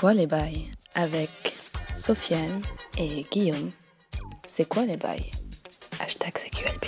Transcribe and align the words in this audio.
quoi 0.00 0.14
les 0.14 0.28
bails 0.28 0.70
avec 0.94 1.28
Sofiane 1.92 2.62
et 2.96 3.26
Guillaume. 3.32 3.72
C'est 4.46 4.68
quoi 4.68 4.86
les 4.86 4.96
bails? 4.96 5.32
Hashtag 5.98 6.34
CQLB. 6.34 6.84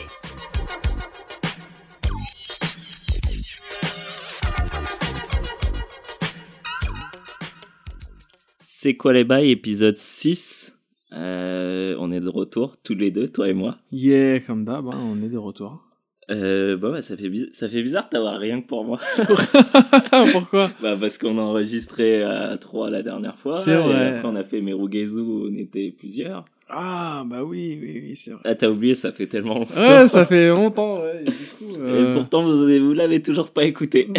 C'est 8.61 8.97
quoi 8.97 9.13
les 9.13 9.25
bails, 9.25 9.51
épisode 9.51 9.97
6. 9.97 10.79
Euh, 11.13 11.97
on 11.99 12.13
est 12.13 12.21
de 12.21 12.29
retour, 12.29 12.77
tous 12.77 12.95
les 12.95 13.11
deux, 13.11 13.29
toi 13.29 13.49
et 13.49 13.55
moi. 13.55 13.77
Yeah, 13.91 14.39
comme 14.39 14.65
d'hab, 14.65 14.87
hein, 14.87 15.01
on 15.03 15.21
est 15.21 15.29
de 15.29 15.39
retour. 15.39 15.90
Euh, 16.31 16.77
bah 16.77 16.91
ouais, 16.91 17.03
ça 17.03 17.17
fait, 17.17 17.31
ça 17.53 17.69
fait 17.69 17.83
bizarre 17.83 18.09
d'avoir 18.11 18.39
rien 18.39 18.61
que 18.61 18.67
pour 18.67 18.85
moi. 18.85 19.01
Pourquoi? 20.33 20.71
Bah 20.81 20.97
parce 21.01 21.19
qu'on 21.19 21.39
a 21.39 21.43
enregistré 21.43 22.23
à 22.23 22.57
3 22.57 22.91
la 22.91 23.03
dernière 23.03 23.37
fois. 23.37 23.55
C'est 23.55 23.73
et 23.73 23.77
vrai. 23.77 24.09
après, 24.17 24.29
on 24.29 24.37
a 24.37 24.45
fait 24.45 24.61
Merugezu, 24.61 25.21
on 25.21 25.55
était 25.57 25.93
plusieurs. 25.97 26.45
Ah, 26.73 27.25
bah 27.27 27.43
oui, 27.43 27.79
oui, 27.81 28.03
oui, 28.03 28.17
c'est 28.17 28.31
vrai. 28.31 28.41
Ah, 28.45 28.55
t'as 28.55 28.69
oublié, 28.69 28.95
ça 28.95 29.13
fait 29.13 29.27
tellement 29.27 29.61
longtemps. 29.61 29.81
Ouais, 29.81 30.09
ça 30.09 30.25
fait 30.27 30.49
longtemps, 30.49 31.01
ouais. 31.01 31.23
et 31.23 31.25
du 31.25 31.33
coup, 31.33 31.75
Et 31.77 31.81
euh, 31.81 32.15
pourtant, 32.15 32.45
vous, 32.45 32.67
vous 32.67 32.93
l'avez 32.93 33.23
toujours 33.23 33.51
pas 33.51 33.65
écouté. 33.65 34.09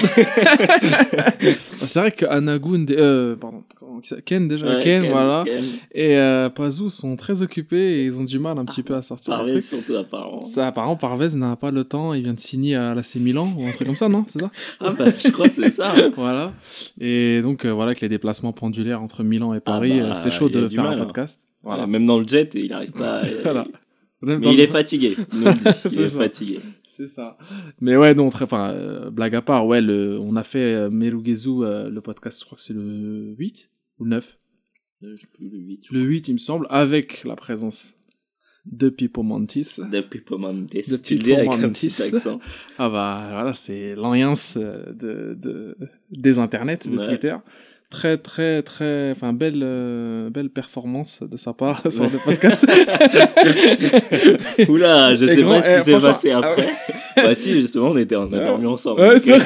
C'est 1.86 2.00
vrai 2.00 2.12
que 2.12 2.26
Anagun, 2.26 2.86
euh, 2.92 3.36
pardon, 3.36 3.64
Ken 4.26 4.48
déjà, 4.48 4.66
Ouais, 4.68 4.80
Ken, 4.82 5.10
voilà, 5.10 5.44
Ken. 5.46 5.64
et 5.94 6.18
euh, 6.18 6.50
Pazou 6.50 6.90
sont 6.90 7.16
très 7.16 7.42
occupés 7.42 8.00
et 8.02 8.06
ils 8.06 8.20
ont 8.20 8.24
du 8.24 8.40
mal 8.40 8.58
un 8.58 8.66
petit 8.66 8.84
peu 8.84 8.96
à 8.96 9.02
sortir 9.02 9.36
Parvez 9.36 9.62
surtout, 9.62 9.96
apparemment. 9.96 10.44
Ça, 10.44 10.68
apparemment, 10.68 10.96
Parvez 10.96 11.36
n'a 11.36 11.56
pas 11.56 11.72
le 11.72 11.84
temps, 11.84 12.14
il 12.14 12.24
vient 12.24 12.34
de 12.34 12.40
signer 12.40 12.76
à 12.76 12.94
l'AC 12.94 13.16
Milan 13.16 13.54
ou 13.58 13.66
un 13.66 13.72
truc 13.72 13.88
comme 13.88 13.96
ça, 13.96 14.10
non? 14.10 14.26
C'est 14.28 14.40
ça? 14.40 14.52
Ah 14.80 14.94
bah, 14.98 15.06
je 15.18 15.30
crois 15.30 15.48
que 15.48 15.56
c'est 15.56 15.70
ça. 15.70 15.94
Voilà. 16.16 16.54
Et 17.00 17.42
donc, 17.42 17.66
euh, 17.66 17.72
voilà, 17.72 17.90
avec 17.90 18.02
les 18.02 18.10
déplacements 18.10 18.54
pendulaires 18.54 19.02
entre 19.02 19.24
Milan 19.24 19.54
et 19.54 19.60
Paris, 19.60 20.00
bah, 20.00 20.08
euh, 20.08 20.14
c'est 20.14 20.32
chaud 20.32 20.50
de 20.50 20.68
faire 20.68 20.84
mal, 20.84 20.98
un 20.98 21.02
hein. 21.02 21.06
podcast. 21.06 21.48
Voilà. 21.64 21.88
Même 21.88 22.06
dans 22.06 22.20
le 22.20 22.28
jet, 22.28 22.54
il 22.56 22.72
arrive 22.74 22.92
pas. 22.92 23.18
à- 23.24 23.42
Voilà. 23.44 23.68
Mais 24.24 24.34
il 24.52 24.58
le- 24.58 24.64
est 24.64 24.68
fatigué. 24.68 25.16
il 25.34 25.48
est 25.48 26.08
ça. 26.08 26.18
fatigué. 26.20 26.60
C'est 26.86 27.08
ça. 27.08 27.38
Mais 27.80 27.96
ouais, 27.98 28.14
non, 28.14 28.30
très, 28.30 28.44
enfin, 28.46 28.70
euh, 28.72 29.10
blague 29.10 29.34
à 29.36 29.42
part, 29.42 29.66
ouais, 29.66 29.82
le, 29.82 30.20
on 30.20 30.36
a 30.36 30.44
fait 30.44 30.60
euh, 30.76 30.90
Merugezu, 30.92 31.64
euh, 31.64 31.90
le 31.90 32.02
podcast, 32.02 32.40
je 32.42 32.46
crois 32.46 32.56
que 32.58 32.62
c'est 32.64 32.74
le 32.74 33.34
8 33.38 33.70
ou 34.00 34.04
le 34.04 34.10
9 34.12 34.38
Euh, 35.04 35.14
Je 35.16 35.22
sais 35.22 35.28
plus 35.34 35.50
le 35.50 35.58
8. 35.58 35.86
je 35.90 35.94
Le 35.96 36.02
8, 36.02 36.28
il 36.28 36.34
me 36.34 36.38
semble, 36.38 36.68
avec 36.70 37.24
la 37.24 37.36
présence 37.36 37.96
de 38.66 38.90
Pipo 38.90 39.24
Mantis. 39.24 39.80
De 39.92 40.02
Pipo 40.02 40.38
Mantis. 40.38 40.92
De 40.92 40.98
Tu 40.98 41.16
Pipo 41.16 41.34
avec 41.34 41.54
un 41.54 41.58
Mantis. 41.58 41.88
petit 41.88 42.04
accent. 42.16 42.40
Ah 42.78 42.90
bah, 42.90 43.28
voilà, 43.32 43.54
c'est 43.54 43.96
l'alliance 43.96 44.56
euh, 44.62 44.84
de, 44.94 45.34
de, 45.36 45.76
des 46.12 46.38
internets, 46.38 46.78
de 46.86 46.96
Ouais. 46.96 47.08
Twitter. 47.08 47.36
Très, 47.92 48.18
très, 48.18 48.64
très, 48.64 49.12
enfin, 49.12 49.34
belle, 49.34 49.62
euh, 49.64 50.30
belle 50.30 50.50
performance 50.50 51.24
de 51.30 51.36
sa 51.36 51.52
part 51.54 51.82
sur 51.92 52.06
le 52.06 52.18
podcast. 52.24 52.66
Oula, 54.70 55.16
je 55.18 55.26
Et 55.26 55.36
sais 55.36 55.42
grand- 55.44 55.60
pas 55.60 55.62
ce 55.62 55.68
eh, 55.68 55.80
qui 55.80 55.84
s'est 55.84 55.92
franchement, 55.92 56.10
passé 56.10 56.32
ah 56.32 56.38
après. 56.40 56.70
bah 57.18 57.36
si, 57.36 57.52
justement, 57.54 57.90
on 57.90 57.98
était, 57.98 58.16
on 58.16 58.32
a 58.32 58.40
dormi 58.40 58.66
ensemble. 58.66 59.02
Ouais, 59.02 59.20
Donc, 59.20 59.26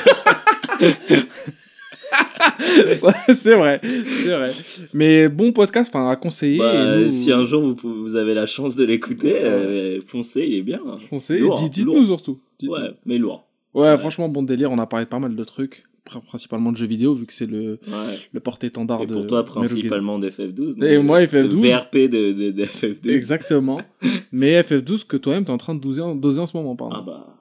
c'est 3.33 3.55
vrai, 3.55 3.79
c'est 3.81 4.35
vrai. 4.35 4.51
Mais 4.93 5.27
bon 5.27 5.51
podcast, 5.51 5.91
enfin, 5.93 6.09
à 6.09 6.15
conseiller. 6.15 6.59
bah, 6.59 6.97
nous, 6.97 7.11
Si 7.11 7.31
un 7.31 7.43
jour 7.43 7.61
vous, 7.61 7.75
pouvez- 7.75 7.99
vous 7.99 8.15
avez 8.15 8.33
la 8.33 8.45
chance 8.45 8.75
de 8.75 8.85
l'écouter, 8.85 9.35
euh, 9.41 9.99
foncez, 10.05 10.45
il 10.47 10.57
est 10.59 10.61
bien. 10.61 10.79
hein. 10.87 10.97
foncez, 11.09 11.39
Lourd, 11.39 11.59
dites-nous 11.69 11.93
lourd. 11.95 12.05
surtout. 12.05 12.39
Dites-nous. 12.59 12.75
Ouais, 12.75 12.89
mais 13.05 13.17
lourd. 13.17 13.45
Ouais, 13.73 13.89
Ouais. 13.89 13.97
franchement, 13.97 14.29
bon 14.29 14.43
délire. 14.43 14.71
On 14.71 14.79
a 14.79 14.85
parlé 14.85 15.05
de 15.05 15.09
pas 15.09 15.19
mal 15.19 15.35
de 15.35 15.43
trucs, 15.43 15.83
principalement 16.27 16.71
de 16.71 16.77
jeux 16.77 16.87
vidéo, 16.87 17.13
vu 17.13 17.25
que 17.25 17.33
c'est 17.33 17.45
le, 17.45 17.79
Ouais. 17.87 18.15
le 18.31 18.39
porte-étendard 18.39 19.05
de. 19.05 19.13
pour 19.13 19.27
toi, 19.27 19.43
principalement 19.45 20.19
d'FF12. 20.19 20.83
Et 20.83 20.97
moi, 20.99 21.19
le- 21.21 21.27
FF12. 21.27 21.61
Le 21.61 21.67
VRP 21.69 21.95
de, 22.09 22.31
de, 22.33 22.51
de 22.51 22.65
FF12. 22.65 23.09
Exactement. 23.09 23.81
Mais 24.31 24.61
FF12 24.61 25.05
que 25.05 25.17
toi-même 25.17 25.45
t'es 25.45 25.51
en 25.51 25.57
train 25.57 25.75
de 25.75 25.79
doser 25.81 26.01
en, 26.01 26.15
doser 26.15 26.39
en 26.41 26.47
ce 26.47 26.55
moment, 26.55 26.75
pardon. 26.75 26.95
Ah 26.99 27.03
bah. 27.05 27.37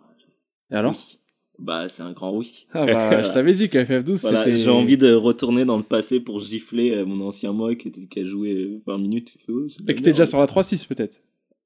Et 0.71 0.75
alors 0.75 0.93
oui. 0.93 1.19
Bah, 1.61 1.87
c'est 1.89 2.03
un 2.03 2.11
grand 2.13 2.37
oui. 2.37 2.67
Ah 2.73 2.85
bah, 2.85 3.23
je 3.23 3.31
t'avais 3.33 3.53
dit 3.53 3.69
que 3.69 3.79
FF12 3.79 4.23
Voilà, 4.23 4.43
c'était. 4.45 4.57
j'ai 4.57 4.71
envie 4.71 4.99
de 4.99 5.13
retourner 5.15 5.65
dans 5.65 5.77
le 5.77 5.85
passé 5.85 6.19
pour 6.19 6.41
gifler 6.41 6.91
euh, 6.91 7.05
mon 7.07 7.25
ancien 7.25 7.53
moi 7.53 7.77
qui, 7.77 7.89
était, 7.89 8.07
qui 8.07 8.21
a 8.21 8.25
joué 8.25 8.51
euh, 8.55 8.83
20 8.87 8.99
minutes. 8.99 9.31
Il 9.37 9.39
fait, 9.41 9.53
oh, 9.53 9.67
Et 9.67 9.71
la 9.87 9.95
qui 9.95 10.01
était 10.01 10.11
déjà 10.11 10.27
sur 10.27 10.41
la 10.41 10.47
3.6 10.47 10.89
peut-être. 10.89 11.21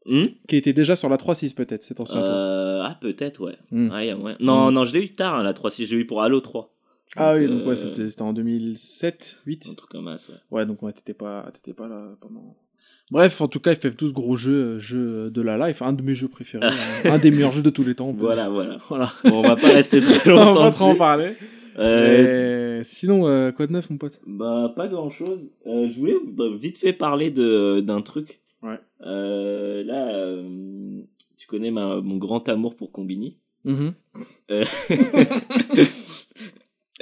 Hmm? 0.04 0.24
Qui 0.46 0.56
était 0.56 0.72
déjà 0.74 0.94
sur 0.94 1.08
la 1.08 1.16
3.6 1.16 1.54
peut-être, 1.54 1.82
c'est 1.84 1.98
ancien. 2.00 2.20
Euh, 2.22 2.82
ah, 2.82 2.98
peut-être, 3.00 3.42
ouais. 3.42 3.56
Hmm. 3.70 3.90
Ouais, 3.90 4.12
ouais. 4.12 4.34
Non, 4.40 4.70
Hmm. 4.70 4.74
non, 4.74 4.84
je 4.84 4.92
l'ai 4.94 5.04
eu 5.04 5.12
tard, 5.12 5.34
hein, 5.36 5.42
la 5.42 5.52
3.6, 5.54 5.86
je 5.86 5.94
l'ai 5.96 6.02
eu 6.02 6.06
pour 6.06 6.22
Halo 6.22 6.40
3. 6.40 6.74
Ah 7.16 7.34
oui, 7.34 7.46
Donc, 7.46 7.66
ouais, 7.66 7.72
euh, 7.72 7.74
c'était 7.74 8.08
c'était 8.08 8.22
en 8.22 8.32
2007, 8.32 9.40
8. 9.46 9.66
Un 9.70 9.74
truc 9.74 9.90
comme 9.90 10.16
ça, 10.18 10.32
ouais. 10.32 10.38
Ouais, 10.50 10.66
donc 10.66 10.82
ouais, 10.82 10.92
t'étais 10.92 11.14
pas, 11.14 11.50
pas 11.76 11.88
là 11.88 12.16
pendant. 12.20 12.56
Bref, 13.10 13.40
en 13.40 13.48
tout 13.48 13.60
cas, 13.60 13.72
FF12, 13.72 14.12
gros 14.12 14.36
jeu, 14.36 14.52
euh, 14.52 14.78
jeu 14.78 15.30
de 15.30 15.40
la 15.40 15.68
life, 15.68 15.80
un 15.82 15.92
de 15.94 16.02
mes 16.02 16.14
jeux 16.14 16.28
préférés, 16.28 16.66
un, 16.66 16.72
un 17.10 17.18
des 17.18 17.30
meilleurs 17.30 17.52
jeux 17.52 17.62
de 17.62 17.70
tous 17.70 17.84
les 17.84 17.94
temps. 17.94 18.08
on 18.08 18.12
Voilà, 18.12 18.48
voilà. 18.48 18.78
Voilà. 18.88 19.12
Bon, 19.24 19.38
on 19.38 19.42
va 19.42 19.56
pas 19.56 19.68
rester 19.68 20.00
très 20.00 20.30
on 20.32 20.36
longtemps 20.36 20.64
va 20.64 20.70
trop 20.70 20.84
en 20.84 20.94
parler. 20.96 21.34
Euh, 21.78 22.82
Sinon, 22.84 23.26
euh, 23.26 23.52
quoi 23.52 23.66
de 23.66 23.72
neuf, 23.72 23.88
mon 23.90 23.98
pote? 23.98 24.20
Bah, 24.26 24.72
pas 24.74 24.88
grand 24.88 25.10
chose. 25.10 25.50
je 25.64 25.98
voulais 25.98 26.16
bah, 26.26 26.44
vite 26.58 26.78
fait 26.78 26.92
parler 26.92 27.30
d'un 27.30 28.02
truc. 28.02 28.40
Ouais. 28.62 28.78
Euh, 29.02 29.84
là, 29.84 30.08
euh, 30.16 31.00
tu 31.36 31.46
connais 31.46 31.70
ma, 31.70 32.00
mon 32.00 32.16
grand 32.16 32.48
amour 32.48 32.76
pour 32.76 32.90
Combini. 32.92 33.36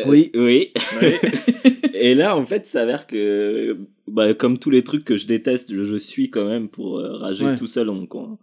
Euh, 0.01 0.05
Oui. 0.07 0.31
Oui. 0.35 0.73
Et 1.95 2.15
là, 2.15 2.37
en 2.37 2.45
fait, 2.45 2.67
s'avère 2.67 3.07
que, 3.07 3.77
bah, 4.07 4.35
comme 4.35 4.59
tous 4.59 4.71
les 4.71 4.85
trucs 4.85 5.05
que 5.05 5.17
je 5.17 5.27
déteste, 5.27 5.75
je, 5.75 5.83
je 5.85 5.97
suis 5.97 6.31
quand 6.31 6.47
même 6.47 6.69
pour 6.69 6.99
euh, 6.99 7.17
rager 7.17 7.45
Ouais. 7.47 7.57
tout 7.57 7.67
seul 7.67 7.87
dans 7.87 7.95
mon 7.95 8.07
coin, 8.07 8.39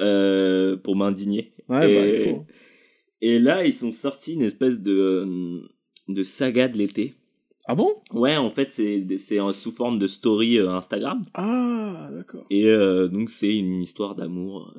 euh, 0.00 0.76
pour 0.76 0.94
m'indigner. 0.96 1.52
Ouais, 1.68 1.90
et, 1.90 1.94
bah, 1.94 2.06
il 2.06 2.16
faut. 2.34 2.46
et 3.22 3.38
là, 3.38 3.64
ils 3.64 3.72
sont 3.72 3.92
sortis 3.92 4.34
une 4.34 4.42
espèce 4.42 4.78
de, 4.80 5.62
de 6.08 6.22
saga 6.22 6.68
de 6.68 6.76
l'été. 6.78 7.14
Ah 7.66 7.74
bon? 7.74 7.90
Ouais, 8.12 8.36
en 8.36 8.50
fait, 8.50 8.70
c'est 8.72 9.40
en- 9.40 9.52
sous 9.52 9.72
forme 9.72 9.98
de 9.98 10.06
story 10.06 10.58
Instagram. 10.58 11.24
Ah, 11.34 12.08
d'accord. 12.12 12.46
Et 12.50 12.64
donc, 13.10 13.28
c'est 13.30 13.54
une 13.54 13.82
histoire 13.82 14.14
d'amour. 14.14 14.74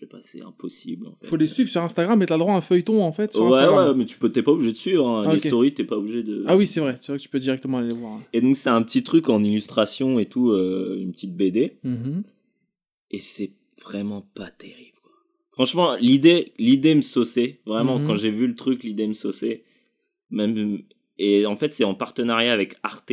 Je 0.00 0.04
sais 0.04 0.06
pas, 0.08 0.18
c'est 0.22 0.40
impossible. 0.42 1.08
En 1.08 1.16
fait. 1.16 1.26
Faut 1.26 1.36
les 1.36 1.48
suivre 1.48 1.68
sur 1.68 1.82
Instagram 1.82 2.22
et 2.22 2.26
t'as 2.26 2.36
le 2.36 2.38
droit 2.38 2.54
à 2.54 2.58
un 2.58 2.60
feuilleton 2.60 3.02
en 3.02 3.10
fait 3.10 3.32
sur 3.32 3.42
Ouais, 3.42 3.48
Instagram. 3.56 3.88
ouais, 3.88 3.94
mais 3.96 4.06
tu 4.06 4.16
peux, 4.16 4.30
t'es 4.30 4.44
pas 4.44 4.52
obligé 4.52 4.70
de 4.70 4.76
suivre. 4.76 5.08
hein. 5.08 5.24
Ah, 5.26 5.32
Les 5.34 5.40
stories, 5.40 5.74
t'es 5.74 5.82
pas 5.82 5.96
obligé 5.96 6.22
de. 6.22 6.44
Ah 6.46 6.56
oui, 6.56 6.68
c'est 6.68 6.78
vrai, 6.78 6.98
c'est 7.00 7.08
vrai 7.10 7.18
que 7.18 7.22
tu 7.22 7.28
peux 7.28 7.40
directement 7.40 7.78
aller 7.78 7.88
les 7.88 7.96
voir. 7.96 8.12
hein. 8.12 8.22
Et 8.32 8.40
donc, 8.40 8.56
c'est 8.56 8.70
un 8.70 8.80
petit 8.82 9.02
truc 9.02 9.28
en 9.28 9.42
illustration 9.42 10.18
et 10.20 10.26
tout, 10.26 10.50
euh, 10.50 10.96
une 11.00 11.10
petite 11.10 11.34
BD. 11.36 11.78
Mhm. 11.82 12.22
Et 13.10 13.18
c'est 13.18 13.52
vraiment 13.82 14.22
pas 14.34 14.50
terrible. 14.50 14.98
quoi. 15.02 15.12
Franchement, 15.52 15.96
l'idée, 15.96 16.52
l'idée 16.58 16.94
me 16.94 17.02
sauçait. 17.02 17.58
Vraiment, 17.66 17.98
Mhm. 17.98 18.06
quand 18.06 18.14
j'ai 18.14 18.30
vu 18.30 18.46
le 18.46 18.54
truc, 18.54 18.84
l'idée 18.84 19.06
me 19.08 19.14
sauçait. 19.14 19.64
Même, 20.30 20.82
et 21.18 21.44
en 21.46 21.56
fait, 21.56 21.72
c'est 21.72 21.84
en 21.84 21.94
partenariat 21.94 22.52
avec 22.52 22.76
Arte. 22.84 23.12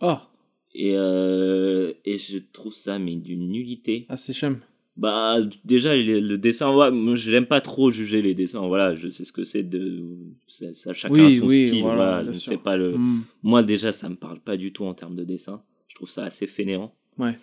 Ah, 0.00 0.28
Et, 0.74 0.92
euh, 0.94 1.92
et 2.04 2.18
je 2.18 2.38
trouve 2.52 2.72
ça, 2.74 2.98
mais 2.98 3.16
d'une 3.16 3.48
nullité. 3.50 4.06
ah 4.08 4.16
c'est 4.16 4.32
chum. 4.34 4.60
Bah, 4.96 5.38
déjà, 5.64 5.94
le, 5.94 6.36
dessin, 6.38 6.74
ouais, 6.74 6.90
moi, 6.90 7.14
j'aime 7.16 7.44
pas 7.46 7.60
trop 7.60 7.90
juger 7.90 8.22
les 8.22 8.34
dessins. 8.34 8.66
Voilà, 8.66 8.94
je 8.94 9.10
sais 9.10 9.24
ce 9.24 9.32
que 9.32 9.44
c'est 9.44 9.62
de. 9.62 10.04
Ça, 10.46 10.72
ça- 10.72 10.94
chacun 10.94 11.12
Oui, 11.14 11.36
son 11.38 11.46
oui, 11.46 11.66
style. 11.66 11.82
voilà, 11.82 12.24
pas 12.64 12.76
le. 12.78 12.96
Hmm. 12.96 13.22
Moi, 13.42 13.62
déjà, 13.62 13.92
ça 13.92 14.08
me 14.08 14.16
parle 14.16 14.40
pas 14.40 14.56
du 14.56 14.72
tout 14.72 14.84
en 14.84 14.94
termes 14.94 15.14
de 15.16 15.24
dessin. 15.24 15.62
Je 15.88 15.94
trouve 15.96 16.08
ça 16.10 16.24
assez 16.24 16.46
fainéant. 16.46 16.94
Ouais. 17.18 17.36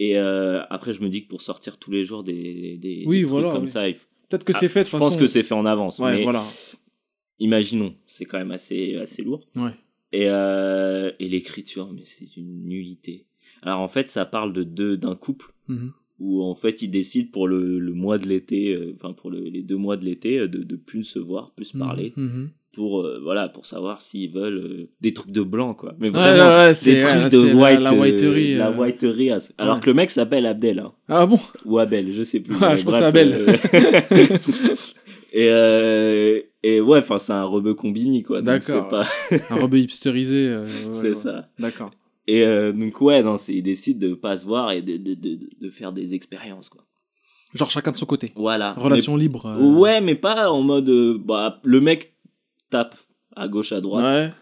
Et 0.00 0.18
euh, 0.18 0.62
après, 0.70 0.92
je 0.92 1.02
me 1.02 1.08
dis 1.08 1.24
que 1.24 1.28
pour 1.28 1.42
sortir 1.42 1.78
tous 1.78 1.90
les 1.92 2.02
jours 2.04 2.24
des, 2.24 2.76
des, 2.78 3.04
Oui, 3.06 3.18
des 3.20 3.26
trucs 3.26 3.30
voilà, 3.40 3.52
comme 3.52 3.66
ça, 3.68 3.88
il 3.88 3.94
Peut-être 4.28 4.44
que 4.44 4.52
Ah, 4.54 4.58
c'est 4.58 4.68
fait 4.68 4.82
de 4.84 4.88
je 4.88 4.96
pense 4.96 5.16
que 5.16 5.26
c'est 5.26 5.42
fait 5.42 5.54
en 5.54 5.66
avance. 5.66 5.98
Ouais, 5.98 6.14
mais 6.18 6.22
voilà. 6.22 6.44
imaginons, 7.38 7.94
c'est 8.06 8.24
quand 8.24 8.38
même 8.38 8.50
assez, 8.52 8.96
assez 8.96 9.22
lourd. 9.22 9.40
Ouais. 9.56 9.72
Et, 10.12 10.26
euh, 10.28 11.10
et 11.18 11.28
l'écriture, 11.28 11.92
mais 11.92 12.04
c'est 12.04 12.36
une 12.36 12.64
nullité. 12.64 13.26
Alors 13.62 13.80
en 13.80 13.88
fait, 13.88 14.08
ça 14.10 14.24
parle 14.24 14.52
de 14.52 14.62
deux 14.64 14.96
d'un 14.96 15.14
couple 15.16 15.52
Mhm. 15.68 15.92
Où 16.20 16.42
en 16.42 16.54
fait 16.54 16.82
ils 16.82 16.90
décident 16.90 17.28
pour 17.32 17.48
le, 17.48 17.78
le 17.78 17.92
mois 17.92 18.18
de 18.18 18.28
l'été, 18.28 18.74
euh, 18.74 18.94
enfin 18.96 19.12
pour 19.14 19.30
le- 19.30 19.40
les 19.40 19.62
deux 19.62 19.76
mois 19.76 19.96
de 19.96 20.04
l'été, 20.04 20.38
euh, 20.38 20.48
de, 20.48 20.62
de 20.62 20.76
plus 20.76 21.02
se 21.04 21.18
voir, 21.18 21.50
plus 21.56 21.64
se 21.66 21.78
parler, 21.78 22.12
Mhm. 22.16 22.50
pour 22.74 23.00
euh, 23.00 23.18
voilà 23.22 23.48
pour 23.48 23.64
savoir 23.66 24.00
s'ils 24.02 24.30
veulent 24.30 24.58
euh, 24.58 24.88
des 25.00 25.12
trucs 25.14 25.32
de 25.32 25.42
blanc 25.42 25.72
quoi. 25.74 25.94
Mais 25.98 26.08
Ouais, 26.08 26.12
vraiment 26.12 26.44
ouais, 26.44 26.66
ouais, 26.66 26.74
c'est 26.74 26.96
des 26.96 27.04
ouais, 27.04 27.10
trucs 27.10 27.24
de 27.24 27.28
c'est 27.30 27.52
la- 27.54 27.54
white, 27.54 27.80
la, 27.80 27.92
euh, 27.92 28.00
whiterie. 28.00 28.54
la 28.54 28.70
whiterie. 28.70 29.30
à- 29.30 29.38
Alors 29.58 29.76
Ouais. 29.76 29.80
que 29.80 29.86
le 29.90 29.94
mec 29.94 30.10
s'appelle 30.10 30.44
Abdel 30.46 30.78
hein, 30.80 30.92
Ah 31.08 31.24
bon? 31.26 31.40
Ou 31.64 31.78
Abel, 31.78 32.12
je 32.12 32.22
sais 32.22 32.40
plus. 32.40 32.54
Ouais, 32.54 32.68
mais 32.72 32.78
je 32.78 32.84
pense 32.84 32.92
bref, 32.94 33.04
Abel. 33.04 33.46
et 35.32 36.46
et 36.62 36.80
ouais, 36.80 36.98
enfin 36.98 37.18
c'est 37.18 37.32
un 37.32 37.44
rebeu 37.44 37.74
combini 37.74 38.22
quoi. 38.22 38.42
D'accord. 38.42 38.88
Pas, 38.88 39.06
Un 39.50 39.54
rebeu 39.56 39.78
hipsterisé. 39.78 40.54
ouais, 40.56 40.66
c'est 40.90 41.08
ouais. 41.10 41.14
ça. 41.14 41.48
D'accord. 41.58 41.90
Et 42.30 42.44
euh, 42.44 42.72
donc 42.72 43.00
ouais, 43.00 43.24
non, 43.24 43.36
ils 43.48 43.62
décident 43.62 44.06
de 44.06 44.14
pas 44.14 44.36
se 44.36 44.46
voir 44.46 44.70
et 44.70 44.82
de, 44.82 44.96
de, 44.96 45.14
de, 45.14 45.38
de 45.60 45.70
faire 45.70 45.92
des 45.92 46.14
expériences 46.14 46.68
quoi. 46.68 46.84
Genre 47.54 47.68
chacun 47.68 47.90
de 47.90 47.96
son 47.96 48.06
côté. 48.06 48.30
Voilà. 48.36 48.72
Relation 48.74 49.16
libre. 49.16 49.46
Euh. 49.46 49.58
Ouais, 49.58 50.00
mais 50.00 50.14
pas 50.14 50.48
en 50.48 50.62
mode 50.62 50.88
euh, 50.88 51.18
bah 51.18 51.58
le 51.64 51.80
mec 51.80 52.14
tape 52.70 52.94
à 53.34 53.48
gauche 53.48 53.72
à 53.72 53.80
droite 53.80 54.04
Ouais. 54.04 54.32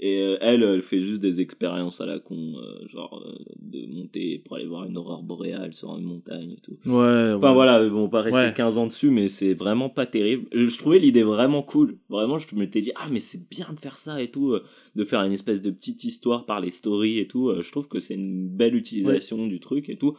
Et 0.00 0.18
euh, 0.20 0.36
elle, 0.40 0.64
elle 0.64 0.82
fait 0.82 1.00
juste 1.00 1.20
des 1.20 1.40
expériences 1.40 2.00
à 2.00 2.06
la 2.06 2.18
con, 2.18 2.54
euh, 2.58 2.86
genre 2.88 3.22
euh, 3.24 3.38
de 3.60 3.86
monter 3.86 4.40
pour 4.40 4.56
aller 4.56 4.66
voir 4.66 4.84
une 4.84 4.98
aurore 4.98 5.22
boréale 5.22 5.72
sur 5.72 5.96
une 5.96 6.04
montagne 6.04 6.50
et 6.50 6.60
tout. 6.60 6.72
Ouais, 6.84 7.32
Enfin 7.32 7.48
ouais. 7.48 7.54
voilà, 7.54 7.82
ils 7.84 7.90
vont 7.92 8.08
pas 8.08 8.22
rester 8.22 8.36
Ouais. 8.38 8.52
15 8.54 8.76
ans 8.76 8.86
dessus, 8.88 9.10
mais 9.10 9.28
c'est 9.28 9.54
vraiment 9.54 9.88
pas 9.88 10.04
terrible. 10.04 10.48
Je, 10.52 10.66
je 10.66 10.78
trouvais 10.78 10.98
l'idée 10.98 11.22
vraiment 11.22 11.62
cool. 11.62 11.96
Vraiment, 12.08 12.38
je 12.38 12.54
m'étais 12.56 12.80
dit, 12.80 12.90
ah 12.96 13.06
mais 13.12 13.20
c'est 13.20 13.48
bien 13.48 13.68
de 13.72 13.78
faire 13.78 13.96
ça 13.96 14.20
et 14.20 14.30
tout, 14.32 14.58
de 14.96 15.04
faire 15.04 15.20
une 15.22 15.32
espèce 15.32 15.62
de 15.62 15.70
petite 15.70 16.02
histoire 16.02 16.44
par 16.44 16.60
les 16.60 16.72
stories 16.72 17.20
et 17.20 17.28
tout. 17.28 17.52
Je 17.62 17.70
trouve 17.70 17.86
que 17.86 18.00
c'est 18.00 18.14
une 18.14 18.48
belle 18.48 18.74
utilisation 18.74 19.46
du 19.46 19.60
truc 19.60 19.88
et 19.88 19.96
tout. 19.96 20.16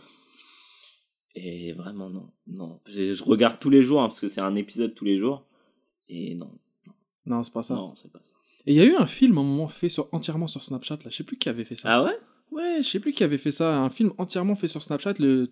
Et 1.36 1.74
vraiment, 1.74 2.10
non. 2.10 2.30
non. 2.48 2.80
Je, 2.88 3.13
je 3.13 3.24
regarde 3.25 3.60
tous 3.60 3.69
les 3.69 3.81
jours, 3.81 4.01
hein, 4.01 4.07
parce 4.07 4.22
que 4.22 4.30
c'est 4.30 4.39
un 4.42 4.56
épisode 4.56 4.95
tous 4.95 5.04
les 5.04 5.18
jours. 5.18 5.45
Et 6.07 6.33
non, 6.36 6.50
Non, 7.25 7.44
c'est 7.44 7.51
pas 7.54 7.62
ça. 7.62 7.75
non, 7.75 7.94
c'est 7.95 8.10
pas 8.12 8.22
ça. 8.24 8.34
Et 8.67 8.73
il 8.73 8.75
y 8.77 8.81
a 8.81 8.85
eu 8.85 8.95
un 8.95 9.06
film 9.06 9.38
à 9.38 9.41
un 9.41 9.44
moment 9.44 9.67
fait 9.67 9.89
sur, 9.89 10.07
entièrement 10.12 10.47
sur 10.47 10.63
Snapchat, 10.63 10.95
là. 11.03 11.09
Je 11.09 11.15
sais 11.15 11.23
plus 11.23 11.38
qui 11.38 11.50
avait 11.50 11.65
fait 11.65 11.75
ça. 11.75 11.89
Ah 11.91 12.03
ouais? 12.03 12.17
Ouais, 12.51 12.77
je 12.81 12.88
sais 12.88 13.00
plus 13.00 13.13
qui 13.13 13.23
avait 13.23 13.38
fait 13.38 13.51
ça. 13.51 13.77
Un 13.77 13.89
film 13.89 14.12
entièrement 14.17 14.56
fait 14.56 14.67
sur 14.67 14.81
Snapchat, 14.81 15.13
le... 15.19 15.50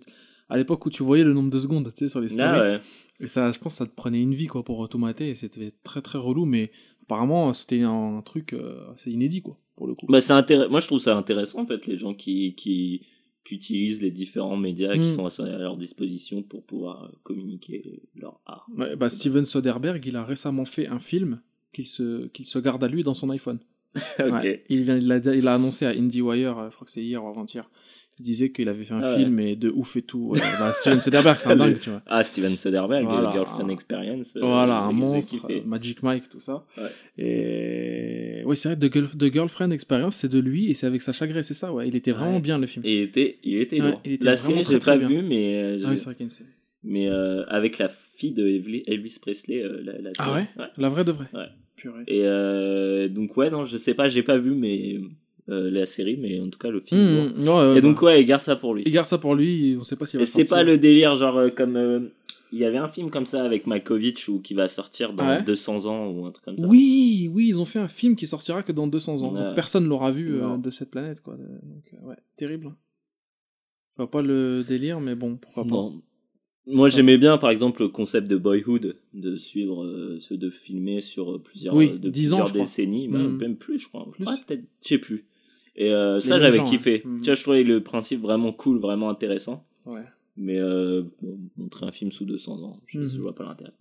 à 0.49 0.57
l'époque 0.57 0.85
où 0.85 0.89
tu 0.89 1.03
voyais 1.03 1.23
le 1.23 1.33
nombre 1.33 1.49
de 1.49 1.59
secondes, 1.59 1.91
tu 1.95 2.05
sais, 2.05 2.09
sur 2.09 2.21
les 2.21 2.29
stories. 2.29 2.45
Ah 2.47 2.61
ouais. 2.61 2.79
Et 3.19 3.27
ça, 3.27 3.51
je 3.51 3.59
pense 3.59 3.73
que 3.73 3.77
ça 3.79 3.85
te 3.85 3.95
prenait 3.95 4.21
une 4.21 4.33
vie, 4.33 4.47
quoi, 4.47 4.63
pour 4.63 4.87
tout 4.89 4.97
mater. 4.97 5.29
Et 5.29 5.35
c'était 5.35 5.73
très 5.83 6.01
très 6.01 6.17
relou, 6.17 6.45
mais 6.45 6.71
apparemment, 7.03 7.53
c'était 7.53 7.81
un, 7.81 8.21
truc 8.25 8.53
euh, 8.53 8.91
assez 8.93 9.11
inédit, 9.11 9.41
quoi, 9.41 9.59
pour 9.75 9.87
le 9.87 9.95
coup. 9.95 10.07
Bah, 10.07 10.21
c'est 10.21 10.33
Moi, 10.69 10.79
je 10.79 10.87
trouve 10.87 10.99
ça 10.99 11.15
intéressant, 11.15 11.61
en 11.61 11.65
fait, 11.67 11.85
les 11.87 11.97
gens 11.97 12.13
qui, 12.13 12.55
qui, 12.55 13.05
qui 13.45 13.55
utilisent 13.55 14.01
les 14.01 14.11
différents 14.11 14.57
médias 14.57 14.93
qui 14.93 15.11
Mm. 15.11 15.29
sont 15.29 15.41
à 15.41 15.57
leur 15.57 15.77
disposition 15.77 16.41
pour 16.41 16.65
pouvoir 16.65 17.03
euh, 17.03 17.09
communiquer 17.23 18.01
leur 18.15 18.39
art. 18.45 18.67
Ouais, 18.75 18.95
bah, 18.95 19.09
Steven 19.09 19.45
Soderbergh, 19.45 20.05
il 20.05 20.15
a 20.15 20.23
récemment 20.23 20.65
fait 20.65 20.87
un 20.87 20.99
film 20.99 21.41
qu'il 21.73 21.87
se, 21.87 22.27
qu'il 22.27 22.45
se 22.45 22.59
garde 22.59 22.83
à 22.83 22.87
lui 22.87 23.03
dans 23.03 23.13
son 23.13 23.29
iPhone. 23.31 23.59
Ouais. 24.19 24.63
Il, 24.69 24.83
vient, 24.83 24.97
il, 24.97 25.11
a, 25.11 25.17
il 25.17 25.47
a 25.47 25.53
annoncé 25.55 25.85
à 25.85 25.89
IndieWire, 25.89 26.57
euh, 26.57 26.69
je 26.69 26.75
crois 26.75 26.85
que 26.85 26.91
c'est 26.91 27.03
hier 27.03 27.23
ou 27.23 27.27
avant-hier, 27.27 27.69
il 28.19 28.23
disait 28.25 28.51
qu'il 28.51 28.67
avait 28.69 28.83
fait 28.85 28.93
un 28.93 29.01
Ah 29.03 29.11
ouais. 29.11 29.17
film 29.23 29.39
et 29.39 29.55
de 29.55 29.69
ouf 29.69 29.95
et 29.97 30.01
tout. 30.01 30.29
Ouais, 30.33 30.39
bah, 30.59 30.71
Steven 30.73 30.99
Soderbergh, 31.01 31.37
c'est 31.37 31.49
un 31.49 31.55
dingue, 31.63 31.79
tu 31.79 31.89
vois. 31.91 32.01
Ah, 32.07 32.23
Steven 32.23 32.55
Soderbergh, 32.57 33.05
Voilà. 33.05 33.29
euh, 33.29 33.33
Girlfriend 33.33 33.69
Experience. 33.69 34.35
euh, 34.35 34.39
Voilà, 34.41 34.79
un 34.79 34.91
monstre, 34.91 35.45
euh, 35.49 35.61
Magic 35.65 36.01
Mike, 36.03 36.29
tout 36.29 36.39
ça. 36.39 36.65
Ouais. 36.77 36.89
Et 37.43 38.43
oui, 38.45 38.55
c'est 38.57 38.69
vrai, 38.75 38.77
The, 38.89 38.91
Girl- 38.93 39.09
The 39.17 39.31
Girlfriend 39.33 39.71
Experience, 39.71 40.15
c'est 40.15 40.29
de 40.31 40.39
lui 40.39 40.69
et 40.69 40.73
c'est 40.73 40.87
avec 40.87 41.01
Sacha 41.01 41.27
Grey, 41.27 41.43
c'est 41.43 41.53
ça, 41.53 41.71
ouais. 41.73 41.87
Il 41.87 41.95
était 41.95 42.11
vraiment 42.11 42.39
bien 42.39 42.57
le 42.57 42.67
film. 42.67 42.83
Et 42.85 42.97
il 42.97 43.01
était, 43.03 43.37
il 43.43 43.57
était 43.61 43.77
lourd. 43.77 44.01
il 44.05 44.13
était 44.13 44.25
la 44.25 44.35
série, 44.37 44.63
j'ai 44.63 44.79
très 44.79 44.91
pas 44.93 44.97
bien. 44.97 45.07
vu, 45.07 45.21
mais, 45.21 45.55
euh, 45.63 45.79
Ah 45.83 45.89
oui, 45.89 45.97
c'est 45.97 46.05
vrai 46.05 46.15
qu'il 46.15 46.21
y 46.21 46.23
a 46.23 46.25
une 46.25 46.29
série. 46.29 46.49
mais 46.83 47.07
euh, 47.09 47.43
avec 47.47 47.77
la 47.77 47.89
fille 48.15 48.31
de 48.31 48.47
Elvis 48.87 49.17
Presley, 49.21 49.61
euh, 49.63 49.81
la, 49.83 49.99
la 49.99 50.11
Ah 50.19 50.33
ouais 50.33 50.47
La 50.77 50.89
vraie 50.89 51.03
de 51.03 51.11
vraie 51.11 51.27
Ouais. 51.33 51.47
Purée. 51.75 52.03
Et 52.07 52.21
euh, 52.23 53.07
donc, 53.09 53.35
ouais, 53.37 53.49
non, 53.49 53.65
je 53.65 53.77
sais 53.77 53.93
pas, 53.93 54.07
j'ai 54.07 54.23
pas 54.23 54.37
vu 54.37 54.51
mais, 54.51 54.99
euh, 55.49 55.69
la 55.71 55.85
série, 55.85 56.17
mais 56.17 56.39
en 56.39 56.49
tout 56.49 56.59
cas, 56.59 56.69
le 56.69 56.79
film. 56.81 56.99
ouais, 57.47 57.77
Et 57.77 57.81
donc, 57.81 57.99
bah, 58.01 58.07
ouais, 58.07 58.21
il 58.21 58.25
garde 58.25 58.43
ça 58.43 58.55
pour 58.55 58.75
lui. 58.75 58.83
il 58.85 58.91
garde 58.91 59.07
ça 59.07 59.17
pour 59.17 59.35
lui, 59.35 59.75
on 59.79 59.83
sait 59.83 59.95
pas 59.95 60.05
Et 60.13 60.25
c'est 60.25 60.45
pas 60.45 60.63
le 60.63 60.77
délire, 60.77 61.15
genre, 61.15 61.37
euh, 61.37 61.49
comme. 61.49 62.09
il 62.51 62.59
y 62.59 62.65
avait 62.65 62.77
un 62.77 62.87
film 62.89 63.09
comme 63.09 63.25
ça 63.25 63.43
avec 63.43 63.65
Malkovich 63.65 64.29
ou 64.29 64.39
qui 64.39 64.53
va 64.53 64.67
sortir 64.67 65.13
dans 65.13 65.25
Ah 65.25 65.37
ouais 65.39 65.43
200 65.43 65.85
ans 65.87 66.07
ou 66.11 66.25
un 66.27 66.31
truc 66.31 66.45
comme 66.45 66.57
ça. 66.59 66.67
Oui, 66.67 67.29
oui, 67.33 67.47
ils 67.47 67.59
ont 67.59 67.65
fait 67.65 67.79
un 67.79 67.87
film 67.87 68.15
qui 68.15 68.27
sortira 68.27 68.61
que 68.61 68.71
dans 68.71 68.85
200 68.87 69.23
ans. 69.23 69.31
Donc 69.33 69.55
personne 69.55 69.87
l'aura 69.87 70.11
vu 70.11 70.39
de 70.59 70.69
cette 70.69 70.91
planète, 70.91 71.21
quoi. 71.21 71.35
Donc, 71.35 72.07
ouais, 72.07 72.15
terrible. 72.37 72.71
Je 73.95 74.03
vois 74.03 74.09
pas 74.11 74.21
le 74.21 74.63
délire, 74.67 74.99
mais 74.99 75.15
bon, 75.15 75.35
pourquoi 75.37 75.63
pas. 75.63 75.69
Non. 75.75 76.01
Moi, 76.65 76.87
j'aimais 76.89 77.17
bien, 77.17 77.37
par 77.37 77.49
exemple, 77.49 77.81
le 77.81 77.89
concept 77.89 78.27
de 78.27 78.37
Boyhood, 78.37 78.95
de 79.13 79.35
suivre, 79.35 79.83
euh, 79.83 80.19
de 80.31 80.49
filmer 80.49 81.01
sur 81.01 81.41
plusieurs, 81.41 81.75
Oui, 81.75 81.91
euh, 81.93 81.97
de 81.97 82.09
10 82.09 82.31
ans, 82.33 82.43
plusieurs 82.43 82.63
décennies, 82.65 83.07
bah, 83.09 83.19
Mhm. 83.19 83.37
même 83.37 83.55
plus, 83.57 83.79
je 83.79 83.87
crois. 83.89 84.09
Plus. 84.11 84.25
Ouais, 84.25 84.33
peut-être, 84.47 84.63
je 84.81 84.87
sais 84.87 84.97
plus. 84.97 85.25
Et 85.75 85.91
euh, 85.91 86.19
ça, 86.19 86.39
j'avais 86.39 86.57
gens, 86.57 86.65
kiffé. 86.69 87.03
hein. 87.05 87.17
Tu 87.17 87.25
vois, 87.25 87.33
je 87.33 87.41
trouvais 87.41 87.63
le 87.63 87.83
principe 87.83 88.21
vraiment 88.21 88.53
cool, 88.53 88.77
vraiment 88.79 89.09
intéressant. 89.09 89.65
Ouais. 89.85 90.03
Mais 90.37 90.57
euh, 90.59 91.03
montrer 91.57 91.85
un 91.85 91.91
film 91.91 92.11
sous 92.11 92.25
200 92.25 92.63
ans, 92.63 92.79
je, 92.87 93.05
je 93.07 93.21
vois 93.21 93.35
pas 93.35 93.43
l'intérêt. 93.43 93.73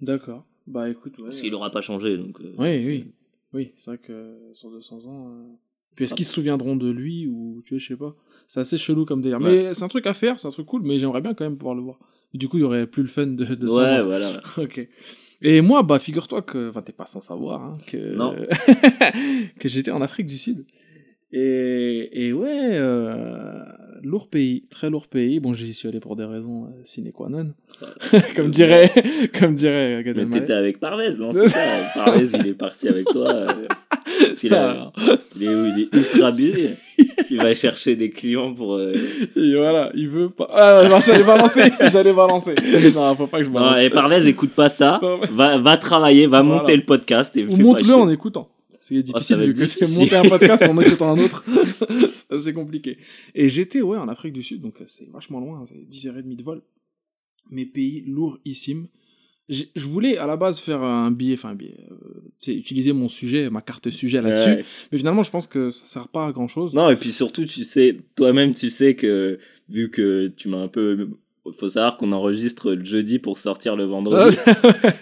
D'accord. 0.00 0.46
Bah 0.66 0.88
écoute, 0.88 1.18
ouais. 1.18 1.24
Parce 1.24 1.40
qu'il 1.40 1.54
aura 1.54 1.70
pas 1.70 1.80
changé, 1.82 2.16
donc. 2.16 2.40
euh, 2.40 2.54
Oui, 2.58 2.86
oui. 2.86 3.04
Oui, 3.52 3.72
c'est 3.76 3.90
vrai 3.90 3.98
que 3.98 4.36
sur 4.54 4.70
200 4.70 5.04
ans. 5.06 5.58
Puis 5.96 6.04
est-ce 6.04 6.14
qu'ils 6.14 6.24
se 6.26 6.32
souviendront 6.32 6.76
de 6.76 6.90
lui 6.90 7.26
ou 7.26 7.62
tu 7.64 7.74
vois, 7.74 7.78
je 7.78 7.86
sais 7.88 7.96
pas. 7.96 8.14
C'est 8.48 8.60
assez 8.60 8.78
chelou 8.78 9.04
comme 9.04 9.20
délire. 9.22 9.40
Ouais. 9.40 9.64
Mais 9.66 9.74
c'est 9.74 9.84
un 9.84 9.88
truc 9.88 10.06
à 10.06 10.14
faire, 10.14 10.38
c'est 10.40 10.48
un 10.48 10.50
truc 10.50 10.66
cool, 10.66 10.82
mais 10.82 10.98
j'aimerais 10.98 11.20
bien 11.20 11.34
quand 11.34 11.44
même 11.44 11.56
pouvoir 11.56 11.74
le 11.76 11.82
voir. 11.82 11.98
Du 12.34 12.48
coup, 12.48 12.58
il 12.58 12.60
y 12.60 12.64
aurait 12.64 12.86
plus 12.86 13.02
le 13.02 13.08
fun 13.08 13.26
de 13.26 13.44
200 13.44 13.76
Ouais, 13.76 13.90
ans. 14.00 14.04
voilà. 14.06 14.30
Ok. 14.58 14.88
Et 15.42 15.60
moi, 15.62 15.82
bah, 15.82 15.98
figure-toi 15.98 16.42
que, 16.42 16.68
enfin, 16.70 16.82
t'es 16.82 16.92
pas 16.92 17.06
sans 17.06 17.20
savoir, 17.20 17.62
hein, 17.62 17.72
que, 17.86 18.14
Non. 18.14 18.34
que 19.58 19.68
j'étais 19.68 19.90
en 19.90 20.02
Afrique 20.02 20.26
du 20.26 20.36
Sud. 20.38 20.64
Et, 21.32 22.26
et 22.26 22.32
ouais, 22.32 22.70
euh, 22.72 23.62
lourd 24.02 24.28
pays, 24.28 24.64
très 24.68 24.90
lourd 24.90 25.06
pays. 25.06 25.38
Bon, 25.38 25.52
j'y 25.54 25.72
suis 25.72 25.86
allé 25.88 26.00
pour 26.00 26.16
des 26.16 26.24
raisons 26.24 26.64
euh, 26.64 26.68
sine 26.84 27.10
qua 27.12 27.28
non, 27.28 27.52
comme 28.36 28.50
dirait, 28.50 28.90
comme 29.38 29.54
dirait 29.54 30.02
Gad 30.04 30.16
Mais 30.16 30.40
t'étais 30.40 30.52
avec 30.54 30.80
Parvez, 30.80 31.16
non 31.16 31.32
C'est 31.32 31.48
ça. 31.48 31.60
Parvez, 31.94 32.26
il 32.34 32.46
est 32.48 32.54
parti 32.54 32.88
avec 32.88 33.06
toi. 33.06 33.28
euh, 33.32 33.66
parce 34.18 34.38
qu'il 34.40 34.54
a- 34.54 34.92
il, 35.36 35.42
est, 35.42 35.46
il 35.46 35.80
est 35.92 35.96
ultra 35.96 36.30
busy. 36.30 36.52
Il 37.30 37.36
va 37.38 37.54
chercher 37.54 37.96
des 37.96 38.10
clients 38.10 38.52
pour. 38.54 38.74
euh, 38.74 38.92
Et 39.36 39.54
voilà, 39.54 39.90
il 39.94 40.08
veut 40.08 40.30
pas. 40.30 40.48
Ah, 40.52 40.88
non, 40.88 40.98
j'allais 41.00 41.22
balancer, 41.24 41.70
j'allais 41.92 42.12
balancer. 42.12 42.54
Non, 42.94 43.14
faut 43.16 43.26
pas 43.26 43.38
que 43.38 43.44
je 43.44 43.48
Non, 43.50 43.54
balance. 43.60 43.78
et 43.82 43.90
Parvez, 43.90 44.26
écoute 44.28 44.50
pas 44.50 44.68
ça. 44.68 44.98
Non, 45.02 45.18
mais- 45.20 45.26
Va, 45.28 45.58
va 45.58 45.76
travailler, 45.76 46.26
va 46.26 46.42
Voilà. 46.42 46.60
monter 46.62 46.76
le 46.76 46.84
podcast 46.84 47.36
et 47.36 47.44
Ou 47.44 47.50
fais 47.52 47.56
pas 47.56 47.62
monte-le 47.62 47.84
chier. 47.84 47.92
en 47.94 48.08
écoutant. 48.10 48.48
C'est 48.82 48.96
ça 48.96 49.02
difficile 49.02 49.36
va 49.36 49.44
vu 49.44 49.50
être 49.50 49.56
que 49.60 49.66
c'est 49.66 49.78
difficile. 49.84 50.02
monter 50.04 50.16
un 50.16 50.28
podcast 50.28 50.62
en 50.64 50.78
écoutant 50.80 51.12
un 51.16 51.18
autre. 51.22 51.44
c'est 52.28 52.34
assez 52.34 52.52
compliqué. 52.54 52.98
Et 53.34 53.48
j'étais, 53.48 53.82
ouais, 53.82 53.96
en 53.98 54.08
Afrique 54.08 54.32
du 54.32 54.42
Sud, 54.42 54.60
donc 54.62 54.80
euh, 54.80 54.84
c'est 54.86 55.08
vachement 55.12 55.38
loin, 55.38 55.62
c'est 55.66 55.74
10h30 55.88 56.34
de 56.36 56.42
vol. 56.42 56.62
Mais 57.50 57.64
pays 57.66 58.02
lourdissime. 58.06 58.86
Je 59.50 59.86
voulais 59.86 60.16
à 60.16 60.26
la 60.26 60.36
base 60.36 60.60
faire 60.60 60.82
un 60.82 61.10
billet, 61.10 61.34
enfin 61.34 61.50
un 61.50 61.54
billet, 61.54 61.76
euh, 61.90 62.52
utiliser 62.52 62.92
mon 62.92 63.08
sujet, 63.08 63.50
ma 63.50 63.60
carte 63.60 63.90
sujet 63.90 64.20
là-dessus. 64.20 64.50
Ouais. 64.50 64.64
Mais 64.92 64.98
finalement, 64.98 65.24
je 65.24 65.30
pense 65.30 65.48
que 65.48 65.70
ça 65.72 65.86
sert 65.86 66.08
pas 66.08 66.26
à 66.26 66.32
grand 66.32 66.46
chose. 66.46 66.72
Non, 66.72 66.88
et 66.88 66.96
puis 66.96 67.10
surtout, 67.10 67.44
tu 67.44 67.64
sais, 67.64 67.96
toi-même, 68.14 68.54
tu 68.54 68.70
sais 68.70 68.94
que, 68.94 69.38
vu 69.68 69.90
que 69.90 70.28
tu 70.36 70.48
m'as 70.48 70.62
un 70.62 70.68
peu. 70.68 71.08
Faut 71.58 71.68
savoir 71.68 71.96
qu'on 71.96 72.12
enregistre 72.12 72.72
le 72.72 72.84
jeudi 72.84 73.18
pour 73.18 73.38
sortir 73.38 73.74
le 73.74 73.84
vendredi. 73.86 74.36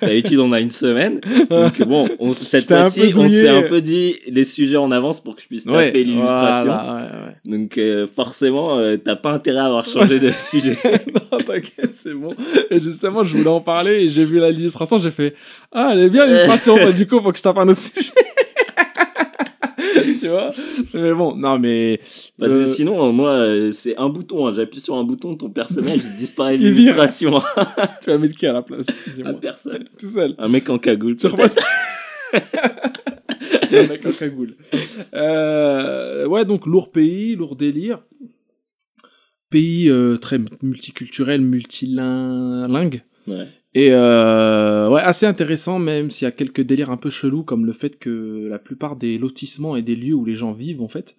D'habitude, 0.00 0.38
on 0.38 0.52
a 0.52 0.60
une 0.60 0.70
semaine. 0.70 1.20
Donc, 1.50 1.82
bon, 1.86 2.08
on, 2.20 2.32
cette 2.32 2.68
fois-ci, 2.68 3.12
on 3.16 3.28
s'est 3.28 3.48
un 3.48 3.62
peu 3.62 3.80
dit 3.80 4.16
les 4.28 4.44
sujets 4.44 4.76
en 4.76 4.90
avance 4.92 5.20
pour 5.20 5.34
que 5.36 5.42
je 5.42 5.46
puisse 5.48 5.66
Ouais, 5.66 5.86
taper 5.86 6.04
l'illustration. 6.04 6.64
voilà, 6.64 6.94
ouais, 6.94 7.26
ouais. 7.26 7.34
Donc, 7.58 7.76
euh, 7.76 8.06
forcément, 8.14 8.78
euh, 8.78 8.96
t'as 8.96 9.16
pas 9.16 9.32
intérêt 9.32 9.58
à 9.58 9.66
avoir 9.66 9.84
changé 9.84 10.20
de 10.20 10.30
sujet. 10.36 10.78
non, 11.32 11.38
t'inquiète, 11.38 11.92
c'est 11.92 12.14
bon. 12.14 12.34
Et 12.70 12.80
justement, 12.80 13.24
je 13.24 13.36
voulais 13.36 13.50
en 13.50 13.60
parler 13.60 14.04
et 14.04 14.08
j'ai 14.08 14.24
vu 14.24 14.40
l'illustration, 14.40 14.98
j'ai 14.98 15.10
fait 15.10 15.34
Ah, 15.72 15.90
elle 15.92 16.00
est 16.04 16.10
bien 16.10 16.24
l'illustration, 16.24 16.76
bah, 16.76 16.92
du 16.92 17.06
coup, 17.06 17.20
faut 17.20 17.32
que 17.32 17.38
je 17.38 17.42
tape 17.42 17.58
un 17.58 17.68
autre 17.68 17.80
sujet. 17.80 18.12
tu 20.20 20.28
vois 20.28 20.50
Mais 20.94 21.12
bon, 21.14 21.34
non, 21.36 21.58
mais. 21.58 22.00
Parce 22.38 22.52
euh, 22.52 22.60
que 22.60 22.66
sinon, 22.66 23.08
euh, 23.08 23.12
moi, 23.12 23.30
euh, 23.30 23.72
c'est 23.72 23.96
un 23.96 24.08
bouton. 24.08 24.46
hein. 24.46 24.52
J'appuie 24.54 24.80
sur 24.80 24.96
un 24.96 25.04
bouton, 25.04 25.36
ton 25.36 25.50
personnage 25.50 25.98
il 26.04 26.16
disparaît 26.16 26.58
de 26.58 26.68
l'illustration. 26.68 27.40
tu 28.02 28.10
vas 28.10 28.18
mettre 28.18 28.34
qui 28.36 28.46
à 28.46 28.52
la 28.52 28.62
place 28.62 28.86
Dis-moi. 29.14 29.34
personne. 29.40 29.84
Tout 29.98 30.08
seul. 30.08 30.34
Un 30.38 30.48
mec 30.48 30.68
en 30.70 30.78
cagoule. 30.78 31.16
Tu. 31.16 31.26
Le 33.70 33.86
mec 33.88 34.06
en 34.06 34.12
cagoule. 34.12 34.56
Euh, 35.14 36.26
ouais, 36.26 36.44
donc 36.44 36.66
lourd 36.66 36.90
pays, 36.90 37.36
lourd 37.36 37.56
délire. 37.56 38.00
Pays 39.50 39.88
euh, 39.88 40.16
très 40.18 40.38
multiculturel, 40.62 41.40
multilingue. 41.40 43.02
Ouais. 43.26 43.46
Et 43.80 43.88
euh, 43.92 44.88
ouais, 44.88 45.00
assez 45.02 45.26
intéressant, 45.26 45.78
même 45.78 46.10
s'il 46.10 46.24
y 46.24 46.28
a 46.28 46.32
quelques 46.32 46.62
délires 46.62 46.90
un 46.90 46.96
peu 46.96 47.10
chelous, 47.10 47.44
comme 47.44 47.64
le 47.66 47.72
fait 47.72 47.98
que 47.98 48.48
la 48.50 48.58
plupart 48.58 48.96
des 48.96 49.18
lotissements 49.18 49.76
et 49.76 49.82
des 49.82 49.94
lieux 49.94 50.14
où 50.14 50.24
les 50.24 50.34
gens 50.34 50.52
vivent, 50.52 50.82
en 50.82 50.88
fait, 50.88 51.14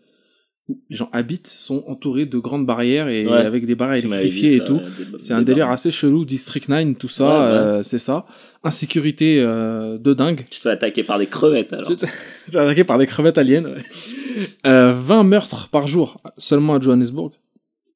où 0.67 0.81
les 0.89 0.95
gens 0.97 1.09
habitent, 1.13 1.47
sont 1.47 1.83
entourés 1.87 2.25
de 2.25 2.37
grandes 2.37 2.65
barrières 2.65 3.07
et 3.07 3.25
Ouais. 3.25 3.33
avec 3.37 3.65
des 3.65 3.75
barrières 3.75 4.03
électrifiées 4.03 4.55
et 4.55 4.57
ça, 4.59 4.65
tout. 4.65 4.81
C'est 5.19 5.33
un 5.33 5.41
délire 5.41 5.65
barres. 5.67 5.73
assez 5.75 5.89
chelou, 5.91 6.25
District 6.25 6.67
9, 6.67 6.97
tout 6.97 7.07
ça, 7.07 7.23
Ouais, 7.25 7.31
ouais. 7.31 7.37
euh, 7.59 7.83
c'est 7.83 7.97
ça. 7.99 8.25
Insécurité 8.63 9.39
euh, 9.39 9.97
de 9.97 10.13
dingue. 10.13 10.45
Tu 10.49 10.57
te 10.59 10.63
fais 10.63 10.69
attaquer 10.71 11.03
par 11.03 11.17
des 11.17 11.27
crevettes 11.27 11.71
alors. 11.73 11.87
Tu 11.87 11.95
tu 12.51 12.57
es 12.57 12.59
attaqué 12.59 12.83
par 12.83 12.97
des 12.97 13.05
crevettes 13.05 13.37
aliens. 13.37 13.63
ouais. 13.63 14.47
Euh, 14.67 14.93
20 14.93 15.23
meurtres 15.23 15.69
par 15.69 15.87
jour 15.87 16.21
seulement 16.37 16.75
à 16.75 16.79
Johannesburg. 16.81 17.31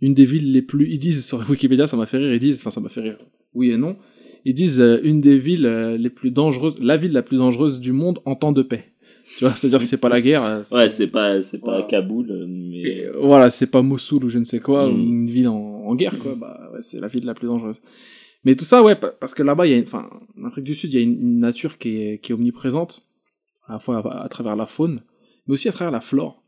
Une 0.01 0.13
des 0.13 0.25
villes 0.25 0.51
les 0.51 0.62
plus. 0.62 0.89
Ils 0.89 1.00
disent 1.00 1.25
sur 1.25 1.48
Wikipédia, 1.50 1.88
ça 1.88 1.96
m'a 1.98 2.05
fait 2.05 2.17
rire. 2.17 2.34
Ils 2.34 2.39
disent, 2.39 2.58
enfin 2.60 2.72
ça 2.72 2.82
m'a 2.82 2.89
fait 2.89 3.01
rire. 3.01 3.17
Oui 3.53 3.72
et 3.72 3.77
non. 3.77 3.96
Ils 4.46 4.54
disent 4.54 4.82
euh, 4.82 5.00
une 5.04 5.22
des 5.22 5.38
villes 5.38 5.66
euh, 5.66 5.98
les 5.98 6.10
plus 6.10 6.32
dangereuses, 6.32 6.78
la 6.80 6.98
ville 6.98 7.12
la 7.14 7.22
plus 7.22 7.38
dangereuse 7.38 7.80
du 7.80 7.92
monde 7.94 8.20
en 8.26 8.36
temps 8.36 8.52
de 8.52 8.62
paix. 8.62 8.86
Tu 9.38 9.46
vois, 9.46 9.56
c'est-à-dire 9.56 9.80
que 9.80 9.86
c'est 9.86 9.98
pas 9.98 10.10
la 10.10 10.22
guerre. 10.28 10.44
euh, 10.44 10.64
Ouais, 10.72 10.88
c'est 10.90 11.08
pas, 11.08 11.42
c'est 11.42 11.60
pas 11.60 11.68
Voilà. 11.72 11.84
Kaboul, 11.86 12.46
mais. 12.48 12.78
et, 12.82 13.08
voilà, 13.22 13.50
c'est 13.50 13.68
pas 13.72 13.82
Mossoul 13.82 14.26
ou 14.26 14.30
je 14.30 14.40
ne 14.40 14.44
sais 14.44 14.60
quoi, 14.60 14.88
Mm. 14.90 15.00
une 15.00 15.28
ville 15.28 15.48
en, 15.48 15.56
en 15.86 15.96
guerre, 15.96 16.18
quoi. 16.20 16.36
Bah, 16.36 16.70
ouais, 16.74 16.82
c'est 16.82 17.00
la 17.00 17.08
ville 17.08 17.26
la 17.26 17.34
plus 17.34 17.48
dangereuse. 17.48 17.82
Mais 18.46 18.56
tout 18.56 18.66
ça, 18.66 18.84
ouais, 18.84 18.96
pa- 18.96 19.12
parce 19.12 19.34
que 19.34 19.42
là-bas, 19.44 19.66
il 19.66 19.72
y 19.72 19.74
a, 19.74 19.78
une- 19.78 19.84
enfin, 19.84 20.10
en 20.38 20.46
Afrique 20.46 20.66
du 20.66 20.76
Sud, 20.76 20.94
il 20.94 20.98
y 20.98 21.00
a 21.00 21.04
une, 21.04 21.14
une 21.22 21.40
nature 21.40 21.78
qui 21.78 21.98
est, 22.02 22.18
qui 22.22 22.34
est 22.34 22.36
omniprésente, 22.36 23.08
à 23.68 23.74
la 23.74 23.80
fois 23.80 24.00
à, 24.06 24.26
à 24.26 24.28
travers 24.30 24.56
la 24.58 24.66
faune 24.66 25.02
mais 25.48 25.54
aussi 25.54 25.68
à 25.68 25.72
travers 25.74 25.92
la 25.92 26.00
flore. 26.02 26.42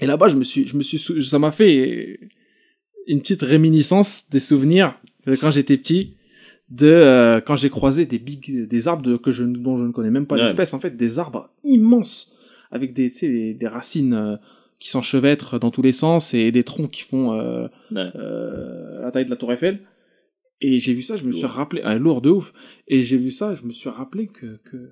Et 0.00 0.06
là-bas, 0.06 0.28
je 0.28 0.36
me 0.36 0.42
suis, 0.44 0.66
je 0.66 0.76
me 0.76 0.82
suis, 0.82 0.98
ça 1.24 1.38
m'a 1.38 1.50
fait 1.52 2.18
une 3.06 3.20
petite 3.20 3.42
réminiscence 3.42 4.28
des 4.30 4.40
souvenirs 4.40 4.94
quand 5.40 5.50
j'étais 5.52 5.76
petit, 5.76 6.16
de 6.70 6.86
euh, 6.88 7.40
quand 7.40 7.56
j'ai 7.56 7.70
croisé 7.70 8.04
des 8.06 8.18
big, 8.18 8.66
des 8.68 8.88
arbres 8.88 9.02
de- 9.02 9.16
que 9.16 9.32
je, 9.32 9.44
dont 9.44 9.78
je 9.78 9.84
ne 9.84 9.92
connais 9.92 10.10
même 10.10 10.26
pas 10.26 10.34
Ouais. 10.36 10.42
l'espèce, 10.42 10.74
en 10.74 10.80
fait, 10.80 10.96
des 10.96 11.18
arbres 11.18 11.50
immenses 11.64 12.34
avec 12.70 12.92
des, 12.92 13.10
des, 13.10 13.54
des 13.54 13.66
racines 13.66 14.12
euh, 14.14 14.36
qui 14.78 14.90
s'enchevêtrent 14.90 15.58
dans 15.58 15.70
tous 15.70 15.82
les 15.82 15.92
sens 15.92 16.34
et 16.34 16.52
des 16.52 16.62
troncs 16.64 16.90
qui 16.90 17.02
font 17.02 17.32
euh, 17.32 17.66
Ouais. 17.90 18.10
la 19.02 19.10
taille 19.12 19.24
de 19.24 19.30
la 19.30 19.36
Tour 19.36 19.52
Eiffel. 19.52 19.80
Et 20.60 20.78
j'ai 20.78 20.92
vu 20.92 21.02
ça, 21.02 21.16
je 21.16 21.24
me 21.24 21.32
suis 21.32 21.46
rappelé, 21.46 21.82
ah, 21.84 21.96
lourd 21.96 22.20
de 22.20 22.30
ouf. 22.30 22.52
Et 22.88 23.02
j'ai 23.02 23.16
vu 23.16 23.30
ça, 23.30 23.54
je 23.54 23.62
me 23.64 23.70
suis 23.70 23.88
rappelé 23.88 24.26
que, 24.26 24.58
que, 24.64 24.90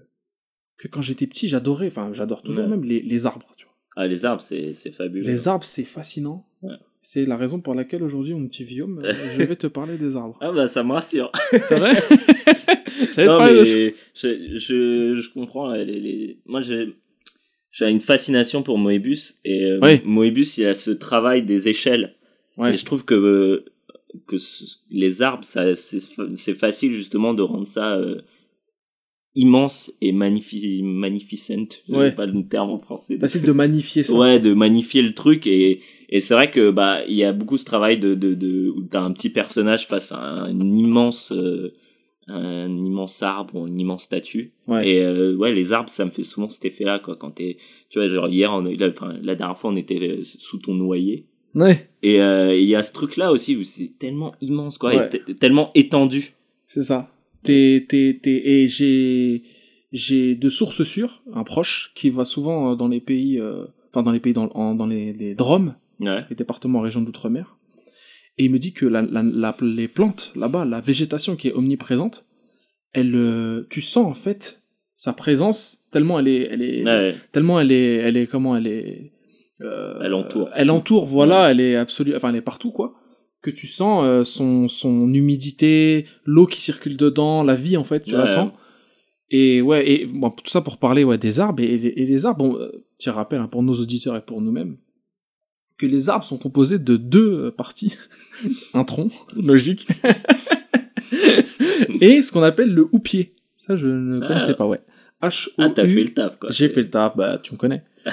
que 0.78 0.88
quand 0.88 1.02
j'étais 1.02 1.26
petit, 1.26 1.48
j'adorais, 1.48 1.88
enfin, 1.88 2.10
j'adore 2.12 2.42
toujours 2.42 2.64
Ouais. 2.64 2.70
même 2.70 2.84
les, 2.84 3.00
les 3.02 3.26
arbres, 3.26 3.52
tu 3.56 3.66
vois. 3.66 3.74
Ah, 3.96 4.06
les 4.06 4.24
arbres, 4.24 4.42
c'est 4.42 4.72
c'est 4.74 4.92
fabuleux. 4.92 5.26
Les 5.26 5.48
arbres, 5.48 5.64
c'est 5.64 5.82
fascinant. 5.84 6.46
C'est 7.08 7.24
la 7.24 7.36
raison 7.36 7.60
pour 7.60 7.76
laquelle 7.76 8.02
aujourd'hui, 8.02 8.34
mon 8.34 8.48
petit 8.48 8.64
Guillaume, 8.64 9.00
euh, 9.04 9.12
je 9.38 9.44
vais 9.44 9.54
te 9.54 9.68
parler 9.68 9.96
des 9.96 10.16
arbres. 10.16 10.36
Ah 10.40 10.50
bah 10.50 10.66
ça 10.66 10.82
me 10.82 10.92
rassure. 10.92 11.30
C'est 11.52 11.76
vrai 11.78 11.92
non 13.24 13.38
de- 13.38 13.52
mais 13.60 13.64
je, 14.16 14.58
je, 14.58 15.20
je 15.20 15.32
comprends. 15.32 15.72
les- 15.72 15.84
les- 15.84 16.38
Moi 16.46 16.62
j'ai 16.62 16.88
une 17.88 18.00
fascination 18.00 18.64
pour 18.64 18.76
Moebius 18.78 19.38
et 19.44 19.62
euh, 19.66 19.78
Oui. 19.82 20.00
Moebius 20.04 20.58
il 20.58 20.66
a 20.66 20.74
ce 20.74 20.90
travail 20.90 21.44
des 21.44 21.68
échelles 21.68 22.16
Ouais. 22.56 22.74
et 22.74 22.76
je 22.76 22.84
trouve 22.84 23.04
que 23.04 23.64
que 24.26 24.36
ce- 24.38 24.78
les 24.90 25.22
arbres 25.22 25.44
ça 25.44 25.76
c'est 25.76 26.54
facile 26.56 26.92
justement 26.92 27.34
de 27.34 27.42
rendre 27.42 27.68
ça 27.68 27.94
euh, 27.98 28.20
immense 29.36 29.92
et 30.00 30.10
magnifi 30.10 30.82
magnificent. 30.82 31.68
Ouais. 31.88 32.10
pas 32.10 32.26
le 32.26 32.48
terme 32.48 32.70
en 32.70 32.80
français. 32.80 33.16
Facile 33.18 33.42
de 33.42 33.52
magnifier 33.52 34.02
ça. 34.02 34.12
Ouais, 34.14 34.40
de 34.40 34.54
magnifier 34.54 35.02
le 35.02 35.12
truc 35.14 35.46
et, 35.46 35.82
et 36.08 36.20
c'est 36.20 36.34
vrai 36.34 36.50
que 36.50 36.70
bah 36.70 37.04
il 37.06 37.14
y 37.16 37.24
a 37.24 37.32
beaucoup 37.32 37.58
ce 37.58 37.64
travail 37.64 37.98
de 37.98 38.14
de, 38.14 38.34
de 38.34 38.68
où 38.68 38.82
t'as 38.82 39.02
un 39.02 39.12
petit 39.12 39.30
personnage 39.30 39.86
face 39.88 40.12
à 40.12 40.18
un, 40.18 40.60
immense 40.60 41.32
euh, 41.32 41.72
un 42.28 42.68
immense 42.68 43.22
arbre 43.22 43.54
ou 43.56 43.66
une 43.68 43.80
immense 43.80 44.02
statue 44.04 44.52
Ouais. 44.68 44.88
et 44.88 45.02
euh, 45.02 45.36
ouais 45.36 45.52
les 45.52 45.72
arbres 45.72 45.90
ça 45.90 46.04
me 46.04 46.10
fait 46.10 46.22
souvent 46.24 46.48
cet 46.48 46.64
effet 46.64 46.84
là 46.84 46.98
quoi 46.98 47.16
quand 47.16 47.30
t'es 47.32 47.56
tu 47.88 47.98
vois 47.98 48.08
genre 48.08 48.28
hier 48.28 48.52
on, 48.52 48.62
la, 48.62 48.88
enfin, 48.88 49.14
la 49.22 49.34
dernière 49.36 49.56
fois 49.58 49.70
on 49.70 49.76
était 49.76 49.98
euh, 50.00 50.24
sous 50.24 50.58
ton 50.58 50.74
noyer 50.74 51.26
Ouais, 51.54 51.88
et 52.02 52.20
euh, 52.20 52.54
il 52.54 52.66
y 52.68 52.74
a 52.76 52.82
ce 52.82 52.92
truc 52.92 53.16
là 53.16 53.32
aussi 53.32 53.56
où 53.56 53.64
c'est 53.64 53.92
tellement 53.98 54.32
immense 54.42 54.76
quoi 54.76 54.94
Ouais. 54.94 55.06
et 55.06 55.20
t- 55.24 55.34
tellement 55.36 55.70
étendu 55.74 56.32
c'est 56.68 56.82
ça. 56.82 57.08
T'es, 57.44 57.86
t'es, 57.88 58.18
t'es- 58.20 58.42
et 58.44 58.66
j'ai, 58.66 59.44
j'ai 59.92 60.34
de 60.34 60.48
sources 60.48 60.82
sûres, 60.82 61.22
un 61.32 61.44
proche, 61.44 61.92
qui 61.94 62.10
va 62.10 62.24
souvent 62.24 62.74
dans 62.74 62.88
les 62.88 63.00
pays, 63.00 63.38
euh, 63.38 63.64
enfin 63.88 64.02
dans 64.02 64.10
les 64.10 64.18
pays, 64.18 64.32
dans, 64.32 64.48
en- 64.50 64.74
dans 64.74 64.86
les, 64.86 65.12
les 65.12 65.34
Drômes, 65.36 65.76
ouais 66.00 66.24
les 66.30 66.36
départements 66.36 66.80
régions 66.80 67.00
d'outre-mer. 67.02 67.56
Et 68.38 68.44
il 68.44 68.50
me 68.50 68.58
dit 68.58 68.72
que 68.74 68.84
la, 68.86 69.02
la- 69.02 69.22
la- 69.22 69.56
les 69.62 69.88
plantes, 69.88 70.32
là-bas, 70.36 70.64
la 70.66 70.80
végétation 70.80 71.36
qui 71.36 71.48
est 71.48 71.52
omniprésente, 71.54 72.26
elle, 72.92 73.14
euh, 73.14 73.66
tu 73.70 73.80
sens 73.80 74.06
en 74.06 74.14
fait 74.14 74.62
sa 74.94 75.12
présence 75.12 75.84
tellement 75.90 76.18
elle 76.18 76.28
est, 76.28 76.48
elle 76.50 76.62
est, 76.62 76.84
ouais 76.84 77.14
tellement 77.32 77.60
elle 77.60 77.72
est, 77.72 77.94
elle 77.96 78.16
est 78.16 78.26
comment 78.26 78.56
elle 78.56 78.66
est, 78.66 79.12
euh, 79.62 79.98
Elle 80.02 80.14
entoure. 80.14 80.50
elle 80.54 80.70
entoure, 80.70 81.06
voilà, 81.06 81.50
elle 81.50 81.60
est 81.60 81.76
absolue, 81.76 82.14
enfin 82.14 82.28
elle 82.30 82.36
est 82.36 82.40
partout 82.42 82.72
quoi, 82.72 82.94
que 83.42 83.50
tu 83.50 83.66
sens 83.66 84.04
euh, 84.04 84.24
son, 84.24 84.68
son 84.68 85.12
humidité, 85.14 86.06
l'eau 86.24 86.46
qui 86.46 86.60
circule 86.60 86.96
dedans, 86.98 87.42
la 87.42 87.54
vie 87.54 87.76
en 87.78 87.84
fait, 87.84 88.00
tu 88.00 88.12
la 88.12 88.26
sens. 88.26 88.50
Et 89.30 89.60
ouais, 89.62 89.90
et 89.90 90.06
bon, 90.06 90.30
tout 90.30 90.50
ça 90.50 90.60
pour 90.60 90.78
parler 90.78 91.02
ouais, 91.04 91.18
des 91.18 91.40
arbres. 91.40 91.60
Et, 91.62 91.74
et 91.74 92.06
les 92.06 92.26
arbres, 92.26 92.44
bon, 92.46 92.58
petit 92.98 93.10
rappel 93.10 93.40
hein, 93.40 93.48
pour 93.48 93.62
nos 93.62 93.74
auditeurs 93.74 94.14
et 94.16 94.20
pour 94.20 94.40
nous-mêmes, 94.40 94.76
que 95.78 95.86
les 95.86 96.08
arbres 96.08 96.24
sont 96.24 96.38
composés 96.38 96.78
de 96.78 96.96
deux 96.96 97.46
euh, 97.46 97.50
parties. 97.50 97.94
Un 98.74 98.84
tronc, 98.84 99.10
logique. 99.36 99.86
et 102.00 102.22
ce 102.22 102.32
qu'on 102.32 102.42
appelle 102.42 102.72
le 102.72 102.86
houppier. 102.92 103.34
Ça, 103.56 103.76
je 103.76 103.88
ne 103.88 104.20
Ah. 104.22 104.26
connaissais 104.28 104.54
pas, 104.54 104.66
ouais. 104.66 104.80
H 105.22 105.48
ah 105.58 105.70
t'as 105.70 105.84
fait 105.86 106.04
le 106.04 106.12
taf 106.12 106.38
quoi 106.38 106.50
J'ai 106.50 106.68
fait 106.68 106.82
le 106.82 106.90
taf, 106.90 107.16
bah 107.16 107.38
tu 107.42 107.52
me 107.54 107.58
connais. 107.58 107.82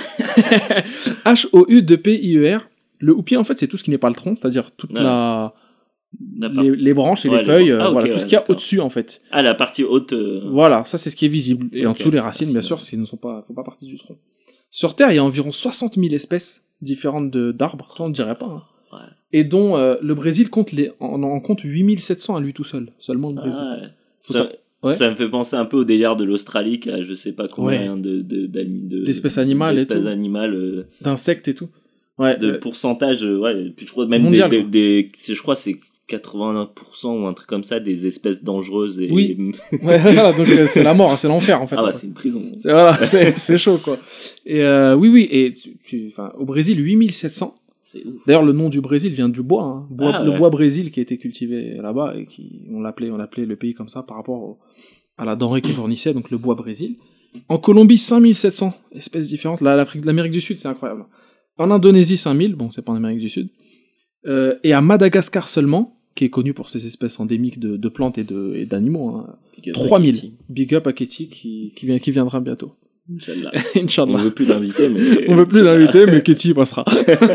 H-O-U-2-P-I-E-R. 1.26 2.62
E 2.62 2.64
Le 3.00 3.14
houppier, 3.14 3.38
en 3.38 3.44
fait, 3.44 3.58
c'est 3.60 3.68
tout 3.68 3.78
ce 3.78 3.84
qui 3.84 3.92
n'est 3.92 3.98
pas 3.98 4.08
le 4.10 4.16
tronc, 4.16 4.36
c'est-à-dire 4.38 4.72
toute 4.72 4.94
la... 4.94 5.54
Les, 6.40 6.76
les 6.76 6.94
branches 6.94 7.26
et 7.26 7.30
Ouais, 7.30 7.38
les 7.40 7.44
les 7.44 7.52
feuilles, 7.52 7.70
branches. 7.72 7.82
Ah, 7.82 7.88
euh, 7.88 7.92
voilà, 7.92 8.08
tout 8.08 8.14
ouais, 8.14 8.20
ce 8.20 8.26
qu'il 8.26 8.34
y 8.34 8.38
a 8.38 8.50
au-dessus, 8.50 8.80
en 8.80 8.90
fait. 8.92 9.22
ah 9.32 9.42
la 9.42 9.56
partie 9.56 9.84
haute 9.84 10.14
euh, 10.14 10.42
Voilà, 10.52 10.86
ça 10.86 11.00
c'est 11.00 11.10
ce 11.10 11.16
qui 11.16 11.26
est 11.26 11.30
visible. 11.30 11.68
Et 11.74 11.88
en 11.88 11.94
dessous, 11.94 12.12
les 12.12 12.20
racines, 12.20 12.52
bien 12.52 12.62
sûr, 12.62 12.78
ne 12.94 13.06
sont 13.06 13.18
pas, 13.18 13.42
font 13.48 13.54
pas 13.56 13.64
partie 13.64 13.88
du 13.88 13.98
tronc. 13.98 14.18
Sur 14.70 14.96
Terre, 14.96 15.12
il 15.12 15.16
y 15.16 15.20
a 15.20 15.24
environ 15.24 15.52
60 15.52 15.96
000 15.96 16.14
espèces 16.14 16.64
différentes 16.84 17.32
d'arbres, 17.32 17.96
on 18.00 18.10
ne 18.10 18.14
dirait 18.14 18.38
pas. 18.38 18.46
hein. 18.46 18.64
Ouais. 18.92 19.00
Et 19.32 19.44
dont 19.44 19.76
euh, 19.78 19.96
le 20.04 20.14
Brésil 20.14 20.50
compte 20.52 20.72
les, 20.72 20.92
en, 21.00 21.24
en 21.24 21.40
compte 21.40 21.62
8700 21.64 22.36
à 22.36 22.42
lui 22.42 22.54
tout 22.54 22.64
seul, 22.64 22.90
seulement 23.00 23.30
le 23.30 23.36
Brésil. 23.36 23.62
Ah, 23.64 23.78
ouais. 23.82 23.88
Faut 24.22 24.34
ça, 24.34 24.44
ça- 24.44 24.50
ouais. 24.88 24.96
ça 24.96 25.10
me 25.10 25.16
fait 25.16 25.28
penser 25.30 25.56
un 25.56 25.66
peu 25.66 25.78
au 25.78 25.84
délire 25.84 26.16
de 26.16 26.24
l'Australie 26.24 26.80
qui 26.80 26.92
a 26.92 27.04
je 27.04 27.14
sais 27.16 27.34
pas 27.34 27.48
combien 27.48 27.98
de 27.98 28.22
de- 28.22 28.46
d'ani- 28.46 28.82
de- 28.88 29.04
D'espèces 29.04 29.40
animales 29.40 29.80
et 29.80 29.88
tout. 29.88 29.94
animales, 30.08 30.54
euh, 30.54 30.84
D'insectes 31.02 31.48
et 31.48 31.56
tout. 31.56 31.70
Ouais, 32.20 32.38
de 32.38 32.52
euh, 32.52 32.60
pourcentage 32.60 33.24
ouais 33.24 33.72
puis 33.76 33.88
je 33.88 33.92
crois 33.92 34.06
même 34.06 34.22
Mondial, 34.22 34.52
des, 34.52 34.62
des, 34.64 35.12
je 35.28 35.42
crois 35.42 35.56
c'est 35.56 35.80
89% 36.10 37.22
ou 37.22 37.26
un 37.28 37.34
truc 37.34 37.48
comme 37.48 37.64
ça 37.64 37.80
des 37.80 38.06
espèces 38.08 38.44
dangereuses 38.44 39.00
et 39.00 39.10
Oui. 39.12 39.38
ouais, 39.72 39.98
voilà, 40.00 40.32
donc 40.34 40.48
euh, 40.50 40.66
c'est 40.68 40.84
la 40.84 40.94
mort, 40.94 41.12
hein, 41.12 41.18
c'est 41.18 41.28
l'enfer 41.28 41.62
en 41.62 41.68
fait. 41.68 41.76
ah 41.78 41.84
bah 41.84 41.92
c'est 41.94 42.08
une 42.08 42.14
prison 42.14 42.42
C'est 42.60 42.72
voilà, 42.72 42.98
chaud 43.58 43.78
quoi. 43.78 43.98
Et 44.46 44.62
euh, 44.62 44.96
oui, 44.96 45.10
oui, 45.10 45.28
et 45.32 45.54
tu, 45.54 45.78
tu- 45.84 46.08
enfin, 46.08 46.32
au 46.38 46.46
Brésil, 46.46 46.80
8700. 46.80 47.56
c'est 47.82 48.06
ouf 48.06 48.14
D'ailleurs, 48.28 48.44
le 48.44 48.52
nom 48.54 48.70
du 48.70 48.82
Brésil 48.82 49.14
vient 49.14 49.30
du 49.30 49.42
bois, 49.42 49.64
hein. 49.64 49.88
Bois- 49.90 50.12
Ah, 50.16 50.24
le 50.24 50.32
ouais. 50.32 50.38
bois 50.38 50.50
Brésil 50.50 50.92
qui 50.92 51.00
a 51.00 51.04
été 51.04 51.18
cultivé 51.18 51.76
là-bas 51.82 52.16
et 52.18 52.26
qui 52.26 52.62
on 52.72 52.82
l'appelait, 52.82 53.10
on 53.12 53.20
appelait 53.20 53.46
le 53.46 53.56
pays 53.56 53.74
comme 53.74 53.90
ça 53.90 54.04
par 54.04 54.18
rapport 54.18 54.42
au- 54.42 54.60
à 55.18 55.26
la 55.26 55.36
denrée 55.36 55.62
qu'il 55.62 55.74
fournissait, 55.76 56.14
donc 56.14 56.32
le 56.32 56.38
bois 56.38 56.56
Brésil. 56.56 56.98
En 57.50 57.58
Colombie, 57.58 57.98
5700 57.98 58.74
espèces 58.92 59.28
différentes. 59.28 59.62
Là, 59.62 59.76
l'Afrique, 59.76 60.06
l'Amérique 60.06 60.32
du 60.34 60.42
Sud, 60.42 60.58
c'est 60.60 60.68
incroyable. 60.68 61.06
En 61.58 61.72
Indonésie, 61.72 62.18
5000, 62.18 62.56
bon, 62.56 62.70
c'est 62.72 62.84
pas 62.84 62.92
en 62.92 62.96
Amérique 62.96 63.20
du 63.20 63.30
Sud. 63.30 63.50
Euh, 64.26 64.58
et 64.64 64.74
à 64.74 64.82
Madagascar 64.82 65.50
seulement, 65.50 66.00
qui 66.16 66.26
est 66.26 66.30
connu 66.30 66.54
pour 66.54 66.70
ses 66.70 66.86
espèces 66.86 67.20
endémiques 67.20 67.60
de, 67.60 67.78
de 67.78 67.90
plantes 67.90 68.18
et 68.18 68.66
d'animaux, 68.66 69.10
hein, 69.10 69.36
Big 69.58 69.70
up 69.70 69.76
3000. 69.76 70.16
Kitty. 70.16 70.34
Big 70.50 70.76
up 70.76 70.88
à 70.88 70.94
Ketty 70.94 71.28
qui, 71.30 71.74
qui, 71.76 71.86
vient, 71.86 72.00
qui 72.00 72.12
viendra 72.12 72.40
bientôt. 72.40 72.74
Inch'Allah. 73.12 73.52
on 74.20 74.24
veut 74.24 74.32
plus 74.32 74.46
d'invités 74.46 74.88
mais 74.90 75.26
On 75.30 75.36
veut 75.36 75.48
plus 75.48 75.62
d'invités, 75.62 76.06
mais 76.06 76.24
y 76.26 76.54
passera. 76.54 76.86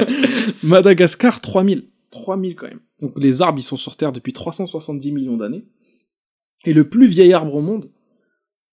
Madagascar, 0.62 1.40
3000. 1.40 1.85
3000 2.11 2.54
quand 2.54 2.68
même. 2.68 2.80
Donc 3.00 3.18
les 3.18 3.42
arbres, 3.42 3.59
ils 3.59 3.62
sont 3.62 3.76
sur 3.76 3.97
Terre 3.97 4.12
depuis 4.12 4.33
370 4.33 5.12
millions 5.12 5.37
d'années. 5.37 5.64
Et 6.64 6.73
le 6.73 6.88
plus 6.88 7.07
vieil 7.07 7.33
arbre 7.33 7.54
au 7.54 7.61
monde, 7.61 7.90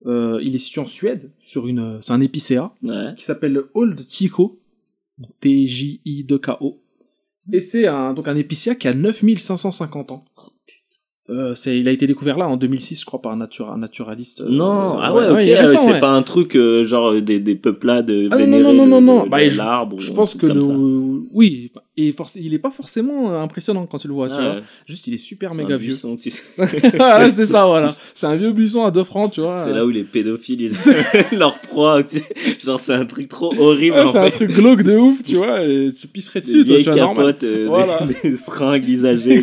euh, 0.06 0.40
il 0.42 0.56
est 0.56 0.60
situé 0.60 0.82
en 0.82 0.88
Suède, 0.88 1.32
sur 1.40 1.68
une, 1.68 2.00
c'est 2.02 2.14
un 2.14 2.22
épicéa, 2.22 2.74
ouais 2.84 3.14
qui 3.18 3.24
s'appelle 3.24 3.54
le 3.54 3.72
Old 3.74 4.06
Tycho, 4.06 4.62
donc 5.18 5.32
T-J-I-2-K-O. 5.42 6.82
Et 7.52 7.60
c'est 7.60 7.88
un, 7.88 8.14
donc 8.14 8.28
un 8.28 8.36
épicéa 8.36 8.76
qui 8.76 8.88
a 8.88 8.94
9550 8.94 10.12
ans. 10.12 10.26
Euh, 11.30 11.56
c'est, 11.56 11.80
il 11.80 11.88
a 11.88 11.92
été 11.92 12.06
découvert 12.06 12.38
là 12.38 12.48
en 12.48 12.56
2006, 12.56 13.00
je 13.02 13.06
crois, 13.06 13.20
par 13.20 13.32
un, 13.32 13.38
natura- 13.38 13.74
un 13.74 13.78
naturaliste. 13.80 14.42
euh, 14.42 14.48
non, 14.50 14.98
euh, 14.98 15.02
ah 15.02 15.14
ouais, 15.14 15.24
ah 15.28 15.34
ouais, 15.34 15.56
récent, 15.60 15.80
c'est 15.82 15.94
ouais. 15.94 16.00
pas 16.00 16.12
un 16.12 16.22
truc 16.22 16.56
euh, 16.56 16.86
genre 16.86 17.14
euh, 17.14 17.22
des, 17.22 17.40
des 17.40 17.56
peuplades 17.56 18.12
euh, 18.12 18.30
Ah 18.32 18.38
non, 18.46 18.60
non, 18.60 18.74
non, 18.74 18.86
non, 18.86 19.02
non, 19.02 19.28
bah, 19.28 19.48
je- 19.50 19.58
l'arbre. 19.58 20.00
Je 20.00 20.14
pense 20.14 20.36
que 20.36 20.46
nous... 20.46 21.28
oui, 21.34 21.72
et 21.98 22.14
il 22.36 22.54
est 22.54 22.60
pas 22.60 22.72
forcément 22.72 23.32
euh, 23.32 23.40
impressionnant 23.40 23.86
quand 23.86 24.00
tu 24.00 24.08
le 24.10 24.14
vois, 24.14 24.28
tu 24.30 24.36
Ah, 24.38 24.42
vois. 24.56 24.62
Juste, 24.86 25.08
il 25.08 25.14
est 25.14 25.18
super 25.18 25.52
C'est 25.54 25.60
un 25.60 25.64
méga 25.64 25.78
vieux. 25.78 25.90
buisson, 25.94 26.18
tu 26.18 26.30
sais. 26.30 26.42
C'est 27.32 27.46
ça, 27.46 27.66
voilà. 27.66 27.96
C'est 28.14 28.28
un 28.28 28.36
vieux 28.36 28.52
buisson 28.52 28.84
à 28.84 28.92
2 28.92 29.04
francs, 29.06 29.32
tu 29.32 29.40
vois. 29.42 29.64
C'est 29.66 29.72
là 29.74 29.86
où 29.86 29.90
les 29.90 30.04
pédophiles, 30.04 30.62
ils... 30.62 30.76
leur 31.38 31.58
proie, 31.60 32.04
tu 32.04 32.18
sais. 32.20 32.26
genre 32.64 32.80
c'est 32.80 32.94
un 32.94 33.06
truc 33.06 33.30
trop 33.30 33.54
horrible 33.58 33.96
Ouais, 33.96 34.12
c'est 34.12 34.18
un 34.20 34.30
truc 34.30 34.52
glauque 34.52 34.84
de 34.84 34.98
ouf, 34.98 35.24
tu 35.24 35.36
vois, 35.36 35.64
et 35.64 35.94
tu 35.98 36.08
pisserais 36.08 36.42
Des 36.42 36.48
dessus, 36.48 36.66
toi, 36.66 36.76
vieilles 36.76 36.84
tu 36.84 36.92
vois, 36.92 37.08
capotes, 37.16 37.44
euh, 37.44 37.66
Voilà. 37.68 38.02
des, 38.24 38.30
des 38.32 38.38
seringues 38.38 38.90
usagées, 38.90 39.40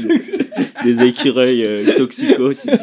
des, 0.84 0.94
des 0.94 1.06
écureuils 1.06 1.64
euh, 1.64 1.96
toxicaux, 1.96 2.52
tu 2.52 2.60
sais. 2.68 2.78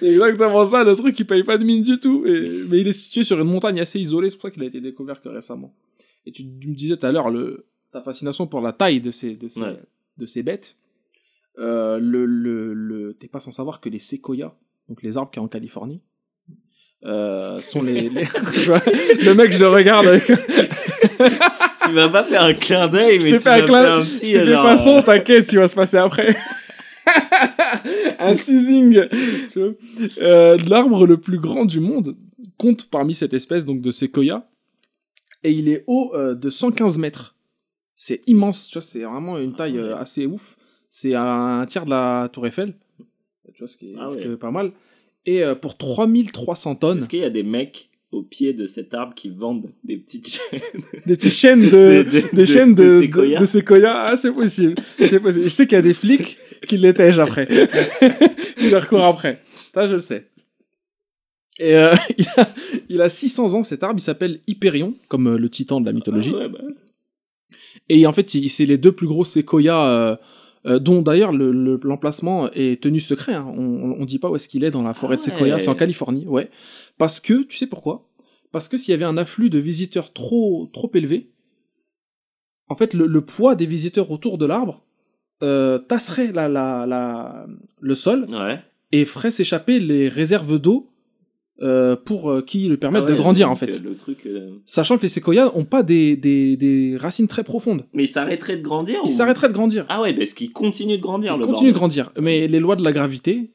C'est 0.00 0.06
exactement 0.12 0.64
ça, 0.64 0.84
le 0.84 0.94
truc 0.94 1.14
qui 1.14 1.24
paye 1.24 1.42
pas 1.42 1.58
de 1.58 1.64
mine 1.64 1.82
du 1.82 1.98
tout. 1.98 2.24
Et- 2.26 2.64
Mais 2.68 2.80
il 2.80 2.88
est 2.88 2.92
situé 2.92 3.24
sur 3.24 3.38
une 3.40 3.48
montagne 3.48 3.80
assez 3.80 3.98
isolée, 3.98 4.30
c'est 4.30 4.36
pour 4.36 4.48
ça 4.48 4.50
qu'il 4.50 4.62
a 4.62 4.66
été 4.66 4.80
découvert 4.80 5.20
que 5.20 5.28
récemment. 5.28 5.72
Et 6.26 6.32
tu 6.32 6.44
me 6.44 6.74
disais 6.74 6.96
tout 6.96 7.06
à 7.06 7.12
l'heure 7.12 7.30
le, 7.30 7.64
ta 7.94 8.02
fascination 8.02 8.46
pour 8.48 8.60
la 8.60 8.72
taille 8.72 9.00
de 9.00 9.10
ces, 9.12 9.34
de 9.36 9.48
ces, 9.48 9.60
Ouais. 9.60 9.78
de 10.18 10.26
ces 10.26 10.42
bêtes. 10.42 10.74
Euh, 11.58 11.98
le, 12.00 12.26
le, 12.26 12.74
le, 12.74 13.14
T'es 13.14 13.28
pas 13.28 13.38
sans 13.38 13.52
savoir 13.52 13.80
que 13.80 13.88
les 13.88 14.00
séquoias, 14.00 14.52
donc 14.88 15.02
les 15.04 15.16
arbres 15.16 15.30
qu'il 15.30 15.40
y 15.40 15.42
a 15.42 15.44
en 15.44 15.48
Californie, 15.48 16.00
euh, 17.04 17.58
sont 17.60 17.82
les. 17.82 18.08
Je 18.10 18.12
le 19.24 19.34
mec, 19.34 19.52
je 19.52 19.58
le 19.60 19.68
regarde 19.68 20.06
avec. 20.06 20.26
Tu 21.86 21.92
m'as 21.92 22.08
pas 22.08 22.24
fait 22.24 22.36
un 22.36 22.54
clin 22.54 22.88
d'œil, 22.88 23.20
Je 23.20 23.24
mais 23.26 23.30
t'ai 23.32 23.36
tu 23.36 23.42
fait 23.42 23.50
un 23.50 23.66
clin- 23.66 24.00
Je 24.00 24.10
te 24.10 24.16
fais 24.26 24.46
genre, 24.46 24.64
pas 24.64 24.78
son, 24.78 25.02
t'inquiète, 25.02 25.46
qui 25.48 25.56
va 25.56 25.68
se 25.68 25.74
passer 25.74 25.98
après. 25.98 26.34
un 28.18 28.34
teasing. 28.36 29.06
Tu 29.52 29.58
vois. 29.60 29.72
Euh, 30.18 30.56
L'arbre 30.66 31.06
le 31.06 31.18
plus 31.18 31.38
grand 31.38 31.66
du 31.66 31.80
monde 31.80 32.16
compte 32.56 32.88
parmi 32.90 33.14
cette 33.14 33.34
espèce 33.34 33.66
donc 33.66 33.82
de 33.82 33.90
séquoia 33.90 34.48
et 35.42 35.50
il 35.52 35.68
est 35.68 35.84
haut 35.86 36.12
euh, 36.14 36.34
de 36.34 36.48
115 36.48 36.96
mètres. 36.98 37.33
C'est 38.06 38.20
immense, 38.26 38.68
tu 38.68 38.74
vois, 38.74 38.82
c'est 38.82 39.02
vraiment 39.02 39.38
une 39.38 39.54
taille 39.54 39.78
euh, 39.78 39.96
assez 39.96 40.26
ouf. 40.26 40.58
C'est 40.90 41.14
un 41.14 41.64
tiers 41.66 41.86
de 41.86 41.90
la 41.90 42.28
Tour 42.30 42.46
Eiffel, 42.46 42.74
tu 43.54 43.60
vois, 43.60 43.66
ce 43.66 43.78
qui 43.78 43.92
est, 43.92 43.94
Ah 43.98 44.10
ce 44.10 44.18
qui 44.18 44.28
ouais. 44.28 44.34
est 44.34 44.36
pas 44.36 44.50
mal. 44.50 44.72
Et 45.24 45.42
euh, 45.42 45.54
pour 45.54 45.78
3300 45.78 46.74
tonnes, 46.74 46.98
Est-ce 46.98 47.08
qu'il 47.08 47.20
y 47.20 47.24
a 47.24 47.30
des 47.30 47.42
mecs 47.42 47.88
au 48.12 48.22
pied 48.22 48.52
de 48.52 48.66
cet 48.66 48.92
arbre 48.92 49.14
qui 49.14 49.30
vendent 49.30 49.70
des 49.84 49.96
petites 49.96 50.28
chaînes? 50.28 50.60
Des 51.06 51.16
petites 51.16 51.32
chaînes 51.32 51.62
de, 51.62 51.70
de- 51.70 52.02
de- 52.02 52.10
des 52.30 52.42
de- 52.42 52.44
chaînes 52.44 52.74
de 52.74 52.84
de, 52.84 53.00
séquoia. 53.00 53.36
de, 53.38 53.40
de 53.40 53.46
séquoia. 53.46 53.94
Ah, 54.08 54.16
c'est 54.18 54.32
possible. 54.32 54.74
C'est 54.98 55.20
possible. 55.20 55.44
Je 55.44 55.48
sais 55.48 55.66
qu'il 55.66 55.76
y 55.76 55.78
a 55.78 55.82
des 55.82 55.94
flics 55.94 56.38
qui 56.68 56.76
l'étègent 56.76 57.20
après. 57.20 57.48
qui 58.58 58.68
leur 58.68 58.86
courent 58.86 59.04
après. 59.04 59.40
Ça, 59.72 59.86
je 59.86 59.94
le 59.94 60.00
sais. 60.00 60.28
Et 61.58 61.74
euh, 61.74 61.94
il, 62.18 62.26
a, 62.36 62.48
il 62.90 63.00
a 63.00 63.08
600 63.08 63.54
ans, 63.54 63.62
cet 63.62 63.82
arbre. 63.82 63.98
Il 63.98 64.02
s'appelle 64.02 64.40
Hyperion, 64.46 64.94
comme 65.08 65.36
le 65.36 65.48
titan 65.48 65.80
de 65.80 65.86
la 65.86 65.92
mythologie. 65.92 66.32
Ah 66.34 66.38
ouais, 66.40 66.48
bah, 66.50 66.58
Et 67.88 68.06
en 68.06 68.12
fait, 68.12 68.30
c'est 68.30 68.64
les 68.66 68.78
deux 68.78 68.92
plus 68.92 69.06
gros 69.06 69.24
séquoias, 69.24 69.86
euh, 69.86 70.16
euh, 70.66 70.78
dont 70.78 71.02
d'ailleurs 71.02 71.32
le- 71.32 71.52
le- 71.52 71.78
l'emplacement 71.82 72.50
est 72.52 72.82
tenu 72.82 73.00
secret. 73.00 73.34
hein. 73.34 73.46
On, 73.56 73.96
on 74.00 74.04
dit 74.04 74.18
pas 74.18 74.30
où 74.30 74.36
est-ce 74.36 74.48
qu'il 74.48 74.64
est 74.64 74.70
dans 74.70 74.82
la 74.82 74.94
forêt 74.94 75.16
Ah 75.18 75.30
de 75.30 75.42
ouais. 75.52 75.58
C'est 75.58 75.68
en 75.68 75.74
Californie, 75.74 76.26
ouais. 76.26 76.50
Parce 76.98 77.20
que, 77.20 77.42
tu 77.44 77.56
sais 77.56 77.66
pourquoi? 77.66 78.08
Parce 78.52 78.68
que 78.68 78.76
s'il 78.76 78.92
y 78.92 78.94
avait 78.94 79.04
un 79.04 79.16
afflux 79.18 79.50
de 79.50 79.58
visiteurs 79.58 80.12
trop, 80.12 80.70
trop 80.72 80.90
élevé, 80.94 81.30
en 82.68 82.74
fait, 82.76 82.94
le, 82.94 83.06
le 83.06 83.20
poids 83.20 83.54
des 83.56 83.66
visiteurs 83.66 84.10
autour 84.10 84.38
de 84.38 84.46
l'arbre 84.46 84.84
euh, 85.42 85.78
tasserait 85.78 86.32
la, 86.32 86.48
la, 86.48 86.86
la, 86.86 87.46
le 87.80 87.94
sol 87.94 88.26
ouais. 88.30 88.60
et 88.92 89.04
ferait 89.04 89.30
s'échapper 89.32 89.80
les 89.80 90.08
réserves 90.08 90.58
d'eau 90.58 90.88
euh, 91.62 91.94
pour 91.96 92.30
euh, 92.30 92.42
qui 92.42 92.68
le 92.68 92.76
permettent 92.76 93.02
Ah 93.06 93.10
ouais, 93.10 93.12
de 93.12 93.16
grandir, 93.16 93.50
en 93.50 93.54
fait. 93.54 93.74
euh, 93.74 93.78
Le 93.84 93.94
truc. 93.96 94.26
euh, 94.26 94.50
Sachant 94.66 94.96
que 94.96 95.02
les 95.02 95.08
séquoias 95.08 95.52
ont 95.54 95.64
pas 95.64 95.82
des, 95.82 96.16
des, 96.16 96.56
des 96.56 96.96
racines 96.98 97.28
très 97.28 97.44
profondes. 97.44 97.86
Mais 97.92 98.04
il 98.04 98.08
s'arrêterait 98.08 98.56
de 98.56 98.62
grandir 98.62 99.00
Ils 99.04 99.10
ou- 99.10 99.14
s'arrêteraient 99.16 99.48
de 99.48 99.52
grandir. 99.54 99.86
Ah 99.88 100.00
ouais, 100.02 100.12
parce 100.14 100.32
qu'il 100.32 100.52
continue 100.52 100.96
de 100.98 101.02
grandir. 101.02 101.32
Il 101.36 101.40
le 101.40 101.46
continue 101.46 101.70
de 101.72 101.76
grandir. 101.76 102.10
Mais 102.20 102.48
les 102.48 102.58
lois 102.60 102.74
de 102.76 102.82
la 102.82 102.90
gravité, 102.92 103.52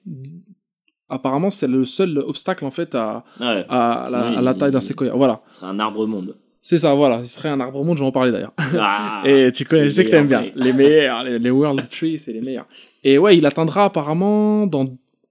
apparemment, 1.09 1.49
c'est 1.49 1.67
le 1.67 1.85
seul 1.85 2.17
obstacle 2.19 2.65
en 2.65 2.71
fait 2.71 2.95
à, 2.95 3.23
Ah 3.39 3.55
ouais. 3.55 3.65
à, 3.69 4.07
la, 4.41 4.49
à 4.49 4.53
taille 4.53 4.71
d'un 4.71 4.79
séquoia. 4.79 5.13
Voilà. 5.15 5.41
Ce 5.49 5.55
serait 5.59 5.67
un 5.67 5.79
arbre 5.79 6.05
monde. 6.07 6.35
C'est 6.61 6.77
ça, 6.77 6.93
voilà. 6.93 7.23
Ce 7.23 7.29
serait 7.35 7.49
un 7.49 7.59
arbre 7.61 7.83
monde, 7.85 7.97
je 7.97 8.03
vais 8.03 8.07
en 8.07 8.11
parler 8.11 8.31
d'ailleurs. 8.31 8.53
Ah, 8.77 9.23
Et 9.25 9.51
tu 9.51 9.65
connais, 9.65 9.85
je 9.85 9.89
sais 9.89 10.05
que 10.05 10.09
t'aimes 10.11 10.27
bien. 10.27 10.51
Les 10.55 10.73
meilleurs, 10.73 11.23
les, 11.23 11.39
les 11.39 11.49
World 11.51 11.87
Trees, 11.89 12.17
c'est 12.17 12.33
les 12.33 12.41
meilleurs. 12.41 12.67
Et 13.03 13.17
ouais, 13.17 13.37
il 13.37 13.45
atteindra 13.45 13.85
apparemment 13.85 14.67
dans 14.67 14.85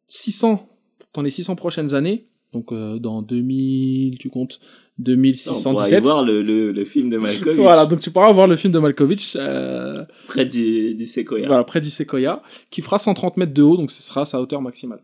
600, 0.07 0.67
dans 1.13 1.23
les 1.23 1.31
600 1.31 1.55
prochaines 1.55 1.95
années, 1.95 2.28
donc 2.53 2.73
euh, 2.73 2.99
dans 2.99 3.23
2000, 3.23 4.19
tu 4.19 4.29
comptes, 4.31 4.59
on 5.01 5.05
pourra 5.05 5.13
aller 5.13 5.23
2617. 5.23 6.03
voir 6.03 6.25
le, 6.25 6.43
le, 6.43 6.71
le 6.71 6.85
film 6.85 7.09
de 7.11 7.19
Malcolm 7.19 7.57
Voilà, 7.61 7.87
donc 7.87 8.01
tu 8.01 8.11
pourras 8.11 8.33
voir 8.33 8.47
le 8.49 8.57
film 8.57 8.73
de 8.73 8.79
Malkovich, 8.79 9.37
euh, 9.37 10.05
près 10.27 10.45
du, 10.47 10.95
du 10.95 11.07
séquoia. 11.07 11.47
voilà, 11.47 11.63
près 11.65 11.81
du 11.81 11.91
séquoia, 11.91 12.43
qui 12.71 12.83
fera 12.83 12.99
130 12.99 13.37
mètres 13.37 13.55
de 13.55 13.63
haut, 13.63 13.77
donc 13.77 13.91
ce 13.91 14.03
sera 14.03 14.25
sa 14.27 14.41
hauteur 14.41 14.61
maximale. 14.61 15.01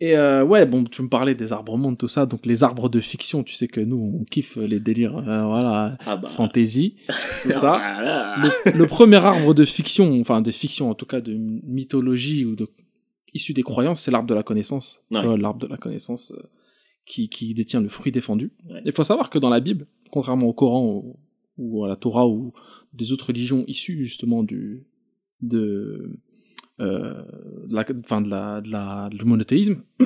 Et 0.00 0.16
euh, 0.16 0.44
ouais, 0.44 0.66
bon, 0.66 0.84
tu 0.84 1.02
me 1.02 1.08
parlais 1.08 1.34
des 1.36 1.52
arbres 1.52 1.78
mondes, 1.78 1.96
tout 1.96 2.08
ça, 2.08 2.26
donc 2.26 2.46
les 2.46 2.64
arbres 2.64 2.88
de 2.88 3.00
fiction, 3.00 3.44
tu 3.44 3.54
sais 3.54 3.68
que 3.68 3.80
nous, 3.80 3.96
on 4.20 4.24
kiffe 4.24 4.56
les 4.56 4.80
délires, 4.80 5.16
euh, 5.16 5.46
voilà, 5.46 5.96
Ah 6.04 6.16
bah. 6.16 6.28
fantasy, 6.28 6.96
tout 7.42 7.50
ça. 7.52 7.80
Voilà. 7.94 8.36
le, 8.66 8.72
le 8.76 8.86
premier 8.86 9.16
arbre 9.16 9.54
de 9.54 9.64
fiction, 9.64 10.20
enfin 10.20 10.42
de 10.42 10.50
fiction 10.50 10.90
en 10.90 10.94
tout 10.94 11.06
cas, 11.06 11.20
de 11.20 11.34
mythologie 11.34 12.44
ou 12.44 12.56
de 12.56 12.68
issu 13.34 13.52
des 13.52 13.62
croyances, 13.62 14.00
c'est 14.00 14.10
l'arbre 14.10 14.28
de 14.28 14.34
la 14.34 14.42
connaissance. 14.42 15.02
Ouais. 15.10 15.36
l'arbre 15.38 15.58
de 15.60 15.66
la 15.66 15.76
connaissance 15.76 16.32
euh, 16.32 16.42
qui, 17.06 17.28
qui 17.28 17.52
détient 17.54 17.80
le 17.80 17.88
fruit 17.88 18.12
défendu. 18.12 18.52
Ouais. 18.70 18.80
Il 18.84 18.92
faut 18.92 19.04
savoir 19.04 19.28
que 19.30 19.38
dans 19.38 19.50
la 19.50 19.60
Bible, 19.60 19.86
contrairement 20.10 20.46
au 20.46 20.52
Coran 20.54 20.86
ou, 20.86 21.16
ou 21.58 21.84
à 21.84 21.88
la 21.88 21.96
Torah 21.96 22.26
ou 22.28 22.52
des 22.92 23.12
autres 23.12 23.26
religions 23.28 23.64
issues 23.66 24.04
justement 24.04 24.42
du 24.42 24.86
de 25.42 26.18
euh, 26.80 27.22
de 27.68 27.74
la, 27.74 27.84
enfin 28.00 28.20
de 28.20 28.28
la, 28.30 28.60
de 28.60 28.70
la, 28.70 29.08
du 29.10 29.24
monothéisme, 29.24 29.82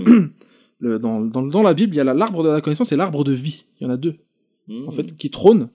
le- 0.80 0.98
dans, 0.98 1.20
dans, 1.22 1.42
dans 1.42 1.62
la 1.62 1.74
Bible, 1.74 1.94
il 1.94 1.96
y 1.96 2.00
a 2.00 2.04
la- 2.04 2.14
l'arbre 2.14 2.42
de 2.42 2.48
la 2.50 2.60
connaissance 2.60 2.92
et 2.92 2.96
l'arbre 2.96 3.24
de 3.24 3.32
vie. 3.32 3.64
Il 3.80 3.84
y 3.84 3.86
en 3.86 3.90
a 3.90 3.96
deux, 3.96 4.16
Mmh. 4.70 4.86
en 4.86 4.90
fait, 4.90 5.16
qui 5.16 5.30
trônent 5.30 5.70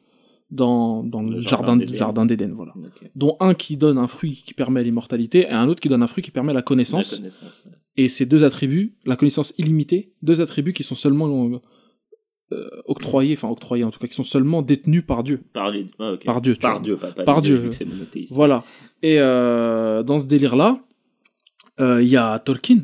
dans, 0.53 1.03
dans 1.03 1.21
le, 1.23 1.35
Le 1.37 1.41
jardin, 1.41 1.77
jardin 1.87 2.25
d'Éden. 2.25 2.53
Voilà 2.55 2.73
dont 3.15 3.35
un 3.39 3.53
qui 3.53 3.75
donne 3.77 3.97
un 3.97 4.07
fruit 4.07 4.43
qui 4.45 4.53
permet 4.53 4.83
l'immortalité 4.83 5.41
et 5.41 5.49
un 5.51 5.67
autre 5.67 5.81
qui 5.81 5.89
donne 5.89 6.03
un 6.03 6.07
fruit 6.07 6.23
qui 6.23 6.31
permet 6.31 6.53
la 6.53 6.61
connaissance. 6.61 7.13
La 7.13 7.17
connaissance, 7.17 7.63
ouais. 7.65 7.71
Et 7.97 8.09
ces 8.09 8.25
deux 8.25 8.43
attributs, 8.43 8.95
la 9.05 9.15
connaissance 9.15 9.53
illimitée, 9.57 10.13
deux 10.21 10.41
attributs 10.41 10.73
qui 10.73 10.83
sont 10.83 10.95
seulement 10.95 11.61
euh, 12.51 12.69
octroyés, 12.85 13.33
enfin 13.35 13.49
octroyés 13.49 13.83
en 13.83 13.91
tout 13.91 13.99
cas, 13.99 14.07
qui 14.07 14.13
sont 14.15 14.23
seulement 14.23 14.61
détenus 14.61 15.05
par 15.05 15.23
Dieu. 15.23 15.41
Par, 15.53 15.69
les- 15.71 15.87
ah. 15.99 16.13
Par 16.25 16.41
Dieu, 16.41 16.53
tu 16.53 16.59
Par 16.61 16.73
vois. 16.73 16.81
Dieu, 16.81 16.97
pas, 16.97 17.11
pas 17.11 17.23
Par 17.23 17.41
Dieu. 17.41 17.69
Voilà. 18.31 18.63
Et 19.01 19.19
euh, 19.19 20.01
dans 20.03 20.17
ce 20.19 20.25
délire-là, 20.25 20.79
euh, 21.79 22.01
il 22.01 22.09
y 22.09 22.17
a 22.17 22.39
Tolkien, 22.39 22.81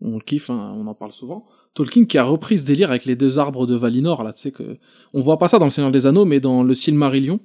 on 0.00 0.14
le 0.14 0.20
kiffe, 0.20 0.50
hein, 0.50 0.72
on 0.76 0.86
en 0.86 0.94
parle 0.94 1.12
souvent. 1.12 1.46
Tolkien 1.74 2.04
qui 2.04 2.18
a 2.18 2.24
repris 2.24 2.58
ce 2.58 2.64
délire 2.64 2.90
avec 2.90 3.04
les 3.04 3.16
deux 3.16 3.38
arbres 3.38 3.66
de 3.66 3.74
Valinor, 3.76 4.24
là, 4.24 4.32
tu 4.32 4.40
sais 4.40 4.50
que. 4.50 4.76
On 5.14 5.20
voit 5.20 5.38
pas 5.38 5.48
ça 5.48 5.58
dans 5.58 5.66
Le 5.66 5.70
Seigneur 5.70 5.92
des 5.92 6.06
Anneaux, 6.06 6.24
mais 6.24 6.40
dans 6.40 6.62
le 6.64 6.74
Silmarillion, 6.74 7.38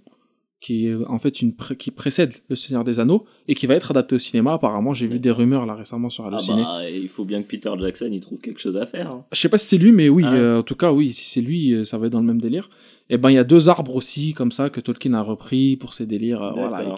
qui 0.61 0.87
est 0.87 0.95
en 1.07 1.19
fait 1.19 1.41
une 1.43 1.53
pré- 1.53 1.75
qui 1.75 1.91
précède 1.91 2.33
Le 2.49 2.55
Seigneur 2.55 2.83
des 2.83 2.99
Anneaux, 2.99 3.25
et 3.47 3.53
qui 3.53 3.67
va 3.67 3.75
être 3.75 3.91
adapté 3.91 4.15
au 4.15 4.17
cinéma, 4.17 4.53
apparemment. 4.53 4.93
J'ai 4.95 5.05
vu 5.05 5.19
des 5.19 5.29
rumeurs 5.29 5.65
là 5.67 5.75
récemment 5.75 6.09
sur 6.09 6.23
Ah 6.25 6.29
Allociné. 6.29 6.63
bah, 6.63 6.89
il 6.89 7.07
faut 7.07 7.23
bien 7.25 7.43
que 7.43 7.47
Peter 7.47 7.69
Jackson 7.79 8.09
il 8.11 8.19
trouve 8.19 8.39
quelque 8.39 8.59
chose 8.59 8.77
à 8.77 8.87
faire. 8.87 9.11
hein. 9.11 9.25
Je 9.31 9.39
sais 9.39 9.49
pas 9.49 9.57
si 9.59 9.67
c'est 9.67 9.77
lui, 9.77 9.91
mais 9.91 10.09
oui, 10.09 10.23
Ah 10.25 10.33
euh, 10.33 10.59
en 10.59 10.63
tout 10.63 10.75
cas, 10.75 10.91
oui, 10.91 11.13
si 11.13 11.29
c'est 11.29 11.41
lui, 11.41 11.73
euh, 11.73 11.83
ça 11.85 11.97
va 11.99 12.07
être 12.07 12.13
dans 12.13 12.19
le 12.21 12.25
même 12.25 12.41
délire. 12.41 12.69
Et 13.11 13.17
ben, 13.19 13.29
il 13.29 13.35
y 13.35 13.37
a 13.37 13.43
deux 13.43 13.69
arbres 13.69 13.95
aussi, 13.95 14.33
comme 14.33 14.51
ça, 14.51 14.71
que 14.71 14.81
Tolkien 14.81 15.13
a 15.13 15.21
repris 15.21 15.75
pour 15.75 15.93
ses 15.93 16.07
délires. 16.07 16.41
euh, 16.41 16.51
voilà. 16.55 16.95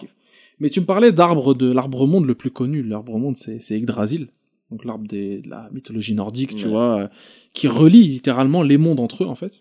Mais 0.59 0.69
tu 0.69 0.79
me 0.79 0.85
parlais 0.85 1.11
d'arbre 1.11 1.53
de 1.53 1.69
l'arbre 1.71 2.07
monde 2.07 2.25
le 2.25 2.33
plus 2.35 2.49
connu. 2.51 2.81
L'arbre 2.83 3.17
monde, 3.19 3.35
c'est 3.35 3.59
c'est 3.59 3.77
Yggdrasil, 3.77 4.29
donc 4.71 4.83
l'arbre 4.85 5.07
des- 5.07 5.39
de 5.41 5.49
la 5.49 5.69
mythologie 5.71 6.13
nordique, 6.13 6.55
tu 6.55 6.65
Ouais. 6.65 6.71
vois, 6.71 6.99
euh, 7.01 7.07
qui 7.53 7.67
relie 7.67 8.07
littéralement 8.07 8.63
les 8.63 8.77
mondes 8.77 8.99
entre 8.99 9.23
eux, 9.23 9.27
en 9.27 9.35
fait. 9.35 9.59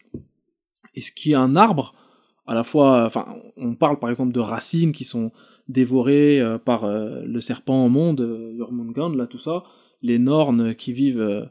Et 0.94 1.00
ce 1.02 1.12
qui 1.12 1.32
est 1.32 1.36
un 1.36 1.56
arbre, 1.56 1.94
à 2.46 2.54
la 2.54 2.64
fois, 2.64 3.04
enfin, 3.06 3.26
on 3.56 3.74
parle 3.74 3.98
par 3.98 4.08
exemple 4.10 4.32
de 4.32 4.40
racines 4.40 4.92
qui 4.92 5.04
sont 5.04 5.30
dévorées 5.68 6.40
euh, 6.40 6.58
par 6.58 6.84
euh, 6.84 7.22
le 7.24 7.40
serpent 7.40 7.88
monde, 7.88 8.20
euh, 8.20 8.56
Jormungand, 8.56 9.10
là, 9.10 9.26
tout 9.26 9.38
ça, 9.38 9.64
les 10.02 10.18
Nornes 10.18 10.74
qui 10.74 10.92
vivent 10.92 11.48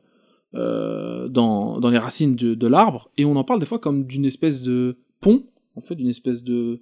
dans, 0.54 1.80
dans 1.80 1.90
les 1.90 1.98
racines 1.98 2.36
de, 2.36 2.56
de 2.56 2.68
l'arbre, 2.68 3.10
et 3.18 3.26
on 3.26 3.36
en 3.36 3.44
parle 3.44 3.60
des 3.60 3.66
fois 3.66 3.80
comme 3.80 4.06
d'une 4.06 4.24
espèce 4.26 4.62
de 4.62 4.98
pont, 5.20 5.44
en 5.76 5.82
fait, 5.82 5.96
d'une 5.96 6.08
espèce 6.08 6.44
de, 6.44 6.80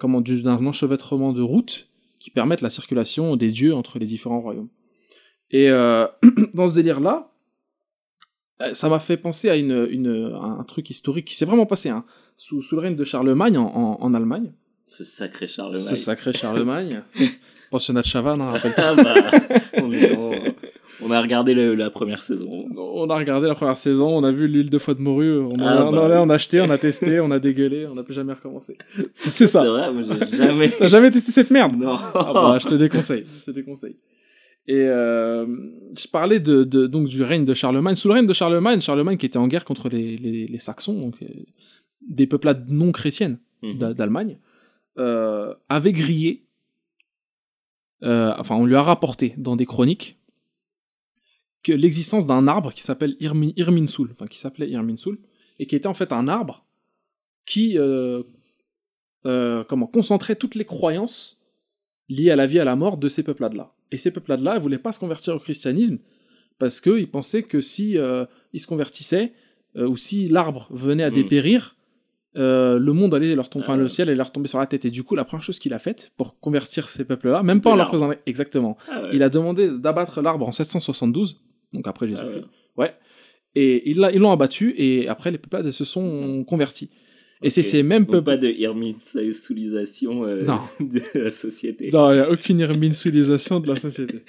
comment, 0.00 0.20
du- 0.20 0.42
d'un 0.42 0.64
enchevêtrement 0.66 1.32
de 1.32 1.42
routes 1.42 1.88
qui 2.18 2.30
permettent 2.30 2.62
la 2.62 2.70
circulation 2.70 3.36
des 3.36 3.50
dieux 3.52 3.74
entre 3.74 3.98
les 4.00 4.06
différents 4.06 4.40
royaumes. 4.40 4.68
Et 5.50 5.70
euh, 5.70 6.06
dans 6.54 6.66
ce 6.68 6.74
délire-là, 6.74 7.30
euh, 8.62 8.74
ça 8.74 8.88
m'a 8.88 9.00
fait 9.00 9.16
penser 9.16 9.48
à, 9.50 9.56
une, 9.56 9.86
une- 9.90 10.32
un 10.40 10.62
truc 10.64 10.90
historique 10.90 11.26
qui 11.26 11.34
s'est 11.36 11.44
vraiment 11.46 11.66
passé 11.66 11.88
hein, 11.88 12.04
sous, 12.36 12.62
sous 12.62 12.76
le 12.76 12.82
règne 12.82 12.96
de 12.96 13.04
Charlemagne 13.04 13.56
en, 13.58 13.66
en- 13.66 13.98
en 14.00 14.14
Allemagne. 14.14 14.52
Ce 14.86 15.04
sacré 15.04 15.46
Charlemagne. 15.48 15.80
Ce 15.80 15.94
sacré 15.94 16.32
Charlemagne. 16.32 17.02
Pensionnat 17.70 18.00
de 18.00 18.06
Chavannes, 18.06 18.40
hein, 18.40 18.50
rappelle-toi. 18.50 18.84
Ah 18.84 18.94
bah, 18.96 19.30
on, 19.80 19.92
est- 19.92 20.16
on- 20.16 20.32
on 21.02 21.10
a 21.12 21.20
regardé 21.22 21.54
le- 21.54 21.74
la 21.76 21.88
première 21.90 22.22
saison. 22.24 22.66
On 22.76 23.08
a 23.08 23.14
regardé 23.16 23.46
la 23.46 23.54
première 23.54 23.78
saison, 23.78 24.08
on 24.08 24.24
a 24.24 24.32
vu 24.32 24.48
l'huile 24.48 24.70
de 24.70 24.78
foie 24.78 24.94
de 24.94 25.00
morue, 25.00 25.38
on, 25.38 25.54
a- 25.60 25.64
Ah 25.78 25.86
on, 25.86 25.92
bah 25.92 26.00
en 26.02 26.04
a, 26.10 26.16
oui. 26.16 26.22
on 26.26 26.30
a 26.30 26.34
acheté, 26.34 26.60
on 26.60 26.68
a 26.68 26.78
testé, 26.78 27.20
on 27.20 27.30
a 27.30 27.38
dégueulé, 27.38 27.86
on 27.86 27.94
n'a 27.94 28.02
plus 28.02 28.14
jamais 28.14 28.32
recommencé. 28.32 28.76
C'est 29.14 29.46
ça. 29.46 29.62
C'est 29.62 29.68
vrai, 29.68 29.92
moi 29.92 30.02
j'ai 30.02 30.36
jamais. 30.36 30.74
T'as 30.76 30.88
jamais 30.88 31.10
testé 31.12 31.30
cette 31.32 31.50
merde? 31.50 31.76
Non. 31.76 31.96
Ah 32.14 32.32
bah, 32.34 32.58
je 32.60 32.66
te 32.66 32.74
déconseille, 32.74 33.24
je 33.40 33.44
te 33.46 33.50
déconseille. 33.52 33.96
Et 34.66 34.74
euh, 34.76 35.46
je 35.96 36.06
parlais 36.06 36.38
de, 36.40 36.64
de- 36.64 36.86
donc 36.86 37.08
du 37.08 37.22
règne 37.22 37.44
de 37.44 37.54
Charlemagne. 37.54 37.94
Sous 37.96 38.08
le 38.08 38.14
règne 38.14 38.26
de 38.26 38.32
Charlemagne, 38.32 38.80
Charlemagne 38.80 39.16
qui 39.16 39.26
était 39.26 39.38
en 39.38 39.48
guerre 39.48 39.64
contre 39.64 39.88
les, 39.88 40.16
les, 40.16 40.46
les 40.46 40.58
Saxons, 40.58 41.00
donc 41.00 41.22
euh, 41.22 41.26
des 42.08 42.26
peuplades 42.26 42.68
non 42.70 42.92
chrétiennes 42.92 43.38
Mhm. 43.62 43.78
d'A- 43.78 43.94
d'Allemagne, 43.94 44.38
euh, 44.98 45.54
avait 45.68 45.92
grillé, 45.92 46.46
enfin 48.02 48.54
on 48.56 48.64
lui 48.64 48.74
a 48.74 48.82
rapporté 48.82 49.34
dans 49.36 49.54
des 49.56 49.66
chroniques 49.66 50.18
que 51.62 51.72
l'existence 51.72 52.26
d'un 52.26 52.48
arbre 52.48 52.72
qui 52.72 52.80
s'appelle 52.80 53.16
Irmi- 53.20 53.52
Irminsul, 53.56 54.08
enfin 54.12 54.26
qui 54.26 54.38
s'appelait 54.38 54.70
Irminsul, 54.70 55.18
et 55.58 55.66
qui 55.66 55.76
était 55.76 55.88
en 55.88 55.92
fait 55.94 56.10
un 56.12 56.26
arbre 56.26 56.64
qui 57.44 57.76
comment 59.22 59.86
concentrait 59.86 60.36
toutes 60.36 60.54
les 60.54 60.64
croyances 60.64 61.38
liées 62.08 62.30
à 62.30 62.36
la 62.36 62.46
vie 62.46 62.56
et 62.56 62.60
à 62.60 62.64
la 62.64 62.76
mort 62.76 62.96
de 62.96 63.08
ces 63.10 63.22
peuplades-là. 63.22 63.72
Et 63.92 63.96
ces 63.98 64.10
peuplades-là, 64.10 64.54
ils 64.56 64.60
voulaient 64.62 64.78
pas 64.78 64.92
se 64.92 64.98
convertir 65.00 65.34
au 65.34 65.38
christianisme 65.38 65.98
parce 66.58 66.80
qu'ils 66.80 67.10
pensaient 67.10 67.42
que 67.42 67.60
si 67.60 67.96
euh, 67.98 68.24
ils 68.52 68.60
se 68.60 68.66
convertissaient 68.66 69.32
euh, 69.76 69.86
ou 69.88 69.96
si 69.96 70.28
l'arbre 70.28 70.68
venait 70.70 71.02
à 71.04 71.10
Mm. 71.10 71.14
dépérir, 71.14 71.76
euh, 72.36 72.78
le 72.78 72.92
monde 72.92 73.14
allait 73.14 73.34
leur 73.34 73.48
tomber, 73.50 73.64
enfin 73.64 73.74
Ah 73.74 73.78
le 73.82 73.88
ciel 73.88 74.08
allait 74.08 74.16
leur 74.16 74.30
tomber 74.30 74.46
sur 74.48 74.58
la 74.60 74.66
tête. 74.66 74.84
Et 74.84 74.90
du 74.90 75.02
coup, 75.02 75.16
la 75.16 75.24
première 75.24 75.42
chose 75.42 75.58
qu'il 75.58 75.74
a 75.74 75.78
faite 75.80 76.12
pour 76.16 76.38
convertir 76.38 76.88
ces 76.88 77.04
peuples-là, 77.04 77.42
même 77.42 77.60
pas 77.60 77.70
en 77.70 77.76
leur 77.76 77.90
faisant 77.90 78.10
exactement, 78.26 78.76
Ah 78.88 79.02
ouais. 79.02 79.10
il 79.14 79.22
a 79.22 79.28
demandé 79.28 79.68
d'abattre 79.70 80.20
l'arbre 80.22 80.46
en 80.46 80.52
772, 80.52 81.40
donc 81.72 81.88
après 81.88 82.06
Jésus-Christ. 82.06 82.44
Ah 82.44 82.80
ouais. 82.80 82.84
Ouais. 82.86 82.94
Et 83.56 83.90
ils 83.90 83.96
l'ont 83.98 84.30
abattu 84.30 84.74
et 84.76 85.08
après 85.08 85.32
les 85.32 85.38
peuplades 85.38 85.68
se 85.72 85.84
sont 85.84 86.44
convertis. 86.44 86.90
Et 87.42 87.48
c'est 87.48 87.62
ces 87.62 87.82
mêmes 87.82 88.04
peuples. 88.06 88.24
pas 88.26 88.36
de 88.36 88.48
hirminsulisation 88.48 90.24
euh, 90.26 90.42
de 90.80 91.00
la 91.14 91.30
société. 91.30 91.90
Non, 91.90 92.10
il 92.10 92.16
n'y 92.16 92.20
a 92.20 92.30
aucune 92.30 92.60
irminsulisation 92.60 93.60
de 93.60 93.68
la 93.72 93.80
société. 93.80 94.20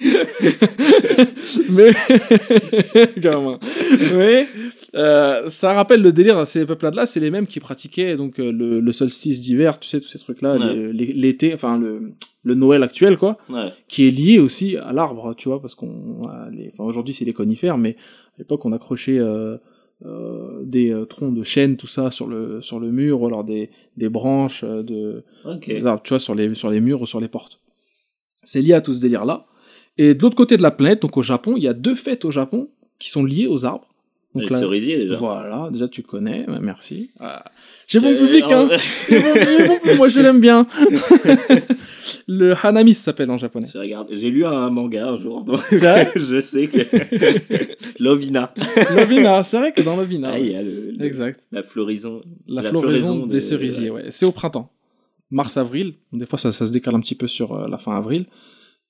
mais, 1.70 1.90
mais 4.16 4.46
euh, 4.94 5.48
ça 5.48 5.72
rappelle 5.72 6.02
le 6.02 6.12
délire, 6.12 6.46
ces 6.46 6.64
peuples-là, 6.64 7.06
c'est 7.06 7.20
les 7.20 7.30
mêmes 7.30 7.46
qui 7.46 7.60
pratiquaient 7.60 8.16
donc 8.16 8.38
euh, 8.38 8.50
le, 8.52 8.80
le 8.80 8.92
solstice 8.92 9.40
d'hiver, 9.40 9.78
tu 9.78 9.88
sais, 9.88 10.00
tous 10.00 10.08
ces 10.08 10.18
trucs-là, 10.18 10.56
Ouais. 10.56 10.92
l'été, 10.92 11.52
enfin 11.54 11.78
le, 11.78 12.12
le 12.44 12.54
Noël 12.54 12.82
actuel, 12.82 13.16
quoi, 13.16 13.38
Ouais. 13.48 13.70
qui 13.88 14.06
est 14.06 14.10
lié 14.10 14.38
aussi 14.38 14.76
à 14.76 14.92
l'arbre, 14.92 15.34
tu 15.36 15.48
vois, 15.48 15.60
parce 15.60 15.74
qu'on, 15.74 16.28
euh, 16.28 16.70
aujourd'hui 16.78 17.14
c'est 17.14 17.24
les 17.24 17.32
conifères, 17.32 17.78
mais 17.78 17.96
à 18.36 18.38
l'époque 18.38 18.64
on 18.64 18.72
accrochait 18.72 19.18
euh, 19.18 19.56
euh, 20.04 20.62
des 20.64 20.90
euh, 20.90 21.04
troncs 21.04 21.34
de 21.34 21.42
chêne, 21.42 21.76
tout 21.76 21.86
ça 21.86 22.10
sur 22.10 22.26
le 22.26 22.60
sur 22.60 22.80
le 22.80 22.90
mur, 22.90 23.20
ou 23.22 23.26
alors 23.26 23.44
des 23.44 23.70
des 23.96 24.08
branches 24.08 24.64
euh, 24.64 24.82
de 24.82 25.22
Ok. 25.44 25.68
alors, 25.68 26.02
tu 26.02 26.10
vois, 26.10 26.18
sur 26.18 26.34
les, 26.34 26.54
sur 26.54 26.70
les 26.70 26.80
murs 26.80 27.02
ou 27.02 27.06
sur 27.06 27.20
les 27.20 27.28
portes. 27.28 27.60
C'est 28.42 28.60
lié 28.62 28.74
à 28.74 28.80
tout 28.80 28.92
ce 28.92 29.00
délire-là. 29.00 29.46
Et 29.98 30.14
de 30.14 30.22
l'autre 30.22 30.36
côté 30.36 30.56
de 30.56 30.62
la 30.62 30.70
planète, 30.70 31.02
donc 31.02 31.16
au 31.16 31.22
Japon, 31.22 31.54
il 31.56 31.62
y 31.62 31.68
a 31.68 31.74
deux 31.74 31.94
fêtes 31.94 32.24
au 32.24 32.30
Japon 32.30 32.68
qui 32.98 33.10
sont 33.10 33.24
liées 33.24 33.46
aux 33.46 33.64
arbres. 33.64 33.86
Donc 34.34 34.44
Les 34.44 34.50
là, 34.50 34.58
cerisiers 34.60 34.96
déjà. 34.98 35.16
voilà, 35.18 35.68
déjà 35.70 35.88
tu 35.88 36.02
connais, 36.02 36.48
ouais, 36.48 36.58
merci. 36.60 37.10
Ah. 37.20 37.44
J'ai 37.86 38.00
mon 38.00 38.14
public, 38.16 38.44
hein. 38.50 38.68
public, 39.06 39.96
Moi 39.98 40.08
je 40.08 40.20
l'aime 40.20 40.40
bien. 40.40 40.66
le 42.26 42.54
Hanami 42.62 42.94
ça 42.94 43.04
s'appelle 43.04 43.30
en 43.30 43.36
japonais. 43.36 43.68
Je 43.72 43.78
regarde, 43.78 44.08
j'ai 44.12 44.30
lu 44.30 44.44
un 44.44 44.70
manga 44.70 45.06
un 45.08 45.18
jour, 45.20 45.44
donc 45.44 45.60
je 45.70 46.40
sais 46.40 46.66
que 46.68 46.78
Lovina. 48.02 48.52
Lovina, 48.94 49.42
c'est 49.42 49.58
vrai 49.58 49.72
que 49.72 49.80
dans 49.82 49.96
Lovina. 49.96 50.30
Ah, 50.34 50.38
il 50.38 50.50
y 50.50 50.54
a 50.56 50.62
le, 50.62 50.90
le- 50.92 51.04
Exact. 51.04 51.40
la 51.52 51.62
floraison. 51.62 52.22
La, 52.48 52.62
La 52.62 52.68
floraison, 52.70 53.06
floraison 53.08 53.26
des 53.26 53.34
de- 53.34 53.40
cerisiers, 53.40 53.90
ouais. 53.90 54.04
C'est 54.10 54.26
au 54.26 54.32
printemps. 54.32 54.70
Mars-avril. 55.30 55.94
Des 56.12 56.26
fois, 56.26 56.38
ça, 56.38 56.52
ça 56.52 56.66
se 56.66 56.72
décale 56.72 56.94
un 56.94 57.00
petit 57.00 57.14
peu 57.14 57.26
sur 57.26 57.54
euh, 57.54 57.68
la 57.68 57.78
fin 57.78 57.96
avril. 57.96 58.26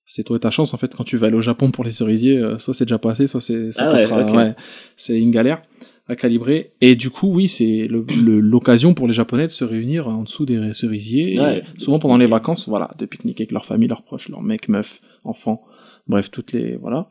C'est 0.05 0.25
toi 0.25 0.37
et 0.37 0.41
ta 0.41 0.51
chance, 0.51 0.75
en 0.75 0.77
fait, 0.77 0.93
quand 0.97 1.05
tu 1.05 1.17
vas 1.17 1.29
aller 1.29 1.37
au 1.37 1.41
Japon 1.41 1.71
pour 1.71 1.85
les 1.85 1.93
cerisiers, 1.93 2.39
euh, 2.39 2.59
soit 2.59 2.75
c'est 2.75 2.85
déjà 2.85 2.99
passé, 2.99 3.29
soit 3.29 3.41
c'est, 3.41 3.71
ça 3.71 3.85
Ah 3.85 3.87
ouais, 3.87 3.93
passera. 3.93 4.25
ouais. 4.33 4.55
C'est 4.97 5.19
une 5.21 5.31
galère 5.31 5.63
à 6.09 6.17
calibrer. 6.17 6.73
Et 6.81 6.95
du 6.97 7.11
coup, 7.11 7.29
oui, 7.33 7.49
c'est 7.49 7.87
le- 7.89 8.05
le- 8.23 8.41
l'occasion 8.41 8.93
pour 8.95 9.07
les 9.09 9.15
Japonais 9.15 9.47
de 9.47 9.51
se 9.53 9.65
réunir 9.65 10.09
en 10.09 10.23
dessous 10.25 10.45
des 10.45 10.73
cerisiers. 10.73 11.39
Ouais, 11.41 11.63
souvent 11.79 11.99
pendant 11.99 12.17
les 12.17 12.27
vacances, 12.27 12.69
voilà, 12.69 12.91
de 12.99 13.07
pique-niquer 13.07 13.43
avec 13.45 13.53
leur 13.53 13.65
famille, 13.65 13.89
leurs 13.89 14.03
proches, 14.03 14.29
leurs 14.29 14.43
mecs, 14.43 14.69
meufs, 14.69 15.01
enfants. 15.25 15.61
Bref, 16.09 16.31
toutes 16.31 16.53
les. 16.53 16.77
Voilà. 16.77 17.11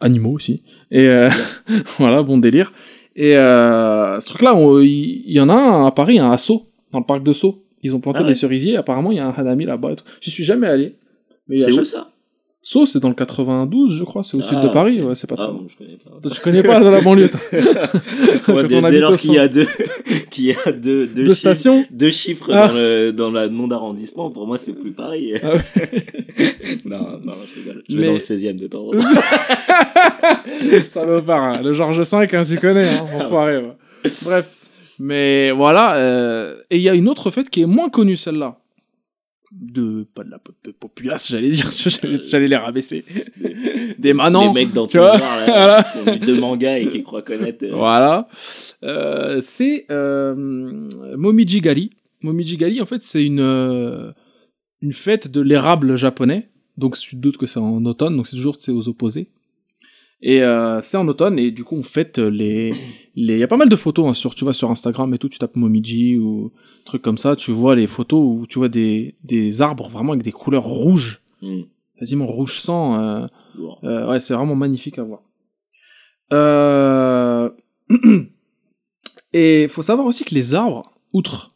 Animaux 0.00 0.32
aussi. 0.32 0.62
Et 0.90 1.06
euh, 1.06 1.30
voilà, 1.98 2.22
bon 2.22 2.38
délire. 2.38 2.72
Et 3.16 3.36
euh, 3.36 4.18
ce 4.18 4.26
truc-là, 4.26 4.54
il 4.82 5.30
y, 5.32 5.40
en 5.40 5.48
a 5.48 5.54
un 5.54 5.86
à 5.86 5.90
Paris, 5.92 6.18
un 6.18 6.32
à 6.32 6.36
Sceaux, 6.38 6.64
dans 6.92 6.98
le 6.98 7.04
parc 7.06 7.22
de 7.22 7.32
Sceaux. 7.32 7.64
Ils 7.82 7.94
ont 7.94 8.00
planté 8.00 8.18
Ah 8.20 8.22
ouais. 8.22 8.28
des 8.30 8.34
cerisiers. 8.34 8.76
Apparemment, 8.76 9.12
il 9.12 9.18
y 9.18 9.20
a 9.20 9.26
un 9.26 9.30
Hanami 9.30 9.64
là-bas. 9.66 9.94
J'y 10.20 10.30
suis 10.32 10.42
jamais 10.44 10.66
allé. 10.66 10.96
C'est 11.48 11.78
où 11.78 11.84
ça? 11.84 12.10
Sceaux, 12.66 12.86
c'est 12.86 12.98
dans 12.98 13.10
le 13.10 13.14
92, 13.14 13.92
je 13.98 14.04
crois. 14.04 14.22
C'est 14.22 14.38
au 14.38 14.40
sud 14.40 14.56
Ah, 14.58 14.64
de 14.64 14.68
Paris. 14.68 14.98
ok. 15.02 15.08
Ouais, 15.10 15.14
c'est 15.14 15.26
pas 15.28 15.34
Ah, 15.38 15.42
très 15.44 15.52
bon, 15.52 15.66
je 15.68 15.76
connais 15.76 15.98
pas. 16.02 16.10
Toi, 16.22 16.30
tu 16.30 16.40
connais 16.40 16.62
pas 16.62 16.80
dans 16.80 16.90
la 16.90 17.02
banlieue. 17.02 17.28
Moi, 18.48 18.62
Quand 18.70 18.90
dès, 18.90 19.00
lors 19.00 19.16
qu'il 19.18 19.32
y 19.34 19.38
a 19.38 19.48
deux, 19.48 19.66
qu'il 20.30 20.44
y 20.46 20.52
a 20.52 20.72
deux, 20.72 21.06
deux, 21.06 21.24
Deux 21.24 21.34
chiffres, 21.34 21.34
stations 21.34 21.84
deux 21.90 22.10
chiffres 22.10 22.50
Ah. 22.50 22.68
dans, 22.68 22.74
le, 22.74 23.12
dans 23.12 23.30
le 23.30 23.48
nom 23.50 23.68
d'arrondissement, 23.68 24.30
pour 24.30 24.46
moi, 24.46 24.56
c'est 24.56 24.72
plus 24.72 24.92
pareil. 24.92 25.38
Ah 25.42 25.48
non, 26.86 27.20
non, 27.22 27.32
je 27.54 27.60
rigole. 27.60 27.82
Je 27.86 27.96
vais 27.96 28.00
Mais- 28.00 28.06
dans 28.06 28.14
le 28.14 28.20
16 28.20 28.46
e 28.46 28.52
de 28.54 28.66
temps 28.66 28.86
en 28.86 28.92
temps. 28.92 30.80
Salopard, 30.84 31.42
hein. 31.42 31.60
le 31.62 31.74
Georges 31.74 32.00
V, 32.00 32.26
hein, 32.34 32.44
tu 32.48 32.58
connais, 32.58 32.88
hein, 32.88 33.04
enfoiré, 33.14 33.58
ouais. 33.58 33.72
Bref. 34.22 34.46
Mais 34.98 35.50
voilà, 35.50 35.96
euh, 35.96 36.56
et 36.70 36.76
il 36.76 36.82
y 36.82 36.88
a 36.88 36.94
une 36.94 37.08
autre 37.08 37.28
fête 37.30 37.50
qui 37.50 37.60
est 37.60 37.66
moins 37.66 37.90
connue, 37.90 38.16
celle-là. 38.16 38.56
De, 39.56 40.04
pas 40.16 40.24
de 40.24 40.30
la 40.30 40.40
de 40.64 40.72
populace, 40.72 41.28
j'allais 41.30 41.50
dire, 41.50 41.70
j'allais 41.86 42.20
j'allais 42.28 42.48
les 42.48 42.56
rabaisser. 42.56 43.04
Des 43.98 44.12
manants. 44.12 44.48
Les 44.52 44.64
mecs 44.64 44.72
dans 44.72 44.88
tu 44.88 44.98
vois, 44.98 45.16
là, 45.16 45.44
voilà. 45.46 45.82
qui 45.84 45.98
ont 46.08 46.12
lu 46.12 46.18
deux 46.18 46.40
mangas 46.40 46.78
et 46.78 46.88
qui 46.88 47.04
croient 47.04 47.22
connaître. 47.22 47.64
euh, 47.64 47.70
Voilà. 47.72 48.26
Euh, 48.82 49.40
c'est 49.40 49.86
euh, 49.92 50.34
Momiji 51.16 51.60
Gali. 51.60 51.90
Momiji 52.22 52.56
Gali, 52.56 52.80
en 52.82 52.86
fait, 52.86 53.02
c'est 53.02 53.24
une, 53.24 53.38
euh, 53.38 54.10
une 54.82 54.92
fête 54.92 55.30
de 55.30 55.40
l'érable 55.40 55.94
japonais. 55.96 56.48
Donc, 56.76 56.98
tu 56.98 57.14
te 57.14 57.20
doutes 57.20 57.36
que 57.36 57.46
c'est 57.46 57.60
en 57.60 57.84
automne, 57.84 58.16
donc 58.16 58.26
c'est 58.26 58.34
toujours 58.36 58.56
sais, 58.56 58.72
aux 58.72 58.88
opposés. 58.88 59.28
Et 60.26 60.42
euh, 60.42 60.80
c'est 60.80 60.96
en 60.96 61.06
automne, 61.06 61.38
et 61.38 61.50
du 61.50 61.64
coup, 61.64 61.76
on 61.76 61.82
fête 61.82 62.16
les. 62.18 62.70
les- 63.14 63.34
Il 63.34 63.38
y 63.38 63.42
a 63.42 63.46
pas 63.46 63.58
mal 63.58 63.68
de 63.68 63.76
photos, 63.76 64.08
hein, 64.08 64.14
sur, 64.14 64.34
tu 64.34 64.44
vois, 64.44 64.54
sur 64.54 64.70
Instagram 64.70 65.12
et 65.12 65.18
tout, 65.18 65.28
tu 65.28 65.38
tapes 65.38 65.54
Momiji 65.54 66.16
ou 66.16 66.50
trucs 66.86 67.02
comme 67.02 67.18
ça, 67.18 67.36
tu 67.36 67.52
vois 67.52 67.76
les 67.76 67.86
photos 67.86 68.24
où 68.24 68.46
tu 68.48 68.58
vois 68.58 68.70
des, 68.70 69.16
des 69.22 69.60
arbres 69.60 69.88
vraiment 69.90 70.12
avec 70.12 70.24
des 70.24 70.32
couleurs 70.32 70.64
rouges, 70.64 71.20
hmm, 71.42 71.60
quasiment 71.98 72.26
rouge 72.26 72.58
sang. 72.60 72.98
euh, 72.98 73.26
euh, 73.84 74.08
ouais, 74.10 74.18
c'est 74.18 74.32
vraiment 74.32 74.56
magnifique 74.56 74.98
à 74.98 75.02
voir. 75.02 75.20
Euh... 76.32 77.50
Et 79.32 79.62
il 79.64 79.68
faut 79.68 79.82
savoir 79.82 80.06
aussi 80.06 80.24
que 80.24 80.34
les 80.34 80.54
arbres, 80.54 80.94
outre 81.12 81.50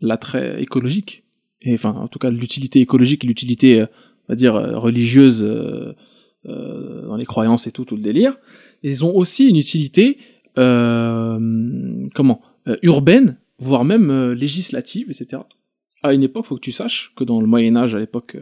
l'attrait 0.00 0.62
écologique, 0.62 1.24
et 1.60 1.74
enfin 1.74 1.90
en 1.90 2.08
tout 2.08 2.18
cas 2.18 2.30
l'utilité 2.30 2.80
écologique 2.80 3.24
l'utilité, 3.24 3.80
euh, 3.82 3.86
on 4.28 4.32
va 4.32 4.34
dire, 4.36 4.54
euh, 4.56 4.78
religieuse 4.78 5.42
euh, 6.46 7.06
dans 7.06 7.16
les 7.16 7.24
croyances 7.26 7.66
et 7.66 7.72
tout, 7.72 7.84
tout 7.84 7.96
le 7.96 8.02
délire, 8.02 8.36
ils 8.82 9.04
ont 9.04 9.14
aussi 9.14 9.48
une 9.48 9.56
utilité, 9.56 10.18
euh, 10.58 11.38
comment, 12.14 12.40
euh, 12.68 12.76
urbaine, 12.82 13.38
voire 13.58 13.84
même 13.84 14.32
législative, 14.32 15.08
etc. 15.10 15.42
À 16.02 16.14
une 16.14 16.22
époque, 16.22 16.46
faut 16.46 16.56
que 16.56 16.60
tu 16.60 16.72
saches 16.72 17.12
que 17.16 17.24
dans 17.24 17.40
le 17.40 17.46
Moyen 17.46 17.76
Âge, 17.76 17.94
à 17.94 17.98
l'époque 17.98 18.36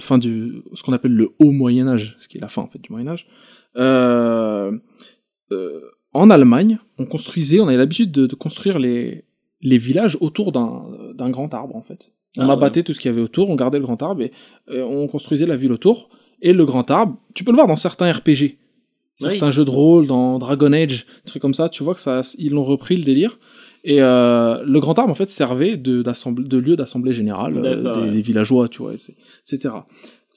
fin 0.00 0.18
du 0.18 0.62
ce 0.74 0.82
qu'on 0.82 0.92
appelle 0.94 1.12
le 1.14 1.30
haut 1.38 1.52
Moyen 1.52 1.86
Âge, 1.86 2.16
ce 2.18 2.26
qui 2.26 2.38
est 2.38 2.40
la 2.40 2.48
fin 2.48 2.62
en 2.62 2.66
fait 2.66 2.80
du 2.80 2.90
Moyen 2.90 3.06
Âge. 3.06 3.28
En 6.12 6.30
Allemagne, 6.30 6.78
on 6.98 7.04
construisait, 7.04 7.60
on 7.60 7.68
avait 7.68 7.76
l'habitude 7.76 8.10
de, 8.10 8.26
de 8.26 8.34
construire 8.34 8.78
les 8.78 9.24
les 9.62 9.78
villages 9.78 10.16
autour 10.20 10.52
d'un 10.52 11.30
grand 11.30 11.52
arbre 11.54 11.76
en 11.76 11.82
fait. 11.82 12.12
On 12.36 12.42
Ah 12.42 12.46
ouais. 12.46 12.52
abattait 12.52 12.82
tout 12.82 12.92
ce 12.92 13.00
qu'il 13.00 13.10
y 13.10 13.14
avait 13.14 13.22
autour, 13.22 13.48
on 13.50 13.56
gardait 13.56 13.78
le 13.78 13.84
grand 13.84 14.02
arbre 14.02 14.22
et 14.22 14.30
euh, 14.68 14.84
on 14.84 15.06
construisait 15.08 15.46
la 15.46 15.56
ville 15.56 15.72
autour. 15.72 16.08
Et 16.42 16.52
le 16.52 16.64
grand 16.64 16.90
arbre, 16.90 17.16
tu 17.34 17.44
peux 17.44 17.50
le 17.50 17.56
voir 17.56 17.66
dans 17.66 17.76
certains 17.76 18.10
RPG, 18.12 18.56
certains 19.16 19.50
jeux 19.50 19.64
de 19.64 19.70
rôle, 19.70 20.06
dans 20.06 20.38
Dragon 20.38 20.72
Age, 20.72 21.06
trucs 21.24 21.40
comme 21.42 21.54
ça. 21.54 21.68
Tu 21.68 21.82
vois 21.82 21.94
que 21.94 22.00
ça, 22.00 22.20
ils 22.38 22.52
l'ont 22.52 22.64
repris 22.64 22.96
le 22.96 23.04
délire. 23.04 23.38
Et 23.84 24.02
euh, 24.02 24.62
le 24.64 24.80
grand 24.80 24.98
arbre 24.98 25.12
en 25.12 25.14
fait 25.14 25.30
servait 25.30 25.76
de, 25.76 26.02
lieu 26.58 26.76
d'assemblée 26.76 27.12
générale 27.14 27.56
euh, 27.56 27.94
des, 27.94 28.00
ouais. 28.00 28.10
des 28.10 28.20
villageois, 28.20 28.68
tu 28.68 28.82
vois, 28.82 28.94
etc. 28.94 29.74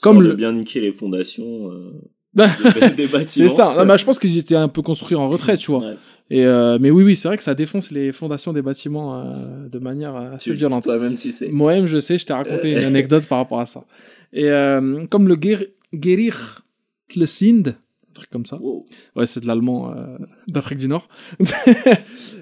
Comme 0.02 0.22
le- 0.22 0.36
bien 0.36 0.54
niquer 0.54 0.80
les 0.82 0.92
fondations 0.94 1.72
euh, 1.72 1.92
des, 2.96 3.08
bâtiments. 3.08 3.26
C'est 3.28 3.50
ça. 3.50 3.74
Non, 3.78 3.86
mais 3.86 3.98
je 3.98 4.06
pense 4.06 4.20
qu'ils 4.20 4.38
étaient 4.38 4.56
un 4.56 4.68
peu 4.68 4.84
construits 4.84 5.18
en 5.18 5.28
retraite, 5.30 5.60
tu 5.60 5.72
vois. 5.72 5.82
Ouais. 5.82 5.96
Et 6.30 6.46
euh, 6.46 6.78
mais 6.80 6.92
oui, 6.92 7.04
oui, 7.04 7.16
c'est 7.16 7.28
vrai 7.28 7.38
que 7.38 7.44
ça 7.44 7.56
défonce 7.56 7.90
les 7.90 8.12
fondations 8.12 8.54
des 8.54 8.62
bâtiments 8.62 9.20
euh, 9.20 9.68
de 9.68 9.80
manière 9.80 10.16
assez 10.16 10.52
Tu- 10.52 10.54
violente. 10.58 10.84
Toi-même, 10.84 11.18
tu 11.18 11.32
sais. 11.32 11.50
Moi-même, 11.50 11.88
je 11.88 12.00
sais, 12.00 12.20
je 12.20 12.26
t'ai 12.28 12.34
raconté 12.34 12.72
une 12.72 12.78
anecdote 12.86 13.26
par 13.26 13.40
rapport 13.40 13.60
à 13.60 13.66
ça. 13.66 13.84
Et 14.32 14.48
euh, 14.52 15.08
comme 15.08 15.28
le 15.28 15.36
Ger- 15.36 15.70
Gerir 15.94 16.66
Tlesind, 17.08 17.70
un 18.10 18.14
truc 18.14 18.30
comme 18.30 18.46
ça. 18.46 18.58
Wow. 18.58 18.86
Ouais, 19.16 19.26
c'est 19.26 19.40
de 19.40 19.48
l'allemand 19.48 19.92
euh, 19.92 20.18
d'Afrique 20.48 20.80
du 20.80 20.88
Nord. 20.88 21.08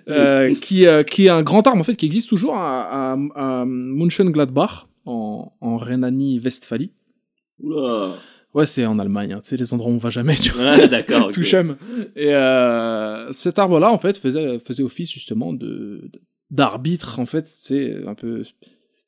Euh, 0.09 0.55
qui, 0.55 0.87
euh, 0.87 1.03
qui 1.03 1.25
est 1.25 1.29
un 1.29 1.43
grand 1.43 1.67
arbre 1.67 1.81
en 1.81 1.83
fait 1.83 1.97
qui 1.97 2.05
existe 2.05 2.29
toujours 2.29 2.55
à, 2.55 3.11
à, 3.11 3.17
à 3.35 3.65
Mönchengladbach 3.65 4.87
en, 5.05 5.51
en 5.59 5.75
Rhénanie-Westphalie. 5.75 6.91
Oula. 7.59 8.13
Ouais, 8.53 8.65
c'est 8.65 8.85
en 8.85 8.99
Allemagne, 8.99 9.33
hein, 9.33 9.41
tu 9.43 9.49
sais, 9.49 9.57
les 9.57 9.73
endroits 9.73 9.91
où 9.91 9.95
on 9.95 9.97
va 9.97 10.09
jamais, 10.09 10.35
tu 10.35 10.51
vois. 10.51 10.63
Ah, 10.65 10.87
d'accord. 10.87 11.25
ok. 11.27 11.33
tout 11.33 11.43
chum. 11.43 11.77
Et 12.15 12.33
euh, 12.33 13.31
cet 13.31 13.59
arbre-là, 13.59 13.91
en 13.91 13.97
fait, 13.97 14.17
faisait, 14.17 14.59
faisait 14.59 14.83
office 14.83 15.11
justement 15.11 15.53
de 15.53 16.09
d'arbitre, 16.49 17.19
en 17.19 17.25
fait, 17.25 17.45
c'est 17.45 17.97
un 18.07 18.15
peu, 18.15 18.43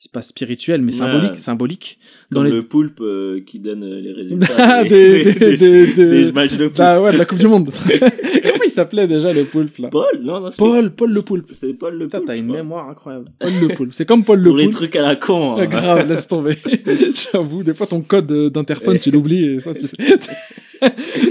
c'est 0.01 0.11
pas 0.13 0.21
spirituel, 0.21 0.81
mais 0.81 0.93
Ouais. 0.93 0.97
symbolique, 0.97 1.39
symbolique. 1.39 1.99
Dans 2.31 2.39
Comme 2.41 2.49
les 2.49 2.55
le 2.55 2.61
poulpe 2.63 3.01
euh, 3.01 3.41
qui 3.45 3.59
donne 3.59 3.83
euh, 3.83 3.99
les 3.99 4.13
résultats 4.21 4.83
des, 4.85 5.23
des, 5.25 5.33
des, 5.57 5.87
des- 5.87 5.93
des 6.25 6.31
matchs 6.31 6.53
de 6.55 6.69
foot. 6.69 6.79
Ah 6.79 7.01
ouais, 7.01 7.11
de 7.11 7.17
la 7.17 7.25
Coupe 7.25 7.39
du 7.39 7.47
Monde. 7.47 7.69
Comment 7.99 8.63
il 8.65 8.71
s'appelait 8.71 9.07
déjà 9.09 9.33
le 9.33 9.43
poulpe 9.43 9.77
là? 9.77 9.89
Paul 9.89 10.21
Non, 10.23 10.39
non, 10.39 10.49
Paul, 10.57 10.91
Paul 10.91 11.11
le 11.11 11.21
poulpe. 11.21 11.51
C'est 11.53 11.73
Paul 11.73 11.97
le 11.97 12.07
poulpe. 12.07 12.23
t'as 12.25 12.37
une 12.37 12.45
mémoire 12.47 12.89
incroyable. 12.89 13.25
Paul 13.39 13.51
le 13.61 13.67
poulpe. 13.75 13.93
C'est 13.93 14.05
comme 14.05 14.23
Paul 14.23 14.39
le 14.39 14.49
Pour 14.49 14.57
les 14.57 14.63
poulpe. 14.65 14.75
trucs 14.77 14.95
à 14.95 15.01
la 15.01 15.15
con. 15.17 15.55
Ah, 15.57 15.63
hein. 15.63 15.65
grave, 15.65 16.07
laisse 16.07 16.27
tomber. 16.27 16.55
J'avoue, 17.33 17.63
des 17.63 17.73
fois 17.73 17.85
ton 17.87 17.99
code 18.01 18.31
euh, 18.31 18.49
d'interphone, 18.49 18.99
tu 18.99 19.11
l'oublies 19.11 19.43
et 19.45 19.59
ça, 19.59 19.73
tu 19.73 19.85
sais. 19.85 19.97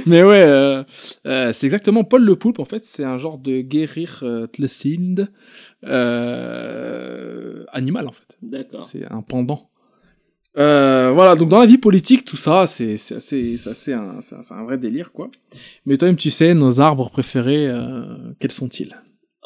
Mais 0.04 0.22
ouais, 0.22 0.42
euh, 0.42 0.82
euh, 1.26 1.52
c'est 1.54 1.66
exactement 1.66 2.04
Paul 2.04 2.22
le 2.22 2.36
Poulpe, 2.36 2.58
en 2.58 2.66
fait. 2.66 2.84
C'est 2.84 3.04
un 3.04 3.16
genre 3.16 3.38
de 3.38 3.60
guérir 3.62 4.20
euh, 4.22 4.46
Tlesind 4.46 5.28
euh, 5.84 7.64
animal, 7.72 8.08
en 8.08 8.12
fait. 8.12 8.38
D'accord. 8.42 8.86
C'est 8.86 9.10
un 9.10 9.22
pendant. 9.22 9.70
Euh, 10.56 11.12
voilà, 11.14 11.36
donc 11.36 11.48
dans 11.48 11.60
la 11.60 11.66
vie 11.66 11.78
politique, 11.78 12.24
tout 12.24 12.36
ça, 12.36 12.66
c'est 12.66 12.96
c'est 12.96 13.16
assez, 13.16 13.56
c'est 13.58 13.70
assez 13.70 13.92
un, 13.92 14.20
c'est 14.20 14.54
un, 14.54 14.64
vrai 14.64 14.76
délire, 14.76 15.12
quoi. 15.12 15.30
Mais 15.86 15.96
toi-même, 15.96 16.16
tu 16.16 16.30
sais, 16.30 16.54
nos 16.54 16.80
arbres 16.80 17.10
préférés, 17.10 17.68
euh, 17.68 18.32
quels 18.40 18.50
sont-ils? 18.50 18.96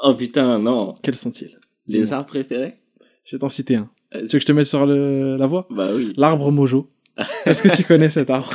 Oh 0.03 0.15
putain, 0.15 0.59
non. 0.59 0.95
Quels 1.03 1.17
sont-ils? 1.17 1.59
Les 1.87 2.13
arbres 2.13 2.29
préférés? 2.29 2.77
Je 3.25 3.37
vais 3.37 3.41
t'en 3.41 3.49
citer 3.49 3.77
un. 3.77 3.91
Tu 4.13 4.19
veux 4.21 4.27
que 4.27 4.41
je 4.41 4.47
te 4.47 4.53
mette 4.53 4.67
sur 4.67 4.87
le... 4.87 5.37
la 5.37 5.47
voie? 5.47 5.67
Bah 5.71 5.89
oui. 5.95 6.13
L'arbre 6.17 6.51
Mojo. 6.51 6.91
Est-ce 7.45 7.63
que 7.63 7.75
tu 7.75 7.85
connais 7.85 8.11
cet 8.11 8.31
arbre? 8.31 8.51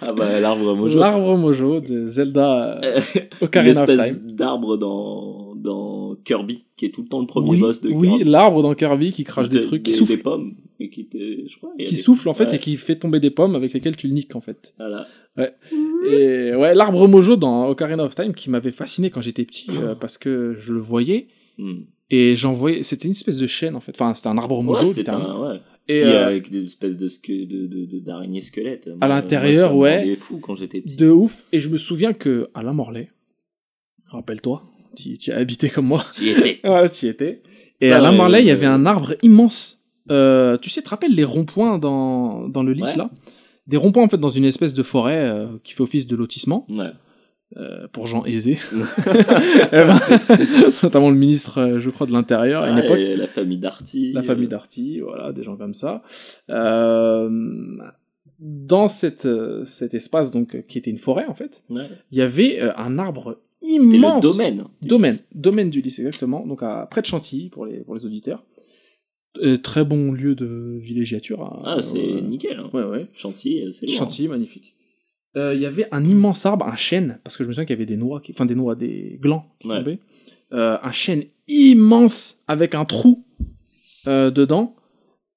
Ah 0.00 0.12
bah 0.12 0.40
l'arbre 0.40 0.74
mojo. 0.74 0.98
L'arbre 0.98 1.36
Mojo 1.36 1.80
de 1.80 2.08
Zelda 2.08 2.80
Ocarina 3.40 3.82
of 3.82 3.88
L'espèce 3.88 4.06
Time. 4.08 4.32
d'arbre 4.32 4.76
dans, 4.76 5.39
dans 5.60 6.16
Kirby, 6.24 6.64
qui 6.76 6.86
est 6.86 6.90
tout 6.90 7.02
le 7.02 7.08
temps 7.08 7.20
le 7.20 7.26
premier 7.26 7.50
Oui, 7.50 7.60
boss 7.60 7.80
de 7.80 7.90
oui 7.90 8.08
Kirby. 8.08 8.24
l'arbre 8.24 8.62
dans 8.62 8.74
Kirby 8.74 9.12
qui 9.12 9.24
crache 9.24 9.48
des 9.48 9.58
De- 9.58 9.62
trucs, 9.62 9.82
qui 9.82 9.90
des, 9.92 9.96
souffle. 9.96 10.16
Des 10.16 10.22
pommes. 10.22 10.54
Et 10.82 10.88
qui, 10.88 11.06
te- 11.06 11.18
je 11.18 11.56
crois, 11.58 11.70
Qui 11.78 11.84
des- 11.86 11.94
souffle 11.96 12.28
en 12.28 12.34
fait 12.34 12.46
Ouais, 12.46 12.56
et 12.56 12.58
qui 12.58 12.76
fait 12.78 12.96
tomber 12.96 13.20
des 13.20 13.30
pommes 13.30 13.54
avec 13.54 13.72
lesquelles 13.74 13.96
tu 13.96 14.06
le 14.08 14.14
niques 14.14 14.34
en 14.34 14.40
fait. 14.40 14.72
Voilà. 14.78 15.06
Et 16.08 16.54
ouais, 16.54 16.74
l'arbre 16.74 17.06
Mojo 17.06 17.36
dans 17.36 17.68
Ocarina 17.68 18.02
of 18.04 18.14
Time 18.14 18.34
qui 18.34 18.48
m'avait 18.50 18.72
fasciné 18.72 19.10
quand 19.10 19.20
j'étais 19.20 19.44
petit 19.44 19.70
euh, 19.70 19.94
parce 19.94 20.16
que 20.18 20.54
je 20.58 20.72
le 20.72 20.80
voyais 20.80 21.28
Hmm. 21.58 21.82
et 22.08 22.36
j'en 22.36 22.52
voyais. 22.52 22.82
C'était 22.82 23.06
une 23.06 23.10
espèce 23.12 23.36
de 23.36 23.46
chaîne 23.46 23.76
en 23.76 23.80
fait. 23.80 23.92
Enfin, 23.94 24.14
c'était 24.14 24.28
un 24.28 24.38
arbre 24.38 24.62
Mojo. 24.62 24.86
Ouais, 24.86 24.92
littéralement. 24.94 25.44
un, 25.44 25.52
ouais. 25.54 25.60
Et 25.88 26.04
euh, 26.04 26.26
avec 26.28 26.50
des 26.50 26.64
espèces 26.64 26.96
de 26.96 27.08
sque- 27.08 27.46
de, 27.46 27.66
de, 27.66 27.84
de- 27.84 27.98
d'araignées 27.98 28.40
squelettes. 28.40 28.88
À 29.02 29.08
l'intérieur, 29.08 29.76
ouais. 29.76 30.16
fou 30.20 30.38
quand 30.38 30.54
j'étais 30.54 30.80
petit. 30.80 30.96
de 30.96 31.10
ouf. 31.10 31.44
Et 31.52 31.60
je 31.60 31.68
me 31.68 31.76
souviens 31.76 32.12
que 32.14 32.48
Alain 32.54 32.72
Morlaix, 32.72 33.10
rappelle-toi, 34.06 34.64
tu 34.96 35.16
tu 35.18 35.32
as 35.32 35.36
habité 35.36 35.68
comme 35.70 35.86
moi. 35.86 36.04
J'y 36.18 36.30
étais. 36.30 36.60
Ouais, 36.64 36.88
tu 36.90 37.06
y 37.06 37.08
étais. 37.08 37.42
Et 37.80 37.92
Ah 37.92 37.96
à 37.96 38.00
la 38.00 38.10
ouais, 38.10 38.16
Marley, 38.16 38.40
il 38.42 38.46
y 38.46 38.50
avait 38.50 38.66
un 38.66 38.84
arbre 38.86 39.14
immense. 39.22 39.78
Euh, 40.10 40.58
tu 40.58 40.68
sais, 40.70 40.80
tu 40.80 40.84
te 40.84 40.90
rappelles 40.90 41.14
les 41.14 41.24
ronds-points 41.24 41.78
dans, 41.78 42.48
dans 42.48 42.62
le 42.62 42.72
lys, 42.72 42.96
là? 42.96 43.10
Des 43.66 43.76
ronds-points, 43.76 44.02
en 44.04 44.08
fait, 44.08 44.18
dans 44.18 44.28
une 44.28 44.44
espèce 44.44 44.74
de 44.74 44.82
forêt 44.82 45.16
euh, 45.20 45.46
qui 45.64 45.72
fait 45.74 45.82
office 45.82 46.06
de 46.08 46.16
lotissement, 46.16 46.66
Ouais. 46.68 46.90
euh, 47.56 47.86
pour 47.92 48.06
gens 48.08 48.24
aisés. 48.24 48.58
Eh 49.72 49.84
ben, 49.84 49.98
notamment 50.82 51.10
le 51.10 51.16
ministre, 51.16 51.76
je 51.78 51.88
crois, 51.90 52.06
de 52.06 52.12
l'Intérieur 52.12 52.64
à 52.64 52.70
une 52.70 52.78
époque. 52.78 52.98
la 53.00 53.28
famille 53.28 53.58
Darty. 53.58 54.12
La 54.12 54.22
famille 54.22 54.48
Darty, 54.48 55.00
voilà, 55.00 55.32
des 55.32 55.42
gens 55.44 55.56
comme 55.56 55.74
ça. 55.74 56.02
Dans 58.42 58.88
cette, 58.88 59.28
cet 59.66 59.92
espace, 59.94 60.30
donc, 60.30 60.64
qui 60.66 60.78
était 60.78 60.90
une 60.90 60.96
forêt, 60.98 61.26
en 61.26 61.34
fait, 61.34 61.62
il 61.70 62.18
y 62.18 62.22
avait 62.22 62.60
un 62.60 62.98
arbre 62.98 63.38
immense. 63.62 64.24
le 64.24 64.30
domaine. 64.30 64.64
Domaine, 64.82 65.18
domaine 65.34 65.70
du 65.70 65.80
lycée, 65.80 66.02
exactement. 66.02 66.46
Donc 66.46 66.62
à 66.62 66.86
près 66.90 67.00
de 67.02 67.06
Chantilly 67.06 67.48
pour 67.50 67.66
les, 67.66 67.78
pour 67.80 67.94
les 67.94 68.04
auditeurs. 68.06 68.44
Euh, 69.42 69.56
très 69.58 69.84
bon 69.84 70.10
lieu 70.12 70.34
de 70.34 70.78
villégiature. 70.82 71.42
hein. 71.44 71.62
Ah, 71.64 71.82
c'est 71.82 71.98
Euh, 71.98 72.20
nickel. 72.20 72.58
Hein. 72.58 72.68
Ouais, 72.72 72.82
ouais. 72.82 73.06
Chantilly, 73.14 73.62
euh, 73.66 73.72
c'est 73.72 73.86
loin. 73.86 73.94
Chantilly, 73.94 74.26
magnifique. 74.28 74.74
Euh, 75.36 75.54
Il 75.54 75.60
y 75.60 75.66
avait 75.66 75.86
un 75.92 76.04
immense 76.04 76.44
arbre, 76.46 76.66
un 76.66 76.74
chêne, 76.74 77.20
parce 77.22 77.36
que 77.36 77.44
je 77.44 77.48
me 77.48 77.52
souviens 77.52 77.64
qu'il 77.64 77.74
y 77.74 77.78
avait 77.78 77.86
des 77.86 77.96
noix, 77.96 78.20
qui... 78.20 78.32
enfin 78.32 78.46
des 78.46 78.56
noix, 78.56 78.74
des 78.74 79.18
glands 79.20 79.44
qui 79.60 79.68
Ouais. 79.68 79.76
tombaient. 79.78 79.98
Un 80.52 80.90
chêne 80.90 81.24
immense 81.46 82.42
avec 82.48 82.74
un 82.74 82.84
trou 82.84 83.24
dedans. 84.06 84.74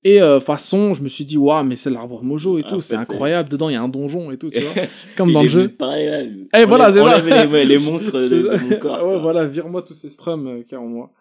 Et 0.05 0.21
euh, 0.21 0.39
façon, 0.39 0.93
je 0.93 1.01
me 1.01 1.07
suis 1.07 1.23
dit, 1.23 1.37
waouh, 1.37 1.63
mais 1.63 1.77
c'est 1.77 1.89
l'arbre 1.89 2.21
Mojo 2.23 2.57
et 2.57 2.63
Ah, 2.65 2.69
tout, 2.69 2.81
c'est 2.81 2.95
incroyable. 2.95 3.47
Dedans, 3.49 3.69
il 3.69 3.73
y 3.73 3.75
a 3.75 3.81
un 3.81 3.87
donjon 3.87 4.31
et 4.31 4.37
tout, 4.37 4.49
tu 4.49 4.59
vois. 4.73 4.83
Comme 5.15 5.31
dans 5.31 5.43
le 5.43 5.47
jeu. 5.47 5.69
Pareil, 5.69 6.07
là. 6.07 6.59
Eh, 6.59 6.65
voilà, 6.65 6.91
c'est 6.91 6.99
ça. 6.99 7.17
Les, 7.19 7.47
ouais, 7.47 7.65
les 7.65 7.77
monstres 7.77 8.11
de, 8.19 8.69
mon 8.69 8.79
corps. 8.79 8.97
Ah 8.99 9.07
ouais, 9.07 9.19
voilà, 9.19 9.45
vire-moi 9.45 9.81
tous 9.81 9.93
ces 9.93 10.09
strums 10.09 10.47
euh, 10.47 10.75
a 10.75 10.79
en 10.79 10.87
moi. 10.87 11.11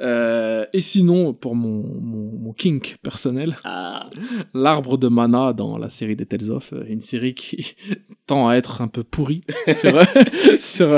Euh, 0.00 0.64
et 0.72 0.80
sinon, 0.80 1.34
pour 1.34 1.54
mon, 1.54 1.82
mon, 2.00 2.32
mon 2.38 2.52
kink 2.52 2.96
personnel, 3.02 3.56
Ah, 3.64 4.08
l'arbre 4.54 4.96
de 4.96 5.08
mana 5.08 5.52
dans 5.52 5.76
la 5.76 5.88
série 5.90 6.16
des 6.16 6.24
Tales 6.24 6.50
of, 6.50 6.72
euh, 6.72 6.84
une 6.88 7.02
série 7.02 7.34
qui 7.34 7.74
tend 8.26 8.48
à 8.48 8.54
être 8.54 8.80
un 8.80 8.88
peu 8.88 9.02
pourrie 9.04 9.42
sur, 9.74 9.94
euh, 9.98 10.04
sur 10.58 10.88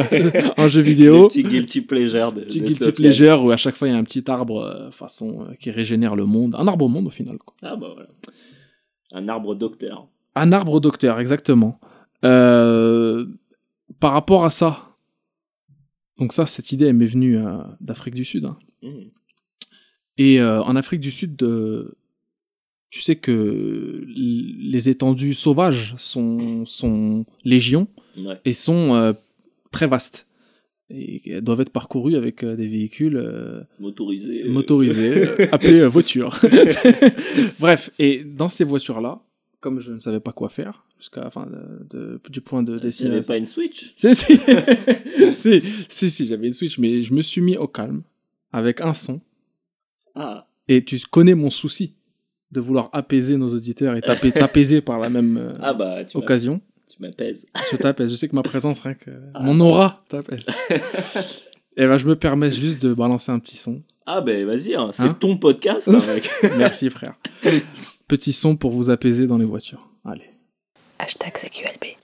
un 0.56 0.68
jeu 0.68 0.82
vidéo. 0.82 1.26
petit 1.28 1.42
guilty 1.42 1.80
pleasure 1.80 2.32
de, 2.32 2.42
Petit 2.42 2.60
de 2.60 2.66
guilty 2.66 2.92
pleasure 2.92 3.42
où 3.44 3.50
à 3.50 3.56
chaque 3.56 3.74
fois 3.74 3.88
il 3.88 3.90
y 3.92 3.94
a 3.94 3.98
un 3.98 4.04
petit 4.04 4.30
arbre 4.30 4.62
euh, 4.62 4.90
façon 4.92 5.46
euh, 5.48 5.54
qui 5.58 5.70
régénère 5.72 6.14
le 6.14 6.24
monde. 6.24 6.54
Un 6.56 6.68
arbre 6.68 6.84
au 6.84 6.88
monde 6.88 7.06
au 7.08 7.10
final. 7.10 7.38
quoi. 7.38 7.54
Ah 7.62 7.74
bah 7.74 7.88
voilà. 7.94 8.08
Un 9.14 9.28
arbre 9.28 9.54
docteur. 9.56 10.06
Un 10.36 10.52
arbre 10.52 10.78
docteur, 10.80 11.18
exactement. 11.18 11.80
Par 12.22 14.12
rapport 14.12 14.44
à 14.44 14.50
ça, 14.50 14.78
donc 16.18 16.32
ça, 16.32 16.46
cette 16.46 16.72
idée 16.72 16.86
elle 16.86 16.94
m'est 16.94 17.06
venue 17.06 17.38
euh, 17.38 17.58
d'Afrique 17.80 18.14
du 18.14 18.24
Sud. 18.24 18.44
hein. 18.44 18.58
Hmm. 18.82 19.08
Et 20.18 20.40
euh, 20.40 20.62
en 20.62 20.76
Afrique 20.76 21.00
du 21.00 21.10
Sud, 21.10 21.42
euh, 21.42 21.96
tu 22.90 23.00
sais 23.00 23.16
que 23.16 24.04
les 24.06 24.88
étendues 24.90 25.32
sauvages 25.34 25.94
sont, 25.98 26.66
sont 26.66 27.24
légion 27.44 27.88
Ouais. 28.18 28.38
et 28.44 28.52
sont 28.52 29.14
très 29.70 29.86
vastes. 29.86 30.26
Et 30.90 31.22
elles 31.30 31.40
doivent 31.40 31.62
être 31.62 31.72
parcourues 31.72 32.16
avec 32.16 32.44
des 32.44 32.68
véhicules 32.68 33.64
Motorisé. 33.80 34.44
motorisés, 34.50 35.26
euh, 35.26 35.46
appelés 35.52 35.86
voitures. 35.86 36.38
Bref, 37.58 37.90
et 37.98 38.22
dans 38.24 38.50
ces 38.50 38.64
voitures-là, 38.64 39.22
comme 39.60 39.80
je 39.80 39.92
ne 39.92 39.98
savais 39.98 40.20
pas 40.20 40.32
quoi 40.32 40.50
faire, 40.50 40.84
jusqu'à 41.02 41.26
enfin, 41.26 41.48
de- 41.90 42.20
du 42.30 42.40
point 42.40 42.62
de 42.62 42.70
Il 42.70 42.74
n'y 42.74 42.78
avait 42.78 42.86
destination. 42.88 43.26
pas 43.26 43.36
une 43.36 43.46
Switch? 43.46 43.90
Si, 43.96 44.14
si, 44.14 44.38
si, 45.34 45.62
si, 45.88 46.10
si, 46.10 46.26
j'avais 46.26 46.46
une 46.46 46.52
Switch, 46.52 46.78
mais 46.78 47.02
je 47.02 47.12
me 47.12 47.20
suis 47.22 47.40
mis 47.40 47.56
au 47.56 47.66
calme 47.66 48.02
avec 48.52 48.80
un 48.80 48.92
son 48.94 49.20
Ah, 50.14 50.46
Et 50.68 50.84
tu 50.84 50.98
connais 51.10 51.34
mon 51.34 51.50
souci 51.50 51.96
de 52.52 52.60
vouloir 52.60 52.88
apaiser 52.92 53.36
nos 53.36 53.48
auditeurs 53.52 53.96
et 53.96 54.00
t'apaiser 54.32 54.80
par 54.80 55.00
la 55.00 55.10
même 55.10 55.36
euh, 55.38 55.54
ah 55.60 55.74
bah 55.74 56.04
tu 56.04 56.16
occasion. 56.18 56.60
tu 56.88 57.02
m'apaises. 57.02 57.46
Je 57.70 57.76
t'apaise. 57.76 58.10
Je 58.10 58.14
sais 58.16 58.28
que 58.28 58.36
ma 58.36 58.42
présence, 58.42 58.80
rien 58.80 58.94
que 58.94 59.10
Ah. 59.34 59.42
mon 59.42 59.58
aura 59.58 59.98
t'apaise. 60.08 60.46
et 61.76 61.86
ben, 61.86 61.98
je 61.98 62.06
me 62.06 62.14
permets 62.14 62.50
juste 62.52 62.80
de 62.80 62.94
balancer 62.94 63.32
un 63.32 63.38
petit 63.40 63.56
son. 63.56 63.82
Ah 64.06 64.20
bah 64.20 64.44
vas-y, 64.44 64.74
hein, 64.74 64.90
c'est 64.92 65.02
Hein 65.04 65.16
ton 65.18 65.36
podcast, 65.36 65.88
hein, 65.88 65.98
mec. 66.14 66.30
Merci, 66.58 66.90
frère. 66.90 67.14
Petit 68.08 68.32
son 68.32 68.54
pour 68.56 68.70
vous 68.72 68.90
apaiser 68.90 69.26
dans 69.26 69.38
les 69.38 69.44
voitures. 69.44 69.88
Hashtag 71.02 71.34
CQLB. 71.34 72.01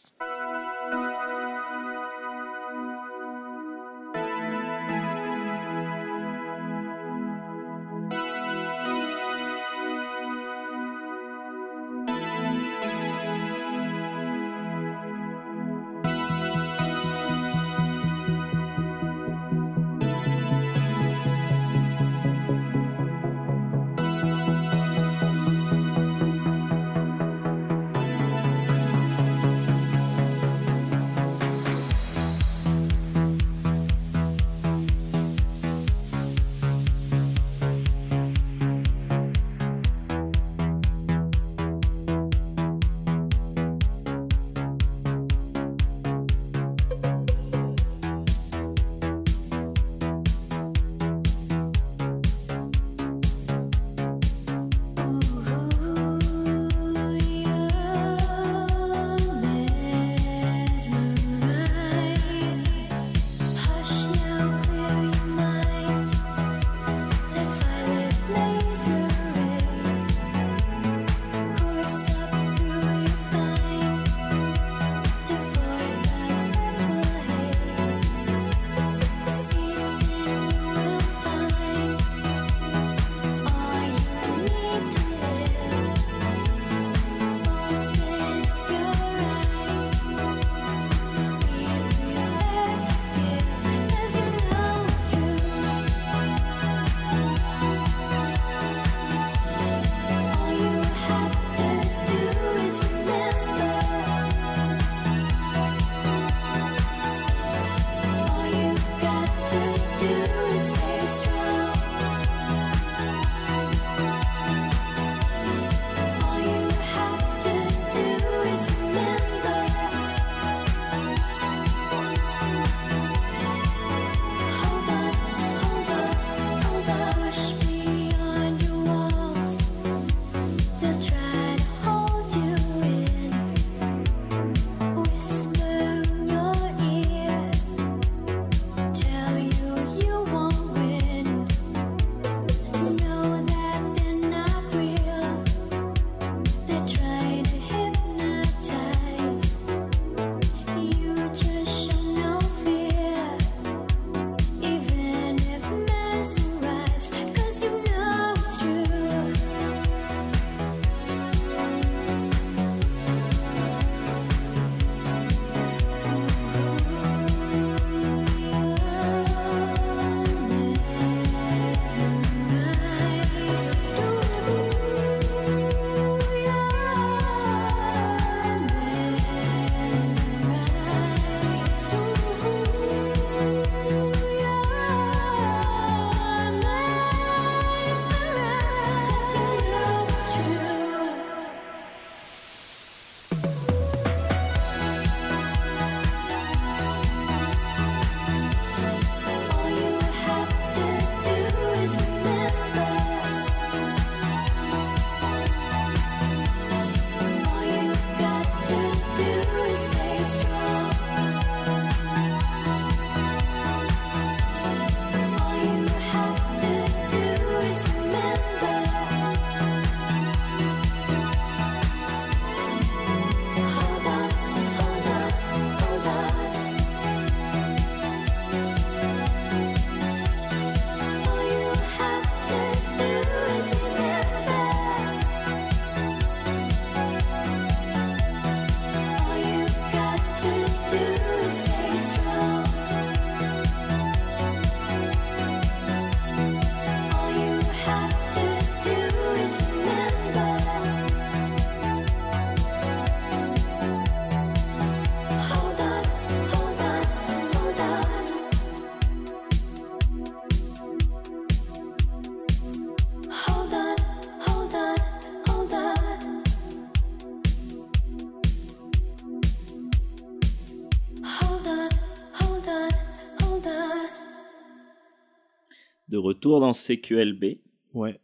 Retour 276.38 276.60
dans 276.60 276.72
CQLB. 276.72 277.58
Ouais. 277.94 278.20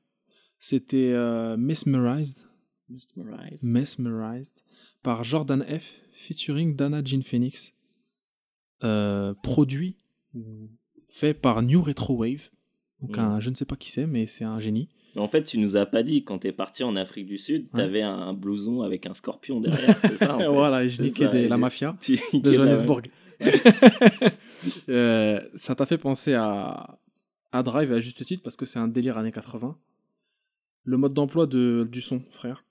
C'était 0.58 1.12
euh, 1.12 1.56
Mesmerized, 1.56 2.46
Mesmerized. 2.88 3.62
Mesmerized 3.62 4.56
par 5.02 5.24
Jordan 5.24 5.62
F. 5.64 5.94
featuring 6.12 6.76
Dana 6.76 7.02
Jean 7.04 7.22
Phoenix. 7.22 7.74
Euh, 8.82 9.34
produit, 9.42 9.96
fait 11.08 11.32
par 11.34 11.62
New 11.62 11.80
Retro 11.82 12.16
Wave. 12.16 12.50
Donc 13.00 13.18
un, 13.18 13.40
je 13.40 13.50
ne 13.50 13.54
sais 13.54 13.64
pas 13.64 13.76
qui 13.76 13.90
c'est, 13.90 14.06
mais 14.06 14.26
c'est 14.26 14.44
un 14.44 14.58
génie. 14.60 14.88
Mais 15.14 15.20
en 15.20 15.28
fait, 15.28 15.42
tu 15.44 15.58
nous 15.58 15.76
as 15.76 15.86
pas 15.86 16.02
dit, 16.02 16.24
quand 16.24 16.38
t'es 16.38 16.52
parti 16.52 16.82
en 16.84 16.96
Afrique 16.96 17.26
du 17.26 17.38
Sud, 17.38 17.68
Ouais. 17.72 17.80
t'avais 17.80 18.02
un 18.02 18.32
blouson 18.34 18.82
avec 18.82 19.06
un 19.06 19.14
scorpion 19.14 19.60
derrière, 19.60 19.96
c'est 20.00 20.16
ça 20.16 20.34
en 20.34 20.38
fait 20.40 20.48
voilà, 20.48 20.86
je 20.86 21.02
niquais 21.02 21.28
des- 21.28 21.48
la 21.48 21.56
mafia 21.56 21.96
Tu- 22.00 22.18
de 22.32 22.52
Johannesburg. 22.52 23.02
Euh, 24.88 25.40
ça 25.54 25.74
t'a 25.74 25.84
fait 25.84 25.98
penser 25.98 26.32
à, 26.32 26.98
à 27.54 27.62
Drive 27.62 27.92
à 27.92 28.00
juste 28.00 28.24
titre 28.24 28.42
parce 28.42 28.56
que 28.56 28.66
c'est 28.66 28.78
un 28.78 28.88
délire 28.88 29.16
années 29.18 29.32
80. 29.32 29.76
Le 30.84 30.96
mode 30.98 31.14
d'emploi 31.14 31.46
de, 31.46 31.88
du 31.90 32.00
son, 32.02 32.20
frère, 32.30 32.64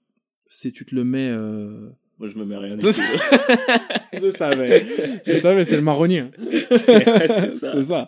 c'est 0.45 0.71
tu 0.71 0.85
te 0.85 0.93
le 0.93 1.03
mets. 1.03 1.29
euh, 1.31 1.89
Moi, 2.19 2.29
je 2.29 2.37
me 2.37 2.45
mets 2.45 2.57
rien. 2.57 2.75
Je 4.21 4.29
savais, 4.31 4.85
je 5.25 5.33
savais, 5.37 5.65
c'est 5.65 5.75
le 5.75 5.81
marronnier. 5.81 6.19
hein. 6.19 6.31
C'est 7.49 7.81
ça. 7.81 8.07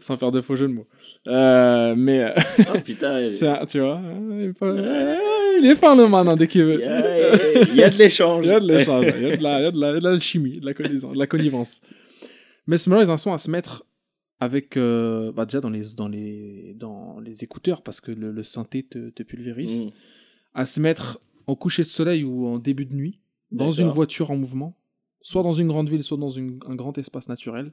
sans 0.00 0.16
faire 0.16 0.30
de 0.30 0.40
faux 0.40 0.54
jeux 0.54 0.68
de 0.68 0.72
mots. 0.72 0.86
Euh, 1.26 1.94
mais 1.96 2.32
oh 2.72 2.78
putain, 2.84 3.16
un- 3.16 3.66
tu 3.66 3.80
vois, 3.80 4.00
il 4.30 4.42
est, 4.44 4.52
pas- 4.52 4.66
euh, 4.66 5.16
il 5.60 5.66
est 5.66 5.74
fin 5.74 5.96
le 5.96 6.06
man 6.08 6.28
hein, 6.28 6.36
dès 6.36 6.46
qu'il 6.46 6.62
veut. 6.64 6.80
il 6.80 7.74
y 7.76 7.82
a 7.82 7.90
de 7.90 7.98
l'échange. 7.98 8.44
Il 8.46 8.50
y 8.50 8.54
a 8.54 8.60
de 8.60 8.66
l'échange, 8.72 9.04
il 9.16 9.22
y 9.28 9.32
a 9.32 9.36
de 9.36 9.42
la- 9.42 9.58
il 9.60 9.64
y 9.64 9.66
a 9.66 9.70
de 9.72 9.80
la- 9.80 9.92
de 9.94 10.04
l'alchimie, 10.04 10.60
de 10.60 10.66
la 10.66 10.74
connivence. 10.74 11.12
De 11.12 11.18
la 11.18 11.26
connivence. 11.26 11.80
Mesmerize, 12.68 13.10
un 13.10 13.16
son 13.16 13.32
à 13.32 13.38
se 13.38 13.50
mettre 13.50 13.84
avec. 14.42 14.76
euh, 14.76 15.32
bah 15.32 15.44
déjà 15.46 15.60
dans 15.60 15.70
les, 15.70 15.94
dans, 15.94 16.08
les, 16.08 16.74
dans 16.74 17.20
les 17.20 17.44
écouteurs, 17.44 17.82
parce 17.82 18.00
que 18.00 18.10
le, 18.12 18.30
le 18.32 18.42
synthé 18.42 18.82
te, 18.82 19.10
te 19.10 19.22
pulvérise. 19.22 19.80
Mm. 19.80 19.90
À 20.54 20.64
se 20.66 20.80
mettre 20.80 21.20
en 21.46 21.54
coucher 21.56 21.82
de 21.82 21.88
soleil 21.88 22.24
ou 22.24 22.46
en 22.46 22.58
début 22.58 22.84
de 22.86 22.94
nuit, 22.94 23.20
dans 23.50 23.70
une 23.70 23.88
voiture 23.94 24.30
en 24.30 24.36
mouvement, 24.36 24.76
soit 25.22 25.42
dans 25.42 25.52
une 25.52 25.68
grande 25.68 25.88
ville, 25.88 26.02
soit 26.02 26.18
dans 26.18 26.28
une- 26.30 26.58
un 26.66 26.74
grand 26.74 26.96
espace 26.98 27.28
naturel. 27.28 27.72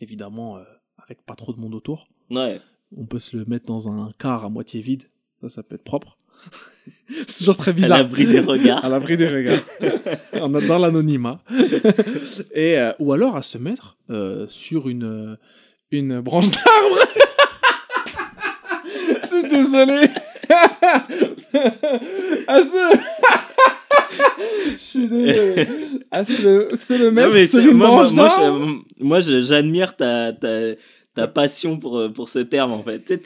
Évidemment, 0.00 0.58
euh, 0.58 0.64
avec 0.98 1.22
pas 1.22 1.34
trop 1.34 1.52
de 1.52 1.58
monde 1.60 1.74
autour. 1.74 2.08
Ouais. 2.30 2.60
On 2.96 3.06
peut 3.06 3.18
se 3.18 3.36
le 3.36 3.44
mettre 3.46 3.66
dans 3.66 3.88
un 3.88 4.12
car 4.18 4.44
à 4.44 4.50
moitié 4.50 4.80
vide. 4.80 5.04
Ça, 5.40 5.48
ça 5.48 5.62
peut 5.62 5.74
être 5.76 5.84
propre. 5.84 6.18
c'est 7.26 7.38
toujours 7.38 7.56
très 7.56 7.70
À 7.70 7.74
bizarre. 7.74 7.98
l'abri 7.98 8.26
des 8.26 8.40
regards. 8.40 8.84
à 8.84 8.88
l'abri 8.88 9.16
des 9.16 9.28
regards. 9.28 9.60
On 10.34 10.54
dans 10.60 10.78
l'anonymat. 10.78 11.40
Et, 12.54 12.78
euh, 12.78 12.92
ou 12.98 13.12
alors 13.12 13.36
à 13.36 13.42
se 13.42 13.58
mettre 13.58 13.96
euh, 14.10 14.46
sur 14.48 14.88
une, 14.88 15.04
euh, 15.04 15.36
une 15.90 16.20
branche 16.20 16.50
d'arbre. 16.50 16.98
C'est 19.28 19.48
désolé. 19.48 20.08
à 22.46 22.60
se... 22.62 22.98
Je 24.72 24.76
suis 24.78 25.08
désolé. 25.08 25.68
À 26.10 26.24
se 26.24 26.40
le, 26.42 26.68
le 26.70 27.10
sur 27.46 27.60
c'est- 27.60 27.64
une 27.66 27.72
moi, 27.76 27.88
moi, 27.88 28.28
branche 28.28 28.82
moi, 28.98 29.20
j'admire 29.20 29.96
ta, 29.96 30.32
ta, 30.32 30.48
ta 31.16 31.26
passion 31.26 31.78
pour, 31.78 31.98
euh, 31.98 32.08
pour 32.08 32.28
ce 32.28 32.38
terme 32.38 32.70
en 32.72 32.82
fait. 32.82 33.00
Tu 33.00 33.14
sais, 33.16 33.18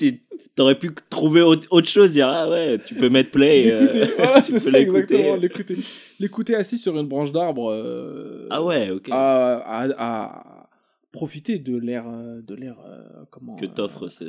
tu 0.57 0.63
aurais 0.63 0.79
pu 0.79 0.91
trouver 1.11 1.43
autre, 1.43 1.67
autre 1.71 1.89
chose, 1.89 2.13
dire 2.13 2.29
ah 2.29 2.49
ouais, 2.49 2.79
tu 2.87 2.95
peux 2.95 3.09
mettre 3.11 3.31
play. 3.31 3.71
euh, 3.71 3.81
L'écouter, 3.81 4.13
voilà, 4.19 4.43
c'est 4.43 4.59
ça 4.59 4.71
l'écouter. 4.71 4.99
exactement, 5.01 5.37
l'écouter. 5.37 5.77
L'écouter 6.19 6.55
assis 6.55 6.79
sur 6.79 6.99
une 6.99 7.07
branche 7.09 7.33
d'arbre. 7.33 7.71
euh, 7.71 8.47
Ah 8.51 8.63
ouais, 8.63 8.91
ok. 8.91 9.09
à, 9.11 9.57
à- 9.59 9.89
à 9.99 10.71
profiter 11.13 11.59
de 11.59 11.77
l'air 11.77 12.05
euh, 12.09 12.41
de 12.41 12.55
l'air 12.55 12.77
euh, 12.87 13.03
comment 13.33 13.57
que 13.57 13.65
euh, 13.67 13.69
t'offres 13.69 14.07
ce. 14.07 14.25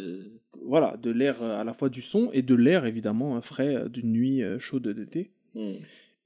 voilà 0.65 0.95
de 0.99 1.11
l'air 1.11 1.35
euh, 1.43 1.61
à 1.61 1.63
la 1.63 1.73
fois 1.73 1.89
du 1.89 2.01
son 2.01 2.31
et 2.33 2.41
de 2.41 2.55
l'air 2.55 2.87
évidemment 2.87 3.35
euh, 3.37 3.41
frais 3.41 3.75
euh, 3.75 3.87
d'une 3.87 4.11
nuit 4.11 4.41
euh, 4.43 4.57
chaude 4.57 4.87
d'été 4.87 5.29
Mm. 5.53 5.73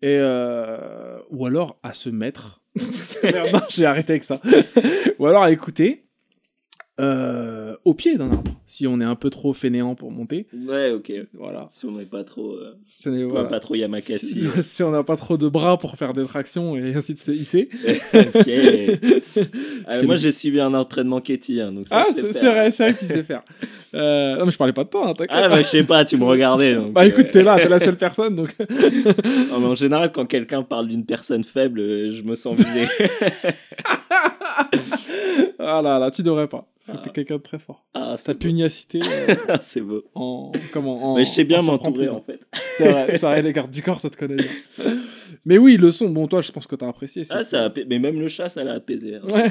et 0.04 0.18
euh, 0.20 1.18
ou 1.30 1.46
alors 1.46 1.78
à 1.84 1.92
se 1.94 2.10
mettre 2.10 2.62
Merde, 3.24 3.50
non, 3.54 3.60
j'ai 3.70 3.86
arrêté 3.86 4.14
avec 4.14 4.24
ça 4.24 4.40
ou 5.20 5.26
alors 5.26 5.44
à 5.44 5.52
écouter 5.52 6.05
euh, 7.00 7.76
au 7.84 7.94
pied 7.94 8.16
d'un 8.18 8.32
arbre 8.32 8.52
si 8.66 8.88
on 8.88 9.02
est 9.02 9.06
un 9.06 9.16
peu 9.16 9.30
trop 9.30 9.54
fainéant 9.54 9.96
pour 9.96 10.12
monter 10.12 10.48
Ouais, 10.68 10.92
ok. 10.92 11.12
voilà 11.34 11.68
Si 11.72 11.86
on 11.86 11.92
n'est 11.92 12.06
pas 12.06 12.24
trop. 12.24 12.54
euh, 12.54 12.74
Ce 12.86 13.10
n'est- 13.10 13.18
si 13.18 13.24
on 13.26 13.28
voilà. 13.30 13.44
n'est 13.44 13.50
pas 13.50 13.60
trop 13.60 13.76
Yamakasi. 13.76 14.26
si, 14.26 14.48
si 14.64 14.82
on 14.84 14.92
n'a 14.92 15.04
pas 15.04 15.18
trop 15.18 15.36
de 15.38 15.48
bras 15.50 15.78
pour 15.78 15.96
faire 15.98 16.14
des 16.14 16.24
tractions 16.26 16.78
et 16.78 16.94
ainsi 16.96 17.14
de 17.14 17.20
se 17.20 17.32
hisser 17.32 17.68
ok. 17.86 17.92
Parce 18.34 19.98
Euh, 19.98 20.02
que 20.02 20.06
moi, 20.06 20.16
j'ai 20.16 20.32
suivi 20.32 20.60
un 20.62 20.74
entraînement 20.74 21.20
Ketty, 21.22 21.60
hein, 21.62 21.72
donc 21.74 21.88
ça, 21.90 22.06
ah 22.08 22.12
c'est 22.14 22.22
vrai 22.50 22.72
c'est 22.72 22.84
vrai 22.84 22.94
que 22.94 23.00
tu 23.00 23.06
sais 23.06 23.24
faire 23.24 23.44
Euh, 23.94 24.38
non 24.38 24.46
mais 24.46 24.52
je 24.52 24.58
parlais 24.58 24.74
pas 24.74 24.84
de 24.86 24.90
toi 24.90 25.10
hein, 25.10 25.14
t'inquiète 25.14 25.38
Ah, 25.38 25.50
bah, 25.50 25.58
je 25.62 25.68
sais 25.68 25.84
pas, 25.84 26.04
tu 26.06 26.18
me 26.20 26.24
regardais. 26.24 26.76
Donc, 26.76 26.94
Bah 26.94 27.06
écoute, 27.06 27.26
euh, 27.28 27.32
t'es 27.32 27.44
là, 27.44 27.58
t'es 27.58 27.70
la 27.70 27.80
seule 27.80 27.98
personne, 28.08 28.36
donc... 28.38 28.56
non, 28.60 29.60
mais 29.60 29.68
en 29.68 29.76
général, 29.76 30.12
quand 30.14 30.26
quelqu'un 30.26 30.64
parle 30.64 30.88
d'une 30.88 31.06
personne 31.06 31.44
faible, 31.44 31.80
je 32.12 32.22
me 32.24 32.36
sens 32.36 32.56
visé. 32.58 32.88
ah 35.60 35.82
là 35.82 36.00
là, 36.00 36.12
tu 36.12 36.24
devrais 36.24 36.48
pas. 36.48 36.68
C'était 36.80 37.00
Ah. 37.06 37.10
quelqu'un 37.10 37.38
de 37.38 37.42
très 37.42 37.60
fort. 37.60 37.86
ah, 37.94 38.16
beau. 38.34 38.34
pugnacité 38.36 39.00
euh, 39.50 39.58
c'est 39.62 39.82
beau. 39.82 40.04
en... 40.16 40.52
Comment 40.72 41.12
en, 41.12 41.16
Mais 41.16 41.24
je 41.24 41.32
sais 41.32 41.44
bien 41.44 41.62
m'entourer, 41.62 42.10
en 42.10 42.22
fait. 42.22 42.46
C'est 42.78 43.18
vrai, 43.22 43.42
les 43.42 43.54
gardes 43.54 43.72
du 43.72 43.82
corps, 43.82 44.00
ça 44.02 44.10
te 44.10 44.18
connaît 44.18 44.36
bien. 44.36 44.52
Mais 45.46 45.58
oui, 45.58 45.78
le 45.78 45.92
son, 45.92 46.10
bon, 46.10 46.28
toi, 46.28 46.42
je 46.42 46.52
pense 46.52 46.68
que 46.68 46.76
t'as 46.76 46.88
apprécié. 46.90 47.24
Ah, 47.30 47.44
ça 47.44 47.72
Mais 47.88 48.00
même 48.00 48.20
le 48.20 48.28
chat, 48.28 48.50
ça 48.50 48.64
l'a 48.64 48.74
apaisé. 48.74 49.16
hein. 49.16 49.22
Ouais. 49.26 49.50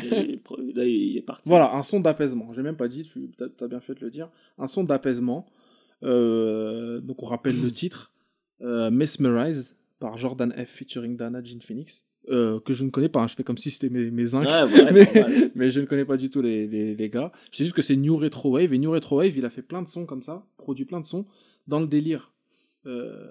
Là, 0.75 0.85
il 0.85 1.17
est 1.17 1.23
parti. 1.23 1.43
Voilà, 1.47 1.75
un 1.75 1.83
son 1.83 2.01
d'apaisement. 2.01 2.53
J'ai 2.53 2.63
même 2.63 2.77
pas 2.77 2.89
dit, 2.89 3.03
tu 3.05 3.31
as 3.65 3.69
bien 3.69 3.81
fait 3.81 3.95
de 3.95 4.01
le 4.01 4.11
dire. 4.11 4.29
Un 4.59 4.67
son 4.67 4.85
d'apaisement. 4.85 5.47
Euh, 6.03 7.01
donc 7.01 7.23
on 7.23 7.27
rappelle 7.27 7.61
le 7.61 7.71
titre. 7.71 8.13
Euh, 8.61 8.91
Mesmerized 8.91 9.75
par 10.01 10.17
Jordan 10.19 10.53
F. 10.53 10.69
featuring 10.69 11.17
Dana 11.17 11.41
Jean 11.43 11.61
Phoenix. 11.63 12.05
Euh, 12.31 12.59
que 12.61 12.73
je 12.73 12.85
ne 12.85 12.91
connais 12.91 13.11
pas, 13.11 13.21
hein. 13.21 13.27
je 13.27 13.35
fais 13.35 13.45
comme 13.45 13.59
si 13.59 13.71
c'était 13.71 13.91
mes, 13.91 14.11
mes. 14.11 14.35
Ouais, 14.35 14.47
ouais, 14.47 14.93
mais, 14.93 15.51
mais 15.55 15.71
je 15.71 15.81
ne 15.81 15.85
connais 15.85 16.07
pas 16.07 16.17
du 16.17 16.31
tout 16.31 16.41
les, 16.41 16.67
les, 16.67 16.95
les 16.95 17.09
gars. 17.11 17.33
Je 17.51 17.59
sais 17.59 17.65
juste 17.65 17.77
que 17.77 17.83
c'est 17.83 17.97
New 17.97 18.17
Retro 18.17 18.51
Wave. 18.51 18.73
Et 18.73 18.79
New 18.79 18.91
Retro 18.91 19.19
Wave, 19.19 19.37
il 19.37 19.45
a 19.45 19.51
fait 19.51 19.63
plein 19.63 19.83
de 19.83 19.89
sons 19.89 20.07
comme 20.07 20.23
ça, 20.23 20.47
produit 20.57 20.87
plein 20.87 21.01
de 21.01 21.07
sons, 21.07 21.27
dans 21.67 21.81
le 21.81 21.87
délire 21.87 22.33
euh, 22.87 23.31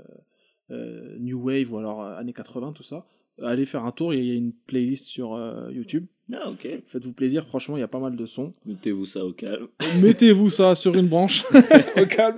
euh, 0.69 1.17
New 1.19 1.41
Wave 1.41 1.73
ou 1.73 1.77
alors 1.77 2.03
années 2.03 2.33
80, 2.33 2.73
tout 2.73 2.83
ça. 2.83 3.07
Allez 3.41 3.65
faire 3.65 3.83
un 3.83 3.91
tour, 3.91 4.13
il 4.13 4.25
y 4.25 4.31
a 4.31 4.35
une 4.35 4.53
playlist 4.53 5.07
sur 5.07 5.39
YouTube. 5.71 6.05
Ah, 6.31 6.49
ok. 6.49 6.67
Faites-vous 6.85 7.13
plaisir, 7.13 7.45
franchement, 7.47 7.77
il 7.77 7.81
y 7.81 7.83
a 7.83 7.87
pas 7.87 7.99
mal 7.99 8.15
de 8.15 8.25
sons. 8.25 8.53
Mettez-vous 8.65 9.05
ça 9.05 9.25
au 9.25 9.33
calme. 9.33 9.67
Mettez-vous 10.01 10.51
ça 10.51 10.75
sur 10.75 10.95
une 10.95 11.07
branche, 11.07 11.43
au 12.01 12.05
calme. 12.05 12.37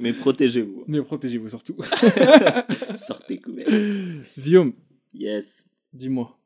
Mais 0.00 0.12
protégez-vous. 0.12 0.84
Mais 0.88 1.00
protégez-vous 1.00 1.48
surtout. 1.48 1.76
Sortez 2.96 3.38
couvert. 3.38 3.68
Guillaume, 4.38 4.72
Yes. 5.14 5.64
dis-moi. 5.92 6.36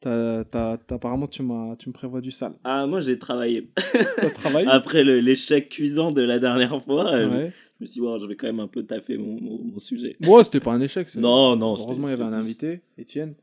T'as- 0.00 0.44
t'as- 0.44 0.78
t'as- 0.78 0.94
apparemment, 0.94 1.26
tu, 1.26 1.42
m'as- 1.42 1.76
tu 1.78 1.88
me 1.90 1.92
prévois 1.92 2.20
du 2.22 2.30
sale. 2.30 2.54
Ah, 2.64 2.86
moi, 2.86 3.00
j'ai 3.00 3.18
travaillé. 3.18 3.68
T'as 4.16 4.30
travaillé 4.30 4.66
Après 4.70 5.04
le- 5.04 5.20
l'échec 5.20 5.68
cuisant 5.68 6.10
de 6.10 6.22
la 6.22 6.38
dernière 6.38 6.82
fois, 6.82 7.12
euh, 7.12 7.28
Ouais. 7.30 7.52
je 7.78 7.84
me 7.84 7.86
suis 7.86 7.94
dit, 7.94 8.00
wow, 8.00 8.18
je 8.18 8.26
vais 8.26 8.34
quand 8.36 8.46
même 8.46 8.60
un 8.60 8.66
peu 8.66 8.82
taffer 8.82 9.18
mon, 9.18 9.38
mon, 9.40 9.58
mon 9.62 9.78
sujet. 9.78 10.16
Bon, 10.20 10.42
c'était 10.42 10.60
pas 10.60 10.72
un 10.72 10.80
échec. 10.80 11.08
c'est- 11.10 11.20
Non, 11.20 11.54
non. 11.56 11.74
Heureusement, 11.78 12.08
il 12.08 12.12
y 12.12 12.14
avait 12.14 12.24
un 12.24 12.32
invité, 12.32 12.80
Étienne. 12.96 13.34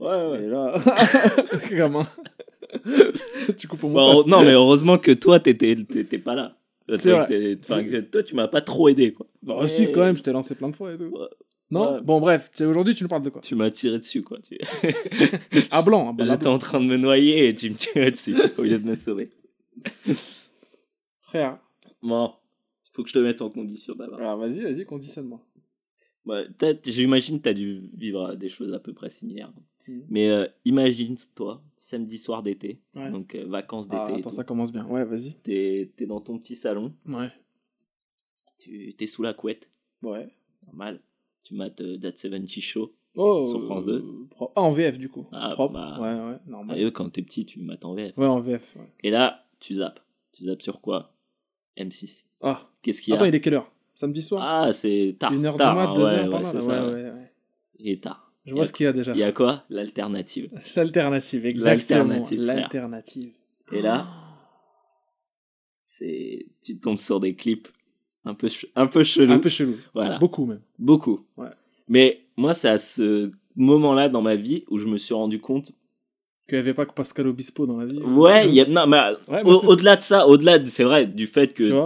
Ouais, 0.00 0.08
ouais. 0.30 0.44
Et 0.44 0.46
là, 0.48 0.74
gamin. 1.70 2.06
tu 3.58 3.68
coupes 3.68 3.84
au 3.84 3.88
Bon, 3.88 4.14
montage. 4.14 4.26
non, 4.30 4.40
mais 4.42 4.52
heureusement 4.52 4.96
que 4.98 5.12
toi, 5.12 5.40
t'étais 5.40 5.76
t'étais 5.76 6.18
pas 6.18 6.34
là. 6.34 6.56
C'est 6.96 7.10
vrai. 7.12 7.26
que 7.26 8.00
toi, 8.00 8.22
tu 8.22 8.34
m'as 8.34 8.48
pas 8.48 8.62
trop 8.62 8.88
aidé, 8.88 9.12
quoi. 9.12 9.26
Bah, 9.42 9.56
aussi, 9.56 9.92
quand 9.92 10.00
même, 10.00 10.16
je 10.16 10.22
t'ai 10.22 10.32
lancé 10.32 10.54
plein 10.54 10.70
de 10.70 10.76
fois 10.76 10.94
et 10.94 10.96
tout. 10.96 11.04
Ouais. 11.04 11.26
Non 11.70 11.96
Ouais. 11.96 12.00
Bon, 12.02 12.20
bref, 12.20 12.50
aujourd'hui, 12.60 12.94
tu 12.94 13.02
nous 13.04 13.08
parles 13.08 13.22
de 13.22 13.30
quoi 13.30 13.42
Tu 13.42 13.54
m'as 13.54 13.70
tiré 13.70 13.98
dessus, 13.98 14.22
quoi. 14.22 14.38
Tu- 14.40 14.58
À 15.70 15.82
blanc. 15.82 16.16
à 16.18 16.24
J'étais 16.24 16.46
en 16.46 16.58
train 16.58 16.80
de 16.80 16.86
me 16.86 16.96
noyer 16.96 17.48
et 17.48 17.54
tu 17.54 17.70
me 17.70 17.76
tirais 17.76 18.10
dessus 18.10 18.34
au 18.56 18.62
lieu 18.62 18.78
de 18.78 18.84
me 18.88 18.94
sauver. 18.94 19.30
Frère. 21.20 21.58
Bon, 22.02 22.32
faut 22.92 23.02
que 23.02 23.08
je 23.08 23.14
te 23.14 23.18
mette 23.18 23.42
en 23.42 23.50
condition 23.50 23.94
d'abord. 23.94 24.18
Alors, 24.18 24.38
vas-y, 24.38 24.60
vas-y, 24.60 24.84
conditionne-moi. 24.86 25.44
J'imagine 26.84 27.38
que 27.38 27.42
tu 27.44 27.48
as 27.48 27.54
dû 27.54 27.90
vivre 27.94 28.34
des 28.34 28.48
choses 28.48 28.72
à 28.72 28.78
peu 28.78 28.92
près 28.92 29.10
similaires. 29.10 29.52
Mhm. 29.86 30.04
Mais 30.10 30.28
euh, 30.30 30.46
imagine-toi, 30.64 31.62
samedi 31.78 32.18
soir 32.18 32.42
d'été, 32.42 32.80
Ouais. 32.94 33.10
donc 33.10 33.34
euh, 33.34 33.46
vacances 33.46 33.88
d'été. 33.88 34.02
Ah, 34.06 34.10
et 34.10 34.18
attends, 34.18 34.30
ça 34.32 34.44
commence 34.44 34.70
bien. 34.72 34.84
Ouais, 34.86 35.04
vas-y. 35.04 35.34
T'es 35.42 35.90
t'es 35.96 36.04
dans 36.06 36.20
ton 36.20 36.38
petit 36.38 36.56
salon, 36.56 36.92
Ouais. 37.06 37.30
tu 38.58 38.94
es 38.98 39.06
sous 39.06 39.22
la 39.22 39.32
couette, 39.32 39.70
Ouais. 40.02 40.28
normal. 40.66 41.00
Tu 41.48 41.54
mates 41.54 41.80
euh, 41.80 41.96
That 41.98 42.12
70 42.14 42.60
Show. 42.60 42.92
Oh, 43.16 43.48
Sur 43.50 43.64
France 43.64 43.86
2. 43.86 43.94
euh, 43.94 44.26
pro- 44.30 44.52
Ah, 44.54 44.60
en 44.60 44.70
VF, 44.72 44.98
du 44.98 45.08
coup. 45.08 45.26
Ah, 45.32 45.50
Propre. 45.54 45.72
bah. 45.72 45.96
Ouais, 45.98 46.30
ouais, 46.32 46.38
normal. 46.46 46.76
Ah, 46.78 46.84
eux, 46.84 46.90
quand 46.90 47.08
t'es 47.08 47.22
petit, 47.22 47.46
tu 47.46 47.58
mates 47.60 47.86
en 47.86 47.94
VF. 47.94 48.12
Ouais, 48.18 48.26
en 48.26 48.38
VF. 48.40 48.62
Ouais. 48.76 48.82
Et 49.02 49.10
là, 49.10 49.46
tu 49.58 49.76
zappes. 49.76 50.00
Tu 50.32 50.44
zappes 50.44 50.60
sur 50.60 50.82
quoi? 50.82 51.14
M6. 51.78 52.24
Ah, 52.42 52.68
Qu'est-ce 52.82 53.00
qu'il 53.00 53.12
y 53.12 53.14
a? 53.14 53.16
Attends, 53.16 53.24
il 53.24 53.34
est 53.34 53.40
quelle 53.40 53.54
heure? 53.54 53.72
Samedi 53.94 54.22
soir? 54.22 54.42
Ah, 54.44 54.72
c'est 54.74 55.16
tard. 55.18 55.32
1h 55.32 55.52
du 55.52 55.56
tard, 55.58 55.74
mat, 55.74 55.86
hein, 55.86 55.94
2h, 55.94 56.02
ouais, 56.24 56.30
par 56.30 56.42
là. 56.42 57.14
Il 57.78 57.88
est 57.90 58.02
tard. 58.02 58.30
Je 58.44 58.52
vois 58.54 58.66
ce 58.66 58.72
qu'il 58.74 58.84
y 58.84 58.86
a 58.86 58.92
déjà. 58.92 59.12
Il 59.14 59.18
y 59.18 59.22
a 59.24 59.32
quoi? 59.32 59.64
L'alternative. 59.70 60.50
L'alternative, 60.76 61.46
exactement. 61.46 62.24
L'alternative. 62.30 63.32
Et 63.72 63.80
là, 63.80 64.06
c'est 65.84 66.46
tu 66.62 66.78
tombes 66.78 66.98
sur 66.98 67.20
des 67.20 67.34
clips 67.34 67.68
un 68.28 68.34
peu 68.34 68.48
un 68.76 68.86
peu 68.86 69.02
chelous. 69.04 69.32
Un 69.32 69.38
peu 69.38 69.48
chelou. 69.48 69.76
Voilà. 69.94 70.18
Beaucoup 70.18 70.46
même. 70.46 70.60
Beaucoup. 70.78 71.20
Ouais. 71.36 71.48
Mais 71.88 72.20
moi, 72.36 72.54
c'est 72.54 72.68
à 72.68 72.78
ce 72.78 73.30
moment-là 73.56 74.08
dans 74.08 74.22
ma 74.22 74.36
vie 74.36 74.64
où 74.68 74.78
je 74.78 74.86
me 74.86 74.98
suis 74.98 75.14
rendu 75.14 75.40
compte. 75.40 75.72
Qu'il 76.48 76.56
n'y 76.56 76.60
avait 76.60 76.74
pas 76.74 76.86
que 76.86 76.94
Pascal 76.94 77.26
Obispo 77.26 77.66
dans 77.66 77.76
la 77.76 77.84
vie. 77.86 77.98
Ouais, 77.98 78.48
il 78.48 78.54
y 78.54 78.60
a, 78.62 78.66
non, 78.66 78.86
mais 78.86 78.98
Ouais, 79.28 79.42
au-delà 79.44 79.96
de 79.96 80.02
ça, 80.02 80.26
au-delà, 80.26 80.58
de- 80.58 80.66
c'est 80.66 80.84
vrai, 80.84 81.04
du 81.06 81.26
fait 81.26 81.52
que 81.52 81.84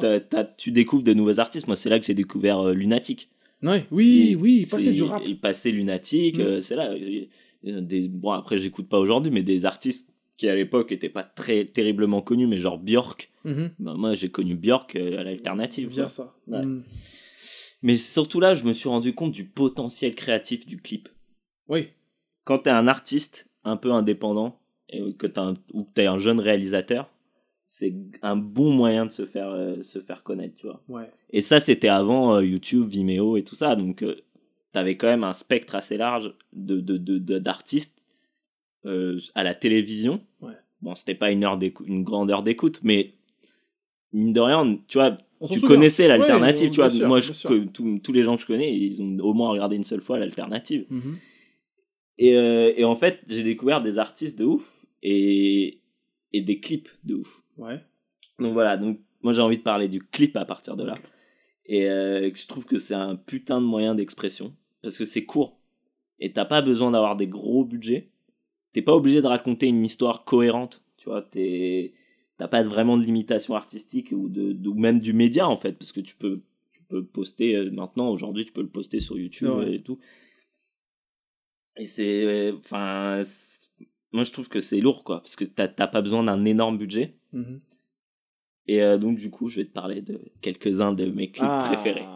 Tu 0.57 0.71
découvres 0.71 1.03
de 1.03 1.15
nouveaux 1.15 1.41
artistes. 1.41 1.67
Moi, 1.67 1.75
c'est 1.77 1.89
là 1.89 1.99
que 1.99 2.07
j'ai 2.07 2.15
découvert 2.15 2.61
euh, 2.61 2.73
Lunatic. 2.73 3.29
Ouais, 3.63 3.87
oui, 3.91 4.29
Il- 4.31 4.37
oui, 4.37 4.59
il 4.63 4.69
passait 4.69 4.93
du 4.93 5.03
rap. 5.05 5.23
Il 5.27 5.39
passait 5.39 5.71
Lunatic, 5.71 6.37
Mm. 6.39 6.41
euh, 6.41 6.61
c'est 6.61 6.77
là. 6.77 6.91
a 6.93 7.81
Des, 7.81 8.09
bon, 8.09 8.31
après, 8.33 8.59
j'écoute 8.59 8.89
pas 8.89 8.99
aujourd'hui, 8.99 9.31
mais 9.33 9.43
des 9.45 9.65
artistes 9.65 10.09
qui 10.37 10.49
à 10.49 10.55
l'époque 10.55 10.93
étaient 10.93 11.09
pas 11.09 11.23
très 11.25 11.65
terriblement 11.65 12.23
connus, 12.23 12.47
mais 12.47 12.59
genre 12.59 12.79
Björk. 12.79 13.31
Ben, 13.45 13.71
moi, 13.79 14.15
j'ai 14.15 14.31
connu 14.31 14.55
Björk 14.55 14.97
euh, 14.97 15.19
à 15.19 15.25
l'alternative. 15.25 15.95
Quoi. 15.95 16.09
ça. 16.09 16.35
Ouais. 16.47 16.65
Mm. 16.65 16.83
Mais 17.83 17.97
surtout 17.97 18.39
là, 18.41 18.55
je 18.55 18.65
me 18.65 18.73
suis 18.73 18.89
rendu 18.89 19.15
compte 19.15 19.33
du 19.33 19.45
potentiel 19.45 20.15
créatif 20.15 20.67
du 20.67 20.81
clip. 20.81 21.09
Oui. 21.69 21.89
quand 22.45 22.61
tu 22.61 22.69
es 22.69 22.73
un 22.73 22.89
artiste 22.89 23.49
un 23.65 23.77
peu 23.77 23.93
indépendant 23.93 24.59
et 24.89 25.15
que 25.15 25.27
t'as 25.27 25.43
un, 25.43 25.55
ou 25.73 25.85
que 25.85 25.91
tu 25.95 26.01
es 26.03 26.07
un 26.07 26.19
jeune 26.19 26.41
réalisateur, 26.41 27.09
c'est 27.67 27.95
un 28.21 28.37
bon 28.37 28.71
moyen 28.73 29.07
de 29.07 29.11
se 29.11 29.25
faire, 29.25 29.49
euh, 29.51 29.83
se 29.83 30.01
faire 30.01 30.23
connaître, 30.23 30.57
tu 30.57 30.67
vois. 30.67 30.83
Ouais. 30.89 31.09
Et 31.31 31.41
ça, 31.41 31.59
c'était 31.61 31.89
avant 31.89 32.35
euh, 32.37 32.45
YouTube, 32.45 32.89
Vimeo 32.89 33.37
et 33.37 33.45
tout 33.45 33.55
ça. 33.55 33.75
Donc, 33.77 33.99
tu 34.05 34.79
avais 34.79 34.97
quand 34.97 35.07
même 35.07 35.25
un 35.25 35.33
spectre 35.33 35.75
assez 35.75 35.97
large 35.97 36.35
de- 36.53 36.81
d'artistes 37.39 38.02
euh, 38.87 39.19
à 39.35 39.43
la 39.43 39.55
télévision. 39.55 40.21
Ouais. 40.41 40.53
Bon, 40.81 40.95
c'était 40.95 41.15
pas 41.15 41.31
une, 41.31 41.45
heure 41.45 41.59
une 41.87 42.03
grande 42.03 42.31
heure 42.31 42.43
d'écoute, 42.43 42.81
mais 42.83 43.13
mine 44.13 44.33
de 44.33 44.41
rien, 44.41 44.79
tu 44.89 44.99
vois, 44.99 45.15
On 45.41 45.47
tu 45.49 45.61
connaissais 45.61 46.09
l'alternative, 46.09 46.67
Ouais, 46.67 46.71
tu 46.71 46.77
vois. 46.81 46.91
sûr, 46.91 47.09
Moi, 47.09 47.21
je- 47.21 47.33
que- 47.49 47.65
tous- 47.69 47.99
tous 48.01 48.13
les 48.13 48.23
gens 48.25 48.37
que 48.37 48.43
je 48.43 48.47
connais, 48.47 48.77
ils 48.77 49.01
ont 49.01 49.19
au 49.21 49.33
moins 49.35 49.51
regardé 49.51 49.77
une 49.77 49.85
seule 49.85 50.01
fois 50.01 50.19
l'alternative. 50.19 50.87
Mhm. 50.91 51.17
Et, 52.19 52.37
euh, 52.37 52.73
et 52.77 52.85
en 52.85 52.95
fait, 52.97 53.21
j'ai 53.29 53.43
découvert 53.43 53.81
des 53.83 53.99
artistes 53.99 54.39
de 54.39 54.45
ouf 54.45 54.85
et, 55.03 55.81
et 56.33 56.41
des 56.43 56.61
clips 56.61 56.89
de 57.05 57.15
ouf. 57.15 57.43
Ouais. 57.57 57.81
Donc 58.39 58.53
voilà, 58.53 58.77
donc 58.77 58.99
moi 59.23 59.33
j'ai 59.33 59.41
envie 59.41 59.59
de 59.59 59.63
parler 59.63 59.89
du 59.89 60.01
clip 60.03 60.37
à 60.37 60.45
partir 60.45 60.77
de 60.77 60.85
là. 60.85 60.97
Et 61.67 61.89
euh, 61.89 62.31
je 62.35 62.47
trouve 62.47 62.65
que 62.65 62.77
c'est 62.79 62.95
un 62.95 63.17
putain 63.17 63.61
de 63.61 63.67
moyen 63.67 63.95
d'expression. 63.95 64.55
Parce 64.83 64.99
que 64.99 65.05
c'est 65.05 65.25
court. 65.25 65.59
Et 66.19 66.33
t'as 66.33 66.45
pas 66.45 66.61
besoin 66.61 66.91
d'avoir 66.91 67.17
des 67.17 67.27
gros 67.29 67.65
budgets. 67.65 68.11
T'es 68.73 68.83
pas 68.83 68.95
obligé 68.95 69.21
de 69.23 69.27
raconter 69.27 69.67
une 69.67 69.85
histoire 69.85 70.25
cohérente. 70.25 70.83
Tu 70.97 71.09
vois, 71.09 71.23
t'es- 71.23 71.93
t'as 72.39 72.49
pas 72.49 72.63
vraiment 72.63 72.97
de 72.97 73.05
limitation 73.05 73.55
artistique 73.55 74.13
ou, 74.13 74.29
de, 74.29 74.53
de- 74.53 74.69
ou 74.69 74.75
même 74.75 75.01
du 75.01 75.13
média 75.13 75.49
en 75.49 75.57
fait. 75.57 75.73
Parce 75.73 75.93
que 75.93 76.01
tu 76.01 76.17
peux, 76.17 76.41
tu 76.73 76.83
peux 76.85 77.05
poster 77.05 77.55
euh, 77.57 77.71
maintenant, 77.71 78.09
aujourd'hui, 78.09 78.45
tu 78.45 78.53
peux 78.53 78.63
le 78.63 78.69
poster 78.69 79.01
sur 79.01 79.19
YouTube 79.19 79.49
et 79.67 79.83
tout. 79.83 79.99
Et 81.77 81.85
c'est. 81.87 82.53
Enfin. 82.53 83.23
moi 84.13 84.25
je 84.25 84.31
trouve 84.33 84.49
que 84.49 84.61
c'est 84.61 84.81
lourd 84.81 85.05
quoi. 85.05 85.21
Parce 85.21 85.37
que 85.37 85.45
t'as 85.45 85.69
t'as 85.69 85.87
pas 85.87 86.03
besoin 86.03 86.23
d'un 86.25 86.45
énorme 86.45 86.79
budget. 86.79 87.15
Mhm. 87.33 87.59
Et 88.69 88.81
euh, 88.81 88.97
donc, 88.97 89.19
du 89.19 89.29
coup, 89.29 89.49
je 89.49 89.61
vais 89.61 89.67
te 89.67 89.73
parler 89.73 90.03
de 90.03 90.21
quelques-uns 90.41 90.93
de 90.93 91.07
mes 91.07 91.33
clips 91.33 91.45
Ah, 91.51 91.65
préférés. 91.73 92.07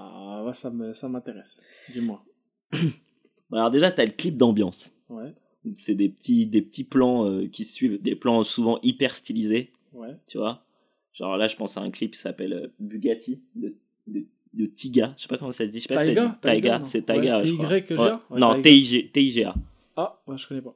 ouais, 0.44 0.94
ça 0.94 1.08
m'intéresse. 1.08 1.58
Dis-moi. 1.92 2.24
Alors, 3.52 3.70
déjà, 3.72 3.90
tu 3.90 4.00
as 4.00 4.04
le 4.04 4.12
clip 4.12 4.36
d'ambiance. 4.36 4.92
Ouais. 5.08 5.34
C'est 5.74 5.94
des 5.94 6.08
petits, 6.08 6.46
des 6.46 6.62
petits 6.62 6.84
plans 6.84 7.26
euh, 7.28 7.46
qui 7.48 7.64
suivent, 7.64 8.00
des 8.00 8.14
plans 8.14 8.44
souvent 8.44 8.78
hyper 8.82 9.14
stylisés, 9.14 9.70
Ouais. 9.92 10.14
tu 10.26 10.38
vois. 10.38 10.64
Genre 11.12 11.36
là, 11.36 11.46
je 11.48 11.56
pense 11.56 11.76
à 11.76 11.80
un 11.80 11.90
clip 11.90 12.12
qui 12.12 12.18
s'appelle 12.18 12.52
euh, 12.52 12.66
Bugatti 12.78 13.40
de, 13.54 13.74
de, 14.06 14.24
de 14.54 14.66
Tiga. 14.66 15.14
Je 15.16 15.22
sais 15.22 15.28
pas 15.28 15.38
comment 15.38 15.50
ça 15.52 15.64
se 15.66 15.70
dit. 15.70 15.80
Je 15.80 15.88
sais 15.88 15.94
pas 15.94 16.04
Taiga 16.04 16.22
c'est 16.34 16.40
Taiga. 16.40 16.52
Taiga, 16.60 16.78
non 16.78 16.84
C'est 16.84 17.02
Taiga. 17.02 17.38
Ouais, 17.38 17.46
je 17.46 17.54
crois. 17.54 17.80
TY-G-A? 17.80 18.04
Ouais. 18.04 18.20
Ouais, 18.30 18.40
Non, 18.40 18.62
Taiga. 18.62 18.70
TIG, 18.70 19.12
TIGA. 19.12 19.54
Ah, 19.96 20.20
ouais, 20.26 20.36
je 20.38 20.46
connais 20.46 20.60
pas. 20.60 20.74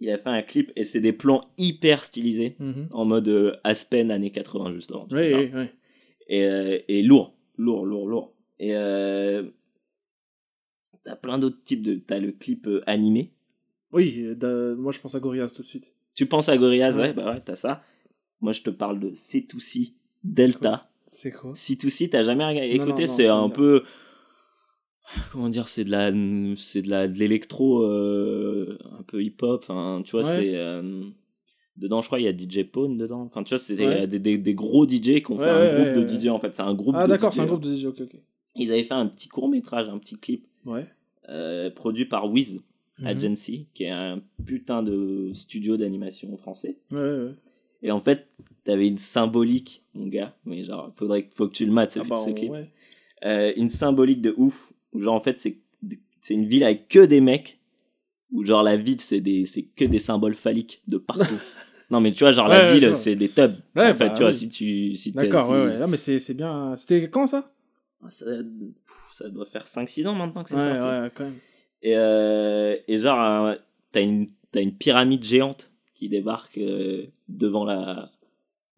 Il 0.00 0.10
a 0.10 0.18
fait 0.18 0.28
un 0.28 0.42
clip 0.42 0.72
et 0.76 0.84
c'est 0.84 1.00
des 1.00 1.12
plans 1.12 1.48
hyper 1.58 2.04
stylisés 2.04 2.54
Mhm. 2.58 2.88
en 2.92 3.04
mode 3.04 3.28
euh, 3.28 3.56
Aspen 3.64 4.10
années 4.10 4.30
80, 4.30 4.74
justement. 4.74 5.06
Oui, 5.10 5.32
oui, 5.34 5.50
oui. 5.54 5.64
et, 6.28 6.44
euh, 6.44 6.78
et 6.88 7.02
lourd, 7.02 7.34
lourd, 7.56 7.84
lourd, 7.86 8.06
lourd. 8.08 8.32
Et 8.60 8.72
t'as 11.04 11.16
plein 11.16 11.38
d'autres 11.38 11.62
types 11.64 11.82
de. 11.82 11.94
T'as 11.94 12.18
le 12.18 12.32
clip 12.32 12.68
animé. 12.86 13.30
Oui, 13.92 14.24
euh, 14.42 14.76
moi 14.76 14.92
je 14.92 14.98
pense 15.00 15.14
à 15.14 15.20
Gorillaz 15.20 15.48
tout 15.54 15.62
de 15.62 15.66
suite. 15.66 15.92
Tu 16.14 16.26
penses 16.26 16.48
à 16.48 16.56
Gorillaz, 16.56 16.96
ouais, 16.96 17.00
Ouais. 17.08 17.12
bah 17.12 17.32
ouais, 17.32 17.40
t'as 17.44 17.56
ça. 17.56 17.82
Moi, 18.40 18.52
je 18.52 18.62
te 18.62 18.70
parle 18.70 19.00
de 19.00 19.10
C2C 19.10 19.94
Delta. 20.24 20.88
C'est 21.06 21.32
quoi? 21.32 21.52
C2C, 21.54 22.10
t'as 22.10 22.22
jamais 22.22 22.44
regardé- 22.46 22.70
écouté 22.70 23.06
C'est 23.06 23.28
un 23.28 23.48
peu. 23.48 23.82
Comment 25.32 25.48
dire 25.48 25.68
C'est 25.68 25.84
de 25.84 25.90
la, 25.90 26.12
c'est 26.56 26.82
de 26.82 26.90
la, 26.90 27.08
de 27.08 27.18
l'électro, 27.18 27.82
euh, 27.82 28.78
un 28.98 29.02
peu 29.04 29.22
hip-hop. 29.22 29.62
Enfin, 29.62 30.02
tu 30.04 30.10
vois, 30.12 30.20
Ouais. 30.20 30.36
c'est. 30.36 30.54
euh, 30.56 31.02
dedans, 31.76 32.02
je 32.02 32.08
crois, 32.08 32.20
il 32.20 32.24
y 32.24 32.28
a 32.28 32.32
DJ 32.36 32.64
Pone 32.64 32.98
dedans. 32.98 33.22
Enfin, 33.22 33.42
tu 33.42 33.50
vois, 33.50 33.58
c'est 33.58 33.74
des, 33.74 33.86
Ouais. 33.86 34.06
des, 34.06 34.18
des, 34.18 34.36
des 34.38 34.54
gros 34.54 34.86
DJ 34.86 35.22
qui 35.22 35.30
ont 35.30 35.38
fait 35.38 35.48
un 35.48 35.74
groupe 35.94 36.04
de. 36.04 36.08
DJ 36.20 36.28
en 36.28 36.38
fait. 36.38 36.54
C'est 36.54 36.62
un 36.62 36.74
groupe 36.74 36.94
Ah, 36.98 37.06
d'accord, 37.06 37.32
c'est 37.32 37.40
un 37.40 37.44
ouais. 37.44 37.48
groupe 37.50 37.62
de 37.62 37.74
DJ, 37.74 37.86
ok, 37.86 38.00
ok. 38.02 38.16
Ils 38.56 38.70
avaient 38.72 38.84
fait 38.84 38.94
un 38.94 39.06
petit 39.06 39.28
court 39.28 39.48
métrage, 39.48 39.88
un 39.88 39.98
petit 39.98 40.16
clip 40.18 40.46
Ouais. 40.66 40.86
euh, 41.28 41.70
produit 41.70 42.04
par 42.04 42.30
Wiz 42.30 42.60
Mhm. 42.98 43.06
Agency, 43.06 43.66
qui 43.74 43.84
est 43.84 43.90
un 43.90 44.20
putain 44.44 44.82
de 44.82 45.30
studio 45.34 45.76
d'animation 45.76 46.36
français. 46.36 46.78
Ouais, 46.90 46.98
ouais. 46.98 47.34
Et 47.82 47.90
en 47.92 48.00
fait, 48.00 48.26
t'avais 48.64 48.88
une 48.88 48.98
symbolique, 48.98 49.84
mon 49.94 50.08
gars, 50.08 50.34
mais 50.44 50.64
genre, 50.64 50.92
faudrait, 50.96 51.28
faut 51.34 51.46
que 51.48 51.52
tu 51.54 51.64
le 51.64 51.72
mates 51.72 51.92
ce, 51.92 52.00
Ah 52.00 52.04
bah, 52.04 52.16
ce 52.16 52.30
clip. 52.30 52.50
ouais. 52.50 52.68
Euh, 53.24 53.52
une 53.56 53.70
symbolique 53.70 54.20
de 54.22 54.34
ouf, 54.36 54.72
où 54.92 55.00
genre 55.00 55.14
en 55.14 55.20
fait, 55.20 55.38
c'est 55.38 55.58
c'est 56.22 56.34
une 56.34 56.46
ville 56.46 56.64
avec 56.64 56.88
que 56.88 57.04
des 57.06 57.20
mecs, 57.20 57.58
où 58.32 58.44
genre 58.44 58.62
la 58.62 58.76
ville, 58.76 59.00
c'est 59.00 59.20
des- 59.20 59.46
c'est 59.46 59.62
que 59.62 59.84
des 59.84 59.98
symboles 60.00 60.34
phalliques 60.34 60.82
de 60.88 60.98
partout. 60.98 61.38
non, 61.90 62.00
mais 62.00 62.10
tu 62.12 62.24
vois, 62.24 62.32
genre 62.32 62.48
Ouais, 62.48 62.58
la 62.58 62.66
ouais, 62.68 62.72
ville, 62.80 62.94
c'est 62.94 63.14
des 63.16 63.28
tubs. 63.28 63.54
Ouais, 63.76 63.90
en 63.90 63.94
fait, 63.94 64.08
bah, 64.08 64.14
tu 64.14 64.22
vois, 64.22 64.30
oui. 64.32 64.34
si 64.36 64.48
tu. 64.48 64.94
Si 64.96 65.12
D'accord, 65.12 65.46
si- 65.46 65.52
ouais, 65.52 65.64
ouais. 65.66 65.78
Non, 65.78 65.86
mais 65.88 65.96
c'est 65.96 66.18
c'est 66.18 66.34
bien. 66.34 66.74
C'était 66.76 67.08
quand 67.08 67.26
ça? 67.26 67.52
Ça, 68.08 68.26
pff, 68.26 68.96
ça 69.14 69.28
doit 69.28 69.46
faire 69.46 69.66
5-6 69.66 70.06
ans 70.06 70.14
maintenant 70.14 70.42
que 70.44 70.50
c'est 70.50 70.56
Ouais, 70.56 70.62
sorti. 70.80 70.86
ouais, 71.02 71.10
quand 71.14 71.24
même. 71.24 71.34
Et, 71.82 71.94
euh, 71.96 72.76
et 72.88 72.98
genre, 72.98 73.46
euh, 73.46 73.54
t'as 73.92 74.02
une, 74.02 74.28
t'as 74.52 74.60
une 74.62 74.74
pyramide 74.74 75.22
géante 75.22 75.70
qui 75.94 76.08
débarque 76.08 76.58
euh, 76.58 77.06
devant, 77.28 77.64
la, 77.64 78.10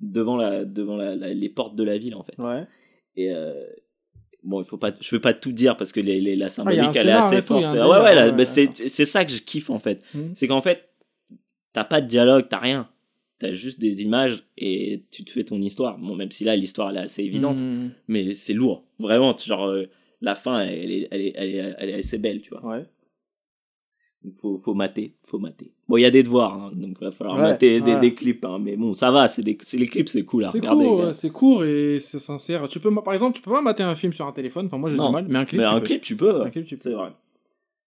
devant, 0.00 0.36
la, 0.36 0.64
devant 0.64 0.96
la, 0.96 1.16
la- 1.16 1.32
les 1.34 1.48
portes 1.48 1.76
de 1.76 1.84
la 1.84 1.98
ville, 1.98 2.14
en 2.14 2.22
fait. 2.22 2.36
Ouais. 2.38 2.64
Et 3.16 3.30
bon, 4.42 4.60
il 4.60 4.64
faut 4.64 4.76
pas, 4.78 4.92
je 5.00 5.14
veux 5.14 5.20
pas 5.20 5.34
tout 5.34 5.52
dire 5.52 5.76
parce 5.76 5.92
que 5.92 6.00
les, 6.00 6.20
les- 6.20 6.36
la 6.36 6.46
Ah, 6.46 6.48
symbolique, 6.50 6.96
elle 6.96 7.08
est 7.08 7.12
assez 7.12 7.40
tout, 7.40 7.48
forte. 7.48 7.64
ouais, 7.74 7.80
ouais, 7.80 8.14
ouais, 8.14 8.32
bah, 8.32 8.44
c'est, 8.44 8.70
ça 9.04 9.24
que 9.24 9.32
je 9.32 9.42
kiffe, 9.42 9.70
en 9.70 9.78
fait. 9.78 10.02
Mhm. 10.14 10.32
C'est 10.34 10.46
qu'en 10.48 10.62
fait, 10.62 10.88
t'as 11.72 11.84
pas 11.84 12.00
de 12.00 12.06
dialogue, 12.06 12.46
t'as 12.48 12.58
rien. 12.58 12.88
T'as 13.38 13.52
juste 13.52 13.80
des 13.80 14.02
images 14.02 14.44
et 14.58 15.02
tu 15.10 15.24
te 15.24 15.30
fais 15.30 15.44
ton 15.44 15.60
histoire. 15.62 15.96
Bon, 15.98 16.14
même 16.14 16.30
si 16.30 16.44
là, 16.44 16.54
l'histoire, 16.56 16.90
elle 16.90 16.96
est 16.98 17.00
assez 17.00 17.22
évidente 17.22 17.60
Mhm. 17.62 17.90
mais 18.08 18.34
c'est 18.34 18.52
lourd. 18.52 18.84
Vraiment, 18.98 19.34
genre, 19.36 19.66
euh, 19.66 19.86
la 20.20 20.34
fin, 20.34 20.60
elle 20.60 20.90
est, 20.92 21.08
elle, 21.10 21.20
est, 21.20 21.32
elle, 21.36 21.48
est, 21.54 21.74
elle 21.78 21.90
est 21.90 21.94
assez 21.94 22.18
belle, 22.18 22.40
tu 22.42 22.50
vois. 22.50 22.64
Ouais. 22.64 22.84
Il 24.22 24.32
faut, 24.32 24.58
faut 24.58 24.74
mater, 24.74 25.14
faut 25.24 25.38
mater. 25.38 25.72
Bon, 25.88 25.96
il 25.96 26.02
y 26.02 26.04
a 26.04 26.10
des 26.10 26.22
devoirs, 26.22 26.52
hein, 26.52 26.72
donc 26.74 26.98
il 27.00 27.04
va 27.06 27.10
falloir 27.10 27.36
Ouais, 27.36 27.42
mater 27.42 27.80
des, 27.80 27.94
ouais. 27.94 28.00
des 28.00 28.14
clips, 28.14 28.44
hein, 28.44 28.58
mais 28.60 28.76
bon, 28.76 28.92
ça 28.92 29.10
va, 29.10 29.28
c'est 29.28 29.40
des, 29.42 29.56
les 29.72 29.86
clips, 29.86 30.10
c'est 30.10 30.26
cool 30.26 30.44
à 30.44 30.48
C'est 30.48 30.58
regarder. 30.58 30.84
court, 30.84 31.00
ouais, 31.04 31.12
c'est 31.14 31.30
court 31.30 31.64
et 31.64 31.98
c'est 32.00 32.18
sincère. 32.18 32.68
Tu 32.68 32.80
peux, 32.80 32.94
par 33.02 33.14
exemple, 33.14 33.34
tu 33.36 33.42
peux 33.42 33.50
pas 33.50 33.62
mater 33.62 33.82
un 33.82 33.94
film 33.94 34.12
sur 34.12 34.26
un 34.26 34.32
téléphone. 34.32 34.66
Enfin, 34.66 34.76
moi 34.76 34.90
j'ai 34.90 34.96
du 34.96 35.00
mal, 35.10 35.24
mais 35.26 35.38
un 35.38 35.46
clip. 35.46 35.60
mais 35.60 35.66
tu 35.66 35.72
un 35.74 35.80
peux. 35.80 35.86
clip, 35.86 36.02
tu 36.02 36.16
peux. 36.16 36.42
Un 36.42 36.50
clip, 36.50 36.66
tu 36.66 36.76
peux. 36.76 36.82
C'est 36.82 36.92
vrai. 36.92 37.12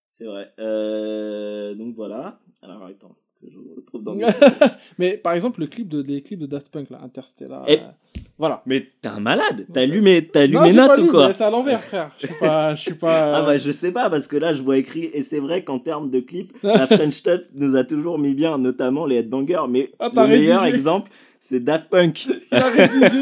C'est 0.09 0.25
vrai. 0.25 0.51
Euh, 0.57 1.75
donc 1.75 1.93
voilà. 1.95 2.39
Alors 2.63 2.83
attends, 2.85 3.15
que 3.45 3.51
je 3.51 3.57
retrouve 3.75 4.03
dans 4.03 4.15
mes... 4.15 4.25
mais 4.99 5.17
par 5.17 5.33
exemple, 5.33 5.59
le 5.59 5.67
clip 5.67 5.87
de, 5.87 6.01
les 6.01 6.21
clips 6.21 6.39
de 6.39 6.45
Daft 6.45 6.69
Punk, 6.71 6.89
là, 6.89 6.99
Interstellar. 7.03 7.63
Et- 7.69 7.79
euh, 7.79 8.21
Voilà. 8.37 8.61
Mais 8.65 8.87
t'es 9.01 9.09
un 9.09 9.19
malade 9.19 9.65
T'as 9.73 9.85
lu 9.85 10.01
mes, 10.01 10.25
t'as 10.27 10.45
lu 10.45 10.53
Non, 10.53 10.61
mes 10.63 10.69
j'ai 10.69 10.75
notes 10.75 10.95
pas 10.95 11.01
ou 11.01 11.07
quoi 11.11 11.33
C'est 11.33 11.43
à 11.43 11.49
l'envers, 11.49 11.83
frère. 11.83 12.11
Je 12.19 12.25
suis 12.27 12.35
pas. 12.39 12.75
Je 12.75 12.81
suis 12.81 12.93
pas 12.95 13.37
Ah 13.37 13.41
bah 13.43 13.57
je 13.57 13.71
sais 13.71 13.91
pas 13.91 14.09
parce 14.09 14.27
que 14.27 14.37
là 14.37 14.53
je 14.53 14.61
vois 14.63 14.77
écrit 14.77 15.09
et 15.13 15.21
c'est 15.21 15.39
vrai 15.39 15.63
qu'en 15.63 15.79
termes 15.79 16.09
de 16.09 16.19
clips 16.19 16.53
la 16.63 16.87
French 16.87 17.21
Touch 17.23 17.41
nous 17.53 17.75
a 17.75 17.83
toujours 17.83 18.17
mis 18.19 18.33
bien 18.33 18.57
notamment 18.57 19.05
les 19.05 19.17
headbangers 19.17 19.65
mais 19.69 19.91
Ah, 19.99 20.09
le 20.15 20.27
meilleur 20.27 20.61
rédigé. 20.61 20.75
exemple 20.77 21.11
c'est 21.39 21.59
Daft 21.63 21.89
Punk 21.89 22.25
Il 22.25 22.57
a 22.57 22.69
rédigé. 22.69 23.17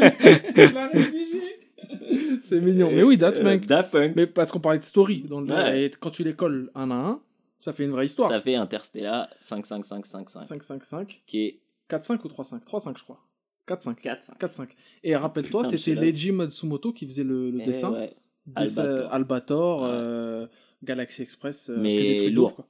Il 0.56 0.76
a 0.76 0.86
rédigé. 0.88 1.58
C'est 2.42 2.60
mignon. 2.60 2.88
Mais 2.92 3.02
oui, 3.02 3.16
Daft 3.16 3.38
Euh, 3.38 3.42
Punk. 3.42 3.66
Daft 3.66 3.90
Punk 3.92 4.12
Mais 4.16 4.26
parce 4.26 4.50
qu'on 4.50 4.60
parlait 4.60 4.78
de 4.78 4.84
story. 4.84 5.24
Dans 5.28 5.40
le... 5.40 5.52
Ouais. 5.52 5.84
Et 5.84 5.90
quand 5.98 6.10
tu 6.10 6.24
les 6.24 6.32
colles 6.34 6.70
un 6.74 6.90
à 6.90 6.94
un, 6.94 7.20
ça 7.62 7.72
fait 7.72 7.84
une 7.84 7.90
vraie 7.92 8.06
histoire. 8.06 8.28
ça 8.30 8.40
fait 8.40 8.54
Interstellar 8.56 9.28
55555 9.40 10.28
5-5-5. 10.62 11.20
qui 11.26 11.40
est 11.44 11.60
4-5 11.88 12.20
ou 12.24 12.28
3-5 12.28 12.64
3-5, 12.64 12.98
je 12.98 13.04
crois. 13.04 13.20
4-5. 13.68 13.94
4 14.00 14.22
5 14.22 14.38
4-5. 14.40 14.68
Et 15.04 15.14
rappelle-toi, 15.16 15.64
c'était 15.64 15.94
Leiji 15.94 16.32
Matsumoto 16.32 16.92
qui 16.92 17.06
faisait 17.06 17.24
le, 17.24 17.50
le 17.50 17.60
dessin. 17.62 17.92
ouais. 17.92 18.12
Dessin- 18.46 18.82
Albator. 18.82 19.12
Albator, 19.14 19.82
Ouais. 19.82 19.88
euh, 19.92 20.46
Galaxy 20.82 21.22
Express. 21.22 21.70
euh, 21.70 21.76
Mais 21.78 21.96
que 21.96 22.02
des 22.02 22.16
trucs 22.16 22.32
lourd. 22.34 22.48
ouf, 22.48 22.54
quoi. 22.56 22.66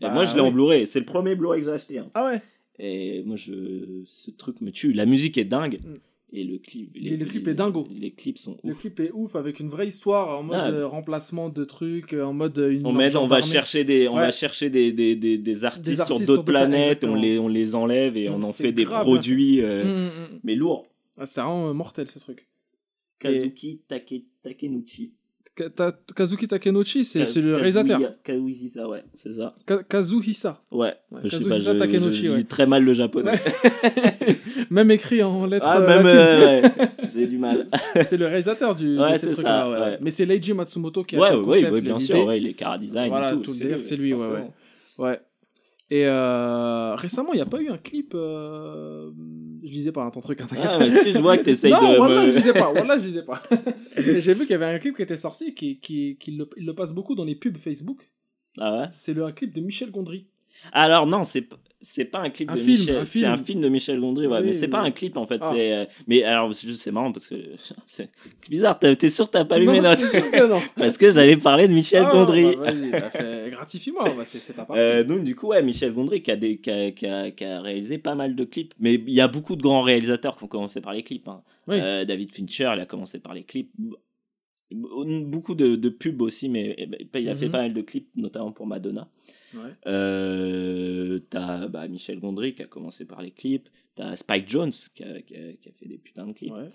Et 0.00 0.04
Bah, 0.04 0.10
moi 0.12 0.24
je 0.26 0.34
l'ai 0.34 0.40
en 0.40 0.48
oui. 0.48 0.52
Blu-ray 0.52 0.86
c'est 0.86 0.98
le 1.00 1.06
premier 1.06 1.34
Blu-ray 1.34 1.60
que 1.60 1.66
j'ai 1.66 1.72
acheté 1.72 1.98
hein. 1.98 2.10
Ah 2.14 2.26
ouais 2.26 2.42
et 2.78 3.22
moi 3.24 3.36
je 3.36 4.02
ce 4.06 4.30
truc 4.32 4.60
me 4.60 4.70
tue 4.72 4.92
la 4.92 5.06
musique 5.06 5.38
est 5.38 5.44
dingue 5.44 5.80
Mm. 5.82 5.94
Et 6.32 6.42
le 6.42 6.58
clip, 6.58 6.90
Et 6.96 7.16
le 7.16 7.26
clip 7.26 7.46
est 7.46 7.54
dingo. 7.54 7.86
Les 7.92 8.10
clips 8.10 8.38
sont 8.38 8.56
Le 8.64 8.72
ouf. 8.72 8.80
clip 8.80 8.98
est 8.98 9.12
ouf 9.12 9.36
avec 9.36 9.60
une 9.60 9.68
vraie 9.68 9.86
histoire 9.86 10.36
en 10.40 10.42
mode 10.42 10.56
Ah. 10.60 10.68
euh, 10.70 10.86
remplacement 10.86 11.48
de 11.48 11.64
trucs, 11.64 12.12
euh, 12.12 12.24
en 12.24 12.32
mode 12.32 12.58
euh, 12.58 12.72
une 12.72 12.84
On, 12.86 12.92
met, 12.92 13.14
on 13.14 13.28
va 13.28 13.40
chercher 13.40 13.84
des, 13.84 14.08
on 14.08 14.14
Ouais. 14.16 14.22
va 14.22 14.30
chercher 14.32 14.68
des, 14.68 14.90
des, 14.90 15.14
des, 15.14 15.38
des 15.38 15.64
artistes, 15.64 15.94
sur 15.94 16.02
artistes 16.14 16.20
d'autres 16.26 16.26
sur 16.26 16.26
d'autres 16.38 16.44
planètes, 16.44 17.00
planètes, 17.00 17.04
on 17.04 17.14
les, 17.14 17.38
on 17.38 17.46
les 17.48 17.74
enlève 17.76 18.16
et 18.16 18.28
on 18.30 18.42
en 18.42 18.52
fait 18.52 18.72
des 18.72 18.82
grave 18.84 19.02
produits, 19.04 19.60
euh, 19.60 19.84
Mm, 19.84 19.88
mm, 19.88 20.34
mm. 20.34 20.40
mais 20.42 20.54
lourds. 20.56 20.86
Ah, 21.16 21.26
C'est 21.26 21.40
vraiment 21.40 21.72
mortel 21.72 22.08
ce 22.08 22.18
truc. 22.18 22.48
Kazuki 23.20 23.82
Take, 23.86 24.24
Takenouchi. 24.42 25.12
Kazuki 26.16 26.48
Takenouchi, 26.48 27.04
c'est 27.04 27.20
Kaz- 27.20 27.40
le 27.40 27.54
réalisateur. 27.54 28.00
Kazuhisa, 28.24 28.88
ouais, 28.88 29.04
c'est 29.14 29.32
ça. 29.34 29.52
Ka- 29.66 29.82
Kazuhisa. 29.84 30.60
Ouais, 30.72 30.94
Ouais, 31.12 31.20
je 31.24 31.38
sais 31.38 31.48
pas, 31.48 31.58
je, 31.58 31.70
Takenouchi, 31.70 32.26
je 32.26 32.32
ouais. 32.32 32.38
lis 32.38 32.44
très 32.44 32.66
mal 32.66 32.82
le 32.84 32.92
japonais. 32.94 33.32
Même 34.70 34.90
écrit 34.90 35.22
en 35.22 35.46
lettres 35.46 35.66
Ah, 35.68 35.78
euh, 35.80 35.86
même, 35.86 36.06
euh, 36.06 36.62
ouais, 36.62 36.70
j'ai 37.14 37.26
du 37.26 37.38
mal. 37.38 37.68
c'est 38.04 38.16
le 38.16 38.26
réalisateur 38.26 38.74
du, 38.74 38.98
Ouais, 38.98 39.12
de 39.12 39.18
ces 39.18 39.32
trucs-là. 39.32 39.98
Mais 40.00 40.10
c'est 40.10 40.24
Leiji 40.26 40.52
Matsumoto 40.54 41.04
qui 41.04 41.16
a 41.16 41.20
fait 41.26 41.32
le 41.32 41.38
ouais, 41.40 41.44
concept, 41.44 41.72
ouais, 41.72 41.80
bien 41.80 41.98
sûr, 42.00 42.24
ouais, 42.26 42.40
les 42.40 42.54
car 42.54 42.78
design 42.78 43.08
Voilà, 43.08 43.28
et 43.28 43.32
tout. 43.34 43.40
tout 43.40 43.50
le 43.52 43.56
c'est 43.56 43.62
délire, 43.64 43.80
c'est 43.80 43.96
lui, 43.96 44.12
ouais. 44.14 44.26
Ouais. 44.98 45.20
Et 45.90 46.06
euh, 46.06 46.94
récemment, 46.94 47.32
il 47.32 47.36
n'y 47.36 47.42
a 47.42 47.46
pas 47.46 47.60
eu 47.60 47.68
un 47.68 47.76
clip. 47.78 48.12
euh, 48.14 49.10
Je 49.62 49.70
lisais 49.70 49.92
pas 49.92 50.02
hein, 50.02 50.10
ton 50.10 50.20
truc, 50.20 50.40
hein, 50.40 50.46
t'inquiète. 50.48 50.70
Ah, 50.70 50.78
mais 50.78 50.90
si 50.90 51.12
je 51.12 51.18
vois 51.18 51.36
que 51.36 51.42
t'essayes 51.44 51.70
non, 51.72 51.92
de 51.92 51.96
voilà, 51.96 52.22
me- 52.22 52.26
je 52.26 52.32
lisais 52.32 52.52
pas. 52.54 52.72
Voilà, 52.74 52.98
je 52.98 53.04
lisais 53.04 53.22
pas. 53.22 53.42
J'ai 53.96 54.32
vu 54.34 54.40
qu'il 54.40 54.50
y 54.50 54.54
avait 54.54 54.64
un 54.66 54.78
clip 54.78 54.96
qui 54.96 55.02
était 55.02 55.16
sorti, 55.18 55.54
qui, 55.54 55.78
qui, 55.80 56.16
qui 56.18 56.32
le, 56.32 56.48
il 56.56 56.64
le 56.66 56.74
passe 56.74 56.92
beaucoup 56.92 57.14
dans 57.14 57.24
les 57.24 57.34
pubs 57.34 57.58
Facebook. 57.58 58.10
Ah 58.58 58.78
ouais? 58.80 58.86
C'est 58.92 59.12
le 59.14 59.24
un 59.24 59.32
clip 59.32 59.52
de 59.54 59.60
Michel 59.60 59.90
Gondry. 59.90 60.26
Alors 60.72 61.06
non, 61.06 61.22
c'est 61.22 61.46
c'est 61.84 62.06
pas 62.06 62.20
un 62.20 62.30
clip 62.30 62.50
Un 62.50 62.54
de 62.54 62.58
film, 62.58 62.78
Michel, 62.78 63.06
c'est 63.06 63.24
un 63.24 63.36
film 63.36 63.60
de 63.60 63.68
Michel 63.68 64.00
Gondry, 64.00 64.26
ouais, 64.26 64.38
Oui, 64.38 64.46
mais 64.46 64.52
c'est 64.54 64.68
pas 64.68 64.80
un 64.80 64.90
clip 64.90 65.16
en 65.16 65.26
fait. 65.26 65.38
Ah. 65.42 65.50
C'est 65.52 65.72
euh, 65.72 65.84
mais 66.06 66.22
alors 66.24 66.52
c'est 66.54 66.66
juste 66.66 66.82
c'est 66.82 66.90
marrant 66.90 67.12
parce 67.12 67.26
que 67.28 67.34
c'est 67.86 68.10
bizarre. 68.48 68.78
T'es 68.78 69.08
sûr 69.10 69.26
que 69.26 69.32
t'as 69.32 69.44
pas 69.44 69.58
lu 69.58 69.68
mes 69.68 69.80
notes? 69.82 70.02
Parce 70.76 70.96
que 70.98 71.10
j'allais 71.10 71.36
parler 71.36 71.68
de 71.68 71.72
Michel 71.72 72.04
Ah, 72.06 72.12
Gondry. 72.12 72.56
bah, 72.56 72.72
bah, 72.92 73.50
gratifie-moi, 73.50 74.04
bah, 74.16 74.24
c'est 74.24 74.52
ta 74.52 74.64
partie. 74.64 74.80
Euh, 74.80 75.04
donc 75.04 75.24
du 75.24 75.36
coup 75.36 75.48
ouais 75.48 75.62
Michel 75.62 75.92
Gondry 75.92 76.22
qui 76.22 76.30
a, 76.30 76.36
des, 76.36 76.58
qui, 76.58 76.70
a, 76.70 76.90
qui, 76.90 77.06
a, 77.06 77.30
qui 77.30 77.44
a 77.44 77.60
réalisé 77.60 77.98
pas 77.98 78.14
mal 78.14 78.34
de 78.34 78.44
clips 78.44 78.74
mais 78.80 78.94
il 78.94 79.12
y 79.12 79.20
a 79.20 79.28
beaucoup 79.28 79.56
de 79.56 79.62
grands 79.62 79.82
réalisateurs 79.82 80.36
qui 80.36 80.44
ont 80.44 80.48
commencé 80.48 80.80
par 80.80 80.92
les 80.94 81.02
clips 81.02 81.28
hein. 81.28 81.42
Oui. 81.66 81.76
Euh, 81.80 82.04
David 82.04 82.32
Fincher 82.34 82.70
il 82.74 82.80
a 82.80 82.86
commencé 82.86 83.18
par 83.20 83.34
les 83.34 83.42
clips 83.44 83.70
beaucoup 84.74 85.54
de, 85.54 85.76
de 85.76 85.88
pubs 85.88 86.20
aussi 86.22 86.48
mais 86.48 86.74
eh 86.78 86.86
ben, 86.86 86.98
il 87.14 87.28
a 87.28 87.36
fait 87.36 87.46
Mhm. 87.46 87.52
pas 87.52 87.62
mal 87.62 87.74
de 87.74 87.80
clips 87.82 88.08
notamment 88.16 88.52
pour 88.52 88.66
Madonna 88.66 89.08
Ouais. 89.54 89.70
Euh, 89.86 91.20
t'as 91.30 91.68
bah, 91.68 91.86
Michel 91.86 92.18
Gondry 92.18 92.54
qui 92.54 92.62
a 92.62 92.66
commencé 92.66 93.04
par 93.04 93.22
les 93.22 93.30
clips. 93.30 93.68
T'as 93.94 94.16
Spike 94.16 94.48
Jones 94.48 94.72
qui 94.96 95.04
a, 95.04 95.20
qui 95.22 95.36
a- 95.36 95.52
qui 95.52 95.68
a 95.68 95.72
fait 95.78 95.86
des 95.86 95.98
putains 95.98 96.26
de 96.26 96.32
clips. 96.32 96.52
Ouais. 96.52 96.70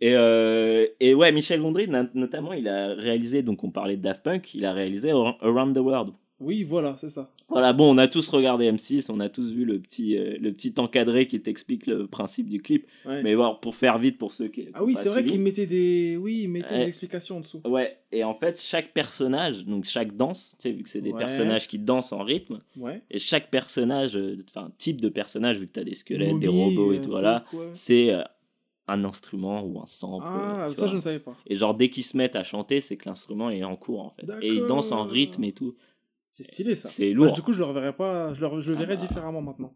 Et, 0.00 0.14
euh, 0.14 0.86
et 1.00 1.14
ouais, 1.14 1.32
Michel 1.32 1.60
Gondry, 1.60 1.88
notamment, 2.14 2.52
il 2.52 2.68
a 2.68 2.94
réalisé, 2.94 3.42
donc 3.42 3.64
on 3.64 3.70
parlait 3.70 3.96
de 3.96 4.02
Daft 4.02 4.22
Punk, 4.22 4.54
il 4.54 4.64
a 4.64 4.72
réalisé 4.72 5.10
Ar- 5.10 5.36
Around 5.42 5.74
the 5.74 5.80
World. 5.80 6.12
Oui, 6.40 6.62
voilà, 6.64 6.96
c'est 6.98 7.08
ça. 7.10 7.30
Voilà, 7.48 7.68
ça. 7.68 7.72
bon, 7.74 7.94
on 7.94 7.98
a 7.98 8.08
tous 8.08 8.26
regardé 8.28 8.70
M6, 8.70 9.06
on 9.10 9.20
a 9.20 9.28
tous 9.28 9.52
vu 9.52 9.64
le 9.64 9.78
petit, 9.78 10.16
euh, 10.16 10.36
le 10.40 10.52
petit 10.52 10.72
encadré 10.78 11.26
qui 11.26 11.40
t'explique 11.40 11.86
le 11.86 12.06
principe 12.06 12.48
du 12.48 12.62
clip. 12.62 12.86
Ouais. 13.04 13.22
Mais 13.22 13.36
bon, 13.36 13.56
pour 13.60 13.74
faire 13.74 13.98
vite 13.98 14.16
pour 14.18 14.32
ceux 14.32 14.48
qui. 14.48 14.68
Ah 14.74 14.82
oui, 14.82 14.94
c'est 14.96 15.08
vrai 15.10 15.24
qu'il 15.24 15.40
mettait 15.40 15.66
des, 15.66 16.16
oui, 16.18 16.40
il 16.44 16.48
mettait 16.48 16.72
Ouais. 16.72 16.80
des 16.80 16.88
explications 16.88 17.36
en 17.36 17.40
dessous. 17.40 17.60
Ouais, 17.66 17.98
et 18.12 18.24
en 18.24 18.34
fait, 18.34 18.60
chaque 18.60 18.92
personnage, 18.92 19.64
donc 19.66 19.84
chaque 19.84 20.16
danse, 20.16 20.56
tu 20.60 20.68
sais, 20.68 20.74
vu 20.74 20.82
que 20.82 20.88
c'est 20.88 21.00
des 21.02 21.12
Ouais. 21.12 21.18
personnages 21.18 21.68
qui 21.68 21.78
dansent 21.78 22.12
en 22.12 22.22
rythme, 22.22 22.60
Ouais. 22.76 23.02
Et 23.10 23.18
chaque 23.18 23.50
personnage, 23.50 24.16
euh, 24.16 24.42
enfin 24.48 24.70
type 24.78 25.00
de 25.00 25.08
personnage, 25.08 25.58
vu 25.58 25.66
que 25.66 25.72
tu 25.74 25.80
as 25.80 25.84
des 25.84 25.94
squelettes, 25.94 26.38
des 26.38 26.48
robots 26.48 26.92
euh, 26.92 26.94
et 26.96 27.00
tout, 27.00 27.10
voilà, 27.10 27.44
c'est 27.74 28.12
un 28.88 29.04
instrument 29.04 29.62
ou 29.62 29.78
un 29.80 29.86
sample. 29.86 30.26
Ah, 30.28 30.68
ça 30.70 30.82
vois. 30.82 30.88
je 30.88 30.96
ne 30.96 31.00
savais 31.00 31.18
pas. 31.20 31.36
Et 31.46 31.54
genre, 31.54 31.74
dès 31.74 31.90
qu'ils 31.90 32.02
se 32.02 32.16
mettent 32.16 32.34
à 32.34 32.42
chanter, 32.42 32.80
c'est 32.80 32.96
que 32.96 33.08
l'instrument 33.08 33.48
est 33.50 33.62
en 33.62 33.76
cours 33.76 34.00
en 34.00 34.10
fait. 34.10 34.26
Et 34.42 34.48
ils 34.48 34.66
dansent 34.66 34.90
en 34.92 35.04
rythme 35.04 35.44
et 35.44 35.52
tout. 35.52 35.76
C'est 36.30 36.44
stylé 36.44 36.74
ça. 36.76 36.88
C'est 36.88 37.12
Moi, 37.14 37.26
lourd. 37.26 37.34
du 37.34 37.42
coup, 37.42 37.52
je 37.52 37.58
le 37.58 37.64
reverrai 37.64 37.92
pas, 37.94 38.32
je 38.34 38.40
le, 38.40 38.60
je 38.60 38.70
le 38.72 38.76
Ah 38.76 38.80
verrai 38.80 38.96
bah. 38.96 39.02
différemment 39.06 39.42
maintenant. 39.42 39.74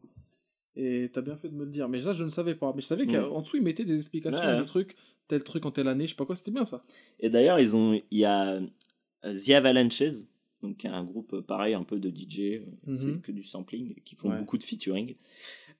Et 0.76 1.10
t'as 1.12 1.20
bien 1.20 1.36
fait 1.36 1.48
de 1.48 1.54
me 1.54 1.64
le 1.64 1.70
dire. 1.70 1.88
Mais 1.88 2.00
ça, 2.00 2.12
je 2.12 2.24
ne 2.24 2.28
savais 2.28 2.54
pas. 2.54 2.72
Mais 2.74 2.80
je 2.80 2.86
savais 2.86 3.06
Mm. 3.06 3.12
qu'en 3.28 3.40
dessous, 3.42 3.56
il 3.56 3.62
mettait 3.62 3.84
des 3.84 3.96
explications 3.96 4.46
Ouais. 4.46 4.58
de 4.58 4.64
trucs, 4.64 4.96
tel 5.28 5.42
truc 5.44 5.66
en 5.66 5.70
telle 5.70 5.88
année, 5.88 6.04
je 6.06 6.10
sais 6.10 6.16
pas 6.16 6.26
quoi, 6.26 6.36
c'était 6.36 6.50
bien 6.50 6.64
ça. 6.64 6.84
Et 7.20 7.28
d'ailleurs, 7.30 7.58
ils 7.60 7.76
ont, 7.76 7.94
il 8.10 8.18
y 8.18 8.24
a 8.24 8.60
euh, 9.24 9.34
The 9.34 9.50
Avalanches, 9.50 10.02
donc 10.62 10.84
un 10.84 11.04
groupe 11.04 11.32
euh, 11.34 11.42
pareil, 11.42 11.74
un 11.74 11.84
peu 11.84 11.98
de 11.98 12.08
DJ, 12.10 12.40
euh, 12.40 12.60
Mhm. 12.86 12.96
c'est 12.96 13.22
que 13.22 13.32
du 13.32 13.42
sampling, 13.42 13.94
qui 14.04 14.14
font 14.16 14.30
Ouais. 14.30 14.38
beaucoup 14.38 14.58
de 14.58 14.62
featuring, 14.64 15.14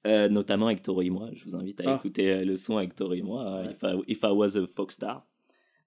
euh, 0.07 0.29
notamment 0.29 0.67
avec 0.67 0.81
Toro 0.81 1.01
et 1.01 1.09
moi. 1.09 1.29
Je 1.33 1.43
vous 1.45 1.55
invite 1.55 1.79
à 1.81 1.83
Ah. 1.87 1.95
écouter 1.97 2.31
euh, 2.31 2.45
le 2.45 2.55
son 2.55 2.77
avec 2.77 2.95
Toro 2.95 3.13
et 3.13 3.21
moi, 3.21 3.45
euh, 3.45 3.65
Ouais. 3.67 3.73
if, 3.73 3.83
I, 3.83 4.11
If 4.11 4.19
I 4.23 4.27
Was 4.33 4.57
a 4.57 4.65
Folk 4.75 4.91
Star. 4.91 5.25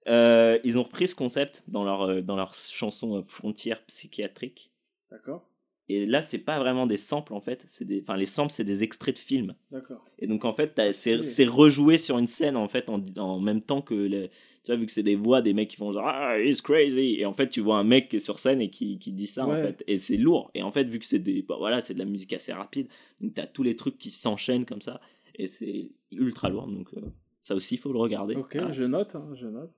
Euh, 0.07 0.57
ils 0.63 0.77
ont 0.79 0.83
repris 0.83 1.07
ce 1.07 1.15
concept 1.15 1.63
dans 1.67 1.83
leur, 1.83 2.01
euh, 2.03 2.21
dans 2.21 2.35
leur 2.35 2.53
chanson 2.53 3.17
euh, 3.17 3.21
Frontières 3.21 3.83
psychiatriques. 3.85 4.71
D'accord. 5.11 5.45
Et 5.91 6.05
là, 6.05 6.21
c'est 6.21 6.37
pas 6.37 6.59
vraiment 6.59 6.85
des 6.85 6.97
samples 6.97 7.33
en 7.33 7.41
fait. 7.41 7.65
C'est 7.67 7.83
des, 7.85 8.01
enfin, 8.01 8.15
les 8.15 8.27
samples, 8.27 8.51
c'est 8.51 8.63
des 8.63 8.83
extraits 8.83 9.15
de 9.15 9.19
films. 9.19 9.55
D'accord. 9.71 10.05
Et 10.19 10.27
donc 10.27 10.45
en 10.45 10.53
fait, 10.53 10.75
t'as- 10.75 10.91
c'est 10.91 11.45
rejoué 11.45 11.97
sur 11.97 12.19
une 12.19 12.27
scène 12.27 12.55
en 12.57 12.67
fait 12.67 12.89
en, 12.91 13.01
en 13.17 13.39
même 13.39 13.61
temps 13.61 13.81
que 13.81 13.95
les, 13.95 14.29
tu 14.63 14.67
vois 14.71 14.75
vu 14.75 14.85
que 14.85 14.91
c'est 14.91 15.01
des 15.01 15.15
voix 15.15 15.41
des 15.41 15.53
mecs 15.53 15.69
qui 15.69 15.77
font 15.77 15.91
genre 15.91 16.05
ah 16.07 16.37
he's 16.39 16.61
crazy 16.61 17.15
et 17.19 17.25
en 17.25 17.33
fait 17.33 17.49
tu 17.49 17.59
vois 17.61 17.77
un 17.79 17.83
mec 17.83 18.09
qui 18.09 18.17
est 18.17 18.19
sur 18.19 18.37
scène 18.37 18.61
et 18.61 18.69
qui, 18.69 18.99
qui 18.99 19.11
dit 19.13 19.25
ça 19.25 19.47
en 19.47 19.51
fait 19.63 19.83
et 19.87 19.97
c'est 19.97 20.17
lourd 20.17 20.51
et 20.53 20.61
en 20.61 20.71
fait 20.71 20.83
vu 20.83 20.99
que 20.99 21.05
c'est 21.05 21.17
des 21.17 21.41
bah, 21.41 21.55
voilà 21.57 21.79
c'est 21.81 21.93
de 21.95 21.99
la 21.99 22.05
musique 22.05 22.33
assez 22.33 22.51
rapide 22.53 22.87
donc 23.21 23.33
t'as 23.33 23.47
tous 23.47 23.63
les 23.63 23.75
trucs 23.77 23.97
qui 23.97 24.11
s'enchaînent 24.11 24.65
comme 24.65 24.81
ça 24.81 24.99
et 25.35 25.47
c'est 25.47 25.89
ultra 26.11 26.49
lourd 26.49 26.67
donc 26.67 26.89
euh, 26.97 27.01
ça 27.41 27.55
aussi 27.55 27.75
il 27.75 27.77
faut 27.79 27.91
le 27.93 27.97
regarder 27.99 28.35
Ok, 28.35 28.55
Voilà. 28.57 28.71
je 28.71 28.83
note, 28.83 29.15
hein, 29.15 29.27
je 29.33 29.47
note. 29.47 29.71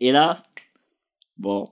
et 0.00 0.10
là 0.12 0.42
bon 1.38 1.70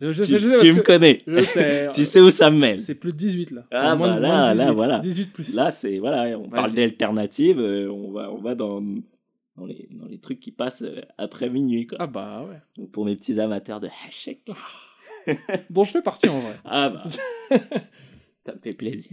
Je, 0.00 0.12
je 0.12 0.24
tu, 0.24 0.30
sais, 0.30 0.38
je 0.38 0.48
sais, 0.54 0.60
tu 0.60 0.66
parce 0.66 0.76
me 0.78 0.82
connais 0.82 1.22
Je 1.26 1.44
sais. 1.44 1.88
tu 1.94 2.04
sais 2.04 2.20
où 2.20 2.30
ça 2.30 2.50
me 2.50 2.58
mène 2.58 2.76
C'est 2.76 2.94
plus 2.94 3.12
de 3.12 3.16
18 3.16 3.50
là. 3.52 3.66
Ah, 3.70 3.86
Enfin, 3.86 3.96
moins 3.96 4.14
bah 4.14 4.20
là, 4.20 4.52
de 4.52 4.58
là, 4.58 4.64
18, 4.64 4.74
voilà. 4.74 4.98
18 4.98 5.32
plus. 5.32 5.54
Là, 5.54 5.70
c'est 5.70 5.98
voilà, 5.98 6.38
on 6.38 6.48
parle 6.48 6.72
d'alternative, 6.74 7.58
euh, 7.60 7.90
on 7.90 8.12
va 8.12 8.30
on 8.30 8.40
va 8.40 8.54
dans 8.54 8.82
dans 9.56 9.64
les, 9.64 9.88
dans 9.90 10.06
les 10.06 10.18
trucs 10.18 10.40
qui 10.40 10.52
passent 10.52 10.82
euh, 10.82 11.00
après 11.16 11.48
minuit 11.48 11.86
quoi. 11.86 11.96
Ah 12.00 12.06
bah 12.06 12.46
ouais. 12.48 12.58
Donc, 12.76 12.90
pour 12.92 13.06
mes 13.06 13.16
petits 13.16 13.40
amateurs 13.40 13.80
de 13.80 13.88
hashek. 14.06 14.42
Dont 15.70 15.84
je 15.84 15.90
fais 15.92 16.02
partie 16.02 16.28
en 16.28 16.40
vrai. 16.40 16.56
Ah 16.64 16.90
bah 16.90 17.04
ça 18.44 18.54
me 18.54 18.58
fait 18.60 18.74
plaisir. 18.74 19.12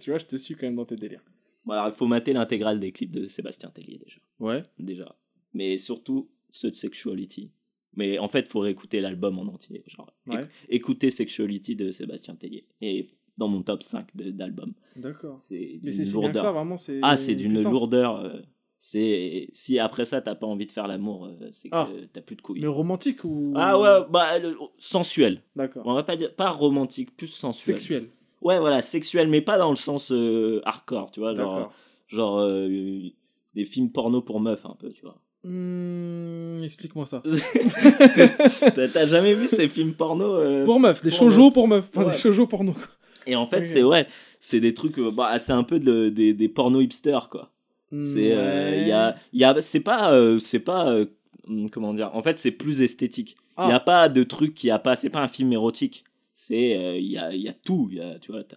tu 0.00 0.10
vois, 0.10 0.18
je 0.18 0.24
te 0.24 0.36
suis 0.36 0.54
quand 0.54 0.66
même 0.66 0.76
dans 0.76 0.86
tes 0.86 0.96
délires. 0.96 1.22
Bon, 1.66 1.74
alors 1.74 1.88
il 1.88 1.92
faut 1.94 2.06
mater 2.06 2.32
l'intégrale 2.32 2.80
des 2.80 2.92
clips 2.92 3.10
de 3.12 3.26
Sébastien 3.26 3.68
Tellier 3.68 4.00
déjà. 4.02 4.18
Ouais. 4.40 4.62
Déjà. 4.78 5.14
Mais 5.52 5.76
surtout 5.76 6.30
ceux 6.50 6.70
de 6.70 6.74
Sexuality. 6.74 7.50
Mais 7.96 8.18
en 8.18 8.28
fait, 8.28 8.40
il 8.40 8.46
faut 8.48 8.60
réécouter 8.60 9.00
l'album 9.00 9.38
en 9.38 9.42
entier. 9.52 9.82
Genre, 9.86 10.12
Ouais. 10.26 10.42
éc- 10.42 10.48
écouter 10.68 11.10
Sexuality 11.10 11.74
de 11.76 11.90
Sébastien 11.90 12.34
Tellier. 12.36 12.66
Et 12.80 13.08
dans 13.38 13.48
mon 13.48 13.62
top 13.62 13.82
5 13.82 14.06
de- 14.16 14.30
d'albums. 14.30 14.74
D'accord. 14.96 15.38
C'est 15.40 15.54
Mais 15.54 15.78
d'une 15.78 15.92
c'est 15.92 16.04
c'est 16.04 16.12
bien 16.12 16.20
que 16.20 16.26
lourdeur. 16.26 16.42
ça, 16.44 16.52
vraiment. 16.52 16.76
c'est 16.76 16.98
Ah, 17.02 17.16
c'est 17.16 17.34
d'une 17.34 17.52
puissance. 17.54 17.72
lourdeur. 17.72 18.16
euh, 18.18 18.40
c'est 18.80 19.48
si 19.54 19.78
après 19.80 20.04
ça 20.04 20.20
t'as 20.20 20.34
pas 20.36 20.46
envie 20.46 20.66
de 20.66 20.70
faire 20.72 20.86
l'amour, 20.86 21.26
euh, 21.26 21.48
c'est 21.52 21.68
que 21.68 21.74
Ah. 21.74 21.88
t'as 22.12 22.20
plus 22.20 22.36
de 22.36 22.42
couilles. 22.42 22.60
Mais 22.60 22.66
romantique 22.68 23.24
ou. 23.24 23.52
Ah 23.56 23.78
ouais, 23.78 24.06
bah 24.10 24.38
le- 24.38 24.56
sensuel. 24.78 25.42
D'accord. 25.56 25.82
On 25.86 25.94
va 25.94 26.04
pas 26.04 26.14
dire 26.16 26.34
pas 26.34 26.50
romantique, 26.50 27.16
plus 27.16 27.26
sensuel. 27.26 27.76
Sexuel. 27.76 28.08
Ouais, 28.40 28.58
voilà, 28.60 28.80
sexuel, 28.82 29.26
mais 29.28 29.40
pas 29.40 29.58
dans 29.58 29.70
le 29.70 29.76
sens 29.76 30.12
euh, 30.12 30.60
hardcore, 30.64 31.10
tu 31.10 31.18
vois, 31.18 31.34
genre 31.34 31.54
D'accord. 31.56 31.72
genre 32.06 32.40
des 33.54 33.64
films 33.64 33.90
porno 33.90 34.22
pour 34.22 34.38
meufs 34.40 34.64
un 34.64 34.76
peu, 34.78 34.92
tu 34.92 35.02
vois. 35.02 35.20
Hmm, 35.48 36.62
Explique-moi 36.62 37.06
ça. 37.06 37.22
T'as 38.92 39.06
jamais 39.06 39.34
vu 39.34 39.46
ces 39.46 39.68
films 39.68 39.94
porno 39.94 40.34
euh, 40.36 40.64
Pour 40.64 40.78
meuf, 40.80 41.02
des 41.02 41.10
shoujo 41.10 41.50
pour 41.50 41.68
meuf. 41.68 41.88
Enfin, 41.94 42.04
Ouais. 42.06 42.12
des 42.12 42.18
shoujo 42.18 42.46
porno. 42.46 42.74
Et 43.26 43.36
en 43.36 43.46
fait, 43.46 43.66
c'est 43.66 43.82
ouais, 43.82 44.06
c'est 44.40 44.60
des 44.60 44.74
trucs, 44.74 44.98
euh, 44.98 45.10
bah, 45.10 45.38
c'est 45.38 45.52
un 45.52 45.62
peu 45.64 45.78
de, 45.78 46.08
des, 46.08 46.32
des 46.34 46.48
pornos 46.48 46.82
hipsters 46.82 47.28
quoi. 47.28 47.50
C'est 47.90 48.32
euh, 48.34 48.70
Ouais. 48.70 48.80
il 48.82 48.88
y 48.88 48.92
a 48.92 49.16
il 49.32 49.40
y 49.40 49.44
a 49.44 49.58
c'est 49.62 49.80
pas 49.80 50.12
euh, 50.12 50.38
c'est 50.38 50.58
pas 50.60 50.90
euh, 50.92 51.06
hum, 51.48 51.70
comment 51.70 51.94
dire 51.94 52.10
en 52.14 52.22
fait 52.22 52.36
c'est 52.36 52.50
plus 52.50 52.82
esthétique 52.82 53.36
il 53.56 53.62
Ah. 53.64 53.68
y 53.70 53.72
a 53.72 53.80
pas 53.80 54.10
de 54.10 54.22
truc 54.24 54.54
qui 54.54 54.70
a 54.70 54.78
pas 54.78 54.94
c'est 54.94 55.08
pas 55.08 55.20
un 55.22 55.28
film 55.28 55.52
érotique 55.54 56.04
c'est 56.34 56.98
il 57.00 57.06
y 57.10 57.16
a 57.16 57.34
y 57.34 57.48
a 57.48 57.54
tout 57.54 57.88
il 57.90 57.96
y 57.96 58.00
a 58.02 58.18
tu 58.18 58.30
vois 58.32 58.44
t'as 58.44 58.56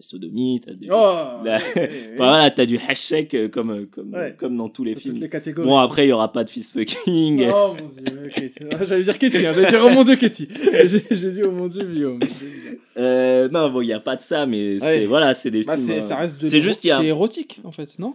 t'as 0.00 0.06
sodomie 0.08 0.60
t'as 0.64 0.72
du 0.74 0.88
Oh 0.90 1.14
ouais, 1.44 1.50
ouais. 1.76 1.90
Bah, 2.18 2.24
voilà 2.26 2.50
du 2.66 2.78
hashek 2.78 3.34
euh, 3.34 3.48
comme 3.48 3.70
euh, 3.70 3.86
comme 3.90 4.14
Ouais. 4.14 4.34
comme 4.38 4.56
dans 4.56 4.68
tous 4.68 4.84
les 4.84 4.94
Toutes 4.94 5.02
films 5.02 5.16
les 5.20 5.28
catégories. 5.28 5.68
bon 5.68 5.76
après 5.76 6.06
il 6.06 6.10
y 6.10 6.12
aura 6.12 6.32
pas 6.32 6.44
de 6.44 6.50
fist 6.50 6.72
fucking 6.72 7.48
Oh 7.52 7.74
mon 7.78 7.88
dieu, 7.88 8.30
Katie. 8.34 8.60
J'allais 8.84 9.02
dire 9.04 9.18
Katie, 9.18 9.46
hein. 9.46 9.52
j'allais 9.54 9.68
dire 9.70 9.82
oh 9.84 9.90
mon 9.90 10.04
dieu 10.04 10.16
Katie. 10.16 10.48
J'ai 11.10 11.30
dit 11.32 11.42
oh 11.44 11.50
mon 11.50 11.66
dieu 11.66 11.84
Guillaume. 11.84 12.20
Euh, 12.96 13.48
non 13.50 13.70
bon 13.70 13.82
il 13.82 13.88
y 13.88 13.92
a 13.92 14.00
pas 14.00 14.16
de 14.16 14.22
ça 14.22 14.46
mais 14.46 14.78
c'est 14.78 14.86
Ouais. 15.00 15.06
voilà 15.06 15.34
c'est 15.34 15.50
des 15.50 15.64
Bah, 15.64 15.76
films 15.76 15.86
c'est- 16.02 16.12
euh, 16.14 16.26
de 16.40 16.48
juste, 16.60 16.84
a- 16.90 16.98
C'est 16.98 17.06
érotique 17.06 17.60
en 17.64 17.70
fait, 17.72 17.98
non? 17.98 18.14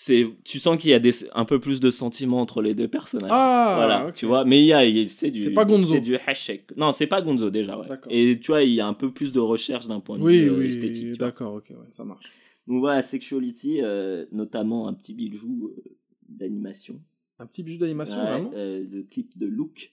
C'est 0.00 0.28
tu 0.44 0.60
sens 0.60 0.76
qu'il 0.80 0.90
y 0.90 0.94
a 0.94 1.00
des 1.00 1.10
un 1.34 1.44
peu 1.44 1.58
plus 1.58 1.80
de 1.80 1.90
sentiments 1.90 2.40
entre 2.40 2.62
les 2.62 2.72
deux 2.72 2.86
personnages 2.86 3.32
Ah 3.32 3.72
voilà, 3.76 4.12
tu 4.12 4.26
vois. 4.26 4.44
Mais 4.44 4.62
il 4.62 4.66
y 4.66 4.72
a, 4.72 5.08
c'est 5.08 5.32
du, 5.32 5.40
C'est 5.42 5.50
pas 5.50 5.64
Gonzo. 5.64 5.92
C'est 5.92 6.00
du 6.00 6.14
hashek. 6.24 6.76
Non, 6.76 6.92
c'est 6.92 7.08
pas 7.08 7.20
Gonzo 7.20 7.50
déjà, 7.50 7.76
ouais. 7.76 7.84
Et 8.08 8.38
tu 8.38 8.52
vois, 8.52 8.62
il 8.62 8.74
y 8.74 8.80
a 8.80 8.86
un 8.86 8.94
peu 8.94 9.10
plus 9.12 9.32
de 9.32 9.40
recherche 9.40 9.88
d'un 9.88 9.98
point 9.98 10.16
de 10.16 10.22
Oui, 10.22 10.42
vue 10.42 10.50
euh, 10.50 10.58
oui, 10.60 10.66
esthétique. 10.68 11.18
d'accord, 11.18 11.54
ok, 11.54 11.70
ouais, 11.70 11.88
ça 11.90 12.04
marche. 12.04 12.24
Donc 12.68 12.78
voilà, 12.78 13.02
Sexuality, 13.02 13.80
euh, 13.82 14.24
notamment 14.30 14.86
un 14.86 14.94
petit 14.94 15.14
bijou, 15.14 15.72
euh, 15.76 15.82
d'animation. 16.28 17.00
Un 17.40 17.46
petit 17.46 17.64
bijou 17.64 17.80
d'animation, 17.80 18.20
Ouais, 18.20 18.30
vraiment 18.30 18.50
euh, 18.54 18.86
le 18.88 19.02
clip 19.02 19.36
de 19.36 19.46
Look. 19.46 19.92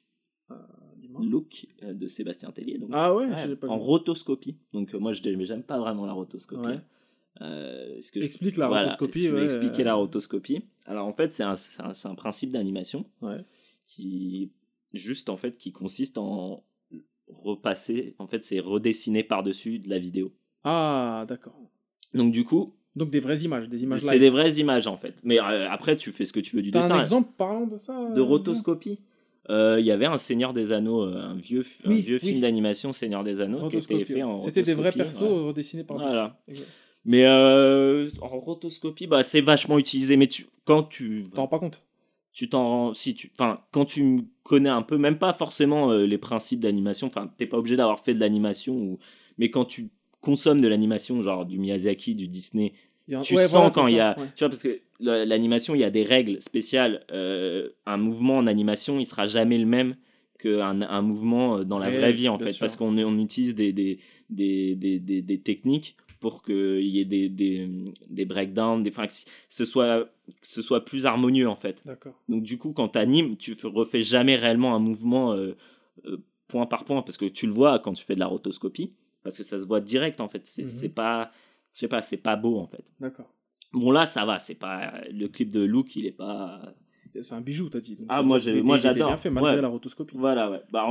Look 1.19 1.65
de 1.81 2.07
Sébastien 2.07 2.51
Tellier. 2.51 2.77
Donc, 2.77 2.89
Ah 2.93 3.15
ouais, 3.15 3.25
Ouais, 3.25 3.37
je 3.41 3.47
l'ai 3.47 3.55
pas 3.55 3.67
en 3.69 3.77
vu. 3.77 3.83
rotoscopie. 3.83 4.57
Donc 4.71 4.93
moi 4.93 5.13
je 5.13 5.21
j'aime 5.23 5.63
pas 5.63 5.79
vraiment 5.79 6.05
la 6.05 6.13
rotoscopie. 6.13 6.77
Euh, 7.41 7.97
ce 8.01 8.11
que 8.11 8.21
je- 8.21 8.25
Explique 8.25 8.55
la 8.57 8.67
voilà, 8.67 8.83
rotoscopie. 8.83 9.29
ouais, 9.29 9.43
expliquer 9.43 9.81
euh, 9.81 9.85
la 9.85 9.95
rotoscopie. 9.95 10.63
Alors 10.85 11.05
en 11.05 11.13
fait 11.13 11.33
c'est 11.33 11.43
un, 11.43 11.55
un- 11.79 12.09
un 12.11 12.15
principe 12.15 12.51
d'animation 12.51 13.05
Ouais. 13.21 13.43
qui 13.85 14.51
juste 14.93 15.29
en 15.29 15.35
fait 15.37 15.57
qui 15.57 15.71
consiste 15.73 16.17
en 16.17 16.63
repasser. 17.27 18.15
En 18.19 18.27
fait 18.27 18.43
c'est 18.43 18.59
redessiner 18.59 19.23
par 19.23 19.43
dessus 19.43 19.79
de 19.79 19.89
la 19.89 19.99
vidéo. 19.99 20.31
Ah, 20.63 21.25
d'accord. 21.27 21.59
Donc 22.13 22.31
du 22.31 22.43
coup 22.45 22.73
Donc 22.95 23.09
des 23.09 23.19
vraies 23.19 23.39
images, 23.39 23.67
des 23.67 23.83
images 23.83 24.01
c'est 24.01 24.19
des 24.19 24.29
vraies 24.29 24.53
images 24.53 24.87
en 24.87 24.97
fait. 24.97 25.15
Mais 25.23 25.39
euh, 25.39 25.69
après 25.69 25.97
tu 25.97 26.11
fais 26.11 26.25
ce 26.25 26.33
que 26.33 26.39
tu 26.39 26.55
veux 26.55 26.61
du 26.61 26.71
dessin. 26.71 26.95
un 26.95 26.99
exemple 26.99 27.31
parlant 27.37 27.67
de 27.67 27.77
ça 27.77 27.93
de 28.13 28.19
euh, 28.19 28.23
rotoscopie. 28.23 28.99
Euh, 29.49 29.77
Il 29.79 29.85
y 29.85 29.91
avait 29.91 30.07
un 30.07 30.17
Seigneur 30.17 30.53
des 30.53 30.71
Anneaux, 30.71 31.01
un 31.03 31.35
vieux, 31.35 31.63
un 31.83 31.93
vieux 31.93 32.17
oui. 32.23 32.29
film 32.29 32.41
d'animation 32.41 32.93
Seigneur 32.93 33.23
des 33.23 33.41
Anneaux 33.41 33.69
qui 33.69 33.77
était 33.77 34.03
fait 34.05 34.23
en 34.23 34.37
C'était 34.37 34.63
des 34.63 34.73
vrais 34.73 34.91
persos 34.91 35.21
ouais. 35.21 35.27
redessinés 35.47 35.83
par 35.83 35.97
Voilà. 35.97 36.39
Mais 37.05 37.25
euh, 37.25 38.09
en 38.21 38.39
rotoscopie, 38.39 39.07
bah, 39.07 39.23
c'est 39.23 39.41
vachement 39.41 39.77
utilisé. 39.77 40.17
Mais 40.17 40.27
tu, 40.27 40.47
quand 40.65 40.83
tu 40.83 41.23
T'en 41.33 41.43
rends 41.43 41.47
pas 41.47 41.59
compte 41.59 41.81
tu 42.35 42.49
t'en 42.49 42.93
si 42.93 43.13
tu 43.15 43.31
enfin 43.33 43.61
quand 43.71 43.85
tu 43.85 44.23
connais 44.43 44.67
un 44.67 44.81
peu 44.81 44.97
même 44.97 45.17
pas 45.17 45.31
forcément 45.31 45.91
euh, 45.91 46.05
les 46.05 46.17
principes 46.17 46.59
d'animation 46.59 47.07
enfin 47.07 47.31
t'es 47.37 47.45
pas 47.45 47.57
obligé 47.57 47.77
d'avoir 47.77 48.01
fait 48.01 48.13
de 48.13 48.19
l'animation 48.19 48.75
ou 48.75 48.99
mais 49.37 49.49
quand 49.49 49.63
tu 49.63 49.87
consommes 50.19 50.59
de 50.59 50.67
l'animation 50.67 51.21
genre 51.21 51.45
du 51.45 51.57
Miyazaki 51.57 52.13
du 52.13 52.27
Disney 52.27 52.73
un- 53.09 53.21
tu 53.21 53.35
ouais, 53.35 53.43
sens 53.47 53.51
voilà, 53.53 53.69
quand 53.73 53.87
il 53.87 53.95
y 53.95 53.99
a 54.01 54.19
ouais. 54.19 54.25
tu 54.35 54.39
vois 54.43 54.49
parce 54.49 54.63
que 54.63 54.81
la- 54.99 55.23
l'animation 55.23 55.75
il 55.75 55.79
y 55.79 55.85
a 55.85 55.89
des 55.89 56.03
règles 56.03 56.41
spéciales 56.41 57.05
euh, 57.13 57.69
un 57.85 57.95
mouvement 57.95 58.35
en 58.35 58.47
animation 58.47 58.99
il 58.99 59.05
sera 59.05 59.27
jamais 59.27 59.57
le 59.57 59.65
même 59.65 59.95
qu'un 60.37 60.81
un 60.81 61.01
mouvement 61.01 61.63
dans 61.63 61.79
la 61.79 61.85
Réel, 61.87 61.99
vraie 62.01 62.11
vie 62.11 62.27
en 62.27 62.37
fait 62.37 62.49
sûr. 62.49 62.59
parce 62.59 62.75
qu'on 62.75 62.97
on 62.97 63.17
utilise 63.17 63.55
des, 63.55 63.71
des, 63.71 63.99
des, 64.29 64.75
des, 64.75 64.99
des 64.99 65.39
techniques 65.39 65.95
pour 66.19 66.43
qu'il 66.43 66.81
y 66.87 66.99
ait 66.99 67.05
des, 67.05 67.29
des, 67.29 67.69
des 68.09 68.25
breakdowns 68.25 68.83
des, 68.83 68.89
enfin, 68.89 69.07
que 69.07 69.13
ce 69.49 69.65
soit, 69.65 70.05
que 70.41 70.47
ce 70.47 70.61
soit 70.61 70.83
plus 70.85 71.05
harmonieux 71.05 71.47
en 71.49 71.55
fait 71.55 71.83
donc 72.29 72.43
du 72.43 72.57
coup, 72.57 72.71
quand 72.73 72.89
tu 72.89 72.97
animes, 72.99 73.37
tu 73.37 73.53
fais- 73.55 73.67
refais 73.67 74.01
jamais 74.01 74.35
réellement 74.35 74.75
un 74.75 74.79
mouvement 74.79 75.33
euh, 75.33 75.55
euh, 76.05 76.17
point 76.47 76.65
par 76.65 76.85
point 76.85 77.01
parce 77.01 77.17
que 77.17 77.25
tu 77.25 77.45
le 77.47 77.53
vois 77.53 77.79
quand 77.79 77.93
tu 77.93 78.03
fais 78.05 78.15
de 78.15 78.19
la 78.19 78.27
rotoscopie 78.27 78.93
parce 79.23 79.37
que 79.37 79.43
ça 79.43 79.59
se 79.59 79.65
voit 79.65 79.81
direct 79.81 80.21
en 80.21 80.29
fait. 80.29 80.45
C'est 80.45 80.63
c'est 80.63 80.89
pas, 80.89 81.31
je 81.73 81.79
sais 81.79 81.87
pas, 81.87 82.01
c'est 82.01 82.17
pas 82.17 82.35
beau 82.35 82.59
en 82.59 82.67
fait. 82.67 82.91
D'accord. 82.99 83.31
Bon 83.73 83.91
là, 83.91 84.05
ça 84.05 84.23
va, 84.25 84.39
c'est 84.39 84.55
pas 84.55 84.93
le 85.11 85.27
clip 85.27 85.49
de 85.51 85.61
Look, 85.61 85.95
il 85.95 86.05
est 86.05 86.11
pas. 86.11 86.73
C'est 87.21 87.33
un 87.33 87.41
bijou, 87.41 87.69
t'as 87.69 87.79
dit. 87.79 87.95
donc 87.95 88.05
Ah, 88.09 88.21
moi, 88.21 88.39
moi, 88.63 88.77
j'adore. 88.77 89.07
bien 89.09 89.17
fait 89.17 89.29
malgré 89.29 89.55
Ouais. 89.55 89.61
la 89.61 89.67
rotoscopie. 89.69 90.15
Voilà, 90.17 90.51
ouais. 90.51 90.61
Bah, 90.71 90.85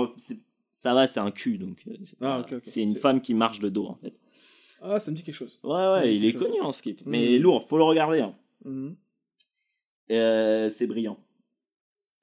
ça 0.73 0.93
va, 0.95 1.07
c'est 1.07 1.21
un 1.21 1.31
cul 1.31 1.59
donc. 1.59 1.83
euh, 1.87 1.95
c'est 2.05 2.17
Ah, 2.21 2.25
pas- 2.25 2.41
ok, 2.41 2.53
ok. 2.59 2.63
C'est 2.65 2.83
une 2.83 2.95
femme 2.97 3.21
qui 3.21 3.35
marche 3.35 3.61
de 3.61 3.69
dos 3.69 3.87
en 3.87 3.95
fait. 3.95 4.15
Ah, 4.87 4.99
ça 4.99 5.11
me 5.11 5.17
dit 5.17 5.23
quelque 5.23 5.35
chose. 5.35 5.59
Ouais, 5.65 5.71
Ça 5.89 5.95
ouais, 6.01 6.15
il 6.15 6.25
est 6.27 6.33
chose. 6.33 6.47
connu 6.47 6.61
en 6.61 6.71
skip, 6.73 7.01
mais 7.07 7.37
Mhm. 7.37 7.43
lourd, 7.43 7.67
faut 7.67 7.79
le 7.79 7.85
regarder. 7.85 8.21
hein. 8.21 8.37
Mhm. 8.65 8.97
Euh, 10.11 10.69
c'est 10.69 10.87
brillant. 10.87 11.19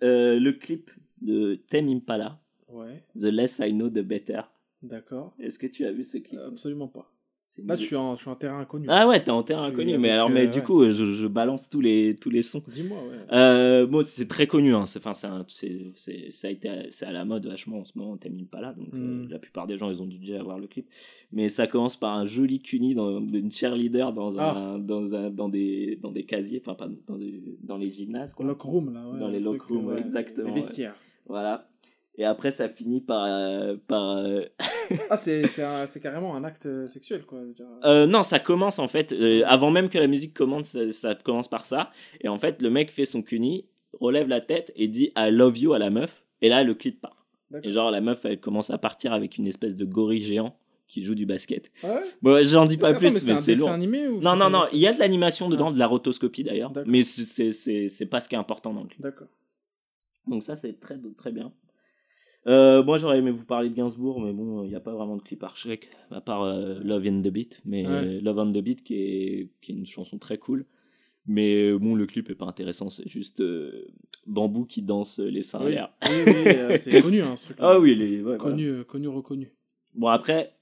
Euh, 0.04 0.40
le 0.40 0.54
clip 0.54 0.92
de 1.22 1.56
Tame 1.70 1.88
Impala, 1.90 2.40
Ouais, 2.68 3.04
The 3.20 3.24
Less 3.26 3.60
I 3.60 3.72
Know, 3.74 3.90
The 3.90 4.00
Better. 4.00 4.42
d'accord. 4.82 5.34
Est-ce 5.40 5.60
que 5.60 5.68
tu 5.68 5.86
as 5.86 5.92
vu 5.92 6.06
ce 6.06 6.18
clip? 6.20 6.40
Absolument 6.40 6.88
pas. 6.88 7.12
Là, 7.66 7.76
je 7.76 7.82
suis 7.84 7.96
en, 7.96 8.16
je 8.16 8.22
suis 8.22 8.30
en 8.30 8.36
terrain 8.36 8.60
inconnu. 8.62 8.86
Ah 8.90 9.08
ouais, 9.08 9.22
t'es 9.22 9.30
en 9.32 9.44
terrain 9.44 9.68
Je 9.68 9.74
inconnu, 9.74 9.98
mais 9.98 10.10
alors, 10.10 10.30
mais 10.30 10.48
euh, 10.48 10.50
du 10.50 10.60
ouais. 10.60 10.64
coup, 10.64 10.84
je, 10.86 11.14
je 11.14 11.28
balance 11.28 11.70
tous 11.70 11.82
les, 11.82 12.16
tous 12.16 12.30
les 12.30 12.42
sons. 12.42 12.64
Dis-moi, 12.68 12.98
ouais. 13.00 13.36
Euh, 13.36 13.86
bon, 13.86 14.04
c'est 14.06 14.28
très 14.28 14.48
connu, 14.48 14.74
hein. 14.74 14.86
c'est, 14.86 15.00
enfin, 15.00 15.14
c'est, 15.14 15.28
un- 15.28 15.44
c'est, 15.50 15.92
c'est- 15.96 16.32
ça 16.32 16.48
a 16.48 16.52
été, 16.52 16.70
à- 16.70 16.84
c'est 16.92 17.06
à 17.06 17.12
la 17.12 17.26
mode 17.26 17.46
vachement 17.48 17.80
en 17.80 17.84
ce 17.84 17.92
moment, 17.96 18.16
Tame 18.16 18.38
Impala, 18.40 18.74
donc 18.74 18.88
euh, 18.94 18.98
Mm. 19.26 19.30
la 19.30 19.38
plupart 19.40 19.68
des 19.68 19.78
gens, 19.78 19.90
ils 19.92 20.02
ont 20.02 20.06
dû 20.06 20.18
déjà 20.18 20.42
voir 20.42 20.60
le 20.60 20.68
clip. 20.68 20.88
Mais 21.34 21.50
ça 21.50 21.68
commence 21.68 21.98
par 21.98 22.14
un 22.18 22.26
joli 22.26 22.62
cuni 22.62 22.96
dans, 22.96 23.20
d'une 23.20 23.52
cheerleader 23.52 24.14
dans, 24.14 24.38
un, 24.40 24.76
Ah. 24.76 24.78
dans, 24.80 25.14
un, 25.14 25.30
dans, 25.30 25.50
des, 25.50 25.98
dans 26.02 26.12
des 26.12 26.24
casiers, 26.24 26.62
enfin, 26.66 26.76
pas 26.76 26.88
dans, 27.08 27.18
des- 27.18 27.44
dans 27.64 27.78
les 27.78 27.90
gymnases, 27.90 28.34
quoi. 28.34 28.46
Lock 28.46 28.62
room, 28.62 28.94
là. 28.94 29.08
Ouais, 29.10 29.20
Dans 29.20 29.28
le 29.28 29.34
les 29.34 29.40
lock 29.42 29.62
rooms, 29.64 29.90
euh, 29.90 29.94
ouais, 29.96 30.00
exactement, 30.00 30.48
Les 30.48 30.54
ouais. 30.54 30.60
vestiaires. 30.62 30.96
Voilà. 31.28 31.68
Et 32.22 32.26
après, 32.26 32.52
ça 32.52 32.70
finit 32.70 33.02
par. 33.02 33.26
euh, 33.26 33.76
par 33.88 34.18
euh, 34.18 34.44
Ah, 35.10 35.18
c'est 35.18 35.48
c'est 35.48 35.64
un- 35.64 35.88
c'est 35.88 36.00
carrément 36.00 36.36
un 36.36 36.44
acte 36.44 36.68
euh, 36.68 36.88
sexuel, 36.88 37.24
quoi. 37.26 37.40
Euh, 37.84 38.06
non, 38.06 38.22
ça 38.22 38.38
commence 38.38 38.78
en 38.78 38.88
fait, 38.88 39.12
avant 39.46 39.72
même 39.72 39.90
que 39.90 39.98
la 39.98 40.06
musique 40.08 40.34
commence, 40.36 40.68
ça, 40.68 40.90
ça 40.92 41.16
commence 41.16 41.48
par 41.48 41.66
ça. 41.66 41.90
Et 42.22 42.28
en 42.30 42.38
fait, 42.38 42.62
le 42.62 42.70
mec 42.70 42.92
fait 42.92 43.06
son 43.06 43.24
cuni, 43.24 43.66
relève 44.00 44.28
la 44.28 44.40
tête 44.40 44.72
et 44.76 44.88
dit 44.88 45.12
I 45.18 45.32
love 45.32 45.58
you 45.58 45.74
à 45.74 45.80
la 45.80 45.90
meuf. 45.90 46.24
Et 46.44 46.50
là, 46.50 46.64
le 46.64 46.76
clip 46.76 47.02
part. 47.02 47.26
Et 47.64 47.72
genre, 47.72 47.90
la 47.90 48.02
meuf, 48.02 48.24
elle 48.24 48.40
commence 48.40 48.70
à 48.70 48.78
partir 48.78 49.14
avec 49.14 49.38
une 49.38 49.48
espèce 49.48 49.76
de 49.76 49.84
gorille 49.84 50.22
géant 50.22 50.56
qui 50.88 51.02
joue 51.04 51.16
du 51.16 51.26
basket. 51.26 51.72
Ah 51.84 51.96
ouais? 51.96 52.02
Bon, 52.22 52.44
j'en 52.46 52.66
dis 52.66 52.78
pas 52.78 52.94
plus, 52.94 53.14
mais 53.26 53.36
c'est 53.38 53.52
mais 53.54 53.58
lourd. 53.58 53.70
animé 53.70 54.08
ou 54.08 54.22
Non, 54.22 54.36
non, 54.36 54.50
non, 54.50 54.64
il 54.74 54.80
y 54.80 54.88
a 54.88 54.94
de 54.94 55.00
l'animation 55.00 55.50
dedans, 55.50 55.70
Ah. 55.70 55.74
de 55.74 55.80
la 55.80 55.88
rotoscopie 55.88 56.44
d'ailleurs, 56.44 56.72
mais 56.86 57.02
c'est- 57.04 57.26
c'est 57.26 57.52
c'est- 57.52 57.88
c'est 57.88 58.06
pas 58.06 58.20
ce 58.20 58.30
qui 58.30 58.36
est 58.36 58.38
important 58.38 58.74
dans 58.74 58.84
le 58.84 58.88
clip. 58.90 59.02
D'accord. 59.02 59.28
Donc 60.28 60.44
ça, 60.44 60.56
c'est 60.56 60.80
très, 60.80 60.98
très 61.18 61.32
bien. 61.32 61.52
Euh, 62.48 62.84
moi, 62.84 62.98
j'aurais 62.98 63.20
aimé 63.20 63.32
vous 63.32 63.46
parler 63.46 63.70
de 63.70 63.76
Gainsbourg, 63.76 64.20
mais 64.22 64.34
bon, 64.34 64.64
il 64.64 64.70
n'y 64.70 64.76
a 64.76 64.80
pas 64.80 64.94
vraiment 64.94 65.16
de 65.16 65.22
clip 65.22 65.44
Archek, 65.44 65.90
à 66.10 66.22
part 66.22 66.44
euh, 66.44 66.80
Love 66.84 67.06
and 67.08 67.22
the 67.22 67.28
Beat. 67.28 67.62
Mais 67.66 67.86
Ouais. 67.86 67.94
euh, 67.94 68.22
Love 68.22 68.40
and 68.40 68.52
the 68.52 68.58
Beat, 68.58 68.84
qui 68.84 68.96
est, 68.96 69.50
qui 69.62 69.72
est 69.72 69.76
une 69.76 69.86
chanson 69.86 70.18
très 70.18 70.38
cool. 70.38 70.66
Mais 71.28 71.72
bon, 71.74 71.94
le 71.94 72.08
clip 72.08 72.32
est 72.32 72.36
pas 72.36 72.48
intéressant, 72.48 72.90
c'est 72.90 73.08
juste 73.08 73.42
euh, 73.42 73.86
Bambou 74.26 74.66
qui 74.66 74.82
danse 74.82 75.20
les 75.20 75.44
seins 75.44 75.64
Oui, 75.64 75.76
oui, 76.10 76.24
oui, 76.48 76.78
c'est 76.80 77.00
connu, 77.02 77.22
hein, 77.22 77.36
ce 77.36 77.46
truc 77.46 77.58
Ah 77.60 77.80
oui, 77.80 77.96
les, 77.96 78.16
ouais, 78.18 78.22
voilà. 78.24 78.38
Connu, 78.40 78.66
euh, 78.68 78.84
connu, 78.84 79.08
reconnu. 79.08 79.52
Bon, 79.94 80.08
après, 80.08 80.54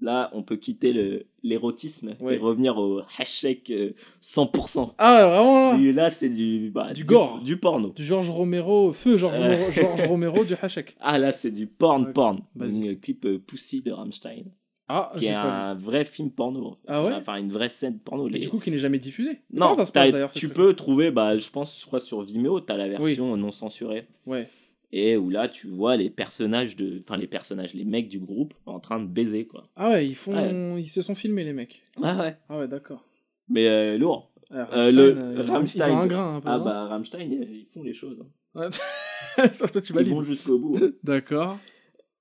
là, 0.00 0.30
on 0.32 0.42
peut 0.42 0.56
quitter 0.56 0.92
le- 0.92 1.26
l'érotisme 1.42 2.14
Ouais. 2.20 2.34
et 2.34 2.38
revenir 2.38 2.76
au 2.78 3.00
hashtag 3.18 3.58
euh, 3.70 3.90
100%. 4.20 4.94
Ah, 4.98 5.26
vraiment 5.26 5.72
là 5.72 5.76
Du- 5.76 5.92
là, 5.92 6.10
c'est 6.10 6.28
du, 6.28 6.70
bah, 6.72 6.92
Du 6.92 7.04
gore. 7.04 7.42
Du 7.44 7.56
porno. 7.56 7.88
Du 7.90 8.04
Georges 8.04 8.30
Romero, 8.30 8.92
feu 8.92 9.16
Georges 9.16 9.38
Ouais. 9.40 10.06
Romero, 10.06 10.44
du 10.44 10.54
Hachek. 10.60 10.96
Ah, 11.00 11.18
là, 11.18 11.32
c'est 11.32 11.50
du 11.50 11.66
porn 11.66 12.06
Ouais. 12.06 12.12
porn. 12.12 12.40
Vas-y. 12.54 12.88
Un 12.88 12.94
clip 12.94 13.24
euh, 13.24 13.38
Pussy 13.38 13.82
de 13.82 13.92
Rammstein. 13.92 14.44
Ah, 14.90 15.12
qui 15.18 15.26
est 15.26 15.34
un 15.34 15.74
vrai 15.74 16.06
film 16.06 16.30
porno. 16.30 16.78
Ah 16.86 17.04
ouais 17.04 17.12
Enfin, 17.12 17.36
une 17.36 17.52
vraie 17.52 17.68
scène 17.68 17.98
porno. 17.98 18.24
vu. 18.24 18.30
Les- 18.30 18.36
Et 18.38 18.40
du 18.40 18.48
coup, 18.48 18.58
qui 18.58 18.70
n'est 18.70 18.78
jamais 18.78 18.98
diffusé. 18.98 19.40
non, 19.52 19.74
ça 19.74 19.84
se 19.84 19.92
t'as- 19.92 20.10
passe 20.10 20.32
tu 20.32 20.48
peux 20.48 20.72
trouver, 20.72 21.10
bah, 21.10 21.36
je 21.36 21.50
pense, 21.50 21.84
crois 21.84 22.00
sur 22.00 22.22
Vimeo, 22.22 22.62
tu 22.62 22.72
as 22.72 22.76
la 22.78 22.88
version 22.88 23.36
non 23.36 23.50
censurée. 23.50 24.06
Ouais. 24.26 24.48
Et 24.90 25.16
où 25.18 25.28
là, 25.28 25.48
tu 25.48 25.66
vois 25.68 25.96
les 25.96 26.08
personnages 26.10 26.74
de. 26.76 27.02
Enfin, 27.04 27.18
les 27.18 27.26
personnages, 27.26 27.74
les 27.74 27.84
mecs 27.84 28.08
du 28.08 28.18
groupe 28.18 28.54
en 28.64 28.80
train 28.80 28.98
de 29.00 29.06
baiser, 29.06 29.46
quoi. 29.46 29.68
Ah 29.76 29.90
ouais, 29.90 30.06
ils 30.08 30.14
font, 30.14 30.32
Ouais. 30.74 30.82
ils 30.82 30.88
se 30.88 31.02
sont 31.02 31.14
filmés 31.14 31.44
les 31.44 31.52
mecs. 31.52 31.82
Ouais, 31.98 32.14
ouais. 32.14 32.36
Ah 32.48 32.58
ouais, 32.58 32.68
d'accord. 32.68 33.04
Mais 33.48 33.68
euh, 33.68 33.98
lourd. 33.98 34.32
Ah, 34.50 34.54
Euh, 34.54 34.64
Rammstein, 34.64 34.96
le- 34.96 35.16
euh, 35.18 35.34
ils 35.44 35.50
Rammstein. 35.50 35.90
Ont 35.92 35.98
un 35.98 36.06
grain 36.06 36.36
un 36.36 36.40
peu. 36.40 36.48
Ah, 36.48 36.58
bah, 36.58 36.84
Rammstein, 36.86 37.20
euh, 37.32 37.44
ils 37.50 37.66
font 37.68 37.82
les 37.82 37.92
choses. 37.92 38.18
hein. 38.54 38.60
Ouais. 38.60 38.68
Ça, 39.52 39.68
toi, 39.68 39.80
tu 39.82 39.92
Ils 40.00 40.08
vont 40.10 40.22
jusqu'au 40.22 40.58
bout. 40.58 40.78
D'accord. 41.02 41.58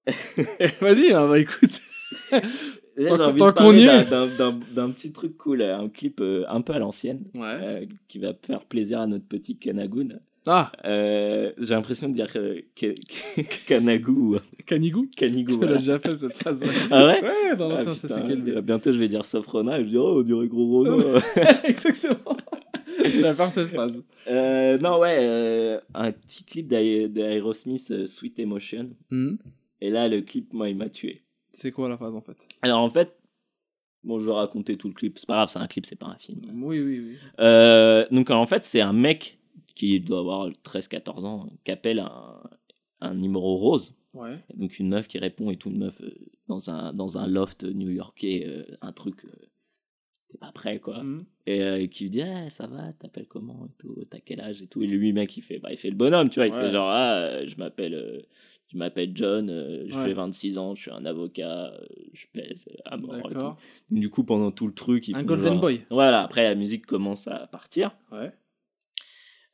Vas-y, 0.82 1.14
hein, 1.14 1.28
bah 1.28 1.40
écoute. 1.40 1.80
Tant 3.08 3.54
qu'on- 3.54 3.74
y 3.74 3.84
est. 3.86 4.06
d'un- 4.10 4.90
petit 4.92 5.12
truc 5.14 5.38
cool, 5.38 5.62
un 5.62 5.88
clip 5.90 6.20
euh, 6.22 6.44
un 6.50 6.62
peu 6.62 6.74
à 6.74 6.80
l'ancienne, 6.80 7.24
Ouais. 7.36 7.46
euh, 7.62 7.86
qui 8.08 8.20
va 8.20 8.34
faire 8.34 8.66
plaisir 8.66 9.00
à 9.00 9.08
notre 9.08 9.26
petit 9.26 9.58
Kanagoun. 9.58 10.20
Ah, 10.48 10.72
Euh, 10.86 11.52
j'ai 11.58 11.74
l'impression 11.74 12.10
de 12.10 12.14
dire 12.14 12.28
euh, 12.36 12.62
que, 12.76 12.88
que- 12.94 13.68
Kanagou 13.68 14.36
ou 14.36 14.40
Canigou 14.66 15.08
Kanigou. 15.16 15.52
Tu 15.52 15.58
voilà. 15.58 15.74
l'as 15.74 15.78
déjà 15.80 16.00
fait 16.00 16.16
cette 16.16 16.34
phrase. 16.34 16.64
Ah 16.92 17.06
ouais? 17.06 17.22
Ouais, 17.22 17.56
dans 17.58 17.72
Ah, 17.76 17.84
l'ancien, 17.84 18.22
quel 18.28 18.50
euh, 18.58 18.62
Bientôt 18.62 18.92
je 18.94 18.98
vais 19.00 19.08
dire 19.08 19.26
Sofrona 19.26 19.78
et 19.78 19.82
je 19.82 19.86
vais 19.86 19.92
dire 19.92 20.04
oh, 20.04 20.20
on 20.20 20.24
dirait 20.24 20.48
gros 20.48 20.80
Renault. 20.80 21.20
Exactement. 21.64 22.38
tu 23.04 23.22
vas 23.22 23.34
faire 23.36 23.52
cette 23.52 23.68
phrase. 23.70 24.04
Euh, 24.28 24.78
non, 24.80 25.00
ouais, 25.00 25.18
euh, 25.20 25.80
un 25.94 26.12
petit 26.12 26.44
clip 26.44 26.68
d'Ae- 26.68 27.08
d'Aerosmith, 27.10 28.06
Sweet 28.08 28.40
Emotion. 28.40 28.90
Hmm. 29.10 29.36
Et 29.82 29.90
là, 29.90 30.08
le 30.08 30.22
clip, 30.22 30.54
moi, 30.54 30.70
il 30.70 30.78
m'a 30.78 30.90
tué. 30.90 31.22
C'est 31.52 31.72
quoi 31.72 31.90
la 31.90 31.98
phrase 31.98 32.14
en 32.16 32.22
fait? 32.22 32.38
Alors 32.62 32.80
en 32.82 32.90
fait, 32.90 33.16
bon, 34.04 34.20
je 34.20 34.26
vais 34.26 34.32
raconter 34.34 34.78
tout 34.78 34.88
le 34.88 34.94
clip. 34.94 35.18
C'est 35.18 35.28
pas 35.28 35.36
grave, 35.36 35.50
c'est 35.50 35.60
un 35.60 35.68
clip, 35.68 35.86
c'est 35.86 35.96
pas 35.96 36.08
un 36.08 36.18
film. 36.18 36.42
Oui, 36.64 36.80
oui, 36.80 37.00
oui. 37.00 37.16
Euh, 37.40 38.06
donc 38.12 38.30
en 38.32 38.46
fait, 38.46 38.64
c'est 38.64 38.82
un 38.82 38.94
mec 38.94 39.38
qui 39.78 40.00
doit 40.00 40.20
avoir 40.20 40.50
13-14 40.50 41.24
ans 41.26 41.50
qui 41.64 41.72
appelle 41.72 42.00
un, 42.00 42.42
un 43.00 43.14
numéro 43.14 43.58
rose. 43.58 43.94
Ouais. 44.16 44.40
Donc 44.56 44.80
une 44.80 44.90
meuf 44.90 45.08
qui 45.08 45.20
répond 45.20 45.52
et 45.52 45.58
tout, 45.58 45.70
une 45.70 45.78
meuf 45.78 46.02
euh, 46.02 46.10
dans, 46.48 46.72
un, 46.72 46.94
dans 46.94 47.20
un 47.20 47.28
loft 47.28 47.64
new-yorkais, 47.64 48.46
euh, 48.48 48.66
un 48.82 48.92
truc, 48.92 49.24
euh, 49.26 49.30
t'es 50.32 50.40
pas 50.40 50.52
prêt 50.52 50.80
quoi. 50.80 51.04
Hmm. 51.04 51.26
Et 51.46 51.88
qui 51.90 52.06
lui 52.06 52.10
dit 52.10 52.22
ah, 52.24 52.50
ça 52.50 52.66
va, 52.66 52.92
t'appelles 52.94 53.28
comment 53.28 53.68
et 53.68 53.76
tout, 53.78 53.96
t'as 54.10 54.20
quel 54.20 54.42
âge 54.42 54.64
et 54.64 54.68
tout. 54.68 54.82
Et 54.82 54.88
lui 54.88 55.14
mec 55.14 55.38
il 55.38 55.42
fait 55.44 55.60
bah 55.60 55.70
il 55.72 55.78
fait 55.78 55.92
le 55.92 55.96
bonhomme, 55.96 56.30
tu 56.30 56.40
vois, 56.40 56.48
il 56.48 56.54
Ouais. 56.54 56.62
fait 56.62 56.72
genre 56.72 56.90
ah 56.90 57.46
je 57.46 57.56
m'appelle 57.58 58.26
je 58.70 58.78
m'appelle 58.78 59.12
John, 59.14 59.48
je 59.88 59.96
Ouais. 59.96 60.06
fais 60.06 60.14
26 60.14 60.58
ans, 60.58 60.74
je 60.74 60.82
suis 60.82 60.92
un 60.92 61.06
avocat, 61.06 61.72
je 62.14 62.26
pèse 62.34 62.68
à 62.86 62.98
mort 62.98 63.16
et 63.30 63.34
tout. 63.34 63.40
Donc, 63.40 63.56
du 63.92 64.10
coup 64.10 64.24
pendant 64.24 64.50
tout 64.52 64.66
le 64.68 64.74
truc, 64.74 65.08
il 65.08 65.16
Un 65.16 65.24
golden 65.24 65.54
genre- 65.54 65.62
boy. 65.62 65.82
Voilà, 65.92 66.24
après 66.24 66.44
la 66.44 66.56
musique 66.56 66.86
commence 66.88 67.28
à 67.28 67.46
partir. 67.48 67.96
Ouais. 68.12 68.32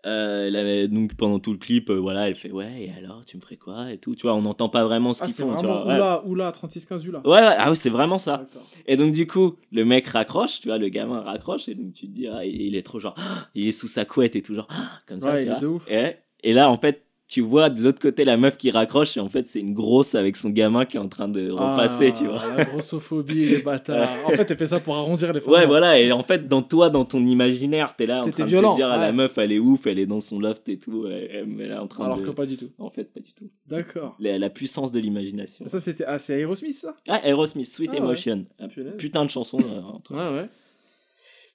Euh, 0.05 0.47
elle 0.47 0.55
avait- 0.57 0.87
donc 0.89 1.15
pendant 1.15 1.39
tout 1.39 1.53
le 1.53 1.57
clip, 1.57 1.89
euh, 1.89 1.95
voilà, 1.95 2.27
elle 2.27 2.35
fait 2.35 2.51
ouais, 2.51 2.83
et 2.83 2.91
alors 2.97 3.25
tu 3.25 3.37
me 3.37 3.41
ferais 3.41 3.55
quoi 3.55 3.91
et 3.91 3.97
tout. 3.97 4.15
Tu 4.15 4.23
vois, 4.23 4.33
on 4.35 4.41
n'entend 4.41 4.67
pas 4.67 4.83
vraiment 4.83 5.13
ce 5.13 5.23
Ah, 5.23 5.25
qu'ils 5.25 5.33
font. 5.35 5.55
Tu 5.55 5.65
vois, 5.65 5.85
ouais. 5.87 5.95
Oula, 5.95 6.25
Oula, 6.25 6.51
3615 6.51 7.07
Oula. 7.07 7.19
Ouais, 7.25 7.39
ouais, 7.41 7.55
ah 7.57 7.69
ouais, 7.69 7.75
c'est 7.75 7.89
vraiment 7.89 8.17
ça. 8.17 8.45
Et 8.85 8.97
donc 8.97 9.13
du 9.13 9.27
coup, 9.27 9.55
le 9.71 9.85
mec 9.85 10.07
raccroche, 10.07 10.59
tu 10.59 10.67
vois, 10.67 10.77
le 10.77 10.89
gamin 10.89 11.21
raccroche, 11.21 11.69
et 11.69 11.75
donc 11.75 11.93
tu 11.93 12.07
te 12.07 12.11
dis, 12.11 12.27
ah, 12.27 12.43
il 12.45 12.75
est 12.75 12.83
trop 12.83 12.99
genre, 12.99 13.15
ah, 13.17 13.47
il 13.55 13.67
est 13.67 13.71
sous 13.71 13.87
sa 13.87 14.03
couette 14.03 14.35
et 14.35 14.41
tout 14.41 14.55
genre, 14.55 14.67
ah, 14.69 14.99
comme 15.07 15.19
ça, 15.21 15.37
tu 15.39 15.45
vois. 15.47 15.59
Et, 15.89 16.15
et 16.43 16.51
là, 16.53 16.69
en 16.69 16.75
fait, 16.77 17.02
tu 17.27 17.41
vois 17.41 17.69
de 17.69 17.81
l'autre 17.81 17.99
côté 18.01 18.25
la 18.25 18.37
meuf 18.37 18.57
qui 18.57 18.69
raccroche, 18.69 19.17
et 19.17 19.19
en 19.19 19.29
fait, 19.29 19.47
c'est 19.47 19.59
une 19.61 19.73
grosse 19.73 20.13
avec 20.13 20.35
son 20.35 20.49
gamin 20.49 20.85
qui 20.85 20.97
est 20.97 20.99
en 20.99 21.07
train 21.07 21.27
de 21.29 21.49
repasser, 21.49 22.09
Ah, 22.13 22.17
tu 22.17 22.25
vois. 22.27 22.43
La 22.57 22.65
grossophobie, 22.65 23.45
les 23.45 23.57
bâtards. 23.63 24.09
en 24.25 24.29
fait, 24.31 24.51
elle 24.51 24.57
fait 24.57 24.65
ça 24.67 24.79
pour 24.79 24.95
arrondir 24.95 25.31
les 25.33 25.39
Ouais, 25.41 25.65
voilà, 25.65 25.99
et 25.99 26.11
en 26.11 26.21
fait, 26.21 26.47
dans 26.47 26.61
toi, 26.61 26.89
dans 26.89 27.05
ton 27.05 27.25
imaginaire, 27.25 27.95
t'es 27.95 28.05
là 28.05 28.17
en 28.23 28.29
train 28.29 28.45
de 28.45 28.49
te 28.51 28.75
dire, 28.75 28.87
ah, 28.91 28.97
la 28.97 29.11
meuf, 29.13 29.37
elle 29.37 29.51
est 29.51 29.57
ouf, 29.59 29.87
elle 29.87 29.99
est 29.99 30.05
dans 30.05 30.19
son 30.19 30.37
loft 30.39 30.67
et 30.69 30.77
tout, 30.77 31.07
elle, 31.07 31.29
elle- 31.59 31.71
est 31.71 31.73
en 31.73 31.87
train 31.87 32.05
Alors 32.05 32.17
de... 32.19 32.25
que 32.25 32.31
pas 32.31 32.45
du 32.45 32.57
tout. 32.57 32.69
En 32.77 32.89
fait, 32.89 33.05
pas 33.05 33.21
du 33.21 33.33
tout. 33.33 33.49
D'accord. 33.67 34.15
La, 34.19 34.37
la 34.37 34.49
puissance 34.49 34.91
de 34.91 34.99
l'imagination. 34.99 35.65
Ça, 35.67 35.79
c'était. 35.79 36.03
Ah, 36.05 36.19
c'est 36.19 36.39
Aerosmith, 36.39 36.73
ça? 36.75 36.95
Ah, 37.07 37.25
Aerosmith, 37.25 37.67
Sweet 37.67 37.89
Ah 37.93 37.95
ouais. 37.95 37.99
Emotion. 37.99 38.45
Ah. 38.59 38.67
Putain 38.97 39.23
de 39.25 39.29
chanson. 39.29 39.57
euh, 39.59 39.81
entre- 39.93 40.13
Ouais, 40.13 40.41
ouais. 40.41 40.49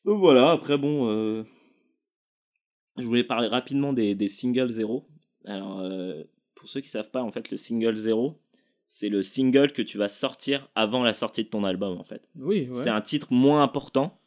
Donc 0.05 0.19
voilà, 0.19 0.51
après 0.53 0.79
bon, 0.79 1.09
euh, 1.11 1.45
je 2.97 3.05
voulais 3.05 3.25
parler 3.25 3.49
rapidement 3.49 3.93
des, 3.93 4.15
des 4.15 4.29
singles 4.29 4.71
zéro. 4.71 5.05
Alors, 5.45 5.81
euh, 5.81 6.23
pour 6.55 6.69
ceux 6.69 6.81
qui 6.81 6.89
savent 6.89 7.11
pas, 7.11 7.23
en 7.23 7.31
fait, 7.33 7.51
le 7.51 7.57
single 7.57 7.95
zéro, 7.97 8.39
c'est 8.89 9.09
le 9.09 9.23
single 9.23 9.73
que 9.73 9.83
tu 9.83 9.99
vas 9.99 10.09
sortir 10.09 10.69
avant 10.75 11.03
la 11.03 11.13
sortie 11.13 11.45
de 11.45 11.49
ton 11.49 11.65
album, 11.65 11.99
en 11.99 12.05
fait. 12.05 12.23
Oui, 12.37 12.69
ouais. 12.69 12.75
C'est 12.75 12.91
un 12.91 13.01
titre 13.01 13.29
moins 13.33 13.63
important, 13.63 14.19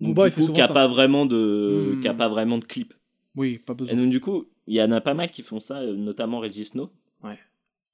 donc, 0.00 0.14
Booba, 0.14 0.30
du 0.30 0.34
coup, 0.46 0.52
qui 0.52 0.60
a 0.60 0.66
ça. 0.66 0.72
pas 0.74 0.86
vraiment 0.88 1.26
de, 1.26 1.94
Hmm. 1.96 2.00
qui 2.00 2.08
a 2.08 2.14
pas 2.14 2.28
vraiment 2.28 2.58
de 2.58 2.64
clip. 2.64 2.94
Oui, 3.36 3.58
pas 3.58 3.72
Et 3.74 3.76
besoin. 3.76 3.96
donc 3.96 4.10
du 4.10 4.20
coup, 4.20 4.46
il 4.66 4.74
y 4.74 4.82
en 4.82 4.90
a 4.92 5.00
pas 5.00 5.14
mal 5.14 5.30
qui 5.30 5.42
font 5.42 5.60
ça, 5.60 5.80
euh, 5.80 5.94
notamment 5.94 6.40
Regis 6.40 6.66
Snow. 6.66 6.90
Ouais. 7.22 7.38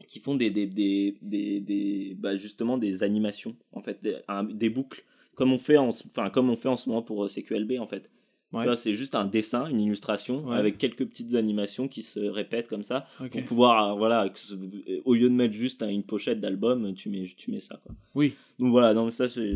Qui 0.07 0.21
font 0.21 0.35
des, 0.37 0.51
des, 0.51 0.67
des, 0.67 1.19
des, 1.21 1.61
des- 1.61 2.15
bah, 2.19 2.37
justement 2.37 2.79
des 2.79 3.03
animations, 3.03 3.57
en 3.73 3.83
fait, 3.83 4.03
des, 4.03 4.17
un- 4.29 4.45
des 4.45 4.71
boucles, 4.71 5.05
comme 5.35 5.53
on 5.53 5.59
fait 5.59 5.77
en, 5.79 5.89
enfin 5.89 6.31
comme 6.31 6.49
on 6.49 6.57
fait 6.57 6.69
en 6.69 6.77
ce 6.77 6.89
moment 6.89 7.03
pour 7.03 7.25
euh, 7.25 7.29
CQLB 7.29 7.79
en 7.81 7.87
fait. 7.87 8.09
Ouais. 8.57 8.77
C'est 8.77 8.95
juste 8.95 9.15
un 9.15 9.25
dessin, 9.27 9.67
une 9.69 9.81
illustration 9.81 10.45
Ouais. 10.47 10.57
avec 10.57 10.79
quelques 10.79 11.05
petites 11.07 11.35
animations 11.35 11.89
qui 11.89 12.03
se 12.03 12.21
répètent 12.21 12.69
comme 12.69 12.83
ça 12.83 13.07
pour 13.31 13.43
pouvoir, 13.45 13.93
euh, 13.93 13.95
voilà, 13.97 14.25
euh, 14.25 15.01
au 15.05 15.15
lieu 15.15 15.29
de 15.29 15.35
mettre 15.35 15.55
juste 15.55 15.83
hein, 15.83 15.89
une 15.89 16.03
pochette 16.05 16.41
d'album, 16.41 16.95
tu 16.95 17.09
mets, 17.11 17.25
tu 17.37 17.51
mets 17.51 17.61
ça. 17.61 17.79
Quoi. 17.85 17.95
Oui. 18.15 18.35
Donc 18.59 18.71
voilà, 18.71 18.95
non, 18.95 19.05
mais 19.05 19.11
ça 19.11 19.29
c'est- 19.29 19.55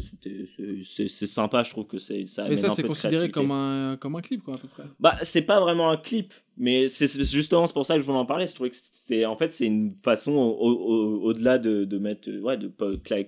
sympa, 1.27 1.63
je 1.63 1.71
trouve 1.71 1.87
que 1.87 1.99
c'est 1.99 2.27
ça. 2.27 2.47
Mais 2.49 2.57
ça, 2.57 2.71
c'est 2.71 2.83
considéré 2.83 3.31
comme 3.31 3.51
un, 3.51 3.97
comme 3.99 4.17
un 4.17 4.21
clip, 4.21 4.43
quoi, 4.43 4.55
à 4.55 4.59
peu 4.59 4.69
près. 4.69 4.85
Bah, 4.99 5.17
c'est 5.23 5.43
pas 5.43 5.61
vraiment 5.61 5.91
un 5.91 5.97
clip, 5.97 6.33
mais 6.57 6.89
c'est 6.89 7.07
justement 7.25 7.67
c'est 7.67 7.73
pour 7.73 7.87
ça 7.87 7.95
que 7.95 8.01
je 8.01 8.07
voulais 8.07 8.19
en 8.19 8.27
parler. 8.27 8.47
Je 8.47 8.55
trouvais 8.55 8.71
que 8.71 8.77
c'est 8.81 9.25
en 9.25 9.37
fait 9.37 9.51
c'est 9.51 9.67
une 9.67 9.95
façon 9.95 10.33
au- 10.33 10.71
au- 10.71 11.23
au-delà 11.23 11.59
de, 11.59 11.85
de 11.85 11.99
mettre 11.99 12.31
ouais 12.41 12.57
de 12.59 12.71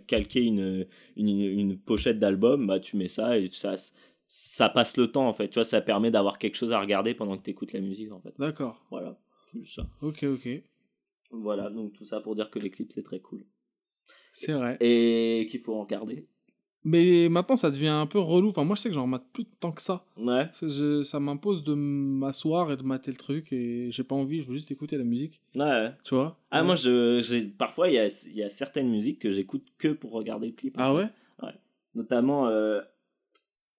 calquer 0.07 0.43
une, 0.43 0.87
une, 1.17 1.29
une 1.41 1.77
pochette 1.79 2.19
d'album, 2.19 2.67
bah 2.67 2.81
tu 2.81 2.97
mets 2.97 3.09
ça 3.09 3.39
et 3.39 3.49
ça 3.51 3.75
ça 4.35 4.71
passe 4.71 4.97
le 4.97 5.13
temps 5.13 5.29
en 5.29 5.35
fait. 5.35 5.49
Tu 5.49 5.55
vois, 5.55 5.65
ça 5.65 5.83
permet 5.83 6.11
d'avoir 6.11 6.39
quelque 6.39 6.57
chose 6.57 6.73
à 6.73 6.81
regarder 6.81 7.13
pendant 7.13 7.37
que 7.37 7.43
tu 7.43 7.51
écoutes 7.51 7.75
la 7.75 7.81
musique 7.81 8.11
en 8.13 8.21
fait. 8.21 8.33
D'accord. 8.39 8.83
Voilà, 8.91 9.19
c'est 9.53 9.59
juste 9.61 9.77
ça. 9.77 9.87
Ok, 10.01 10.23
ok. 10.25 10.49
Voilà, 11.33 11.69
donc 11.69 11.93
tout 11.93 12.05
ça 12.05 12.21
pour 12.21 12.35
dire 12.35 12.51
que 12.51 12.59
les 12.59 12.71
clips 12.71 12.93
c'est 12.93 13.03
très 13.03 13.21
cool 13.21 13.45
C'est 14.33 14.53
vrai. 14.53 14.79
et 14.81 15.47
qu'il 15.51 15.61
faut 15.61 15.75
en 15.75 15.83
regarder. 15.83 16.27
Mais 16.85 17.29
maintenant, 17.29 17.57
ça 17.57 17.71
devient 17.71 17.89
un 17.89 18.07
peu 18.07 18.19
relou. 18.19 18.49
Enfin, 18.49 18.65
moi, 18.65 18.75
je 18.75 18.81
sais 18.81 18.89
que 18.89 18.95
j'en 18.97 19.07
mate 19.07 19.25
plus 19.33 19.45
tant 19.61 19.71
que 19.71 19.81
ça. 19.81 20.05
Ouais. 20.17 20.47
Parce 20.47 20.61
que 20.61 20.69
je- 20.69 21.03
ça 21.03 21.21
m'impose 21.21 21.63
de 21.63 21.75
m'asseoir 21.75 22.73
et 22.73 22.77
de 22.77 22.83
mater 22.83 23.11
le 23.13 23.17
truc 23.19 23.53
et 23.53 23.91
j'ai 23.93 24.03
pas 24.03 24.17
envie, 24.17 24.41
je 24.43 24.49
veux 24.49 24.55
juste 24.55 24.71
écouter 24.73 24.97
la 24.99 25.05
musique. 25.05 25.43
Ouais. 25.55 25.63
ouais. 25.63 25.93
Tu 26.05 26.15
vois? 26.15 26.39
Ah 26.51 26.61
Ouais. 26.61 26.67
moi 26.67 26.75
je 26.77 27.21
j'ai 27.21 27.43
parfois 27.43 27.89
il 27.89 27.95
y 27.95 27.99
a, 27.99 28.09
y 28.35 28.43
a 28.43 28.49
certaines 28.49 28.89
musiques 28.91 29.19
que 29.21 29.31
j'écoute 29.31 29.65
que 29.79 29.89
pour 29.89 30.11
regarder 30.13 30.47
le 30.49 30.55
clip. 30.55 30.75
Ah 30.79 30.95
ouais 30.95 31.07
notamment 31.95 32.49
euh, 32.49 32.81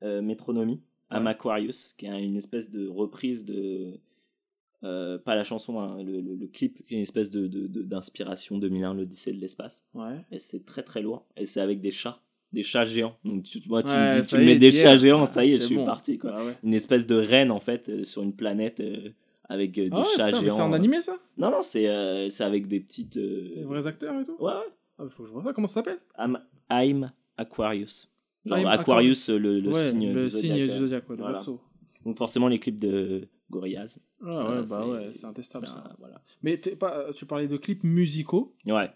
euh, 0.03 0.21
Metronomy, 0.21 0.73
Ouais. 1.11 1.17
Am 1.17 1.27
Aquarius, 1.27 1.93
qui 1.97 2.05
est 2.07 2.23
une 2.23 2.37
espèce 2.37 2.69
de 2.71 2.87
reprise 2.87 3.45
de. 3.45 3.99
euh, 4.83 5.17
pas 5.17 5.35
la 5.35 5.43
chanson, 5.43 5.79
hein, 5.79 6.01
le, 6.03 6.19
le- 6.21 6.35
le 6.35 6.47
clip, 6.47 6.85
qui 6.85 6.93
est 6.95 6.97
une 6.97 7.03
espèce 7.03 7.31
de, 7.31 7.47
de- 7.47 7.67
de- 7.67 7.83
d'inspiration 7.83 8.57
2001, 8.57 8.93
l'Odyssée 8.95 9.31
de 9.31 9.39
l'espace. 9.39 9.81
Ouais. 9.93 10.17
Et 10.31 10.39
c'est 10.39 10.65
très 10.65 10.83
très 10.83 11.01
lourd. 11.01 11.25
Et 11.37 11.45
c'est 11.45 11.61
avec 11.61 11.79
des 11.81 11.91
chats, 11.91 12.19
des 12.51 12.63
chats 12.63 12.83
géants. 12.83 13.15
Donc 13.23 13.43
tu, 13.43 13.61
moi, 13.67 13.81
tu 13.83 13.89
Ouais, 13.89 13.95
me 14.17 14.21
dis, 14.21 14.27
tu 14.27 14.37
mets 14.39 14.55
des 14.57 14.71
chats 14.71 14.97
géants, 14.97 15.25
ça 15.25 15.45
y 15.45 15.53
est, 15.53 15.57
je 15.61 15.67
suis 15.67 15.75
bon. 15.75 15.85
parti. 15.85 16.17
Quoi. 16.17 16.31
Ah 16.33 16.45
ouais. 16.45 16.57
Une 16.63 16.73
espèce 16.73 17.07
de 17.07 17.15
reine 17.15 17.51
en 17.51 17.59
fait 17.61 17.87
euh, 17.89 18.03
sur 18.03 18.23
une 18.23 18.35
planète 18.35 18.79
euh, 18.81 19.09
avec 19.45 19.71
des 19.71 19.89
Ah 19.91 19.99
ouais, 19.99 20.03
chats 20.17 20.25
putain, 20.27 20.41
géants. 20.41 20.55
c'est 20.55 20.61
en 20.63 20.73
animé 20.73 20.99
ça? 20.99 21.17
Non, 21.37 21.49
non, 21.51 21.61
c'est, 21.61 22.29
c'est 22.29 22.43
avec 22.43 22.67
des 22.67 22.79
petites. 22.81 23.15
Les 23.15 23.63
vrais 23.63 23.87
acteurs 23.87 24.19
et 24.19 24.25
tout? 24.25 24.35
Ouais, 24.39 24.51
ouais. 24.51 24.73
Ah, 24.99 25.03
faut 25.09 25.23
que 25.23 25.29
je 25.29 25.33
vois 25.33 25.43
ça, 25.43 25.53
comment 25.53 25.67
ça 25.67 25.75
s'appelle? 25.75 25.99
Am- 26.15 26.41
I'm 26.69 27.11
Aquarius. 27.37 28.09
Genre 28.45 28.57
I'm 28.59 28.67
Aquarius, 28.67 29.29
le, 29.29 29.59
le 29.59 29.69
Ouais, 29.71 29.89
signe 29.89 30.11
le 30.13 30.23
du 30.25 30.29
signe 30.29 30.55
du 30.55 30.69
euh. 30.71 30.77
zodiaque, 30.79 31.09
ouais, 31.09 31.15
le 31.15 31.21
Voilà. 31.23 31.39
Donc 32.05 32.17
forcément 32.17 32.47
les 32.49 32.59
clips 32.59 32.79
de 32.79 33.27
Gorillaz. 33.49 33.97
Ah 34.25 34.49
ouais, 34.49 34.63
bah 34.67 34.85
ouais, 34.87 35.09
c'est 35.13 35.25
intestable 35.25 35.67
ça. 35.67 35.83
un- 35.89 35.95
Voilà. 35.99 36.21
Mais 36.41 36.57
pas, 36.57 37.05
tu 37.15 37.25
parlais 37.25 37.47
de 37.47 37.55
clips 37.57 37.83
musicaux, 37.85 38.53
Ouais. 38.65 38.89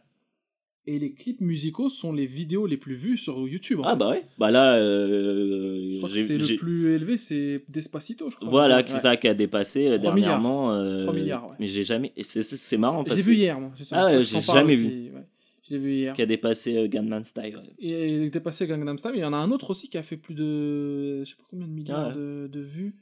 et 0.86 1.00
les 1.00 1.14
clips 1.14 1.40
musicaux 1.42 1.88
sont 1.90 2.12
les 2.12 2.26
vidéos 2.26 2.66
les 2.68 2.76
plus 2.78 2.96
vues 2.96 3.18
sur 3.18 3.48
YouTube. 3.48 3.80
en 3.80 3.84
Ah 3.84 3.92
fait. 3.94 3.98
bah 4.00 4.10
ouais. 4.12 4.24
Bah 4.38 4.52
là, 4.52 4.76
euh, 4.76 5.92
Je 5.94 5.98
crois 5.98 6.10
que 6.10 6.16
j'ai- 6.16 6.24
c'est 6.26 6.40
j'ai- 6.42 6.54
le 6.56 6.60
plus 6.60 6.94
élevé, 6.94 7.16
c'est 7.18 7.64
Despacito, 7.70 8.30
je 8.30 8.36
crois. 8.36 8.50
Voilà, 8.50 8.78
Ouais. 8.78 8.84
c'est 8.88 9.00
ça 9.00 9.16
qui 9.16 9.28
a 9.30 9.34
dépassé 9.34 9.88
euh, 9.88 9.98
3 9.98 10.00
dernièrement. 10.14 10.74
euh, 10.74 11.04
3 11.04 11.14
milliards, 11.14 11.48
ouais. 11.50 11.56
Mais 11.60 11.68
j'ai 11.68 11.84
jamais. 11.86 12.12
C'est- 12.22 12.78
marrant 12.78 13.04
que 13.06 13.14
vu 13.14 13.36
hier, 13.36 13.58
moi. 13.60 13.72
Ah 13.92 14.06
ouais, 14.08 14.24
j'ai 14.24 14.42
jamais 14.42 14.74
aussi, 14.74 15.12
ouais. 15.14 15.26
Je 15.68 15.74
l'ai 15.74 15.80
vu 15.80 15.94
hier. 15.96 16.14
qui 16.14 16.22
a 16.22 16.26
dépassé 16.26 16.78
euh, 16.78 16.88
Gangnam 16.88 17.24
Style. 17.24 17.60
il 17.80 18.24
était 18.24 18.40
passé 18.40 18.68
Gangnam 18.68 18.98
Style, 18.98 19.12
mais 19.12 19.18
il 19.20 19.22
y 19.22 19.26
en 19.26 19.34
a 19.34 19.38
un 19.38 19.52
autre 19.52 19.70
aussi 19.72 19.90
qui 19.90 19.98
a 19.98 20.04
fait 20.04 20.18
plus 20.18 20.34
de. 20.36 21.24
Je 21.24 21.30
sais 21.32 21.36
pas 21.36 21.44
combien 21.50 21.68
de 21.68 21.72
milliards 21.74 22.00
Ah 22.00 22.08
ouais. 22.10 22.16
de, 22.16 22.50
de 22.52 22.60
vues. 22.62 22.96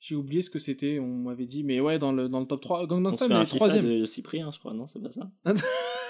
J'ai 0.00 0.16
oublié 0.16 0.42
ce 0.42 0.50
que 0.50 0.58
c'était, 0.58 0.98
on 0.98 1.06
m'avait 1.06 1.46
dit, 1.46 1.62
mais 1.62 1.78
ouais, 1.78 1.96
dans 1.98 2.10
le, 2.10 2.28
dans 2.28 2.40
le 2.40 2.46
top 2.46 2.60
3. 2.60 2.86
Gangnam 2.88 3.12
Style, 3.12 3.28
mais 3.30 3.44
troisième. 3.44 3.84
de 4.00 4.04
Cyprien, 4.04 4.50
je 4.50 4.58
crois, 4.58 4.74
non 4.74 4.86
C'est 4.88 5.00
pas 5.00 5.12
ça? 5.12 5.30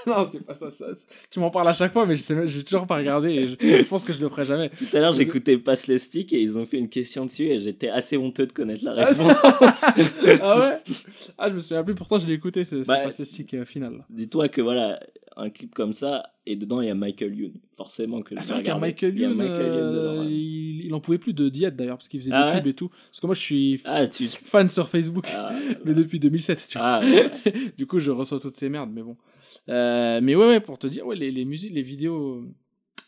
non, 0.07 0.29
c'est 0.31 0.45
pas 0.45 0.55
ça, 0.55 0.71
ça. 0.71 0.87
Tu 1.31 1.41
m'en 1.41 1.51
parles 1.51 1.69
à 1.69 1.73
chaque 1.73 1.93
fois, 1.93 2.07
mais 2.07 2.15
je 2.17 2.23
sais, 2.23 2.49
j'ai 2.49 2.65
toujours 2.65 2.87
pas 2.87 2.97
regardé 2.97 3.31
et 3.31 3.49
je, 3.49 3.55
je 3.61 3.89
pense 3.89 4.05
que 4.05 4.13
je 4.13 4.21
le 4.21 4.29
ferai 4.29 4.45
jamais. 4.45 4.71
Tout 4.71 4.87
à 4.97 5.01
l'heure, 5.01 5.13
j'écoutais 5.15 5.57
Passe 5.59 5.87
le 5.87 5.99
stick 5.99 6.33
et 6.33 6.41
ils 6.41 6.59
ont 6.59 6.67
fait 6.67 6.79
une 6.79 6.89
question 6.89 7.25
dessus 7.27 7.45
et 7.47 7.61
j'étais 7.61 7.89
assez 7.89 8.17
honteux 8.17 8.47
de 8.47 8.53
connaître 8.53 8.85
la 8.85 8.93
Ah, 8.97 9.05
réponse. 9.07 9.85
ah 10.43 10.59
ouais? 10.59 10.95
Ah, 11.39 11.49
je 11.49 11.55
me 11.55 11.61
souviens 11.61 11.85
plus, 11.85 11.95
pourtant 11.95 12.19
je 12.19 12.27
l'ai 12.27 12.35
écouté, 12.35 12.65
c'est 12.65 12.87
Bah, 12.87 12.99
pas 13.05 13.11
stick 13.11 13.55
euh, 13.55 13.65
final. 13.65 14.05
Dis-toi 14.11 14.49
que 14.49 14.61
voilà, 14.61 14.99
un 15.37 15.51
clip 15.51 15.75
comme 15.75 15.93
ça, 15.93 16.25
et 16.47 16.57
dedans 16.57 16.81
il 16.81 16.89
y 16.89 16.91
a 16.91 16.95
Michael 16.95 17.35
Youn. 17.35 17.53
Forcément 17.77 18.23
que 18.23 18.35
Ah, 18.37 18.43
je 18.43 18.47
c'est 18.47 18.55
vais 18.55 18.55
vrai 18.55 18.63
qu'il 18.63 18.69
y 18.69 18.73
a 18.73 18.75
regarder. 18.75 18.87
Michael 18.93 19.15
Il 19.15 19.21
y 19.21 19.25
a 19.25 19.29
Youn, 19.29 19.37
Michael 19.37 19.67
Youn 19.67 19.77
euh, 19.77 19.93
dedans, 20.13 20.21
ouais. 20.23 20.27
il, 20.31 20.72
il 20.87 20.95
en 20.95 21.01
pouvait 21.01 21.19
plus 21.19 21.33
de 21.35 21.49
diète 21.49 21.77
d'ailleurs, 21.77 21.97
parce 21.99 22.09
qu'il 22.09 22.21
faisait 22.21 22.31
Ah 22.33 22.47
des 22.47 22.53
ouais 22.53 22.59
pubs 22.61 22.67
et 22.69 22.75
tout. 22.75 22.89
Parce 22.89 23.21
que 23.21 23.27
moi 23.27 23.35
je 23.35 23.41
suis 23.41 23.81
Ah, 23.85 24.07
tu. 24.07 24.27
fan 24.27 24.69
sur 24.69 24.89
Facebook, 24.89 25.27
Ah, 25.35 25.53
mais 25.85 25.95
depuis 25.95 26.21
2007, 26.21 26.67
tu 26.71 26.79
vois. 26.79 27.01
ah, 27.01 27.03
du 27.79 27.87
coup, 27.87 27.99
je 28.01 28.11
reçois 28.11 28.41
toutes 28.41 28.55
ces 28.55 28.69
merdes, 28.69 28.91
mais 28.93 29.03
bon. 29.03 29.17
Euh, 29.69 30.21
mais 30.23 30.35
ouais, 30.35 30.47
ouais, 30.47 30.61
pour 30.61 30.79
te 30.79 30.87
dire, 30.87 31.07
ouais, 31.07 31.17
les, 31.17 31.31
les 31.31 31.45
musiques, 31.45 31.73
les 31.75 31.83
vidéos, 31.83 32.45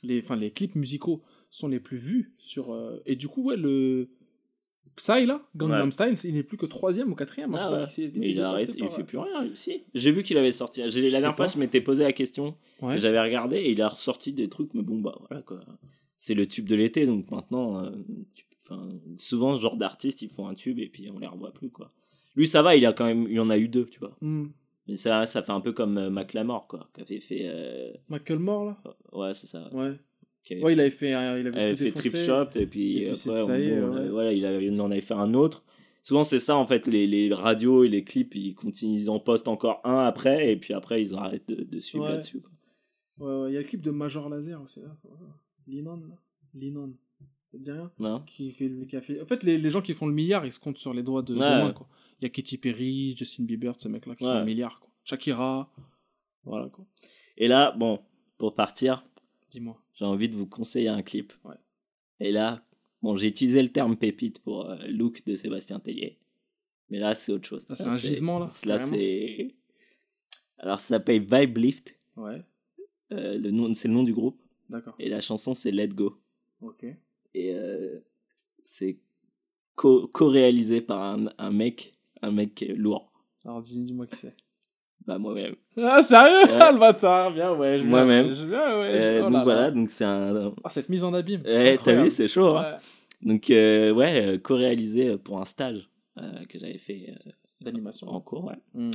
les, 0.03 0.20
enfin, 0.20 0.37
les 0.37 0.51
clips 0.51 0.75
musicaux 0.75 1.22
sont 1.51 1.68
les 1.68 1.81
plus 1.81 1.97
vus 1.97 2.33
sur. 2.39 2.72
euh, 2.75 3.03
et 3.07 3.16
du 3.16 3.29
coup, 3.29 3.43
ouais, 3.45 3.57
le 3.57 4.09
Psy 4.97 5.27
là, 5.27 5.43
Gangnam 5.57 5.87
Ouais. 5.87 5.91
Style, 5.91 6.14
il 6.31 6.35
n'est 6.35 6.45
plus 6.45 6.57
que 6.57 6.66
troisième 6.66 7.11
ou 7.11 7.16
quatrième. 7.16 7.51
je 7.53 7.57
Ah 7.57 7.64
crois 7.64 7.79
ouais. 7.81 7.87
il 7.99 8.05
est 8.39 8.41
a 8.41 8.53
dépassé 8.53 8.64
arrêté, 8.70 8.79
il 8.85 8.89
fait 8.91 9.03
plus 9.05 9.18
rien 9.18 9.51
aussi. 9.53 9.83
J'ai 9.93 10.12
vu 10.12 10.22
qu'il 10.22 10.39
avait 10.39 10.53
sorti. 10.53 10.83
j'ai- 10.85 10.91
Je 11.09 11.12
La 11.12 11.20
dernière 11.20 11.35
fois, 11.35 11.47
je 11.47 11.59
m'étais 11.59 11.81
posé 11.81 12.05
la 12.05 12.12
question. 12.12 12.55
Ouais. 12.81 12.97
J'avais 12.99 13.20
regardé 13.20 13.57
et 13.57 13.72
il 13.72 13.83
a 13.83 13.89
ressorti 13.89 14.33
des 14.33 14.49
trucs, 14.49 14.72
mais 14.75 14.83
bon, 14.83 15.01
bah 15.01 15.16
voilà 15.29 15.43
quoi. 15.43 15.59
C'est 16.25 16.33
le 16.33 16.47
tube 16.47 16.66
de 16.66 16.75
l'été, 16.75 17.05
donc 17.05 17.31
maintenant, 17.31 17.85
euh, 17.85 17.91
tu- 18.35 18.47
souvent 19.18 19.55
ce 19.55 19.61
genre 19.61 19.77
d'artistes, 19.77 20.22
ils 20.22 20.31
font 20.31 20.49
un 20.49 20.55
tube 20.55 20.79
et 20.79 20.89
puis 20.89 21.11
on 21.11 21.18
les 21.18 21.27
revoit 21.27 21.53
plus 21.53 21.68
quoi. 21.68 21.91
Lui, 22.35 22.47
ça 22.47 22.62
va, 22.62 22.75
il 22.77 22.87
a 22.87 22.95
quand 22.95 23.05
même, 23.05 23.27
il 23.29 23.39
en 23.41 23.51
a 23.51 23.59
eu 23.59 23.68
deux, 23.68 23.85
tu 23.85 24.01
vois. 24.01 24.16
Hmm. 24.22 24.47
Mais 24.89 24.97
ça, 24.97 25.27
ça 25.27 25.43
fait 25.43 25.53
un 25.53 25.61
peu 25.61 25.72
comme 25.72 25.99
euh, 25.99 26.09
Macklemore 26.09 26.66
quoi, 26.66 26.89
qui 26.95 27.03
avait 27.03 27.20
fait. 27.20 27.43
euh, 27.45 27.93
là? 28.64 28.79
Ouais, 29.12 29.35
c'est 29.35 29.49
ça. 29.49 29.68
Ouais. 29.75 29.93
Avait 30.51 30.62
Ouais, 30.62 30.72
il 30.72 30.81
avait 30.81 30.91
fait, 30.91 31.12
un- 31.12 31.39
il 31.39 31.47
avait 31.47 31.77
fait 31.77 31.91
Trip. 31.91 32.16
Shop 32.16 32.49
et 32.55 32.66
puis, 32.66 33.03
Et 33.03 33.11
puis 33.11 33.31
après, 33.31 33.43
on- 33.43 33.55
est, 33.55 33.83
on 33.83 33.93
ouais. 33.95 34.09
voilà, 34.09 34.33
il, 34.33 34.47
avait- 34.47 34.64
il 34.64 34.81
en 34.81 34.91
avait 34.91 35.03
fait 35.03 35.12
un 35.14 35.35
autre. 35.35 35.62
Souvent 36.03 36.25
c'est 36.25 36.41
ça 36.41 36.57
en 36.57 36.66
fait, 36.66 36.87
les, 36.87 37.07
les 37.07 37.33
radios 37.35 37.85
et 37.85 37.89
les 37.91 38.03
clips 38.03 38.35
ils 38.35 38.55
continuent, 38.55 38.99
ils 38.99 39.11
en 39.11 39.20
postent 39.20 39.49
encore 39.49 39.83
un 39.85 39.99
après 39.99 40.51
et 40.53 40.57
puis 40.57 40.72
après 40.72 41.03
ils 41.03 41.14
arrêtent 41.14 41.49
de, 41.49 41.64
de 41.64 41.81
suivre 41.81 42.05
Ouais. 42.07 42.12
là-dessus. 42.12 42.43
ouais, 43.18 43.51
il 43.51 43.55
y 43.55 43.57
a 43.57 43.61
le 43.61 43.66
clip 43.66 43.83
de 43.83 43.91
Major 43.91 44.29
Laser 44.31 44.61
aussi 44.62 44.81
là. 44.81 44.97
Linon 45.67 45.97
là. 45.97 46.17
Linon. 46.55 46.95
Ça 47.51 47.59
te 47.59 47.62
dit 47.62 47.71
rien 47.73 47.91
Non 47.99 48.21
qui 48.21 48.51
fait, 48.53 48.69
le- 48.69 48.85
qui 48.85 49.01
fait... 49.01 49.21
En 49.21 49.27
fait, 49.27 49.43
les, 49.43 49.59
les 49.59 49.71
gens 49.71 49.81
qui 49.83 49.95
font 49.95 50.07
le 50.07 50.12
milliard, 50.15 50.45
ils 50.47 50.53
se 50.53 50.59
comptent 50.61 50.79
sur 50.79 50.93
les 50.95 51.03
doigts 51.03 51.23
de, 51.23 51.35
de 51.35 51.41
Ouais. 51.41 51.62
main, 51.65 51.73
quoi. 51.73 51.89
Il 52.21 52.25
y 52.25 52.27
a 52.27 52.29
Katy 52.31 52.59
Perry, 52.59 53.17
Justin 53.17 53.45
Bieber, 53.45 53.75
ce 53.79 53.89
mec-là 53.89 54.15
qui 54.17 54.25
Ouais. 54.25 54.31
font 54.31 54.39
le 54.39 54.45
milliard, 54.45 54.81
quoi. 54.81 54.91
Shakira, 55.05 55.71
voilà, 56.45 56.69
quoi. 56.69 56.85
Et 57.37 57.49
là, 57.49 57.73
bon, 57.73 58.01
pour 58.39 58.55
partir, 58.55 59.05
Dis-moi. 59.51 59.81
j'ai 59.95 60.05
envie 60.05 60.29
de 60.29 60.35
vous 60.37 60.47
conseiller 60.47 60.89
un 60.89 61.03
clip. 61.03 61.33
Ouais. 61.45 61.57
Et 62.21 62.31
là, 62.33 62.65
bon, 63.03 63.17
j'ai 63.17 63.29
utilisé 63.29 63.62
le 63.62 63.69
terme 63.71 63.97
pépite 63.97 64.41
pour 64.41 64.71
euh, 64.71 64.77
Look 64.89 65.25
de 65.27 65.35
Sébastien 65.35 65.79
Tellier. 65.81 66.19
Mais 66.91 66.99
là, 66.99 67.15
c'est 67.15 67.33
autre 67.33 67.47
chose. 67.49 67.67
Là, 67.69 67.77
c'est 67.77 67.85
un 67.87 67.97
gisement, 67.97 68.39
là, 68.39 68.49
Là, 68.65 68.79
c'est. 68.79 69.55
Alors, 70.59 70.81
ça 70.81 70.89
s'appelle 70.89 71.21
Vibe 71.23 71.57
Lift. 71.59 71.95
Ouais, 72.17 72.43
Euh, 73.12 73.39
le 73.39 73.51
nom, 73.51 73.73
c'est 73.75 73.89
le 73.89 73.95
nom 73.95 74.03
du 74.05 74.12
groupe. 74.15 74.41
D'accord. 74.75 74.95
Et 74.99 75.09
la 75.09 75.20
chanson, 75.20 75.55
c'est 75.55 75.70
Let 75.70 75.89
Go. 75.89 76.18
Ok. 76.61 76.85
Et 77.35 77.55
euh, 77.55 78.01
c'est 78.62 78.99
co- 79.75 80.07
co-réalisé 80.09 80.81
par 80.81 81.03
un, 81.03 81.27
un 81.39 81.51
mec, 81.51 81.95
un 82.22 82.31
mec 82.31 82.64
lourd. 82.77 83.11
Alors, 83.45 83.62
dis- 83.62 83.81
dis-moi 83.81 84.07
qui 84.07 84.16
c'est. 84.16 84.35
Bah, 85.07 85.18
moi-même. 85.18 85.55
Ah, 85.77 86.03
sérieux? 86.03 86.47
Ouais. 86.51 86.72
Le 86.72 86.79
bâtard, 86.79 87.33
bien, 87.33 87.53
ouais. 87.55 87.83
Moi-même. 87.83 88.29
Ouais. 88.29 88.35
Euh, 88.55 89.18
oh 89.20 89.25
donc 89.25 89.33
là 89.33 89.39
là. 89.39 89.45
voilà, 89.45 89.70
donc 89.70 89.91
c'est 89.91 90.05
un. 90.05 90.55
Ah, 90.64 90.68
cette 90.70 90.89
mise 90.89 91.05
en 91.05 91.12
abîme. 91.12 91.43
Ouais, 91.45 91.77
t'as 91.83 92.03
vu, 92.03 92.09
c'est 92.11 92.29
chaud. 92.29 92.57
hein. 92.57 92.79
Donc, 93.20 93.51
euh, 93.51 93.91
ouais, 93.93 94.27
euh, 94.27 94.39
co-réalisé 94.39 95.18
pour 95.18 95.41
un 95.41 95.45
stage 95.45 95.89
que 96.49 96.59
j'avais 96.59 96.79
fait 96.79 97.12
D'animation. 97.61 98.09
en 98.09 98.20
cours, 98.20 98.45
ouais. 98.45 98.57
Hmm. 98.75 98.91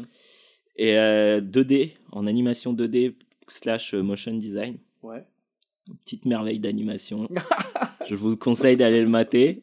Et 0.77 0.97
euh, 0.97 1.41
2D, 1.41 1.93
en 2.11 2.25
animation 2.25 2.73
2D 2.73 3.13
slash 3.47 3.93
motion 3.93 4.33
design. 4.35 4.77
Ouais. 5.03 5.23
Petite 6.03 6.25
merveille 6.25 6.59
d'animation. 6.59 7.27
je 8.09 8.15
vous 8.15 8.35
conseille 8.37 8.77
d'aller 8.77 9.01
le 9.01 9.09
mater. 9.09 9.61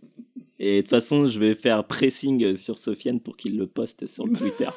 Et 0.59 0.77
de 0.77 0.81
toute 0.83 0.91
façon, 0.91 1.27
je 1.27 1.39
vais 1.39 1.55
faire 1.55 1.85
pressing 1.85 2.55
sur 2.55 2.79
Sofiane 2.79 3.21
pour 3.21 3.37
qu'il 3.37 3.59
le 3.59 3.67
poste 3.67 4.07
sur 4.07 4.27
le 4.27 4.33
Twitter. 4.39 4.69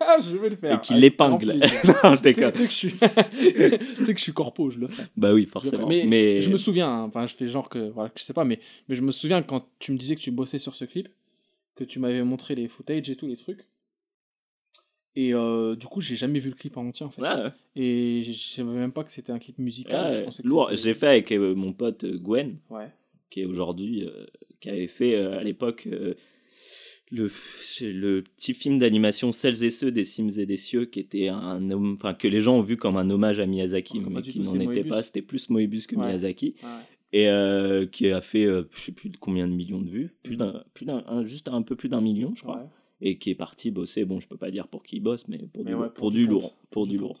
Ah, 0.00 0.18
je 0.20 0.36
vais 0.36 0.50
le 0.50 0.56
faire. 0.56 0.76
et 0.76 0.80
qu'il 0.80 1.00
l'épingle. 1.00 1.52
non, 2.04 2.14
je 2.16 2.22
déconne. 2.22 2.52
tu 2.52 2.58
sais 2.58 2.64
que 2.64 2.70
je 2.70 2.76
suis, 2.76 2.92
tu 2.92 4.04
sais 4.04 4.14
que 4.14 4.18
je 4.18 4.22
suis 4.22 4.32
corpo, 4.32 4.70
je 4.70 4.78
le 4.78 4.86
fais. 4.86 5.04
Bah 5.16 5.32
oui, 5.32 5.44
Je 5.46 5.50
forcément. 5.50 5.88
Mais, 5.88 6.04
Mais, 6.06 6.40
je 6.40 6.50
me 6.50 6.56
souviens, 6.56 6.88
hein, 6.88 7.02
enfin, 7.04 7.26
je 7.26 7.34
fais 7.34 7.48
genre 7.48 7.68
que, 7.68 7.90
voilà, 7.90 8.08
que 8.10 8.20
je 8.20 8.24
sais 8.24 8.32
pas, 8.32 8.44
mais, 8.44 8.60
mais 8.88 8.94
je 8.94 9.02
me 9.02 9.10
souviens 9.10 9.42
quand 9.42 9.66
tu 9.80 9.92
me 9.92 9.98
disais 9.98 10.14
que 10.14 10.20
tu 10.20 10.30
bossais 10.30 10.60
sur 10.60 10.76
ce 10.76 10.84
clip, 10.84 11.08
que 11.74 11.84
tu 11.84 11.98
m'avais 11.98 12.22
montré 12.22 12.54
les 12.54 12.68
footage 12.68 13.10
et 13.10 13.16
tout, 13.16 13.26
les 13.26 13.36
trucs. 13.36 13.66
Et 15.20 15.34
euh, 15.34 15.74
du 15.74 15.86
coup, 15.86 16.00
j'ai 16.00 16.14
jamais 16.14 16.38
vu 16.38 16.50
le 16.50 16.54
clip 16.54 16.76
en 16.76 16.86
entier 16.86 17.04
en 17.04 17.10
fait. 17.10 17.22
Ouais. 17.22 17.50
Et 17.74 18.22
je 18.22 18.32
savais 18.32 18.70
même 18.70 18.92
pas 18.92 19.02
que 19.02 19.10
c'était 19.10 19.32
un 19.32 19.40
clip 19.40 19.58
musical. 19.58 20.12
Ouais, 20.26 20.30
lourd. 20.44 20.70
J'ai 20.74 20.94
fait 20.94 21.08
avec 21.08 21.32
euh, 21.32 21.56
mon 21.56 21.72
pote 21.72 22.04
euh, 22.04 22.16
Gwen, 22.18 22.58
Ouais. 22.70 22.86
qui 23.28 23.40
est 23.40 23.44
aujourd'hui, 23.44 24.04
euh, 24.04 24.26
qui 24.60 24.70
avait 24.70 24.86
fait 24.86 25.16
à 25.16 25.42
l'époque 25.42 25.88
le, 27.10 27.30
le 27.80 28.22
petit 28.36 28.54
film 28.54 28.78
d'animation 28.78 29.32
Celles 29.32 29.64
et 29.64 29.70
ceux 29.72 29.90
des 29.90 30.04
Sims 30.04 30.38
et 30.38 30.46
des 30.46 30.56
cieux, 30.56 30.84
qui 30.84 31.00
était 31.00 31.26
un 31.28 31.68
homme, 31.72 31.94
enfin 31.94 32.14
que 32.14 32.28
les 32.28 32.40
gens 32.40 32.58
ont 32.58 32.62
vu 32.62 32.76
comme 32.76 32.96
un 32.96 33.10
hommage 33.10 33.40
à 33.40 33.46
Miyazaki, 33.46 34.00
pas 34.00 34.10
mais 34.10 34.22
qui 34.22 34.38
n'en 34.38 34.60
était 34.60 34.84
pas. 34.84 35.02
C'était 35.02 35.22
plus 35.22 35.50
Moebius 35.50 35.86
que. 35.88 35.96
Miyazaki, 35.96 36.54
et 37.12 37.28
qui 37.90 38.10
a 38.10 38.20
fait, 38.20 38.44
je 38.44 38.80
sais 38.80 38.92
plus 38.92 39.08
de 39.10 39.16
combien 39.16 39.48
de 39.48 39.52
millions 39.52 39.80
de 39.80 39.88
vues, 39.88 40.14
plus 40.22 40.36
d'un, 40.36 40.62
plus 40.74 40.84
d'un, 40.86 41.02
un- 41.08 41.24
juste 41.24 41.48
un 41.48 41.62
peu 41.62 41.74
plus 41.74 41.88
d'un 41.88 42.00
million, 42.02 42.34
je 42.36 42.42
crois. 42.42 42.70
Et 43.00 43.16
qui 43.16 43.30
est 43.30 43.36
parti 43.36 43.70
bosser. 43.70 44.04
Bon, 44.04 44.18
je 44.18 44.26
peux 44.26 44.36
pas 44.36 44.50
dire 44.50 44.66
pour 44.66 44.82
qui 44.82 44.96
il 44.96 45.00
bosse, 45.00 45.28
mais 45.28 45.38
pour 45.52 45.62
Mais 45.64 45.70
du, 45.70 45.76
ouais, 45.76 45.86
pour 45.86 45.94
pour 45.94 46.10
du 46.10 46.24
du 46.24 46.26
lourd, 46.26 46.56
pour 46.70 46.84
Du 46.88 46.98
lourd. 46.98 47.16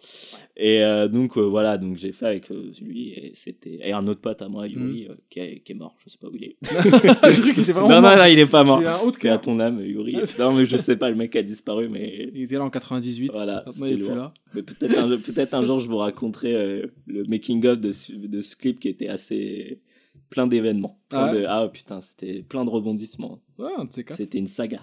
Et 0.56 0.82
euh, 0.82 1.06
donc 1.06 1.38
euh, 1.38 1.42
voilà, 1.42 1.78
donc 1.78 1.96
j'ai 1.98 2.10
fait 2.10 2.26
avec 2.26 2.50
euh, 2.50 2.72
lui 2.82 3.10
et 3.10 3.30
c'était 3.34 3.78
et 3.84 3.92
un 3.92 4.04
autre 4.08 4.20
pote 4.20 4.42
à 4.42 4.48
moi, 4.48 4.66
Yuri, 4.66 5.06
Mm. 5.06 5.10
euh, 5.12 5.14
qui, 5.30 5.38
est, 5.38 5.60
qui 5.60 5.70
est 5.70 5.74
mort. 5.76 5.94
Je 6.04 6.10
sais 6.10 6.18
pas 6.18 6.26
où 6.26 6.34
il 6.34 6.42
est. 6.42 6.56
je 6.62 6.68
crois 7.40 7.52
qu'il 7.52 7.60
était 7.62 7.72
vraiment 7.72 7.88
non, 7.88 7.94
non, 8.02 8.08
mort. 8.08 8.16
non, 8.18 8.24
il 8.24 8.38
est 8.40 8.46
pas 8.50 8.64
mort. 8.64 8.80
Que 9.20 9.28
à 9.28 9.38
ton 9.38 9.60
âme, 9.60 9.80
Yuri. 9.80 10.16
non, 10.40 10.52
mais 10.52 10.66
je 10.66 10.76
sais 10.76 10.96
pas, 10.96 11.10
le 11.10 11.16
mec 11.16 11.36
a 11.36 11.42
disparu, 11.44 11.88
mais 11.88 12.28
Il 12.34 12.42
était 12.42 12.56
là 12.56 12.64
en 12.64 12.70
98. 12.70 13.30
Voilà, 13.32 13.64
il 13.76 13.84
est 13.86 13.96
plus 13.98 14.08
là. 14.16 14.34
mais 14.54 14.62
peut-être 14.64 14.98
un, 14.98 15.08
peut-être 15.16 15.54
un 15.54 15.62
jour 15.62 15.78
je 15.78 15.86
vous 15.88 15.98
raconterai 15.98 16.54
euh, 16.54 16.86
le 17.06 17.22
making 17.24 17.64
of 17.66 17.80
de, 17.80 17.92
ce- 17.92 18.12
de 18.12 18.40
ce 18.40 18.56
clip 18.56 18.80
qui 18.80 18.88
était 18.88 19.06
assez 19.08 19.78
plein 20.28 20.48
d'événements. 20.48 20.98
Plein 21.08 21.18
Ah 21.20 21.32
ouais 21.32 21.40
de- 21.42 21.46
ah 21.48 21.68
putain, 21.72 22.00
c'était 22.00 22.42
plein 22.42 22.64
de 22.64 22.70
rebondissements. 22.70 23.38
Ouais. 23.58 23.68
C'était 24.10 24.38
une 24.38 24.48
saga. 24.48 24.80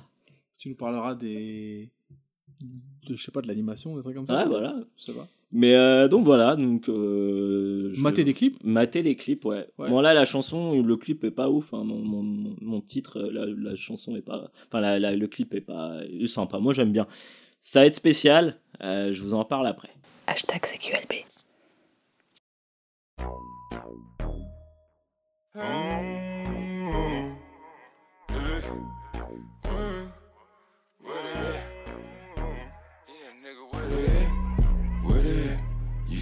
Tu 0.66 0.70
nous 0.70 0.76
parleras 0.76 1.13
des. 1.13 1.91
De, 3.07 3.16
je 3.16 3.24
sais 3.24 3.32
pas, 3.32 3.41
de 3.41 3.47
l'animation, 3.47 3.95
des 3.95 4.01
trucs 4.01 4.16
comme 4.16 4.26
ça. 4.26 4.36
Ouais, 4.41 4.47
voilà. 4.47 4.76
Je 4.97 5.03
sais 5.03 5.13
pas. 5.13 5.28
Mais 5.51 5.76
euh, 5.76 6.07
donc 6.07 6.26
voilà, 6.26 6.55
donc. 6.55 6.89
Euh, 6.89 7.91
je- 7.93 8.01
Mater 8.01 8.24
des 8.24 8.34
clips? 8.34 8.57
Mater 8.63 9.03
les 9.03 9.16
clips, 9.16 9.45
ouais. 9.45 9.68
Ouais. 9.78 9.89
Bon, 9.91 10.01
là, 10.01 10.16
la 10.16 10.26
chanson, 10.26 10.82
le 10.82 10.97
clip 10.97 11.24
est 11.24 11.30
pas 11.30 11.51
ouf. 11.51 11.72
hein. 11.72 11.84
Mon, 11.84 11.99
mon, 11.99 12.55
mon- 12.59 12.82
titre, 12.82 13.20
la, 13.20 13.45
la 13.45 13.76
chanson 13.76 14.16
est 14.16 14.24
pas. 14.24 14.49
Enfin, 14.68 14.80
la- 14.82 14.97
la- 14.97 15.16
le 15.16 15.28
clip 15.28 15.53
est 15.53 15.61
pas. 15.61 15.99
est 16.03 16.26
sympa. 16.26 16.57
Moi, 16.57 16.74
j'aime 16.74 16.91
bien. 16.91 17.05
Ça 17.61 17.82
va 17.82 17.86
être 17.86 17.93
spécial. 17.93 18.57
euh, 18.82 19.13
je 19.13 19.22
vous 19.22 19.36
en 19.36 19.45
parle 19.45 19.68
après. 19.68 19.89
Hashtag 20.26 20.66
CQLB. 20.66 21.26
Where 25.53 26.14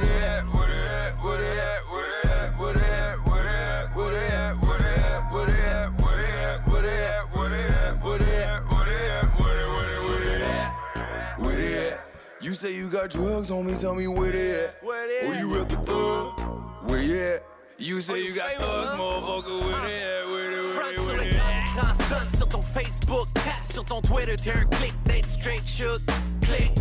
Where 0.00 0.08
they 0.08 0.24
at? 0.24 0.44
Where 0.54 0.66
they 0.66 0.86
at? 0.88 1.22
Where 1.22 1.38
they 1.38 1.60
at? 1.60 1.86
Where 1.86 2.02
they 2.02 2.20
at? 2.20 2.58
Where 2.58 2.72
they 2.72 2.80
at? 2.80 3.18
Where 3.26 3.42
they 3.42 3.50
at? 3.50 4.54
Where 4.56 4.78
they 4.78 4.96
at? 4.96 5.30
Where 5.30 5.46
they 5.48 5.60
at? 5.60 5.90
Where 5.92 6.12
they 6.16 6.32
at? 6.32 6.66
Where 6.66 6.82
they 6.82 7.02
at? 7.02 7.30
Where 7.32 7.48
they 7.48 7.68
at? 7.68 8.02
Where 8.02 8.18
they 8.18 8.40
at? 8.40 8.64
Where 8.64 8.88
they 8.88 9.10
at? 9.10 9.38
Where 9.38 9.54
they 9.54 9.92
at? 9.92 10.02
Where 10.04 10.20
they, 10.24 10.44
at? 10.44 11.40
Where 11.40 11.56
they 11.56 11.90
at? 11.90 12.00
You 12.40 12.54
say 12.54 12.74
you 12.74 12.88
got 12.88 13.10
drugs, 13.10 13.50
homie, 13.50 13.78
tell 13.78 13.94
me 13.94 14.06
where 14.06 14.32
they 14.32 14.64
at? 14.64 14.82
Where 14.82 15.34
at? 15.34 15.40
you 15.40 15.60
at 15.60 15.68
the 15.68 15.76
club? 15.76 16.40
Where 16.88 17.02
you 17.02 17.20
at? 17.20 17.44
You 17.76 18.00
say 18.00 18.22
you 18.22 18.34
got 18.34 18.56
thugs, 18.56 18.92
motherfucker, 18.92 19.60
where 19.62 19.82
they 19.82 20.02
at? 20.02 20.26
Where 20.30 20.50
they, 20.50 20.56
where 20.56 20.74
Front 20.74 20.96
sur 20.96 21.06
where 21.06 21.18
they 21.18 21.36
at? 21.36 22.30
sur 22.30 22.46
ton 22.48 22.62
Facebook, 22.62 23.28
tap 23.34 23.66
sur 23.70 23.84
ton 23.84 24.00
Twitter, 24.00 24.36
un 24.50 24.64
click, 24.66 24.94
d'être 25.04 25.28
straight 25.28 25.66
shoot, 25.66 26.00
click. 26.42 26.72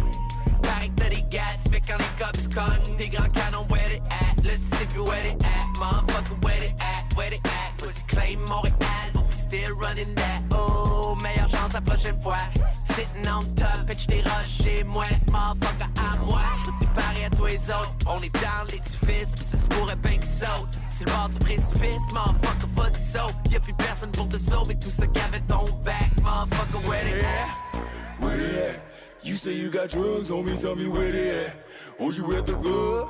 Des 1.09 1.23
gats, 1.29 1.57
quand 1.87 1.97
les 1.97 2.23
cops 2.23 2.47
cognent, 2.49 2.95
tes 2.95 3.09
grands 3.09 3.31
canons, 3.33 3.65
where 3.69 3.87
they 3.89 4.01
at? 4.11 4.29
Sais 4.61 4.85
plus 4.93 5.07
where 5.07 5.21
they 5.23 5.31
at, 5.31 5.67
motherfucker, 5.79 6.43
where 6.43 6.59
they 6.59 6.73
at? 6.79 7.15
Where 7.15 7.29
they 7.29 7.41
at? 7.43 7.77
Pussy 7.77 8.03
claim 8.07 8.39
Montréal, 8.45 9.13
but 9.13 9.25
we 9.27 9.33
still 9.33 9.75
running 9.75 10.13
that. 10.15 10.41
Oh, 10.51 11.15
meilleure 11.21 11.47
chance 11.49 11.73
la 11.73 11.81
prochaine 11.81 12.17
fois. 12.19 12.37
Sitting 12.85 13.27
on 13.27 13.43
top, 13.55 13.87
pitch 13.87 14.05
des 14.07 14.21
roches 14.21 14.61
chez 14.63 14.83
moi, 14.83 15.05
motherfucker 15.31 15.89
à 15.97 16.17
moi. 16.25 16.41
Tout 16.65 16.73
est 16.81 16.93
pareil 16.93 17.23
à 17.23 17.47
et 17.47 17.51
les 17.53 17.71
autres, 17.71 17.95
on 18.07 18.21
est 18.21 18.33
dans 18.33 18.65
l'édifice, 18.71 19.33
pis 19.35 19.43
ça 19.43 19.57
se 19.57 19.67
pourrait 19.67 19.95
bien 19.95 20.17
qu'ils 20.17 20.27
sautent. 20.27 20.77
C'est 20.91 21.05
le 21.05 21.11
bord 21.11 21.29
du 21.29 21.39
précipice, 21.39 22.11
motherfucker, 22.11 22.67
vas-y 22.75 23.01
saute. 23.01 23.35
Y'a 23.51 23.59
plus 23.59 23.73
personne 23.73 24.11
pour 24.11 24.29
te 24.29 24.37
sauver, 24.37 24.75
tout 24.75 24.89
ça 24.89 25.07
qu'avait 25.07 25.41
ton 25.47 25.65
back, 25.83 26.11
motherfucker, 26.21 26.87
where 26.87 27.03
they 27.03 27.21
at? 27.21 28.21
Where 28.21 28.37
they 28.37 28.59
at? 28.69 28.88
You 29.21 29.35
say 29.35 29.53
you 29.53 29.69
got 29.69 29.89
drugs, 29.89 30.29
homie, 30.29 30.59
tell 30.59 30.75
me 30.75 30.87
where 30.87 31.11
they 31.11 31.45
at. 31.45 31.55
Oh, 31.99 32.09
you 32.09 32.35
at 32.37 32.47
the 32.47 32.53
club? 32.53 33.09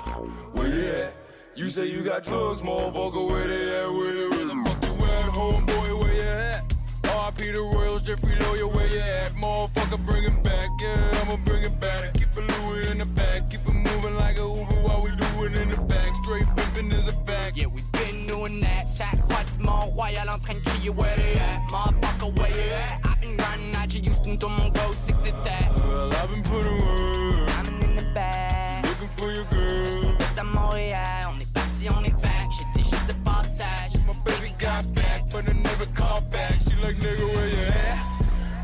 Where 0.54 0.68
they 0.68 1.04
at? 1.04 1.14
You 1.56 1.70
say 1.70 1.86
you 1.86 2.04
got 2.04 2.24
drugs, 2.24 2.64
motherfucker, 2.64 3.30
where 3.30 3.48
they 3.48 3.78
at? 3.78 3.94
Where 3.94 4.14
they, 4.14 4.28
where 4.28 4.46
the 4.46 4.56
fuck 4.66 4.86
you 4.86 5.06
at, 5.06 5.30
homeboy, 5.30 6.00
where 6.02 6.14
you 6.14 6.22
at? 6.22 6.76
RP 7.04 7.54
the 7.54 7.60
Royals, 7.60 8.02
Jeffrey 8.02 8.36
Lawyer, 8.40 8.68
where 8.68 8.88
you 8.88 9.00
at? 9.00 9.34
Motherfucker, 9.34 10.04
bring 10.04 10.24
it 10.24 10.44
back, 10.44 10.70
yeah, 10.82 11.22
I'ma 11.22 11.36
bring 11.46 11.64
it 11.64 11.80
back. 11.80 12.14
Keep 12.16 12.36
a 12.38 12.40
Louis 12.40 12.90
in 12.90 12.98
the 12.98 13.06
back, 13.06 13.50
keep 13.52 13.62
it 13.68 13.74
moving 13.74 14.16
like 14.16 14.38
a 14.40 14.42
Uber 14.42 14.82
while 14.82 15.04
we 15.04 15.12
do 15.12 15.44
it 15.44 15.56
in 15.62 15.70
the 15.70 15.82
back. 15.84 16.10
Straight 16.24 16.48
pimping 16.56 16.92
is 16.92 17.06
a 17.06 17.14
fact. 17.26 17.56
Yeah, 17.56 17.68
we 17.68 17.82
been 17.94 18.26
doing 18.26 18.60
that. 18.62 18.88
Ça 18.88 19.06
croix 19.22 19.44
du 19.44 19.64
Mont-Royal 19.64 20.28
en 20.28 20.40
train 20.40 20.56
de 20.56 20.62
crier 20.62 20.90
where 20.90 21.16
they 21.18 21.36
at? 21.36 21.62
Motherfucker, 21.70 22.36
where 22.36 22.50
you 22.50 22.74
at? 22.74 23.09
I've 24.00 24.06
been 24.06 24.14
grinding 24.14 24.30
at 24.30 24.30
you, 24.30 24.32
Houston, 24.32 24.38
tout 24.38 24.50
mon 24.50 24.70
go, 24.70 24.94
c'est 24.96 25.14
que 25.14 25.24
t'étais. 25.24 25.68
Well, 25.78 26.10
I've 26.14 26.30
been 26.30 26.44
putting 26.44 26.78
work, 26.78 27.50
I'm 27.60 27.82
in 27.82 27.96
the 27.96 28.14
bag. 28.14 28.86
looking 28.86 29.10
for 29.18 29.32
your 29.32 29.46
girl. 29.52 30.16
Tout 30.18 30.40
à 30.40 30.44
Montréal, 30.44 31.28
on 31.30 31.40
est 31.40 31.54
parti, 31.54 31.90
on 31.90 32.04
est 32.04 32.22
back. 32.22 32.48
J'étais 32.52 32.90
juste 32.90 33.08
de 33.08 33.14
passage. 33.24 33.94
My 34.08 34.14
baby 34.24 34.54
got 34.58 34.86
back, 34.94 35.30
but 35.30 35.50
I 35.50 35.54
never 35.54 35.86
called 35.94 36.30
back. 36.32 36.54
She 36.62 36.76
like, 36.82 36.98
nigga, 36.98 37.26
where 37.36 37.48
you 37.48 37.66
at? 37.68 37.98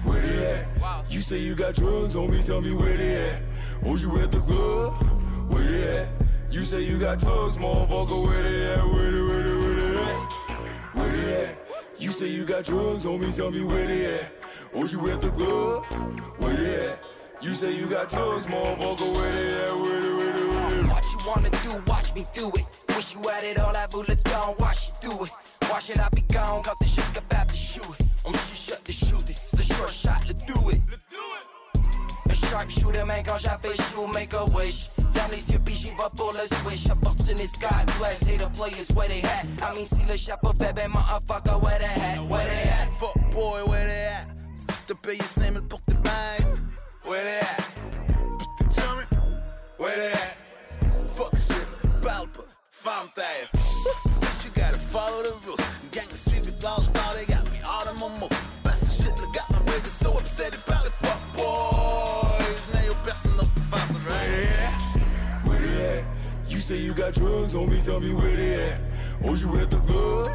Where 0.06 0.22
they 0.22 0.46
at? 0.46 1.12
You 1.12 1.22
say 1.22 1.40
you 1.40 1.56
got 1.56 1.76
drugs, 1.76 2.16
homie, 2.16 2.46
tell 2.46 2.62
me 2.62 2.74
where 2.74 2.96
they 2.98 3.16
at. 3.30 3.42
Oh, 3.86 3.96
you 3.98 4.18
at 4.20 4.32
the 4.32 4.40
club? 4.40 4.94
Where 5.50 5.64
they 5.64 5.98
at? 6.00 6.08
You 6.50 6.64
say 6.66 6.82
you 6.82 6.98
got 6.98 7.20
drugs, 7.20 7.58
motherfucker, 7.58 8.26
where 8.26 8.42
they 8.42 8.72
at? 8.72 8.86
Where 8.86 9.12
they, 9.12 9.22
where 9.22 9.44
they, 9.44 9.56
where 9.56 9.76
they 9.76 9.98
at? 9.98 10.18
Where 10.94 11.12
they 11.12 11.46
at? 11.46 11.58
You 11.98 12.12
say 12.12 12.28
you 12.28 12.46
got 12.46 12.64
drugs, 12.64 13.06
homie, 13.06 13.36
tell 13.36 13.52
me 13.52 13.64
where 13.64 13.86
they 13.88 14.06
at. 14.06 14.45
Oh, 14.78 14.84
you 14.84 15.10
at 15.10 15.22
the 15.22 15.30
club? 15.30 15.86
Where 16.38 16.54
they 16.54 16.88
at? 16.88 17.00
You 17.42 17.56
say 17.56 17.74
you 17.74 17.88
got 17.88 18.10
drugs, 18.10 18.46
motherfucker. 18.46 19.16
Where 19.16 19.32
they 19.32 19.48
at? 19.48 19.74
Where 19.74 20.02
they, 20.02 20.10
where 20.10 20.34
they, 20.34 20.46
where 20.48 20.70
they? 20.70 20.90
What 20.90 21.06
you 21.12 21.20
wanna 21.26 21.50
do, 21.50 21.82
watch 21.88 22.14
me 22.14 22.28
do 22.34 22.50
it. 22.50 22.66
Wish 22.90 23.14
you 23.14 23.22
had 23.22 23.46
it 23.46 23.58
all, 23.58 23.72
that 23.72 23.90
bullet 23.90 24.22
gone, 24.26 24.54
watch 24.60 24.90
you 24.90 25.10
do 25.10 25.24
it. 25.24 25.32
Watch 25.70 25.90
it, 25.90 26.00
I 26.00 26.10
be 26.10 26.22
gone, 26.24 26.62
got 26.62 26.78
the 26.80 26.88
shit's 26.88 27.18
about 27.18 27.48
to 27.48 27.56
shoot 27.56 27.86
it. 28.00 28.06
I'm 28.26 28.34
shit 28.34 28.58
shut 28.58 28.84
to 28.84 28.92
shoot 28.92 29.30
it. 29.30 29.40
It's 29.44 29.52
the 29.54 29.64
short 29.64 29.92
shot, 29.92 30.26
let's 30.28 30.42
do 30.42 30.70
it. 30.70 30.82
Let's 30.90 31.04
do 31.10 31.24
it. 31.36 32.30
Un 32.30 32.34
sharpshooter, 32.34 33.06
man, 33.06 33.24
quand 33.24 33.38
j'avais 33.38 33.76
chaud, 33.92 34.08
make 34.08 34.34
a 34.34 34.44
wish. 34.44 34.90
Dans 35.14 35.32
les 35.32 35.50
yeux, 35.50 35.60
puis 35.64 35.76
j'y 35.76 35.92
vais 35.92 36.10
pour 36.18 36.34
le 36.34 36.42
switch. 36.42 36.90
Opportunist, 36.92 37.62
God 37.62 37.86
bless. 37.98 38.20
Say 38.20 38.36
the 38.36 38.50
players 38.50 38.92
where 38.92 39.08
they 39.08 39.22
at. 39.22 39.46
I 39.62 39.74
mean, 39.74 39.86
si 39.86 40.04
le 40.06 40.18
chapeau 40.18 40.52
fait, 40.60 40.74
ben, 40.74 40.92
motherfucker, 40.92 41.62
where 41.62 41.80
they 41.80 41.86
at? 41.86 42.20
Where 42.28 42.46
they 42.46 42.70
at? 42.70 42.92
Fuck 43.00 43.32
boy, 43.32 43.64
where 43.66 43.86
they 43.86 44.08
at? 44.08 44.45
Te 44.88 44.94
payes 44.94 45.22
5000 45.22 45.62
pour 45.68 45.82
tes 45.82 45.96
bags. 45.96 46.62
Where 47.04 47.24
they 47.24 47.40
at? 47.40 47.66
Where 49.78 49.96
they 49.96 50.12
at? 50.12 50.38
Fuck 51.16 51.36
shit, 51.38 51.68
parle 52.02 52.28
pas, 52.28 52.46
ferme 52.72 53.10
ta 53.14 53.24
gueule. 53.24 54.22
Guess 54.22 54.46
you 54.46 54.52
gotta 54.56 54.80
follow 54.80 55.22
the 55.24 55.34
rules. 55.46 55.60
Gang 55.92 56.08
of 56.12 56.18
street 56.18 56.46
with 56.46 56.64
laws, 56.64 56.90
now 56.94 57.14
they 57.14 57.26
got 57.26 57.44
me 57.52 57.60
all 57.66 57.88
in 57.90 58.00
my. 58.00 58.28
Passe 58.64 58.82
the 58.82 59.04
shit, 59.04 59.18
le 59.20 59.28
gars, 59.34 59.50
un 59.50 59.66
nigga 59.66 59.88
so 59.88 60.14
upset 60.14 60.56
about 60.56 60.84
the 60.86 60.92
fuck 60.92 61.22
boys. 61.36 62.70
Now 62.74 62.84
your 62.86 62.96
personne 63.04 63.36
not 63.38 63.48
face, 63.70 63.96
Where 63.96 64.14
right? 64.14 64.30
Where 64.30 64.30
they 64.32 64.48
at? 64.48 64.74
Where 65.46 65.60
they 65.60 66.00
at? 66.00 66.06
You 66.48 66.60
say 66.60 66.78
you 66.78 66.94
got 66.94 67.14
drugs, 67.14 67.54
homie, 67.54 67.84
tell 67.84 68.00
me 68.00 68.14
where 68.14 68.36
they 68.36 68.54
at. 68.72 68.80
Oh, 69.24 69.36
you 69.36 69.58
at 69.60 69.70
the 69.70 69.80
club? 69.80 70.30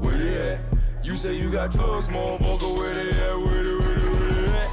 Where 0.00 0.16
they 0.16 0.52
at? 0.54 0.77
You 1.08 1.16
say 1.16 1.34
you 1.36 1.50
got 1.50 1.72
drugs, 1.72 2.10
motherfucker, 2.10 2.76
where 2.76 2.92
they 2.92 3.08
at? 3.08 3.38
Where 3.38 3.64
they, 3.64 3.74
where 3.76 3.98
they, 3.98 4.08
where 4.10 4.42
they 4.42 4.58
at? 4.58 4.68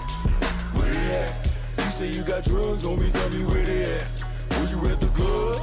Where 0.75 0.93
they 0.93 1.15
at? 1.15 1.51
You 1.77 1.83
say 1.85 2.07
you 2.09 2.23
got 2.23 2.43
drugs, 2.43 2.83
homie, 2.83 3.09
tell 3.09 3.29
me 3.29 3.45
where 3.45 3.63
they 3.63 3.83
at. 3.85 4.05
Oh, 4.51 4.67
you 4.69 4.85
at 4.91 4.99
the 4.99 5.07
club? 5.07 5.61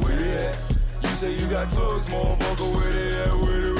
Where 0.00 0.16
they 0.16 0.46
at? 0.46 0.58
You 1.02 1.08
say 1.10 1.34
you 1.34 1.46
got 1.48 1.68
drugs, 1.68 2.06
motherfucker, 2.06 2.74
where 2.74 2.92
they 2.92 3.14
at? 3.14 3.36
Where 3.40 3.60
they, 3.60 3.75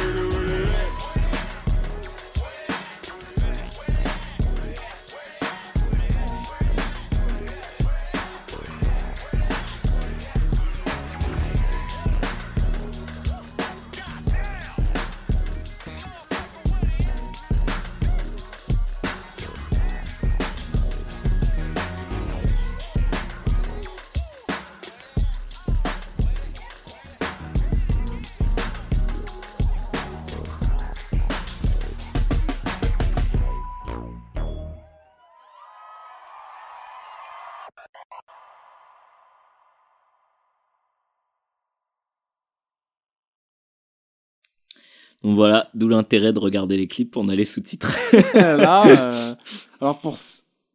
Donc 45.23 45.35
voilà, 45.37 45.69
d'où 45.75 45.89
l'intérêt 45.89 46.33
de 46.33 46.39
regarder 46.39 46.77
les 46.77 46.87
clips 46.87 47.11
pour 47.11 47.23
en 47.23 47.29
aller 47.29 47.45
sous-titres. 47.45 47.97
Là, 48.35 48.87
euh, 48.87 49.35
alors 49.81 49.99
pour 50.01 50.17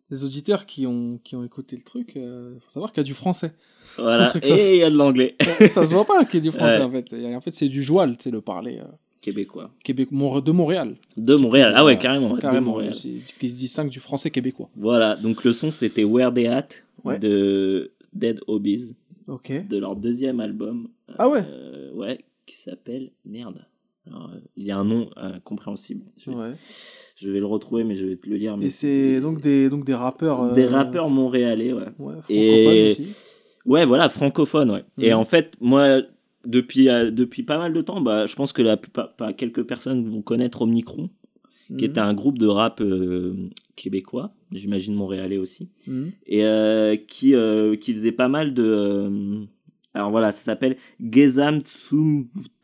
les 0.10 0.26
auditeurs 0.26 0.66
qui 0.66 0.86
ont, 0.88 1.20
qui 1.24 1.36
ont 1.36 1.44
écouté 1.44 1.76
le 1.76 1.84
truc, 1.84 2.14
il 2.16 2.58
faut 2.60 2.70
savoir 2.70 2.92
qu'il 2.92 3.00
y 3.02 3.06
a 3.06 3.06
du 3.06 3.14
français. 3.14 3.54
voilà, 3.98 4.34
et 4.44 4.76
il 4.76 4.80
y 4.80 4.84
a 4.84 4.90
de 4.90 4.96
l'anglais 4.96 5.36
ça 5.70 5.86
se 5.86 5.94
voit 5.94 6.06
pas 6.06 6.26
qu'il 6.26 6.44
y 6.44 6.48
a 6.48 6.52
du 6.52 6.58
français 6.58 6.78
Ouais. 6.78 6.84
en 6.84 6.92
fait. 6.92 7.14
Et 7.14 7.36
en 7.36 7.42
fait, 7.42 7.54
c'est 7.56 7.70
du 7.70 7.82
joual, 7.82 8.16
c'est 8.20 8.32
le 8.32 8.42
parler 8.42 8.80
euh, 8.80 8.88
québécois. 9.22 9.72
Mon- 10.12 10.40
de 10.42 10.52
Montréal. 10.52 10.96
De 11.16 11.36
Montréal, 11.36 11.74
ah 11.78 11.86
ouais, 11.86 11.94
Euh, 11.94 11.98
carrément, 11.98 12.30
ouais, 12.32 12.36
de 12.36 12.42
carrément, 12.42 12.72
Montréal. 12.72 12.94
qui 12.94 13.50
se 13.50 13.56
distingue 13.58 13.90
du 13.90 14.00
français 14.02 14.32
québécois. 14.32 14.70
Voilà, 14.76 15.16
donc 15.16 15.44
le 15.46 15.54
son 15.54 15.72
c'était 15.72 16.04
Where 16.04 16.34
They 16.34 16.48
At 16.48 16.68
Ouais. 17.06 17.18
de 17.20 17.92
Dead 18.14 18.40
Hobbies, 18.48 18.96
Ok. 19.28 19.66
de 19.68 19.78
leur 19.78 19.96
deuxième 19.96 20.40
album. 20.42 20.90
Ah 21.18 21.30
ouais 21.30 21.44
Euh, 21.50 21.92
Ouais, 21.94 22.20
qui 22.46 22.56
s'appelle 22.58 23.12
Merde. 23.26 23.66
Alors, 24.08 24.32
euh, 24.34 24.40
il 24.56 24.66
y 24.66 24.72
a 24.72 24.78
un 24.78 24.84
nom 24.86 25.10
incompréhensible. 25.16 26.06
Je 26.18 26.32
vais, 26.32 26.36
Ouais. 26.36 26.52
je 27.18 27.30
vais 27.30 27.40
le 27.40 27.46
retrouver, 27.46 27.84
mais 27.84 27.96
je 27.96 28.06
vais 28.06 28.16
te 28.16 28.28
le 28.30 28.36
lire. 28.38 28.58
mais 28.58 28.66
Et 28.68 28.70
c'est 28.70 29.20
donc 29.22 29.42
des, 29.42 29.70
donc 29.70 29.86
des 29.86 29.94
rappeurs. 29.94 30.42
euh, 30.42 30.54
Des 30.56 30.66
rappeurs 30.66 31.10
montréalais, 31.10 31.72
ouais. 31.74 31.86
Ouais, 32.00 32.16
Et- 32.30 32.88
aussi. 32.88 33.08
Ouais, 33.66 33.86
voilà, 33.86 34.10
francophone, 34.10 34.72
ouais. 34.72 34.84
Et 35.00 35.12
Mhm. 35.14 35.20
en 35.20 35.24
fait, 35.26 35.54
moi, 35.62 36.02
depuis, 36.48 36.90
euh, 36.90 37.12
depuis 37.12 37.44
pas 37.44 37.60
mal 37.60 37.74
de 37.74 37.82
temps, 37.82 38.02
bah, 38.02 38.26
je 38.26 38.36
pense 38.36 38.54
que 38.54 38.64
la 38.64 38.76
plupart, 38.76 39.16
pas 39.16 39.34
quelques 39.34 39.64
personnes 39.64 40.10
vont 40.10 40.24
connaître 40.24 40.64
Omnicron, 40.64 41.10
qui 41.78 41.86
était 41.86 42.00
un 42.02 42.14
groupe 42.16 42.38
de 42.40 42.48
rap 42.48 42.82
euh, 42.82 43.50
québécois, 43.78 44.34
j'imagine 44.52 44.94
montréalais 44.96 45.38
aussi, 45.38 45.70
Mhm. 45.88 46.12
et 46.26 46.44
euh, 46.44 46.98
qui, 46.98 47.34
euh, 47.36 47.76
qui 47.78 47.94
faisait 47.94 48.12
pas 48.12 48.28
mal 48.28 48.54
de. 48.56 48.64
euh, 48.64 49.46
alors 49.94 50.10
voilà, 50.12 50.32
ça 50.32 50.42
s'appelle 50.42 50.76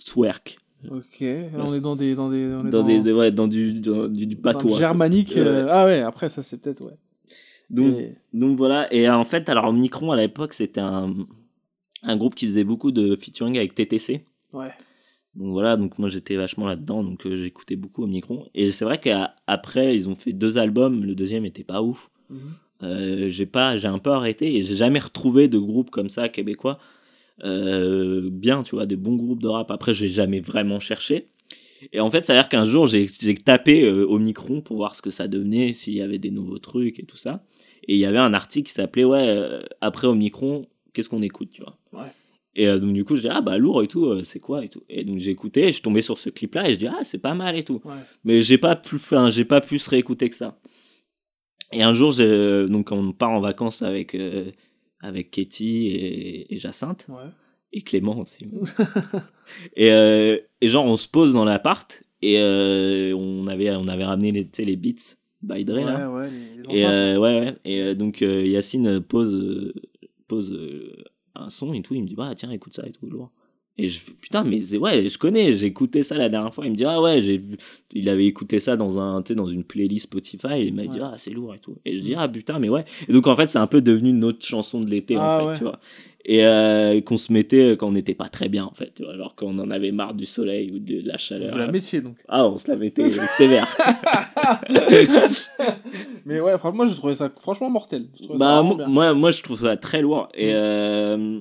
Zwerk. 0.02 0.58
Ok. 0.92 1.20
Là, 1.22 1.64
on 1.68 1.74
est 1.74 1.82
dans 1.82 1.96
des. 1.96 2.16
Dans, 2.16 2.30
des, 2.30 2.46
on 2.46 2.68
est 2.68 2.70
Dans, 2.70 2.84
des, 2.84 3.00
des- 3.02 3.12
ouais, 3.14 3.32
dans 3.32 3.48
du, 3.48 3.74
dans 3.74 4.08
du, 4.08 4.28
du 4.28 4.36
dans 4.36 4.42
patois. 4.42 4.78
germanique. 4.78 5.36
euh, 5.38 5.68
Ah 5.70 5.86
ouais, 5.86 6.02
après, 6.02 6.30
ça, 6.30 6.44
c'est 6.44 6.62
peut-être. 6.62 6.86
Ouais. 6.86 6.98
Donc, 7.70 7.96
Et- 8.00 8.16
Donc 8.34 8.56
voilà, 8.58 8.92
et 8.94 9.10
en 9.10 9.24
fait, 9.24 9.50
alors 9.50 9.66
Omnicron 9.66 10.12
à 10.12 10.16
l'époque, 10.18 10.54
c'était 10.54 10.80
un, 10.82 11.14
un 12.04 12.16
groupe 12.18 12.36
qui 12.36 12.46
faisait 12.46 12.64
beaucoup 12.64 12.92
de 12.92 13.16
featuring 13.16 13.58
avec 13.58 13.74
TTC. 13.76 14.24
Ouais. 14.54 14.72
Donc 15.36 15.52
voilà, 15.52 15.78
donc 15.78 16.00
moi 16.00 16.10
j'étais 16.10 16.36
vachement 16.36 16.66
là-dedans, 16.66 17.04
donc 17.04 17.26
euh, 17.28 17.44
j'écoutais 17.44 17.76
beaucoup 17.76 18.04
Omnicron. 18.04 18.48
Et 18.56 18.72
c'est 18.72 18.86
vrai 18.86 19.00
qu'après, 19.00 19.96
ils 19.96 20.10
ont 20.10 20.16
fait 20.16 20.34
deux 20.34 20.58
albums, 20.58 21.04
le 21.04 21.14
deuxième 21.16 21.46
était 21.46 21.64
pas 21.66 21.82
ouf. 21.82 22.10
Mhm. 22.30 22.40
Euh, 22.84 23.30
j'ai 23.30 23.46
pas, 23.48 23.76
j'ai 23.78 23.88
un 23.88 24.00
peu 24.00 24.12
arrêté 24.12 24.56
et 24.56 24.62
j'ai 24.62 24.76
jamais 24.76 25.00
retrouvé 25.00 25.48
de 25.48 25.58
groupe 25.58 25.90
comme 25.90 26.10
ça 26.10 26.30
québécois 26.30 26.78
bien, 27.44 28.64
tu 28.64 28.76
vois, 28.76 28.86
des 28.86 28.96
bons 28.96 29.16
groupes 29.16 29.42
de 29.42 29.48
rap. 29.48 29.72
Après, 29.72 29.94
j'ai 29.94 30.10
jamais 30.10 30.40
vraiment 30.40 30.80
cherché. 30.80 31.30
Et 31.94 32.00
en 32.00 32.10
fait, 32.10 32.26
ça 32.26 32.34
a 32.34 32.36
l'air 32.36 32.50
qu'un 32.50 32.66
jour, 32.66 32.88
j'ai 32.88 33.08
tapé 33.36 33.84
euh, 33.84 34.06
Omnicron 34.08 34.62
pour 34.62 34.78
voir 34.78 34.96
ce 34.96 35.02
que 35.02 35.12
ça 35.12 35.28
devenait, 35.28 35.74
s'il 35.74 35.94
y 35.94 36.02
avait 36.02 36.18
des 36.18 36.32
nouveaux 36.32 36.60
trucs 36.60 37.00
et 37.00 37.06
tout 37.06 37.18
ça. 37.18 37.44
Et 37.88 37.96
il 37.96 38.00
y 38.00 38.06
avait 38.06 38.18
un 38.18 38.34
article 38.34 38.68
qui 38.68 38.74
s'appelait 38.74 39.04
Ouais, 39.04 39.28
euh, 39.28 39.62
après 39.82 40.08
Omnicron, 40.08 40.68
qu'est-ce 40.94 41.10
qu'on 41.10 41.22
écoute, 41.22 41.50
tu 41.52 41.62
vois. 41.62 41.78
Ouais. 41.94 42.10
Et 42.56 42.68
euh, 42.68 42.80
donc, 42.80 42.94
du 42.94 43.06
coup, 43.06 43.16
je 43.16 43.22
dis 43.22 43.30
Ah, 43.30 43.42
bah, 43.42 43.58
lourd 43.58 43.84
et 43.84 43.88
tout, 43.88 44.06
euh, 44.06 44.24
c'est 44.24 44.40
quoi 44.40 44.66
et 44.66 44.70
tout. 44.70 44.84
Et 44.90 45.04
donc, 45.04 45.20
j'ai 45.20 45.32
écouté, 45.32 45.68
je 45.68 45.74
suis 45.74 45.82
tombé 45.82 46.02
sur 46.02 46.18
ce 46.18 46.30
clip-là 46.30 46.70
et 46.70 46.74
je 46.74 46.80
dis 46.80 46.88
Ah, 46.88 47.04
c'est 47.04 47.20
pas 47.20 47.36
mal 47.36 47.56
et 47.56 47.64
tout. 47.64 47.82
Ouais. 47.86 47.94
Mais 48.24 48.42
j'ai 48.42 48.58
pas 48.58 48.76
pu, 48.76 48.96
enfin, 48.96 49.30
j'ai 49.30 49.46
pas 49.46 49.62
pu 49.62 49.78
se 49.78 49.90
réécouter 49.90 50.30
que 50.30 50.36
ça. 50.36 50.60
Et 51.72 51.84
un 51.84 51.94
jour, 51.94 52.14
donc 52.70 52.92
on 52.92 53.12
part 53.12 53.32
en 53.32 53.42
vacances 53.42 53.82
avec 53.82 54.16
euh, 54.16 54.52
avec 55.00 55.32
Katie 55.32 55.88
et, 55.88 56.54
et 56.54 56.58
Jacinthe 56.58 57.06
Ouais. 57.10 57.30
et 57.74 57.82
Clément 57.82 58.20
aussi. 58.20 58.46
et, 59.76 59.92
euh, 59.92 60.38
et 60.62 60.68
genre, 60.68 60.86
on 60.86 60.98
se 60.98 61.08
pose 61.08 61.34
dans 61.34 61.46
l'appart 61.46 62.04
et 62.22 62.40
euh, 62.40 63.14
on 63.16 63.48
avait 63.48 63.70
on 63.72 63.88
avait 63.88 64.06
ramené 64.06 64.32
les, 64.32 64.48
les 64.66 64.76
beats 64.76 65.16
by 65.44 65.64
Dre 65.66 65.76
là. 65.86 66.10
Ouais, 66.10 66.22
ouais, 66.22 66.30
les, 66.30 66.64
les 66.74 66.82
Et 66.82 66.86
euh, 66.86 67.18
ouais, 67.20 67.40
ouais. 67.40 67.56
Et 67.66 67.96
donc 67.96 68.22
Yacine 68.22 69.02
pose 69.02 69.74
pose 70.28 70.58
un 71.36 71.50
son 71.50 71.74
et 71.74 71.82
tout. 71.82 71.94
Il 71.94 72.02
me 72.04 72.08
dit 72.08 72.16
bah 72.16 72.34
tiens 72.36 72.50
écoute 72.52 72.74
ça 72.74 72.86
et 72.88 72.92
tout 72.92 73.06
lourd. 73.08 73.32
Et 73.80 73.88
je 73.90 74.00
fais 74.00 74.12
putain 74.12 74.44
mais 74.44 74.60
ouais 74.78 75.08
je 75.08 75.18
connais 75.20 75.54
j'ai 75.54 75.68
écouté 75.68 76.02
ça 76.04 76.16
la 76.16 76.30
dernière 76.30 76.54
fois. 76.54 76.66
Il 76.66 76.72
me 76.72 76.76
dit 76.76 76.86
ah 76.86 77.00
ouais 77.02 77.22
j'ai 77.22 77.38
vu 77.38 77.58
il 77.94 78.10
avait 78.10 78.26
écouté 78.26 78.60
ça 78.60 78.76
dans 78.76 78.98
un 79.00 79.22
dans 79.22 79.46
une 79.46 79.64
playlist 79.64 80.06
Spotify. 80.08 80.54
Et 80.56 80.64
il 80.68 80.74
m'a 80.74 80.86
dit 80.88 81.00
ah 81.02 81.14
c'est 81.18 81.32
lourd 81.32 81.54
et 81.54 81.60
tout. 81.60 81.76
Et 81.86 81.96
je 81.96 82.02
dis 82.02 82.16
ah 82.18 82.28
putain 82.28 82.58
mais 82.60 82.70
ouais. 82.70 82.86
Et 83.08 83.14
donc 83.14 83.28
en 83.28 83.36
fait 83.36 83.50
c'est 83.50 83.60
un 83.60 83.68
peu 83.68 83.82
devenu 83.82 84.14
notre 84.14 84.44
chanson 84.46 84.80
de 84.80 84.90
l'été 84.90 85.16
Ah, 85.16 85.38
en 85.38 85.40
fait 85.40 85.46
ouais. 85.52 85.58
tu 85.58 85.64
vois. 85.64 85.80
Et 86.30 86.44
euh, 86.46 87.00
qu'on 87.02 87.16
se 87.16 87.32
mettait 87.32 87.78
quand 87.80 87.88
on 87.88 87.92
n'était 87.94 88.14
pas 88.16 88.28
très 88.28 88.50
bien 88.50 88.66
en 88.66 88.74
fait. 88.74 88.92
Tu 88.96 89.04
vois, 89.04 89.14
alors 89.14 89.34
qu'on 89.36 89.58
en 89.60 89.72
avait 89.72 89.92
marre 89.94 90.14
du 90.14 90.26
soleil 90.26 90.72
ou 90.74 90.80
de 90.80 91.00
la 91.08 91.16
chaleur. 91.18 91.52
Vous 91.54 91.58
la 91.58 91.72
mettiez 91.72 92.02
donc. 92.02 92.18
Ah 92.28 92.46
on 92.48 92.58
se 92.58 92.68
la 92.70 92.76
mettait 92.76 93.10
sévère. 93.12 93.66
Mais 96.26 96.40
ouais, 96.42 96.58
franchement, 96.58 96.86
je 96.86 96.94
trouvais 96.96 97.16
ça 97.16 97.32
franchement 97.40 97.70
mortel. 97.70 98.08
Je 98.18 98.24
trouvais 98.24 98.40
ça 98.40 98.46
Bah, 98.46 98.62
moi, 98.64 98.88
moi, 98.88 99.14
moi, 99.14 99.32
je 99.32 99.42
trouve 99.44 99.62
ça 99.62 99.78
très 99.78 100.02
lourd. 100.02 100.28
Et, 100.34 100.48
Mm. 100.48 100.56
euh, 100.56 101.40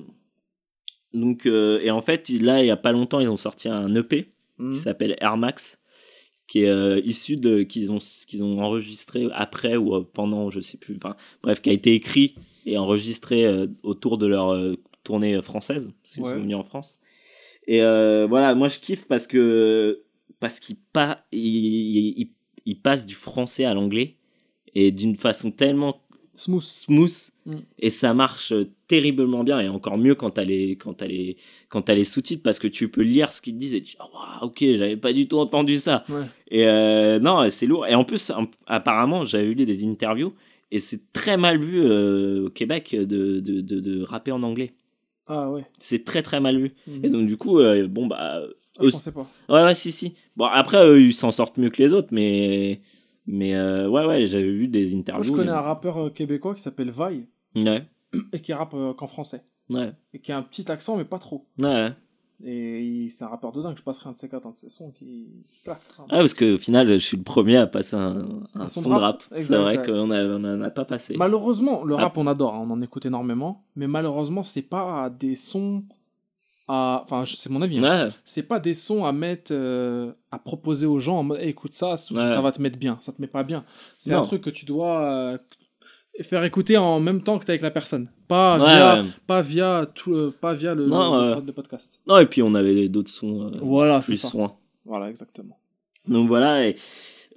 donc, 1.13 1.45
euh, 1.45 1.79
et 1.81 1.91
en 1.91 2.01
fait, 2.01 2.29
là, 2.29 2.61
il 2.63 2.67
y 2.67 2.71
a 2.71 2.77
pas 2.77 2.91
longtemps, 2.91 3.19
ils 3.19 3.29
ont 3.29 3.37
sorti 3.37 3.69
un 3.69 3.93
EP 3.95 4.33
Mhm. 4.59 4.73
qui 4.73 4.79
s'appelle 4.79 5.15
Air 5.21 5.37
Max, 5.37 5.79
qui 6.47 6.63
est 6.63 6.69
euh, 6.69 6.99
issu 7.05 7.35
de 7.37 7.61
qu'ils 7.63 7.91
ont 7.91 7.99
qu'ils 8.27 8.43
ont 8.43 8.59
enregistré 8.59 9.27
après 9.33 9.75
ou 9.77 9.93
euh, 9.95 10.03
pendant, 10.13 10.49
je 10.49 10.59
sais 10.61 10.77
plus. 10.77 10.95
Enfin, 10.95 11.15
bref, 11.43 11.61
qui 11.61 11.69
a 11.69 11.73
été 11.73 11.93
écrit 11.93 12.35
et 12.65 12.77
enregistré 12.77 13.45
euh, 13.45 13.67
autour 13.83 14.17
de 14.17 14.25
leur 14.27 14.57
tournée 15.03 15.41
française, 15.41 15.91
si 16.03 16.21
Ouais. 16.21 16.33
vous 16.33 16.41
venez 16.41 16.55
en 16.55 16.63
France. 16.63 16.97
Et 17.67 17.79
voilà, 17.81 18.55
moi, 18.55 18.67
je 18.69 18.79
kiffe 18.79 19.05
parce 19.07 19.27
que 19.27 20.03
parce 20.39 20.59
qu'il 20.59 20.77
pas 20.93 21.25
il, 21.31 22.19
il, 22.19 22.29
il 22.65 22.79
passe 22.81 23.05
du 23.05 23.15
français 23.15 23.65
à 23.65 23.73
l'anglais 23.73 24.15
et 24.73 24.91
d'une 24.91 25.15
façon 25.17 25.51
tellement 25.51 26.01
Smooth. 26.37 26.61
smooth 26.63 27.29
Mm. 27.47 27.55
et 27.79 27.89
ça 27.89 28.13
marche 28.13 28.51
euh, 28.51 28.65
terriblement 28.89 29.43
bien 29.45 29.59
et 29.61 29.69
encore 29.69 29.97
mieux 29.97 30.15
quand 30.15 30.31
t'as 30.31 30.43
les 30.43 30.75
quand 30.75 30.93
t'as 30.95 31.07
les 31.07 31.37
quand 31.69 31.81
t'as 31.81 31.95
les 31.95 32.03
sous-titres 32.03 32.43
parce 32.43 32.59
que 32.59 32.67
tu 32.67 32.89
peux 32.89 33.01
lire 33.03 33.31
ce 33.31 33.41
qu'ils 33.41 33.53
te 33.53 33.59
disent 33.59 33.73
et 33.73 33.81
tu 33.81 33.91
dis 33.91 33.97
ah 33.99 34.07
waouh, 34.13 34.47
ok 34.49 34.57
j'avais 34.75 34.97
pas 34.97 35.13
du 35.13 35.27
tout 35.29 35.37
entendu 35.39 35.77
ça 35.77 36.03
Ouais. 36.09 36.23
et 36.51 36.67
euh, 36.67 37.19
non 37.19 37.49
c'est 37.49 37.65
lourd 37.65 37.87
et 37.87 37.95
en 37.95 38.03
plus 38.03 38.29
en- 38.31 38.47
apparemment 38.65 39.23
j'avais 39.23 39.45
lu 39.53 39.65
des 39.65 39.85
interviews 39.85 40.33
et 40.71 40.79
c'est 40.79 41.13
très 41.13 41.37
mal 41.37 41.57
vu 41.57 41.79
euh, 41.81 42.47
au 42.47 42.49
Québec 42.49 42.93
de, 42.93 43.39
de, 43.39 43.61
de, 43.61 43.79
de 43.79 44.03
rapper 44.03 44.33
en 44.33 44.43
anglais 44.43 44.73
Ah 45.27 45.49
ouais. 45.49 45.65
c'est 45.79 46.03
très 46.03 46.21
très 46.21 46.41
mal 46.41 46.59
vu 46.59 46.73
Mhm. 46.85 47.05
et 47.05 47.09
donc 47.09 47.25
du 47.27 47.37
coup 47.37 47.59
euh, 47.59 47.87
bon 47.87 48.07
bah 48.07 48.41
Ah, 48.77 48.83
je 48.83 48.89
pensais 48.89 49.13
pas. 49.13 49.25
ouais 49.49 49.63
ouais 49.63 49.73
si 49.75 49.93
si 49.93 50.15
bon 50.35 50.45
après 50.45 50.85
eux, 50.85 51.01
ils 51.01 51.13
s'en 51.13 51.31
sortent 51.31 51.57
mieux 51.57 51.69
que 51.69 51.81
les 51.81 51.93
autres 51.93 52.09
mais 52.11 52.81
mais 53.27 53.53
euh, 53.55 53.87
ouais 53.89 54.05
ouais 54.05 54.25
j'avais 54.25 54.51
vu 54.51 54.67
des 54.67 54.89
Moi, 54.91 54.99
interviews 54.99 55.23
je 55.25 55.31
connais 55.31 55.51
mais- 55.51 55.57
un 55.57 55.61
rappeur 55.61 55.97
euh, 56.05 56.09
québécois 56.09 56.55
qui 56.55 56.61
s'appelle 56.61 56.89
Vaille 56.91 57.27
ouais 57.55 57.85
et 58.33 58.39
qui 58.39 58.53
rappe 58.53 58.73
euh, 58.73 58.93
qu'en 58.93 59.07
français. 59.07 59.43
ouais 59.69 59.91
Et 60.13 60.19
qui 60.19 60.31
a 60.31 60.37
un 60.37 60.41
petit 60.43 60.71
accent, 60.71 60.95
mais 60.97 61.05
pas 61.05 61.19
trop. 61.19 61.45
ouais 61.63 61.91
Et 62.43 63.07
c'est 63.09 63.23
un 63.25 63.27
rappeur 63.29 63.51
de 63.51 63.61
dingue. 63.61 63.75
Je 63.77 63.83
passerai 63.83 64.09
un 64.09 64.11
de 64.13 64.17
ses 64.17 64.29
quatre, 64.29 64.45
un 64.45 64.51
de 64.51 64.55
ses 64.55 64.69
sons 64.69 64.91
qui, 64.91 65.27
qui 65.49 65.61
claque. 65.61 65.81
Ah, 65.99 66.05
parce 66.19 66.33
qu'au 66.33 66.57
final, 66.57 66.87
je 66.87 66.97
suis 66.99 67.17
le 67.17 67.23
premier 67.23 67.57
à 67.57 67.67
passer 67.67 67.95
un, 67.95 68.45
un 68.53 68.61
Un 68.61 68.67
son, 68.67 68.89
de 68.89 68.95
rap. 68.95 69.23
C'est 69.35 69.57
vrai 69.57 69.77
ouais. 69.79 69.85
qu'on 69.85 70.11
a- 70.11 70.23
on 70.23 70.39
n'en 70.39 70.61
a 70.61 70.69
pas 70.69 70.85
passé. 70.85 71.15
Malheureusement, 71.17 71.83
le 71.83 71.95
Ah. 71.95 72.03
rap, 72.03 72.17
on 72.17 72.27
adore, 72.27 72.53
hein, 72.55 72.65
on 72.67 72.71
en 72.71 72.81
écoute 72.81 73.05
énormément. 73.05 73.63
Mais 73.75 73.87
malheureusement, 73.87 74.43
c'est 74.43 74.61
pas 74.61 75.09
des 75.09 75.35
sons 75.35 75.83
à. 76.67 77.01
Enfin, 77.03 77.23
c'est 77.25 77.49
mon 77.49 77.61
avis. 77.61 77.79
hein. 77.79 78.07
Ouais, 78.07 78.11
C'est 78.25 78.43
pas 78.43 78.59
des 78.59 78.73
sons 78.73 79.05
à 79.05 79.11
mettre, 79.11 79.51
euh, 79.53 80.11
à 80.31 80.39
proposer 80.39 80.85
aux 80.85 80.99
gens 80.99 81.17
en 81.17 81.23
mode 81.23 81.39
Hey, 81.39 81.49
écoute 81.49 81.73
ça, 81.73 81.97
ça 81.97 82.13
Ouais. 82.13 82.41
va 82.41 82.51
te 82.51 82.61
mettre 82.61 82.77
bien, 82.77 82.97
ça 83.01 83.11
te 83.11 83.21
met 83.21 83.27
pas 83.27 83.43
bien. 83.43 83.63
C'est 83.97 84.11
Non. 84.13 84.19
un 84.19 84.21
truc 84.23 84.41
que 84.41 84.49
tu 84.49 84.65
dois 84.65 85.01
euh, 85.01 85.37
faire 86.21 86.43
écouter 86.43 86.77
en 86.77 86.99
même 86.99 87.21
temps 87.21 87.37
que 87.39 87.45
t'es 87.45 87.51
avec 87.51 87.61
la 87.61 87.71
personne. 87.71 88.09
Pas 88.27 88.57
Ouais, 88.59 88.65
via, 88.65 89.01
ouais. 89.03 89.09
pas 89.27 89.41
via, 89.41 89.85
tout, 89.95 90.13
euh, 90.13 90.35
pas 90.41 90.53
via 90.53 90.73
le, 90.75 90.85
Non, 90.87 91.21
le- 91.29 91.35
ouais. 91.35 91.41
le 91.45 91.53
podcast. 91.53 91.99
Non, 92.07 92.17
et 92.17 92.25
puis 92.25 92.41
on 92.41 92.53
avait 92.53 92.89
d'autres 92.89 93.11
sons 93.11 93.43
euh, 93.53 93.57
Voilà, 93.61 94.01
c'est 94.01 94.07
plus 94.07 94.17
ça. 94.17 94.27
soins. 94.29 94.55
Voilà, 94.85 95.09
exactement. 95.09 95.57
Donc 96.07 96.27
voilà, 96.27 96.65
et, 96.67 96.75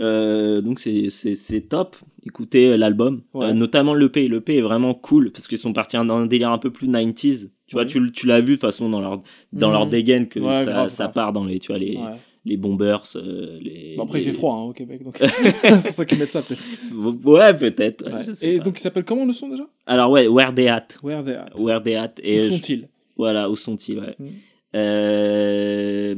euh, 0.00 0.60
donc 0.60 0.78
c'est- 0.80 1.68
top. 1.68 1.96
Écoutez 2.26 2.68
euh, 2.68 2.76
l'album, 2.76 3.22
Ouais. 3.34 3.46
Euh, 3.46 3.52
notamment 3.54 3.94
l'EP. 3.94 4.28
L'EP 4.28 4.56
est 4.58 4.60
vraiment 4.60 4.92
cool 4.94 5.30
parce 5.32 5.48
qu'ils 5.48 5.58
sont 5.58 5.72
partis 5.72 5.96
dans 5.96 6.10
un 6.16 6.26
délire 6.26 6.50
un 6.50 6.58
peu 6.58 6.70
plus 6.70 6.88
90s. 6.88 7.48
Tu 7.66 7.76
vois, 7.76 7.82
Ouais. 7.84 8.10
tu, 8.12 8.26
l'as 8.26 8.40
vu 8.40 8.52
de 8.52 8.52
toute 8.56 8.60
façon 8.62 8.88
dans 8.90 9.00
leur, 9.00 9.22
dans 9.52 9.70
leur 9.70 9.86
dégaine 9.86 10.28
que 10.28 10.38
Ouais, 10.40 10.50
ça, 10.52 10.64
grave, 10.64 10.88
ça 10.88 11.04
grave. 11.04 11.14
part 11.14 11.32
dans 11.32 11.44
les, 11.44 11.58
tu 11.60 11.68
vois, 11.68 11.78
les, 11.78 11.98
les 12.44 12.56
bombers. 12.56 13.02
euh, 13.16 13.58
les, 13.60 13.94
Bon, 13.96 14.04
après, 14.04 14.20
il 14.20 14.24
les- 14.26 14.32
fait 14.32 14.36
froid 14.38 14.54
hein, 14.54 14.62
au 14.64 14.72
Québec, 14.72 15.02
donc 15.04 15.16
c'est 15.62 15.82
pour 15.84 15.92
ça 15.92 16.04
qu'ils 16.04 16.18
mettent 16.18 16.32
ça 16.32 16.42
peut-être. 16.42 16.64
Ouais, 17.24 17.54
peut-être. 17.56 18.04
Et 18.42 18.58
pas. 18.58 18.64
donc, 18.64 18.78
il 18.78 18.80
s'appelle 18.80 19.04
comment 19.04 19.24
le 19.24 19.32
son 19.32 19.48
déjà? 19.48 19.66
Alors 19.86 20.10
ouais, 20.10 20.26
Where 20.26 20.52
They 20.54 20.68
At. 20.68 20.88
Where 21.02 21.22
They 21.24 21.34
At. 21.34 21.50
Where 21.58 21.82
They 21.82 21.94
At. 21.94 22.14
Où 22.18 22.22
je- 22.26 22.50
sont-ils? 22.50 22.88
Voilà, 23.16 23.48
où 23.50 23.56
sont-ils 23.56 23.98
ouais. 23.98 24.16
Mm. 24.18 24.26
Euh, 24.76 26.14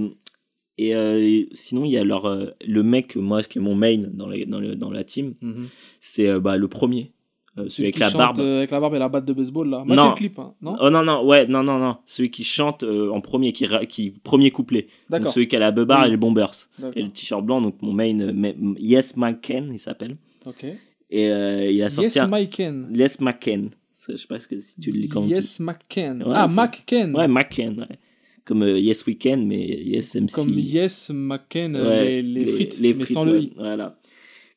Et 0.79 0.95
euh, 0.95 1.45
sinon, 1.53 1.85
il 1.85 1.91
y 1.93 1.99
a 1.99 2.05
leur, 2.05 2.25
euh, 2.27 2.47
le 2.67 2.83
mec, 2.83 3.17
moi, 3.17 3.43
qui 3.43 3.59
est 3.59 3.61
mon 3.61 3.75
main 3.75 3.99
dans, 4.13 4.27
la- 4.27 4.45
dans, 4.47 4.59
le- 4.61 4.75
dans 4.75 4.91
la 4.91 5.05
team, 5.05 5.35
Mhm. 5.43 5.67
c'est 6.01 6.29
euh, 6.29 6.41
bah, 6.41 6.57
le 6.57 6.69
premier. 6.69 7.13
Euh, 7.59 7.69
celui 7.69 7.89
avec 7.89 7.99
la 7.99 8.09
barbe. 8.11 8.41
avec 8.41 8.71
la 8.71 8.81
barbe 8.81 8.95
et 8.95 8.99
la 8.99 9.11
batte 9.11 9.27
de 9.27 9.35
baseball 9.35 9.69
là. 9.69 9.85
Matez 9.85 9.95
Non. 10.01 10.09
le 10.11 10.15
clip, 10.15 10.39
hein, 10.39 10.55
non 10.63 10.75
Oh 10.81 10.89
non, 10.89 11.05
non, 11.05 11.23
ouais, 11.27 11.47
non, 11.47 11.63
non, 11.63 11.79
non. 11.79 11.99
Celui 12.07 12.31
qui 12.31 12.45
chante 12.45 12.83
en 12.83 13.21
premier, 13.21 13.53
qui, 13.53 13.67
qui 13.89 14.11
premier 14.25 14.51
couplet. 14.51 14.83
Donc 14.85 14.91
D'accord. 15.11 15.33
celui 15.33 15.49
qui 15.49 15.57
a 15.57 15.59
la 15.59 15.71
beubare 15.71 16.01
Oui. 16.01 16.07
et 16.09 16.11
les 16.13 16.17
bombers. 16.17 16.51
Et 16.97 17.03
le 17.03 17.11
t-shirt 17.11 17.45
blanc, 17.45 17.61
donc 17.61 17.75
mon 17.83 17.93
main, 17.93 18.15
ma- 18.33 18.55
Yes 18.79 19.19
McCann, 19.19 19.69
il 19.71 19.79
s'appelle. 19.79 20.17
Ok. 20.47 20.65
Et 21.11 21.27
il 21.27 21.83
a 21.83 21.91
sorti 21.91 22.19
Yes. 22.19 22.27
McCann. 22.27 22.89
Yes 22.95 23.21
McCann. 23.21 23.69
Je 24.09 24.17
sais 24.17 24.27
pas 24.27 24.39
si 24.41 24.81
tu 24.81 24.91
le 24.91 25.07
comment 25.09 25.29
tu- 25.29 25.35
Yes 25.35 25.61
McCann. 25.61 26.23
Ouais, 26.23 26.33
ah, 26.35 26.49
McCann. 26.49 27.15
Ouais, 27.15 27.29
McCann, 27.29 27.79
ouais. 27.81 27.99
Comme 28.45 28.63
euh, 28.63 28.79
Yes 28.79 29.07
Weekend, 29.07 29.47
mais 29.47 29.65
Yes 29.67 30.15
MC. 30.17 30.33
Comme 30.35 30.59
Yes 30.59 31.11
McCann, 31.15 31.77
euh, 31.77 31.89
Ouais, 31.89 32.23
les, 32.23 32.45
les 32.45 32.53
frites, 32.55 32.79
les 32.81 32.95
mais 32.95 33.05
frites, 33.05 33.15
sans 33.15 33.25
le 33.25 33.33
ouais, 33.33 33.43
i. 33.43 33.53
Voilà. 33.57 34.01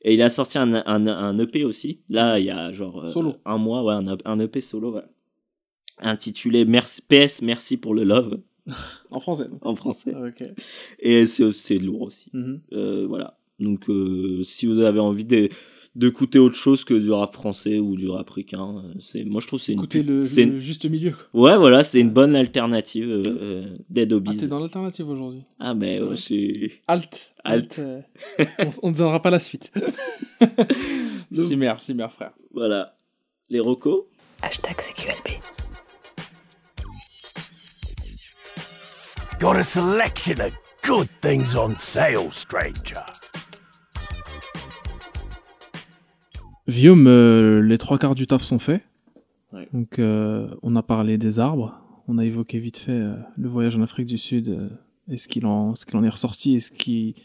Et 0.02 0.14
il 0.14 0.22
a 0.22 0.30
sorti 0.30 0.58
un, 0.58 0.74
un, 0.74 1.08
un 1.08 1.40
EP 1.40 1.64
aussi. 1.64 2.00
Là, 2.10 2.40
il 2.40 2.46
y 2.46 2.50
a 2.52 2.72
genre 2.72 3.04
euh, 3.04 3.08
Solo. 3.08 3.36
un 3.46 3.58
mois, 3.58 3.84
ouais, 3.84 3.94
un, 3.94 4.18
un 4.26 4.40
EP 4.40 4.62
solo. 4.62 5.00
Intitulé 6.00 6.66
merci, 6.66 7.02
PS, 7.02 7.42
merci 7.42 7.78
pour 7.78 7.94
le 7.96 8.04
love, 8.04 8.40
En 9.12 9.20
français. 9.20 9.46
en 9.62 9.76
français. 9.76 10.14
Ok. 10.14 10.44
Et 11.00 11.26
c'est 11.26 11.78
lourd 11.78 12.02
aussi. 12.04 12.30
Mhm. 12.34 12.62
Euh, 12.74 13.06
voilà. 13.08 13.38
Donc, 13.60 13.90
euh, 13.90 14.44
si 14.44 14.66
vous 14.66 14.82
avez 14.82 15.00
envie 15.00 15.24
de 15.24 15.48
d'écouter 15.96 16.40
autre 16.40 16.56
chose 16.56 16.84
que 16.84 16.94
du 16.94 17.10
rap 17.12 17.34
français 17.34 17.80
ou 17.80 17.96
du 17.96 18.10
rap 18.10 18.30
africain, 18.30 18.84
euh, 18.86 18.94
c'est 19.00 19.24
moi 19.24 19.40
je 19.42 19.48
trouve 19.48 19.60
que 19.60 19.66
c'est 19.66 19.74
une 19.74 19.82
le, 20.06 20.24
c'est 20.24 20.44
le 20.46 20.56
une- 20.56 20.60
juste 20.60 20.86
milieu. 20.86 21.14
ouais 21.34 21.56
voilà 21.58 21.84
c'est 21.84 22.02
une 22.02 22.10
bonne 22.10 22.36
alternative 22.36 23.10
euh, 23.10 23.24
euh, 23.28 23.78
Dead 23.90 24.12
Ah, 24.12 24.16
Obies. 24.18 24.38
t'es 24.38 24.48
dans 24.48 24.60
l'alternative 24.60 25.08
aujourd'hui. 25.10 25.44
Ah 25.60 25.74
ben 25.74 26.04
ouais, 26.04 26.10
Ouais. 26.10 26.16
c'est 26.18 26.72
Alt. 26.88 27.34
Alt. 27.46 27.80
euh, 27.80 28.02
on, 28.60 28.70
on 28.84 28.92
ne 28.92 28.96
donnera 28.98 29.22
pas 29.22 29.30
la 29.30 29.40
suite. 29.40 29.72
Cimer, 31.34 31.74
Cimer, 31.80 32.08
frère. 32.10 32.32
voilà 32.52 32.98
les 33.50 33.60
rocos. 33.60 34.08
Hashtag 34.42 34.76
CQLB. 34.78 35.40
Got 39.40 39.56
a 39.58 39.64
selection 39.64 40.40
of 40.42 40.54
good 40.84 41.08
things 41.22 41.56
on 41.56 41.78
sale, 41.78 42.32
stranger. 42.32 43.02
Vium, 46.68 47.06
euh, 47.08 47.62
les 47.62 47.78
trois 47.78 47.98
quarts 47.98 48.16
du 48.16 48.26
taf 48.28 48.42
sont 48.42 48.60
faits. 48.60 48.82
Ouais. 49.54 49.68
Donc, 49.74 50.00
euh, 50.00 50.50
on 50.64 50.76
a 50.76 50.84
parlé 50.84 51.18
des 51.18 51.40
arbres. 51.40 51.80
On 52.08 52.18
a 52.18 52.26
évoqué 52.26 52.60
vite 52.60 52.78
fait 52.78 52.92
euh, 52.92 53.16
le 53.38 53.48
voyage 53.50 53.76
en 53.76 53.82
Afrique 53.82 54.08
du 54.08 54.18
Sud 54.18 54.50
euh, 54.50 54.70
et 55.08 55.18
ce 55.18 55.28
qu'il 55.28 55.46
en, 55.46 55.76
ce 55.76 55.86
qu'il 55.86 55.98
en 55.98 56.04
est 56.04 56.10
ressorti 56.10 56.56
et 56.56 56.60
ce 56.60 56.72
qui, 56.72 57.16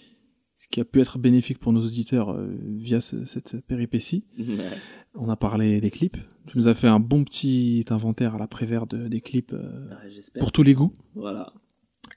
ce 0.56 0.68
qui 0.68 0.80
a 0.80 0.84
pu 0.84 1.00
être 1.00 1.18
bénéfique 1.18 1.58
pour 1.58 1.72
nos 1.72 1.80
auditeurs 1.80 2.38
via 2.66 3.00
ce- 3.00 3.24
cette 3.24 3.60
péripétie. 3.66 4.24
On 5.14 5.28
a 5.30 5.36
parlé 5.36 5.80
des 5.80 5.90
clips. 5.90 6.18
Tu 6.46 6.58
nous 6.58 6.68
as 6.68 6.74
fait 6.74 6.88
un 6.88 7.00
bon 7.00 7.24
petit 7.24 7.84
inventaire 7.90 8.34
à 8.34 8.38
la 8.38 8.46
prévère 8.46 8.86
de, 8.86 9.08
des 9.08 9.20
clips 9.22 9.52
Ouais, 9.52 10.10
J'espère. 10.14 10.40
pour 10.40 10.52
tous 10.52 10.62
les 10.62 10.74
goûts. 10.74 10.92
Voilà. 11.14 11.52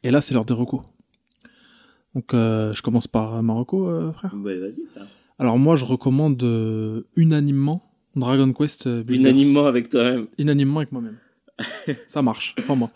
Et 0.03 0.11
là, 0.11 0.19
c'est 0.21 0.33
l'heure 0.33 0.45
des 0.45 0.53
recos. 0.53 0.81
Donc, 2.15 2.25
je 2.33 2.81
commence 2.81 3.07
par 3.07 3.41
Marocco, 3.41 4.11
frère. 4.13 4.35
Ouais, 4.35 4.57
vas-y. 4.59 4.83
frère. 4.93 5.07
Alors, 5.39 5.57
moi, 5.57 5.76
je 5.76 5.85
recommande 5.85 6.41
euh, 6.43 7.01
unanimement 7.15 7.91
Dragon 8.15 8.51
Quest 8.53 8.88
euh, 8.88 9.03
Builders. 9.03 9.31
Unanimement 9.31 9.65
avec 9.65 9.89
toi-même. 9.89 10.27
Unanimement 10.38 10.80
avec 10.80 10.91
moi-même. 10.91 11.18
ça 12.07 12.22
marche, 12.22 12.55
crois-moi. 12.64 12.91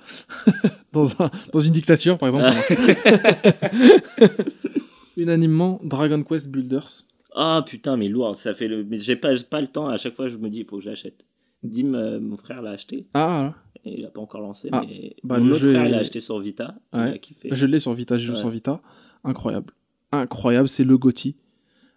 dans, 0.93 1.21
un- 1.21 1.29
dans 1.53 1.59
une 1.59 1.71
dictature, 1.71 2.17
par 2.17 2.29
exemple, 2.29 2.45
ça 2.45 2.53
marche. 2.53 4.27
Unanimement 5.17 5.79
Dragon 5.83 6.23
Quest 6.23 6.49
Builders. 6.51 7.03
Ah 7.35 7.63
putain, 7.65 7.97
mais 7.97 8.07
lourd, 8.07 8.35
ça 8.35 8.53
fait 8.53 8.67
le. 8.67 8.83
Mais 8.83 8.97
j'ai 8.97 9.15
pas, 9.15 9.31
pas 9.49 9.61
le 9.61 9.67
temps, 9.67 9.87
à 9.89 9.97
chaque 9.97 10.15
fois 10.15 10.27
je 10.29 10.37
me 10.37 10.49
dis, 10.49 10.59
il 10.59 10.65
faut 10.65 10.77
que 10.77 10.83
j'achète. 10.83 11.23
Dim, 11.63 11.93
euh, 11.95 12.19
mon 12.19 12.37
frère 12.37 12.61
l'a 12.61 12.71
acheté, 12.71 13.07
Ah, 13.15 13.25
voilà. 13.27 13.55
et 13.85 13.99
il 13.99 14.05
a 14.05 14.09
pas 14.09 14.21
encore 14.21 14.41
lancé, 14.41 14.69
Ah, 14.71 14.83
mais 14.87 15.15
bah, 15.23 15.39
mon 15.39 15.47
autre 15.49 15.57
jeu 15.59 15.71
frère 15.71 15.85
est- 15.85 15.89
il 15.89 15.95
a 15.95 15.97
acheté 15.99 16.19
sur 16.19 16.39
Vita, 16.39 16.75
Ouais. 16.93 17.19
je 17.51 17.65
l'ai 17.65 17.79
sur 17.79 17.93
Vita, 17.93 18.17
je 18.19 18.25
joue 18.27 18.33
Ouais. 18.33 18.39
sur 18.39 18.49
Vita. 18.49 18.79
Incroyable. 19.23 19.73
Incroyable, 20.11 20.69
c'est 20.69 20.83
le 20.83 20.97
GOTY. 20.99 21.35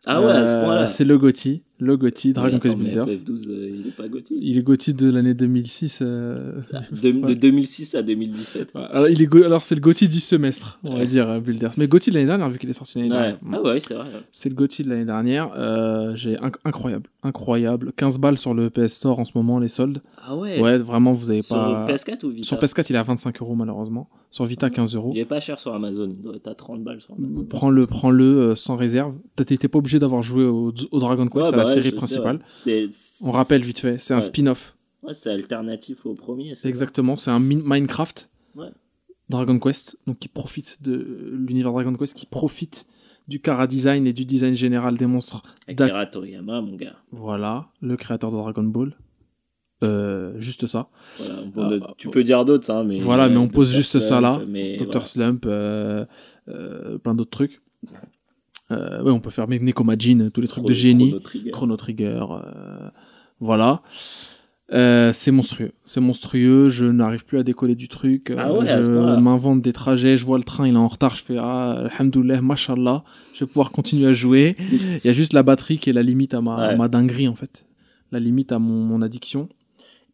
Ah 0.06 0.20
ouais, 0.22 0.32
à 0.32 0.46
ce 0.46 0.52
Euh, 0.54 0.64
point-là. 0.64 0.88
C'est 0.88 1.04
le 1.04 1.18
GOTY. 1.18 1.62
Le 1.80 1.96
GOTY, 1.96 2.32
Dragon 2.34 2.58
Quest 2.58 2.76
Builders. 2.76 3.06
FF12, 3.08 3.48
euh, 3.48 3.70
il 3.80 3.88
est 3.88 3.96
pas 3.96 4.06
Gotti. 4.08 4.38
Il 4.40 4.58
est 4.58 4.62
GOTY 4.62 4.94
de 4.94 5.10
l'année 5.10 5.34
2006. 5.34 6.00
euh, 6.02 6.52
De, 6.92 7.10
de 7.10 7.20
Ouais. 7.26 7.34
2006 7.34 7.94
à 7.94 8.02
2017. 8.02 8.68
Ouais, 8.74 8.80
Alors, 8.90 9.08
il 9.08 9.20
est 9.22 9.26
go- 9.26 9.42
alors 9.42 9.62
c'est 9.62 9.74
le 9.74 9.80
GOTY 9.80 10.08
du 10.08 10.20
semestre, 10.20 10.78
on 10.84 10.98
va 10.98 11.06
dire, 11.06 11.28
euh, 11.28 11.40
Builders. 11.40 11.70
Mais 11.78 11.88
GOTY 11.88 12.10
de 12.10 12.14
l'année 12.16 12.26
dernière, 12.26 12.50
vu 12.50 12.58
qu'il 12.58 12.68
est 12.68 12.74
sorti 12.74 12.98
l'année 12.98 13.10
dernière. 13.10 13.38
Ah 13.52 13.62
ouais, 13.62 13.80
c'est 13.80 13.94
vrai. 13.94 14.06
C'est 14.32 14.48
le 14.50 14.54
GOTY 14.54 14.84
de 14.84 14.90
l'année 14.90 15.04
dernière. 15.04 15.50
Euh, 15.56 16.14
j'ai 16.16 16.34
inc- 16.36 16.56
incroyable, 16.64 17.08
incroyable. 17.22 17.92
15 17.96 18.18
balles 18.18 18.38
sur 18.38 18.52
le 18.54 18.68
PS 18.70 18.94
Store 18.94 19.18
en 19.18 19.24
ce 19.24 19.32
moment, 19.34 19.58
les 19.58 19.68
soldes. 19.68 20.02
Ah 20.22 20.36
ouais. 20.36 20.60
Ouais, 20.60 20.76
vraiment, 20.78 21.12
vous 21.12 21.30
avez 21.30 21.42
Sur 21.42 21.56
pas. 21.56 21.86
PS4 21.88 22.24
ou 22.26 22.30
Vita 22.30 22.46
Sur 22.46 22.58
PS4, 22.58 22.86
il 22.90 22.96
est 22.96 22.98
à 22.98 23.02
25 23.02 23.40
euros 23.40 23.54
malheureusement. 23.54 24.08
Sur 24.30 24.44
Vita, 24.44 24.70
15 24.70 24.94
euros. 24.94 25.12
Il 25.14 25.18
est 25.20 25.24
pas 25.24 25.40
cher 25.40 25.58
sur 25.58 25.74
Amazon, 25.74 26.08
il 26.16 26.22
doit 26.22 26.36
être 26.36 26.46
à 26.48 26.54
30 26.54 26.84
balles 26.84 27.00
sur 27.00 27.14
Amazon. 27.14 27.44
Prends-le, 27.48 27.86
prends-le 27.86 28.24
euh, 28.24 28.54
sans 28.54 28.76
réserve. 28.76 29.14
T'étais 29.34 29.66
pas 29.68 29.78
obligé 29.78 29.98
d'avoir 29.98 30.22
joué 30.22 30.44
au, 30.44 30.72
au 30.90 30.98
Dragon 31.00 31.26
Quest, 31.26 31.50
bah 31.52 31.64
ouais, 31.70 31.74
série 31.74 31.90
sais, 31.90 31.96
principale. 31.96 32.40
ouais. 32.66 32.88
On 33.22 33.30
rappelle 33.32 33.62
vite 33.62 33.78
fait, 33.80 33.98
c'est 33.98 34.14
un 34.14 34.20
spin-off. 34.22 34.76
Ouais, 35.02 35.14
c'est 35.14 35.30
alternatif 35.30 36.04
au 36.04 36.14
premier. 36.14 36.54
Exactement, 36.64 37.16
c'est 37.16 37.30
un 37.30 37.38
min- 37.40 37.62
Minecraft. 37.64 38.28
Dragon 39.28 39.58
Quest, 39.60 39.96
donc 40.08 40.18
qui 40.18 40.26
profite 40.28 40.82
de 40.82 40.92
l'univers 41.46 41.72
Dragon 41.72 41.94
Quest, 41.94 42.16
qui 42.16 42.26
profite 42.26 42.86
du 43.28 43.40
cara 43.40 43.68
design 43.68 44.06
et 44.08 44.12
du 44.12 44.24
design 44.24 44.54
général 44.54 44.96
des 44.96 45.06
monstres. 45.06 45.42
Akira 45.68 46.04
Toriyama, 46.06 46.60
mon 46.60 46.74
gars. 46.74 46.96
Voilà, 47.12 47.68
le 47.80 47.96
créateur 47.96 48.32
de 48.32 48.36
Dragon 48.36 48.64
Ball. 48.64 48.96
Euh, 49.84 50.34
juste 50.38 50.66
ça. 50.66 50.88
Voilà, 51.18 51.38
Ah, 51.56 51.68
peut- 51.68 51.80
ah, 51.84 51.94
tu 51.96 52.08
peux 52.10 52.24
dire 52.24 52.44
d'autres, 52.44 52.70
hein, 52.70 52.82
mais. 52.84 52.98
Voilà, 52.98 53.28
mais 53.28 53.36
on 53.38 53.48
pose 53.48 53.70
Dr. 53.70 53.76
juste 53.76 54.00
ça 54.00 54.20
là. 54.20 54.42
Mais 54.46 54.76
Dr. 54.76 54.86
voilà. 54.90 55.06
Slump, 55.06 55.44
euh, 55.46 56.04
euh, 56.48 56.98
plein 56.98 57.14
d'autres 57.14 57.30
trucs. 57.30 57.62
Euh, 58.70 59.02
ouais, 59.02 59.10
on 59.10 59.20
peut 59.20 59.30
faire 59.30 59.48
Neko 59.48 59.84
Majin, 59.84 60.30
tous 60.32 60.40
les 60.40 60.48
trucs 60.48 60.64
de 60.64 60.72
génie. 60.72 61.10
Chrono 61.10 61.20
Trigger. 61.20 61.50
Chrono 61.50 61.76
Trigger, 61.76 62.24
euh, 62.30 62.88
voilà. 63.40 63.82
Euh, 64.72 65.10
c'est 65.12 65.32
monstrueux, 65.32 65.72
c'est 65.84 66.00
monstrueux. 66.00 66.70
Je 66.70 66.84
n'arrive 66.84 67.24
plus 67.24 67.38
à 67.38 67.42
décoller 67.42 67.74
du 67.74 67.88
truc. 67.88 68.32
Ah 68.38 68.52
ouais, 68.52 68.66
je 68.66 68.88
m'invente 69.18 69.62
des 69.62 69.72
trajets. 69.72 70.16
Je 70.16 70.24
vois 70.24 70.38
le 70.38 70.44
train, 70.44 70.68
il 70.68 70.74
est 70.74 70.78
en 70.78 70.86
retard. 70.86 71.16
Je 71.16 71.24
fais 71.24 71.36
ah, 71.38 71.88
alhamdoulilah, 71.90 72.40
mashallah. 72.40 73.02
Je 73.34 73.40
vais 73.44 73.48
pouvoir 73.48 73.72
continuer 73.72 74.06
à 74.06 74.12
jouer. 74.12 74.54
Il 74.70 75.00
y 75.04 75.08
a 75.08 75.12
juste 75.12 75.32
la 75.32 75.42
batterie 75.42 75.78
qui 75.78 75.90
est 75.90 75.92
la 75.92 76.04
limite 76.04 76.34
à 76.34 76.40
ma, 76.40 76.54
à 76.54 76.68
Ouais. 76.68 76.76
ma 76.76 76.86
dinguerie 76.86 77.26
en 77.26 77.34
fait, 77.34 77.64
la 78.12 78.20
limite 78.20 78.52
à 78.52 78.60
mon, 78.60 78.80
mon 78.84 79.02
addiction. 79.02 79.48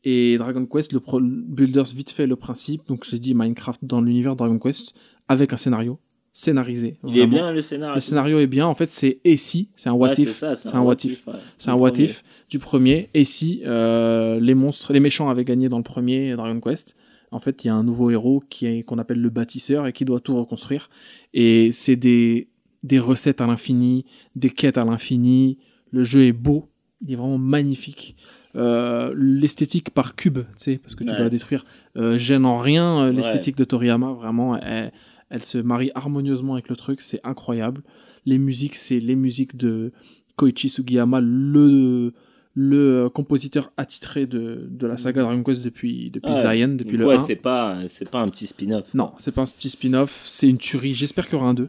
Et 0.04 0.38
Dragon 0.38 0.64
Quest, 0.64 0.92
le 0.94 1.00
pro- 1.00 1.20
Builders 1.20 1.84
vite 1.94 2.10
fait 2.10 2.26
le 2.26 2.36
principe. 2.36 2.86
Donc 2.88 3.04
j'ai 3.06 3.18
dit 3.18 3.34
Minecraft 3.34 3.84
dans 3.84 4.00
l'univers 4.00 4.36
Dragon 4.36 4.58
Quest 4.58 4.94
avec 5.28 5.52
un 5.52 5.58
scénario 5.58 5.98
scénarisé. 6.40 6.98
Il 7.06 7.16
est 7.16 7.20
vraiment. 7.20 7.32
bien 7.32 7.52
le 7.52 7.60
scénario. 7.62 7.94
Le 7.94 8.00
scénario 8.00 8.38
est 8.40 8.46
bien. 8.46 8.66
En 8.66 8.74
fait, 8.74 8.90
c'est 8.92 9.20
et 9.24 9.38
si, 9.38 9.70
c'est 9.74 9.88
un 9.88 9.92
what 9.94 10.08
Ouais, 10.10 10.14
if. 10.20 10.44
c'est 10.54 10.74
un 10.74 10.80
what 10.82 10.96
if. 11.04 11.26
ouais. 11.26 11.32
C'est 11.56 11.70
un 11.70 11.74
what 11.74 11.92
premier. 11.92 12.04
if 12.04 12.22
du 12.50 12.58
premier. 12.58 13.08
Et 13.14 13.24
si 13.24 13.62
euh, 13.64 14.38
les 14.38 14.54
monstres, 14.54 14.92
les 14.92 15.00
méchants 15.00 15.30
avaient 15.30 15.44
gagné 15.44 15.70
dans 15.70 15.78
le 15.78 15.82
premier 15.82 16.36
Dragon 16.36 16.60
Quest, 16.60 16.94
en 17.30 17.38
fait, 17.38 17.64
il 17.64 17.68
y 17.68 17.70
a 17.70 17.74
un 17.74 17.82
nouveau 17.82 18.10
héros 18.10 18.42
qui 18.50 18.84
qu'on 18.84 18.98
appelle 18.98 19.20
le 19.20 19.30
bâtisseur 19.30 19.86
et 19.86 19.92
qui 19.94 20.04
doit 20.04 20.20
tout 20.20 20.36
reconstruire. 20.36 20.90
Et 21.32 21.72
c'est 21.72 21.96
des 21.96 22.48
des 22.82 22.98
recettes 22.98 23.40
à 23.40 23.46
l'infini, 23.46 24.04
des 24.34 24.50
quêtes 24.50 24.76
à 24.76 24.84
l'infini. 24.84 25.56
Le 25.90 26.04
jeu 26.04 26.26
est 26.26 26.32
beau, 26.32 26.68
il 27.00 27.12
est 27.14 27.16
vraiment 27.16 27.38
magnifique. 27.38 28.14
Euh, 28.56 29.12
l'esthétique 29.16 29.90
par 29.90 30.14
cube, 30.16 30.38
tu 30.38 30.44
sais, 30.56 30.76
parce 30.78 30.94
que 30.94 31.04
tu 31.04 31.10
Ouais. 31.10 31.16
dois 31.18 31.28
détruire, 31.28 31.66
euh, 31.96 32.16
gêne 32.16 32.46
en 32.46 32.56
rien 32.58 33.00
euh, 33.02 33.12
l'esthétique 33.12 33.56
de 33.56 33.64
Toriyama. 33.64 34.12
Vraiment, 34.12 34.56
elle, 34.56 34.92
elle 35.30 35.42
se 35.42 35.58
marie 35.58 35.90
harmonieusement 35.94 36.54
avec 36.54 36.68
le 36.68 36.76
truc, 36.76 37.00
c'est 37.00 37.20
incroyable. 37.24 37.82
Les 38.24 38.38
musiques, 38.38 38.74
c'est 38.74 39.00
les 39.00 39.16
musiques 39.16 39.56
de 39.56 39.92
Koichi 40.36 40.68
Sugiyama, 40.68 41.20
le, 41.20 42.12
le 42.54 43.04
euh, 43.04 43.08
compositeur 43.08 43.72
attitré 43.76 44.26
de, 44.26 44.66
de 44.70 44.86
la 44.86 44.96
saga 44.96 45.22
Dragon 45.22 45.42
Quest 45.42 45.64
depuis, 45.64 46.10
depuis 46.10 46.30
Ouais. 46.32 46.40
Zayan, 46.40 46.68
depuis 46.68 46.92
Donc, 46.92 47.00
le 47.00 47.06
ouais, 47.08 47.14
1. 47.14 47.18
c'est 47.18 47.36
pas, 47.36 47.78
c'est 47.88 48.10
pas 48.10 48.20
un 48.20 48.28
petit 48.28 48.46
spin-off. 48.46 48.92
Non, 48.94 49.12
c'est 49.18 49.32
pas 49.34 49.42
un 49.42 49.46
petit 49.46 49.70
spin-off, 49.70 50.24
c'est 50.26 50.48
une 50.48 50.58
tuerie. 50.58 50.94
J'espère 50.94 51.26
qu'il 51.26 51.34
y 51.34 51.40
aura 51.40 51.48
un 51.50 51.54
2. 51.54 51.68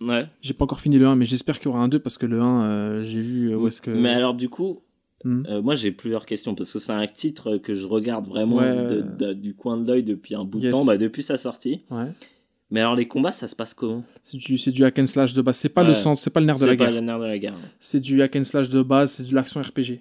Ouais. 0.00 0.26
J'ai 0.42 0.54
pas 0.54 0.64
encore 0.64 0.80
fini 0.80 0.96
le 0.98 1.06
1, 1.06 1.16
mais 1.16 1.24
j'espère 1.26 1.58
qu'il 1.58 1.66
y 1.66 1.68
aura 1.68 1.80
un 1.82 1.88
2 1.88 1.98
parce 1.98 2.18
que 2.18 2.26
le 2.26 2.40
1, 2.40 2.62
euh, 2.64 3.02
j'ai 3.02 3.20
vu 3.20 3.50
euh, 3.52 3.56
où 3.56 3.66
est-ce 3.66 3.82
que. 3.82 3.90
Mais 3.90 4.10
alors, 4.10 4.34
du 4.34 4.48
coup, 4.48 4.80
Hmm. 5.24 5.42
euh, 5.48 5.60
moi 5.60 5.74
j'ai 5.74 5.90
plusieurs 5.90 6.24
questions 6.26 6.54
parce 6.54 6.72
que 6.72 6.78
c'est 6.78 6.92
un 6.92 7.04
titre 7.08 7.56
que 7.56 7.74
je 7.74 7.84
regarde 7.88 8.28
vraiment 8.28 8.58
Ouais. 8.58 8.86
de- 8.86 9.00
de- 9.00 9.32
du 9.32 9.52
coin 9.52 9.76
de 9.76 9.84
l'œil 9.84 10.04
depuis 10.04 10.36
un 10.36 10.44
bout 10.44 10.60
Yes. 10.60 10.66
de 10.66 10.70
temps, 10.70 10.84
bah, 10.84 10.96
depuis 10.96 11.24
sa 11.24 11.36
sortie. 11.36 11.80
Ouais. 11.90 12.12
Mais 12.70 12.80
alors, 12.80 12.96
les 12.96 13.08
combats, 13.08 13.32
ça 13.32 13.46
se 13.48 13.56
passe 13.56 13.72
comment? 13.72 14.04
C'est 14.22 14.36
du, 14.36 14.58
c'est 14.58 14.72
du 14.72 14.84
hack 14.84 14.98
and 14.98 15.06
slash 15.06 15.32
de 15.34 15.40
base. 15.42 15.56
C'est 15.56 15.68
pas 15.70 15.82
Ouais. 15.82 15.88
le 15.88 15.94
centre, 15.94 16.20
c'est 16.20 16.30
pas 16.30 16.40
le 16.40 16.46
nerf 16.46 16.58
de 16.58 16.66
la 16.66 16.72
C'est 16.72 16.76
pas 16.76 16.84
guerre. 16.86 16.94
le 16.94 17.00
nerf 17.00 17.18
de 17.18 17.24
la 17.24 17.38
guerre. 17.38 17.54
C'est 17.80 18.00
du 18.00 18.20
hack 18.20 18.36
and 18.36 18.44
slash 18.44 18.68
de 18.68 18.82
base, 18.82 19.12
c'est 19.12 19.28
de 19.28 19.34
l'action 19.34 19.60
RPG. 19.62 20.00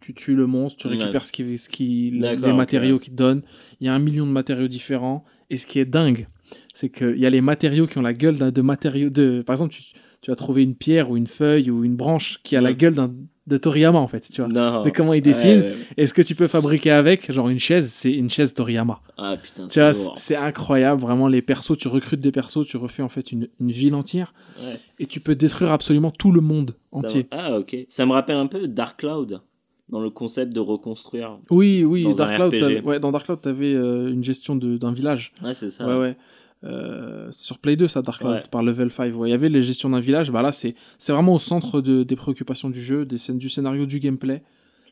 Tu 0.00 0.14
tues 0.14 0.36
le 0.36 0.46
monstre, 0.46 0.80
tu 0.82 0.86
Ouais. 0.88 0.96
récupères 0.98 1.24
ce 1.26 1.32
qui, 1.32 1.58
ce 1.58 1.68
qui, 1.68 2.10
les 2.12 2.52
matériaux 2.52 2.98
qu'il 3.00 3.12
te 3.12 3.16
donne. 3.18 3.42
Il 3.80 3.86
y 3.86 3.88
a 3.88 3.94
un 3.94 3.98
million 3.98 4.24
de 4.26 4.30
matériaux 4.30 4.68
différents. 4.68 5.24
Et 5.50 5.56
ce 5.56 5.66
qui 5.66 5.78
est 5.80 5.84
dingue, 5.84 6.26
c'est 6.74 6.90
qu'il 6.90 7.18
y 7.18 7.26
a 7.26 7.30
les 7.30 7.40
matériaux 7.40 7.86
qui 7.88 7.98
ont 7.98 8.02
la 8.02 8.12
gueule 8.14 8.52
de 8.52 8.62
matériaux. 8.62 9.10
De... 9.10 9.42
Par 9.44 9.54
exemple, 9.54 9.72
tu, 9.74 9.82
tu 10.20 10.30
vas 10.30 10.36
trouver 10.36 10.62
une 10.62 10.74
pierre 10.76 11.10
ou 11.10 11.16
une 11.16 11.26
feuille 11.26 11.70
ou 11.70 11.82
une 11.84 11.96
branche 11.96 12.40
qui 12.44 12.54
a 12.56 12.60
la 12.60 12.72
gueule 12.72 12.94
d'un- 12.94 13.14
de 13.46 13.56
Toriyama, 13.56 13.98
en 13.98 14.08
fait. 14.08 14.26
Tu 14.32 14.40
vois. 14.42 14.48
Non. 14.50 14.82
De 14.84 14.90
comment 14.90 15.12
il 15.12 15.18
Ouais, 15.18 15.20
dessine. 15.20 15.60
ouais. 15.60 15.74
Et 15.96 16.06
ce 16.06 16.14
que 16.14 16.22
tu 16.22 16.34
peux 16.34 16.46
fabriquer 16.48 16.90
avec, 16.90 17.30
genre 17.32 17.48
une 17.48 17.58
chaise, 17.60 17.88
c'est 17.90 18.12
une 18.12 18.28
chaise 18.30 18.54
Toriyama. 18.54 19.00
Ah 19.18 19.36
putain, 19.40 19.66
Tu 19.68 19.78
vois, 19.78 19.92
c'est 20.16 20.36
incroyable, 20.36 21.00
vraiment 21.00 21.28
les 21.28 21.42
persos, 21.42 21.76
tu 21.78 21.88
recrutes 21.88 22.20
des 22.20 22.32
persos, 22.32 22.66
tu 22.66 22.76
refais 22.76 23.02
en 23.02 23.08
fait 23.08 23.30
une, 23.32 23.48
une 23.60 23.70
ville 23.70 23.94
entière 23.94 24.34
Ouais. 24.64 24.78
et 24.98 25.06
tu 25.06 25.20
peux 25.20 25.34
détruire 25.34 25.70
absolument 25.72 26.10
tout 26.10 26.32
le 26.32 26.40
monde 26.40 26.74
entier. 26.92 27.26
Ah 27.30 27.58
ok. 27.58 27.76
Ça 27.88 28.04
me 28.06 28.12
rappelle 28.12 28.36
un 28.36 28.46
peu 28.46 28.66
Dark 28.68 28.98
Cloud 29.00 29.40
dans 29.88 30.00
le 30.00 30.10
concept 30.10 30.52
de 30.52 30.58
reconstruire. 30.60 31.38
Oui, 31.50 31.84
oui, 31.84 32.02
Dans 32.02 32.12
Dark 32.14 32.34
Cloud, 32.34 32.82
ouais, 32.84 32.98
dans 32.98 33.12
Dark 33.12 33.26
Cloud, 33.26 33.38
tu 33.42 33.48
avais 33.48 33.72
une 33.72 34.24
gestion 34.24 34.56
d'un 34.56 34.92
village. 34.92 35.32
Ouais, 35.44 35.54
c'est 35.54 35.70
ça. 35.70 35.86
Ouais, 35.86 35.96
ouais. 35.98 36.16
Euh, 36.64 37.28
c'est 37.32 37.44
sur 37.44 37.58
Play 37.58 37.76
2, 37.76 37.86
ça, 37.88 38.02
Dark 38.02 38.20
Cloud, 38.20 38.32
Ouais. 38.34 38.42
par 38.50 38.62
Level 38.62 38.90
5. 38.90 39.14
Ouais, 39.14 39.28
Il 39.28 39.30
y 39.30 39.34
avait 39.34 39.48
les 39.48 39.62
gestions 39.62 39.90
d'un 39.90 40.00
village. 40.00 40.30
Bah 40.30 40.42
là, 40.42 40.52
c'est 40.52 40.74
vraiment 41.08 41.34
au 41.34 41.38
centre 41.38 41.80
de- 41.80 42.02
des 42.02 42.16
préoccupations 42.16 42.70
du 42.70 42.80
jeu, 42.80 43.04
des 43.04 43.18
scènes, 43.18 43.38
du 43.38 43.48
scénario, 43.48 43.86
du 43.86 43.98
gameplay. 44.00 44.42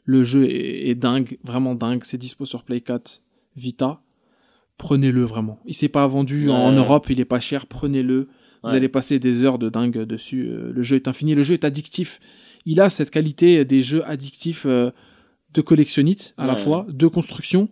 Le 0.04 0.22
jeu 0.24 0.44
est, 0.44 0.88
est 0.90 0.94
dingue, 0.94 1.38
vraiment 1.42 1.74
dingue. 1.74 2.02
C'est 2.04 2.18
dispo 2.18 2.44
sur 2.44 2.62
Play 2.64 2.80
4 2.82 3.22
Vita. 3.56 4.00
Prenez-le 4.76 5.22
vraiment. 5.24 5.60
Il 5.66 5.74
s'est 5.74 5.88
pas 5.88 6.06
vendu 6.06 6.50
en. 6.50 6.72
Europe, 6.72 7.06
il 7.08 7.20
est 7.20 7.24
pas 7.24 7.40
cher. 7.40 7.66
Prenez-le. 7.66 8.28
Vous 8.62 8.70
allez 8.74 8.88
passer 8.88 9.18
des 9.18 9.44
heures 9.44 9.58
de 9.58 9.68
dingue 9.68 9.98
dessus. 10.04 10.48
Euh, 10.48 10.72
le 10.72 10.82
jeu 10.82 10.96
est 10.96 11.06
infini. 11.06 11.34
Le 11.34 11.42
jeu 11.42 11.52
est 11.54 11.64
addictif. 11.64 12.18
Il 12.64 12.80
a 12.80 12.88
cette 12.88 13.10
qualité 13.10 13.64
des 13.66 13.82
jeux 13.82 14.02
addictifs 14.08 14.64
euh, 14.66 14.90
de 15.52 15.60
collectionnite 15.60 16.34
à 16.38 16.46
la 16.46 16.56
fois, 16.56 16.86
de 16.88 17.06
construction 17.06 17.68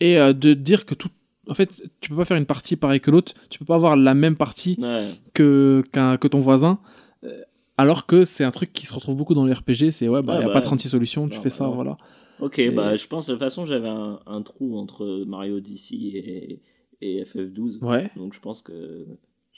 et 0.00 0.16
de 0.16 0.52
dire 0.52 0.84
que 0.84 0.94
tout. 0.94 1.08
En 1.48 1.54
fait, 1.54 1.82
tu 2.00 2.10
peux 2.10 2.16
pas 2.16 2.24
faire 2.24 2.36
une 2.36 2.46
partie 2.46 2.76
pareille 2.76 3.00
que 3.00 3.10
l'autre. 3.10 3.32
Tu 3.50 3.58
peux 3.58 3.64
pas 3.64 3.76
avoir 3.76 3.96
la 3.96 4.14
même 4.14 4.36
partie 4.36 4.76
Ouais. 4.80 5.08
que, 5.34 5.82
ton 6.30 6.38
voisin. 6.40 6.78
euh, 7.24 7.42
Alors 7.78 8.06
que 8.06 8.24
c'est 8.24 8.44
un 8.44 8.50
truc 8.50 8.72
qui 8.72 8.86
se 8.86 8.92
retrouve 8.94 9.16
beaucoup 9.16 9.34
dans 9.34 9.44
les 9.46 9.52
RPG, 9.52 9.90
c'est 9.90 10.08
ouais, 10.08 10.22
bah, 10.22 10.34
Ouais, 10.36 10.40
y 10.40 10.44
a 10.44 10.46
bah, 10.48 10.52
pas 10.52 10.60
36 10.60 10.88
solutions, 10.88 11.28
tu 11.28 11.38
fais 11.38 11.50
ça, 11.50 11.64
bah, 11.66 11.72
voilà. 11.74 11.96
Ok, 12.40 12.58
Et- 12.58 12.70
bah 12.70 12.96
je 12.96 13.06
pense 13.06 13.26
de 13.26 13.32
toute 13.32 13.40
façon 13.42 13.64
j'avais 13.64 13.88
un, 13.88 14.20
un 14.26 14.42
trou 14.42 14.76
entre 14.78 15.24
Mario 15.26 15.56
Odyssey 15.56 15.96
et, 15.96 16.60
et 17.00 17.24
FF12. 17.24 17.78
Ouais, 17.82 18.10
Donc 18.16 18.34
je 18.34 18.40
pense 18.40 18.60
que 18.60 19.06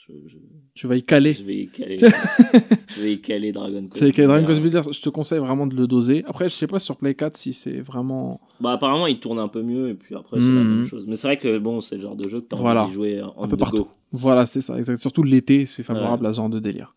je, 0.09 0.29
je- 0.29 0.37
tu 0.75 0.87
vas 0.87 0.95
y 0.95 1.03
caler. 1.03 1.33
je 1.33 1.43
vais 1.43 1.55
y 1.55 1.67
caler. 1.67 1.97
Je 2.95 3.01
vais 3.01 3.13
y 3.13 3.21
caler 3.21 3.51
Dragon 3.51 3.81
Quest. 3.87 4.15
C'est 4.15 4.25
Dragon. 4.25 4.45
Quest 4.47 4.61
Builders, 4.61 4.91
je 4.91 5.01
te 5.01 5.09
conseille 5.09 5.39
vraiment 5.39 5.67
de 5.67 5.75
le 5.75 5.87
doser. 5.87 6.23
Après, 6.27 6.49
je 6.49 6.53
sais 6.53 6.67
pas 6.67 6.79
sur 6.79 6.95
Play 6.97 7.13
4 7.15 7.37
si 7.37 7.53
c'est 7.53 7.79
vraiment. 7.81 8.41
Bah 8.59 8.71
apparemment 8.73 9.07
il 9.07 9.19
tourne 9.19 9.39
un 9.39 9.47
peu 9.47 9.61
mieux 9.61 9.89
et 9.89 9.93
puis 9.93 10.15
après 10.15 10.37
c'est 10.39 10.45
la 10.47 10.63
même 10.63 10.85
chose. 10.85 11.05
Mais 11.07 11.15
c'est 11.15 11.27
vrai 11.27 11.37
que 11.37 11.57
bon 11.59 11.81
c'est 11.81 11.95
le 11.95 12.01
genre 12.01 12.15
de 12.15 12.27
jeu 12.29 12.41
que 12.41 12.45
t'as 12.47 12.57
Voilà. 12.57 12.83
envie 12.83 12.89
d'y 12.91 12.95
jouer 12.95 13.21
en 13.21 13.43
Un 13.43 13.47
peu 13.47 13.57
partout. 13.57 13.83
go. 13.83 13.89
Voilà, 14.11 14.45
c'est 14.45 14.61
ça, 14.61 14.77
exact. 14.77 14.99
Surtout 14.99 15.23
l'été, 15.23 15.65
c'est 15.65 15.83
favorable 15.83 16.25
à 16.25 16.31
ce 16.33 16.37
genre 16.37 16.49
de 16.49 16.59
délire. 16.59 16.95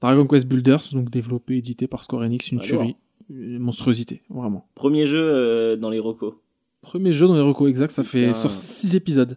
Dragon 0.00 0.26
Quest 0.26 0.46
Builders, 0.48 0.80
donc 0.92 1.10
développé, 1.10 1.56
édité 1.56 1.86
par 1.86 2.02
Square 2.04 2.22
Enix, 2.22 2.50
une 2.52 2.58
Alors. 2.58 2.66
tuerie, 2.68 2.96
une 3.30 3.58
monstruosité, 3.60 4.22
vraiment. 4.30 4.66
Premier 4.74 5.06
jeu 5.06 5.20
euh, 5.22 5.76
dans 5.76 5.90
les 5.90 5.98
recos. 6.00 6.34
Premier 6.82 7.12
jeu 7.12 7.26
dans 7.26 7.34
les 7.34 7.42
recos 7.42 7.68
exact, 7.68 7.90
ça 7.90 8.02
fait 8.02 8.32
sur 8.34 8.52
6 8.52 8.94
épisodes. 8.94 9.36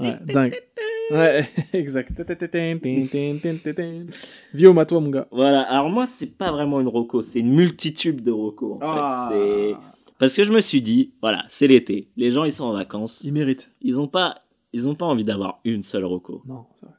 Ouais, 0.00 0.18
dingue. 0.26 0.54
Ouais, 1.10 1.46
exact. 1.72 2.10
Vieux 4.54 4.70
à 4.78 4.86
toi, 4.86 5.00
mon 5.00 5.10
gars. 5.10 5.26
Voilà, 5.30 5.62
alors 5.62 5.90
moi 5.90 6.06
c'est 6.06 6.36
pas 6.38 6.50
vraiment 6.50 6.80
une 6.80 6.88
reco, 6.88 7.22
c'est 7.22 7.40
une 7.40 7.52
multitude 7.52 8.22
de 8.22 8.30
en 8.74 8.78
Ah. 8.82 9.28
fait. 9.32 9.74
Parce 10.18 10.34
que 10.36 10.44
je 10.44 10.52
me 10.52 10.60
suis 10.60 10.80
dit, 10.80 11.12
voilà, 11.20 11.44
c'est 11.48 11.66
l'été, 11.66 12.08
les 12.16 12.30
gens 12.30 12.44
ils 12.44 12.52
sont 12.52 12.64
en 12.64 12.72
vacances, 12.72 13.20
Il 13.24 13.32
mérite. 13.32 13.70
ils 13.82 14.00
ont 14.00 14.08
pas 14.08 14.36
ils 14.72 14.88
ont 14.88 14.94
pas 14.94 15.06
envie 15.06 15.24
d'avoir 15.24 15.60
une 15.64 15.82
seule 15.82 16.04
reco. 16.04 16.42
Non, 16.46 16.64
c'est 16.74 16.86
vrai. 16.86 16.94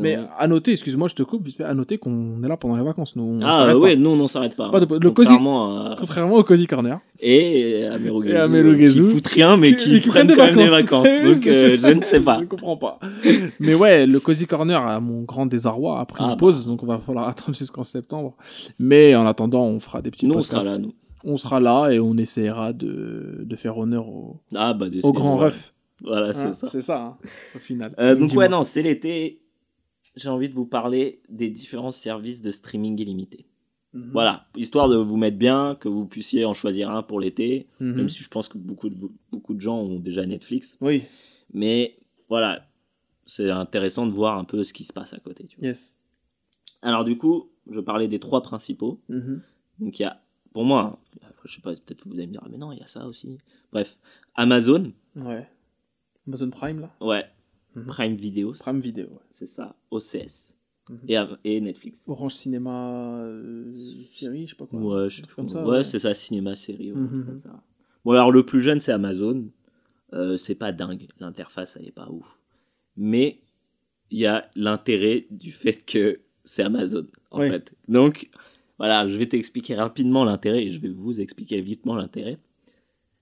Mais 0.00 0.16
ont- 0.16 0.26
à 0.38 0.46
noter, 0.48 0.70
excuse-moi, 0.72 1.08
je 1.08 1.14
te 1.14 1.22
coupe, 1.22 1.44
vite 1.44 1.56
fait, 1.56 1.64
à 1.64 1.74
noter 1.74 1.98
qu'on 1.98 2.42
est 2.42 2.48
là 2.48 2.56
pendant 2.56 2.76
les 2.76 2.82
vacances. 2.82 3.14
Nous, 3.16 3.22
on 3.22 3.40
ah 3.42 3.52
s'arrête 3.52 3.76
ouais, 3.76 3.94
pas. 3.94 4.00
non, 4.00 4.12
on 4.12 4.26
s'arrête 4.26 4.56
pas. 4.56 4.70
Pas 4.70 4.80
de- 4.80 4.98
le 4.98 5.10
Contrairement 5.10 5.76
à- 5.86 5.96
Contrairement 6.00 6.36
au 6.36 6.42
Cozy 6.44 6.66
Corner. 6.66 6.98
et 7.20 7.84
à 7.86 7.98
Merugezu, 8.48 9.02
qui 9.02 9.08
foutent 9.10 9.26
rien 9.28 9.56
mais 9.56 9.76
qui, 9.76 10.00
prennent 10.00 10.28
quand 10.34 10.44
même 10.46 10.56
des 10.56 10.66
vacances. 10.68 11.06
Donc 11.24 11.46
euh, 11.46 11.76
je 11.78 11.86
ne 11.88 12.02
sais 12.02 12.20
pas. 12.20 12.38
Je 12.40 12.46
comprends 12.46 12.76
pas. 12.76 12.98
Mais 13.60 13.74
ouais, 13.74 14.06
le 14.06 14.18
Cozy 14.20 14.46
Corner, 14.46 14.80
à 14.80 14.98
mon 15.00 15.22
grand 15.22 15.46
désarroi, 15.46 16.00
a 16.00 16.06
pris 16.06 16.18
Ah 16.20 16.24
une 16.24 16.30
bah. 16.30 16.36
pause, 16.36 16.66
donc 16.66 16.82
on 16.82 16.86
va 16.86 16.98
falloir 16.98 17.28
attendre 17.28 17.56
jusqu'en 17.56 17.82
septembre. 17.84 18.34
Mais 18.78 19.14
en 19.14 19.26
attendant, 19.26 19.64
on 19.64 19.78
fera 19.78 20.00
des 20.02 20.10
petits 20.10 20.26
Nous 20.26 20.32
on 20.34 20.38
podcasts. 20.38 20.62
sera 20.64 20.74
là 20.74 20.78
nous. 20.78 20.92
On 21.24 21.36
sera 21.36 21.60
là 21.60 21.90
et 21.90 22.00
on 22.00 22.16
essaiera 22.16 22.72
de, 22.72 23.42
de 23.44 23.56
faire 23.56 23.78
honneur 23.78 24.08
au, 24.08 24.40
Ah 24.54 24.74
bah 24.74 24.86
au 25.04 25.12
grand 25.12 25.36
ref. 25.36 25.72
Voilà, 26.04 26.32
c'est 26.32 26.48
Hein, 26.48 26.52
ça. 26.52 26.66
C'est 26.68 26.80
ça, 26.80 27.00
hein, 27.00 27.16
au 27.54 27.60
final. 27.60 27.94
Euh, 28.00 28.16
donc 28.16 28.30
ouais, 28.34 28.48
non, 28.48 28.64
c'est 28.64 28.82
l'été. 28.82 29.38
J'ai 30.16 30.28
envie 30.28 30.48
de 30.48 30.54
vous 30.54 30.66
parler 30.66 31.22
des 31.28 31.48
différents 31.50 31.92
services 31.92 32.42
de 32.42 32.50
streaming 32.50 32.98
illimité. 33.00 33.46
Mhm. 33.94 34.10
Voilà, 34.12 34.46
histoire 34.56 34.88
de 34.88 34.96
vous 34.96 35.16
mettre 35.16 35.36
bien, 35.38 35.76
que 35.80 35.88
vous 35.88 36.06
puissiez 36.06 36.44
en 36.44 36.54
choisir 36.54 36.90
un 36.90 37.02
pour 37.02 37.20
l'été, 37.20 37.66
Mhm. 37.80 37.94
même 37.96 38.08
si 38.08 38.22
je 38.22 38.28
pense 38.28 38.48
que 38.48 38.58
beaucoup 38.58 38.88
de, 38.88 38.96
beaucoup 39.30 39.54
de 39.54 39.60
gens 39.60 39.78
ont 39.78 39.98
déjà 40.00 40.24
Netflix. 40.26 40.76
Oui, 40.80 41.02
Mais 41.52 41.96
voilà, 42.28 42.66
c'est 43.26 43.50
intéressant 43.50 44.06
de 44.06 44.12
voir 44.12 44.38
un 44.38 44.44
peu 44.44 44.64
ce 44.64 44.72
qui 44.72 44.84
se 44.84 44.92
passe 44.92 45.12
à 45.12 45.18
côté. 45.18 45.44
tu 45.46 45.58
vois. 45.58 45.68
yes. 45.68 45.98
Alors 46.80 47.04
du 47.04 47.16
coup, 47.18 47.50
je 47.70 47.80
parlais 47.80 48.08
des 48.08 48.18
trois 48.18 48.42
principaux. 48.42 49.00
Mhm. 49.08 49.42
Donc 49.78 49.98
il 49.98 50.02
y 50.02 50.06
a, 50.06 50.20
pour 50.52 50.64
moi, 50.64 50.98
hein, 51.22 51.28
je 51.44 51.54
sais 51.54 51.60
pas, 51.60 51.74
peut-être 51.74 52.06
vous 52.06 52.14
allez 52.14 52.26
me 52.26 52.32
dire, 52.32 52.46
mais 52.50 52.56
non, 52.58 52.72
il 52.72 52.78
y 52.78 52.82
a 52.82 52.86
ça 52.86 53.06
aussi. 53.06 53.38
Bref, 53.72 53.96
Amazon, 54.34 54.92
Ouais. 55.16 55.46
Amazon 56.26 56.50
Prime, 56.50 56.80
là? 56.80 56.90
Ouais, 57.00 57.24
Mhm. 57.74 57.86
Prime 57.86 58.14
Video, 58.16 58.52
Prime 58.52 58.80
Vidéo, 58.80 59.06
ouais. 59.06 59.18
c'est 59.30 59.46
ça, 59.46 59.74
OCS 59.90 60.54
Mhm. 60.90 61.36
et, 61.44 61.60
Netflix. 61.60 62.08
Orange 62.08 62.34
Cinéma 62.34 63.16
euh, 63.22 63.72
série, 64.08 64.46
je 64.46 64.50
sais 64.50 64.56
pas 64.56 64.66
quoi. 64.66 64.80
Ouais, 64.80 65.10
je 65.10 65.22
comme 65.34 65.48
ça. 65.48 65.82
c'est 65.84 65.98
ça, 66.00 66.12
cinéma, 66.14 66.54
série, 66.54 66.90
truc 66.90 67.10
Mhm. 67.10 67.24
comme 67.26 67.38
ça. 67.38 67.62
Bon, 68.04 68.12
alors 68.12 68.32
le 68.32 68.44
plus 68.44 68.60
jeune, 68.60 68.80
c'est 68.80 68.92
Amazon. 68.92 69.48
Euh, 70.12 70.36
c'est 70.36 70.54
pas 70.56 70.72
dingue, 70.72 71.06
l'interface, 71.20 71.76
elle 71.80 71.86
est 71.88 71.92
pas 71.92 72.08
ouf. 72.10 72.38
Mais 72.96 73.38
il 74.10 74.18
y 74.18 74.26
a 74.26 74.50
l'intérêt 74.56 75.26
du 75.30 75.52
fait 75.52 75.84
que 75.86 76.20
c'est 76.44 76.62
Amazon, 76.64 77.06
en 77.30 77.40
Oui. 77.40 77.48
fait. 77.48 77.72
Donc, 77.88 78.28
voilà, 78.76 79.08
je 79.08 79.16
vais 79.16 79.26
t'expliquer 79.28 79.74
rapidement 79.76 80.24
l'intérêt 80.24 80.64
et 80.64 80.70
je 80.70 80.80
vais 80.80 80.90
vous 80.90 81.20
expliquer 81.20 81.60
vitement 81.62 81.94
l'intérêt. 81.94 82.38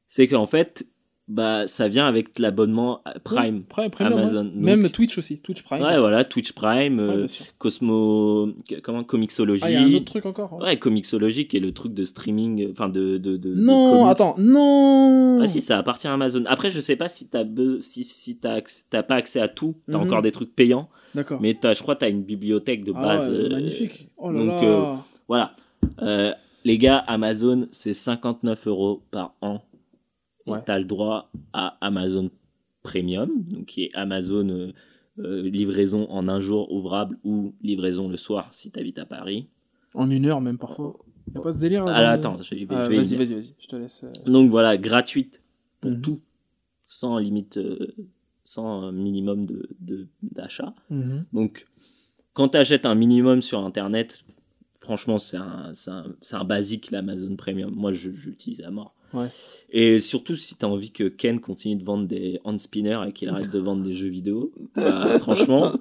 C'est 0.08 0.26
qu'en 0.26 0.46
fait, 0.46 0.84
bah, 1.30 1.66
ça 1.66 1.88
vient 1.88 2.06
avec 2.06 2.38
l'abonnement 2.38 3.00
Prime. 3.24 3.62
Prime, 3.62 3.90
ouais. 3.98 4.04
Amazon. 4.06 4.44
Donc- 4.44 4.54
Même 4.56 4.88
Twitch 4.90 5.16
aussi, 5.16 5.38
Twitch 5.38 5.62
Prime. 5.62 5.80
Ouais, 5.80 5.92
aussi. 5.92 6.00
voilà, 6.00 6.24
Twitch 6.24 6.52
Prime, 6.52 6.98
Ouais, 6.98 7.14
euh. 7.16 7.26
Cosmo, 7.58 8.48
comment, 8.82 9.04
Comixology. 9.04 9.62
Ah, 9.64 9.70
il 9.70 9.74
y 9.74 9.76
a 9.76 9.80
un 9.82 9.94
autre 9.94 10.04
truc 10.06 10.26
encore. 10.26 10.54
hein. 10.60 10.64
Ouais, 10.64 10.76
Comixology 10.78 11.46
qui 11.46 11.56
est 11.56 11.60
le 11.60 11.72
truc 11.72 11.94
de 11.94 12.04
streaming, 12.04 12.68
enfin 12.72 12.88
de, 12.88 13.16
de, 13.18 13.38
Non, 13.54 14.06
attends, 14.06 14.34
non. 14.38 15.40
Ah 15.42 15.46
si, 15.46 15.60
ça 15.60 15.78
appartient 15.78 16.08
à 16.08 16.12
Amazon. 16.12 16.42
Après, 16.46 16.70
je 16.70 16.80
sais 16.80 16.96
pas 16.96 17.08
si 17.08 17.28
t'as 17.28 17.44
be- 17.44 17.80
si, 17.80 18.04
si 18.04 18.36
t'as 18.36 19.02
pas 19.02 19.14
accès 19.14 19.40
à 19.40 19.48
tout, 19.48 19.76
t'as 19.90 19.98
Mhm. 19.98 20.04
encore 20.06 20.22
des 20.22 20.32
trucs 20.32 20.54
payants, 20.54 20.88
D'accord. 21.14 21.40
mais 21.40 21.56
t'as, 21.60 21.72
je 21.74 21.82
crois 21.82 21.94
que 21.94 22.00
t'as 22.00 22.10
une 22.10 22.22
bibliothèque 22.22 22.84
de 22.84 22.92
Ah 22.96 23.00
base. 23.02 23.28
ouais, 23.30 23.36
euh, 23.36 23.48
magnifique. 23.50 24.08
Oh 24.18 24.30
là 24.30 24.38
donc, 24.40 24.48
là. 24.48 24.62
euh, 24.64 24.94
Voilà. 25.28 25.52
Euh, 26.02 26.32
les 26.64 26.76
gars, 26.76 26.98
Amazon, 26.98 27.68
c'est 27.70 27.94
59 27.94 28.66
euros 28.66 29.00
par 29.10 29.32
an. 29.40 29.62
Ouais. 30.54 30.62
t'as 30.64 30.78
le 30.78 30.84
droit 30.84 31.30
à 31.52 31.76
Amazon 31.80 32.30
Premium, 32.82 33.30
donc 33.44 33.66
qui 33.66 33.84
est 33.84 33.90
Amazon 33.94 34.48
euh, 34.48 34.72
euh, 35.18 35.42
livraison 35.48 36.08
en 36.10 36.28
un 36.28 36.40
jour 36.40 36.72
ouvrable 36.72 37.18
ou 37.24 37.54
livraison 37.62 38.08
le 38.08 38.16
soir 38.16 38.52
si 38.54 38.70
t'habites 38.70 38.98
à 38.98 39.04
Paris. 39.06 39.46
En 39.94 40.10
une 40.10 40.26
heure 40.26 40.40
même 40.40 40.56
parfois. 40.58 40.98
Y 41.34 41.38
a 41.38 41.40
pas 41.40 41.52
ce 41.52 41.60
délire 41.60 41.84
là 41.84 41.92
Ah, 41.94 42.00
le- 42.02 42.08
attends, 42.08 42.40
je 42.40 42.54
Ah, 42.70 42.88
Vas-y, 42.88 43.16
vas-y, 43.16 43.34
vas-y. 43.34 43.54
Je 43.58 43.66
te 43.68 43.76
laisse. 43.76 44.04
euh, 44.04 44.12
Donc 44.30 44.50
voilà, 44.50 44.76
gratuite 44.78 45.42
pour 45.80 45.90
Mhm. 45.90 46.00
tout, 46.00 46.20
sans 46.88 47.18
limite, 47.18 47.58
sans 48.44 48.90
minimum 48.92 49.46
de, 49.46 49.68
de- 49.80 50.08
d'achat. 50.22 50.74
mhm. 50.90 51.24
Donc, 51.32 51.66
quand 52.32 52.50
tu 52.50 52.56
achètes 52.58 52.86
un 52.86 52.94
minimum 52.94 53.42
sur 53.42 53.60
Internet, 53.64 54.24
franchement, 54.78 55.18
c'est 55.18 55.36
un, 55.36 55.72
c'est 55.74 55.90
un, 55.90 56.06
c'est 56.22 56.36
un 56.36 56.44
basique, 56.44 56.90
l'Amazon 56.90 57.36
Premium. 57.36 57.72
Moi, 57.74 57.92
je, 57.92 58.08
l'utilise 58.08 58.62
à 58.62 58.70
mort. 58.70 58.94
Ouais. 59.14 59.28
Et 59.72 60.00
surtout, 60.00 60.34
si 60.36 60.56
tu 60.56 60.64
as 60.64 60.68
envie 60.68 60.90
que 60.90 61.04
Ken 61.04 61.38
continue 61.40 61.76
de 61.76 61.84
vendre 61.84 62.06
des 62.06 62.40
hand 62.44 62.58
spinners 62.60 63.00
et 63.08 63.12
qu'il 63.12 63.28
arrête 63.28 63.50
de 63.50 63.58
vendre 63.58 63.82
des 63.84 63.94
jeux 63.94 64.08
vidéo, 64.08 64.52
bah, 64.74 65.18
franchement, 65.20 65.74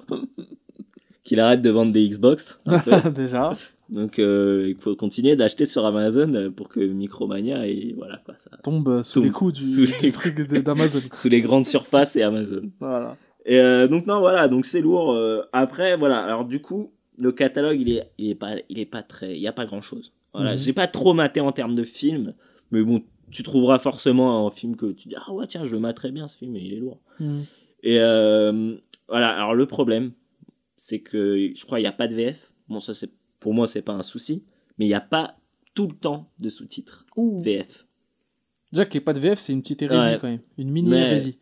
qu'il 1.24 1.40
arrête 1.40 1.62
de 1.62 1.70
vendre 1.70 1.92
des 1.92 2.08
Xbox. 2.08 2.60
un 2.66 2.78
peu. 2.78 3.10
Déjà. 3.14 3.52
Donc, 3.88 4.18
euh, 4.20 4.66
il 4.68 4.76
faut 4.76 4.94
continuer 4.94 5.34
d'acheter 5.34 5.66
sur 5.66 5.84
Amazon 5.84 6.52
pour 6.56 6.68
que 6.68 6.78
Micromania 6.80 7.66
et 7.66 7.92
voilà 7.96 8.20
quoi, 8.24 8.34
ça. 8.48 8.56
Tombe 8.62 9.02
sous 9.02 9.14
Tombe 9.14 9.24
les 9.24 9.30
coups 9.30 9.52
du, 9.54 9.64
sous 9.64 9.86
du 9.86 9.92
les 10.00 10.12
truc 10.12 10.36
d'Amazon. 10.40 11.00
Sous 11.12 11.28
les 11.28 11.40
grandes 11.40 11.66
surfaces 11.66 12.14
et 12.14 12.22
Amazon. 12.22 12.70
voilà. 12.78 13.16
Et 13.46 13.58
euh, 13.58 13.88
donc 13.88 14.06
non 14.06 14.20
voilà 14.20 14.46
donc 14.48 14.66
c'est 14.66 14.82
lourd. 14.82 15.12
euh, 15.12 15.42
après 15.52 15.96
voilà 15.96 16.20
alors 16.22 16.44
du 16.44 16.60
coup 16.60 16.92
le 17.18 17.32
catalogue 17.32 17.80
il 17.80 17.90
est 17.96 18.10
il 18.18 18.28
est 18.30 18.34
pas 18.34 18.56
il 18.68 18.78
est 18.78 18.84
pas 18.86 19.02
très 19.02 19.34
il 19.34 19.40
y 19.40 19.48
a 19.48 19.52
pas 19.52 19.64
grand 19.66 19.80
chose. 19.80 20.12
Voilà 20.34 20.52
Mhm. 20.52 20.58
j'ai 20.58 20.72
pas 20.74 20.86
trop 20.86 21.12
maté 21.14 21.40
en 21.40 21.50
termes 21.50 21.74
de 21.74 21.82
films 21.82 22.34
mais 22.70 22.82
bon 22.82 23.02
tu 23.30 23.42
trouveras 23.42 23.78
forcément 23.78 24.46
un 24.46 24.50
film 24.50 24.76
que 24.76 24.92
tu 24.92 25.08
dis 25.08 25.14
ah 25.16 25.32
ouais 25.32 25.46
tiens 25.46 25.64
je 25.64 25.72
le 25.74 25.80
materais 25.80 26.10
bien 26.12 26.26
ce 26.28 26.36
film 26.36 26.52
mais 26.52 26.62
il 26.64 26.72
est 26.74 26.78
lourd. 26.80 27.00
Mhm. 27.20 27.44
Et 27.82 27.98
euh, 28.00 28.76
voilà 29.08 29.30
alors 29.36 29.54
le 29.54 29.66
problème 29.66 30.12
c'est 30.76 31.00
que 31.00 31.50
je 31.54 31.64
crois 31.66 31.80
il 31.80 31.84
y 31.84 31.86
a 31.86 31.92
pas 31.92 32.08
de 32.08 32.14
VF. 32.14 32.50
Bon 32.68 32.80
ça 32.80 32.94
c'est 32.94 33.10
pour 33.38 33.54
moi 33.54 33.66
c'est 33.66 33.82
pas 33.82 33.92
un 33.92 34.02
souci 34.02 34.44
mais 34.78 34.86
il 34.86 34.88
y 34.88 34.94
a 34.94 35.00
pas 35.00 35.36
tout 35.74 35.86
le 35.86 35.94
temps 35.94 36.28
de 36.38 36.48
sous-titres. 36.48 37.06
VF. 37.16 37.86
Déjà 38.72 38.84
qu'il 38.84 38.98
n'y 38.98 39.02
ait 39.02 39.04
pas 39.04 39.12
de 39.12 39.20
VF, 39.20 39.38
c'est 39.38 39.52
une 39.52 39.62
petite 39.62 39.82
hérésie 39.82 40.12
Ouais. 40.14 40.18
quand 40.20 40.28
même. 40.28 40.40
Une 40.58 40.70
mini 40.70 40.90
Mais- 40.90 41.00
hérésie. 41.00 41.38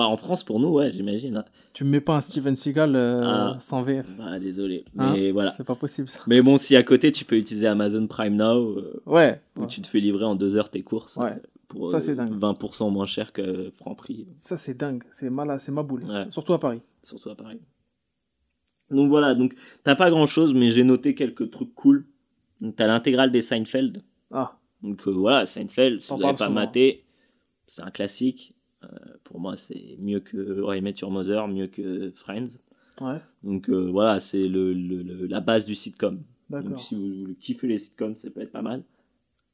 Bah 0.00 0.06
en 0.08 0.16
France 0.16 0.44
pour 0.44 0.60
nous 0.60 0.68
ouais 0.68 0.90
j'imagine. 0.92 1.36
hein. 1.36 1.44
Tu 1.74 1.84
me 1.84 1.90
mets 1.90 2.00
pas 2.00 2.16
un 2.16 2.20
Steven 2.22 2.56
Seagal 2.56 2.96
euh, 2.96 3.22
Ah. 3.24 3.56
sans 3.60 3.82
VF. 3.82 4.06
Bah 4.16 4.38
désolé 4.38 4.86
Hein 4.98 5.12
mais 5.14 5.30
voilà. 5.30 5.50
C'est 5.50 5.64
pas 5.64 5.74
possible 5.74 6.08
ça. 6.08 6.20
Mais 6.26 6.40
bon, 6.40 6.56
si 6.56 6.74
à 6.74 6.82
côté 6.82 7.12
tu 7.12 7.26
peux 7.26 7.36
utiliser 7.36 7.66
Amazon 7.66 8.06
Prime 8.06 8.34
Now, 8.34 8.78
euh, 8.78 9.02
Ouais. 9.04 9.40
où 9.56 9.60
ouais. 9.60 9.66
tu 9.66 9.82
te 9.82 9.86
fais 9.88 10.00
livrer 10.00 10.24
en 10.24 10.34
deux 10.36 10.56
heures 10.56 10.70
tes 10.70 10.82
courses 10.82 11.16
Ouais. 11.18 11.32
euh, 11.32 11.36
pour 11.68 11.88
Ça, 11.88 11.98
euh, 11.98 12.00
c'est 12.00 12.14
dingue. 12.14 12.32
20% 12.32 12.90
moins 12.90 13.04
cher 13.04 13.32
que 13.34 13.70
Franprix, 13.76 14.26
Ça 14.38 14.56
c'est 14.56 14.72
dingue. 14.74 15.02
C'est 15.10 15.28
mal, 15.28 15.54
c'est 15.60 15.70
ma 15.72 15.82
boule. 15.82 16.04
Ouais. 16.04 16.26
Surtout 16.30 16.54
à 16.54 16.58
Paris. 16.60 16.80
surtout 17.02 17.28
à 17.30 17.34
Paris. 17.36 17.60
Donc 18.90 19.08
voilà, 19.08 19.34
donc 19.34 19.54
t'as 19.84 19.94
pas 19.96 20.10
grand 20.10 20.26
chose, 20.26 20.52
mais 20.54 20.70
j'ai 20.70 20.82
noté 20.82 21.14
quelques 21.14 21.50
trucs 21.50 21.74
cool. 21.74 22.06
Donc 22.60 22.74
t'as 22.76 22.86
l'intégrale 22.86 23.30
des 23.30 23.42
Seinfeld. 23.42 24.02
Ah. 24.32 24.56
Donc 24.82 25.06
euh, 25.06 25.10
voilà, 25.12 25.46
Seinfeld, 25.46 26.00
si 26.00 26.10
vous 26.12 26.18
n'avez 26.18 26.32
pas 26.32 26.38
souvent. 26.46 26.50
maté, 26.50 27.04
c'est 27.66 27.82
un 27.82 27.90
classique. 27.90 28.54
Euh, 28.84 28.88
pour 29.24 29.40
moi, 29.40 29.56
c'est 29.56 29.96
mieux 29.98 30.20
que 30.20 30.60
How 30.62 30.72
I 30.74 30.80
Met 30.80 30.94
Your 31.02 31.10
Mother, 31.10 31.48
mieux 31.48 31.66
que 31.66 32.10
Friends. 32.16 32.58
Ouais. 33.00 33.20
Donc 33.42 33.68
euh, 33.70 33.90
voilà, 33.90 34.20
c'est 34.20 34.48
le, 34.48 34.72
le- 34.72 35.02
le- 35.02 35.26
la 35.26 35.40
base 35.40 35.64
du 35.64 35.74
sitcom. 35.74 36.22
Donc 36.50 36.80
si 36.80 36.94
vous, 36.94 37.26
vous 37.28 37.34
kiffez 37.38 37.68
les 37.68 37.78
sitcoms, 37.78 38.16
ça 38.16 38.30
peut 38.30 38.40
être 38.40 38.52
pas 38.52 38.62
mal. 38.62 38.82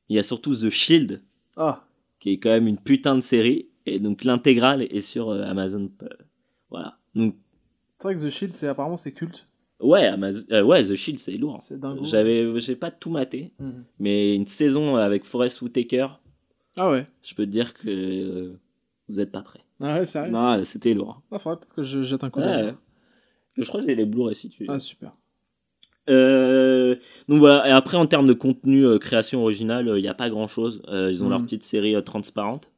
Il 0.09 0.17
y 0.17 0.19
a 0.19 0.23
surtout 0.23 0.55
The 0.55 0.71
Shield, 0.71 1.23
Ah. 1.57 1.85
qui 2.21 2.31
est 2.31 2.39
quand 2.39 2.49
même 2.51 2.67
une 2.69 2.79
putain 2.79 3.15
de 3.17 3.21
série. 3.21 3.69
Et 3.85 3.99
donc 4.01 4.25
l'intégrale 4.25 4.83
est 4.83 5.01
sur 5.01 5.31
euh, 5.31 5.43
Amazon. 5.43 5.91
euh, 6.03 6.09
voilà. 6.71 6.99
Donc 7.15 7.35
C'est 7.99 8.09
vrai 8.09 8.15
que 8.17 8.21
The 8.27 8.31
Shield, 8.31 8.53
c'est 8.53 8.69
apparemment 8.69 8.97
c'est 8.97 9.13
culte. 9.13 9.47
ouais, 9.81 10.07
Amazon, 10.07 10.45
ouais, 10.65 10.85
The 10.85 10.95
Shield, 10.95 11.19
c'est 11.21 11.37
lourd. 11.37 11.61
C'est 11.61 11.79
dingue. 11.79 11.99
J'avais, 12.05 12.59
j'ai 12.61 12.77
pas 12.77 12.91
tout 12.91 13.11
maté, 13.11 13.53
Mhm. 13.59 13.85
mais 13.99 14.35
une 14.35 14.47
saison 14.47 14.97
avec 14.97 15.25
Forest 15.25 15.61
Whitaker, 15.63 16.09
Ah 16.77 16.91
ouais. 16.91 17.07
je 17.23 17.35
peux 17.35 17.45
te 17.45 17.51
dire 17.51 17.75
que 17.75 18.57
vous 19.09 19.21
êtes 19.21 19.31
pas 19.33 19.43
prêts. 19.43 19.61
Ah 19.81 19.99
ouais, 19.99 20.05
sérieux? 20.05 20.33
Non, 20.33 20.63
c'était 20.65 20.95
lourd. 20.95 21.21
Ah, 21.31 21.39
faudrait 21.39 21.59
peut-être 21.59 21.75
que 21.75 21.83
je 21.83 22.03
jette 22.03 22.25
un 22.25 22.31
coup 22.31 22.41
Ouais. 22.41 22.47
d'œil. 22.47 22.75
Je 23.59 23.65
crois 23.69 23.81
que 23.81 23.87
j'ai 23.87 23.95
les 23.95 24.05
Blu-ray 24.07 24.35
si 24.35 24.49
tu 24.49 24.65
veux. 24.65 24.71
Ah 24.73 24.79
super. 24.79 25.13
Euh, 26.09 26.95
donc 27.29 27.41
voilà, 27.41 27.67
et 27.69 27.73
après 27.73 27.97
en 27.97 28.07
termes 28.07 28.27
de 28.29 28.33
contenu 28.33 28.85
euh, 28.87 28.99
création 28.99 29.43
originale, 29.43 29.93
il 29.97 30.03
n'y 30.03 30.09
a 30.09 30.15
pas 30.15 30.31
grand 30.31 30.47
chose. 30.47 30.81
ils 30.89 31.23
ont 31.25 31.29
leur 31.29 31.43
petite 31.43 31.63
série 31.65 31.97
euh, 31.97 32.01
transparente. 32.01 32.71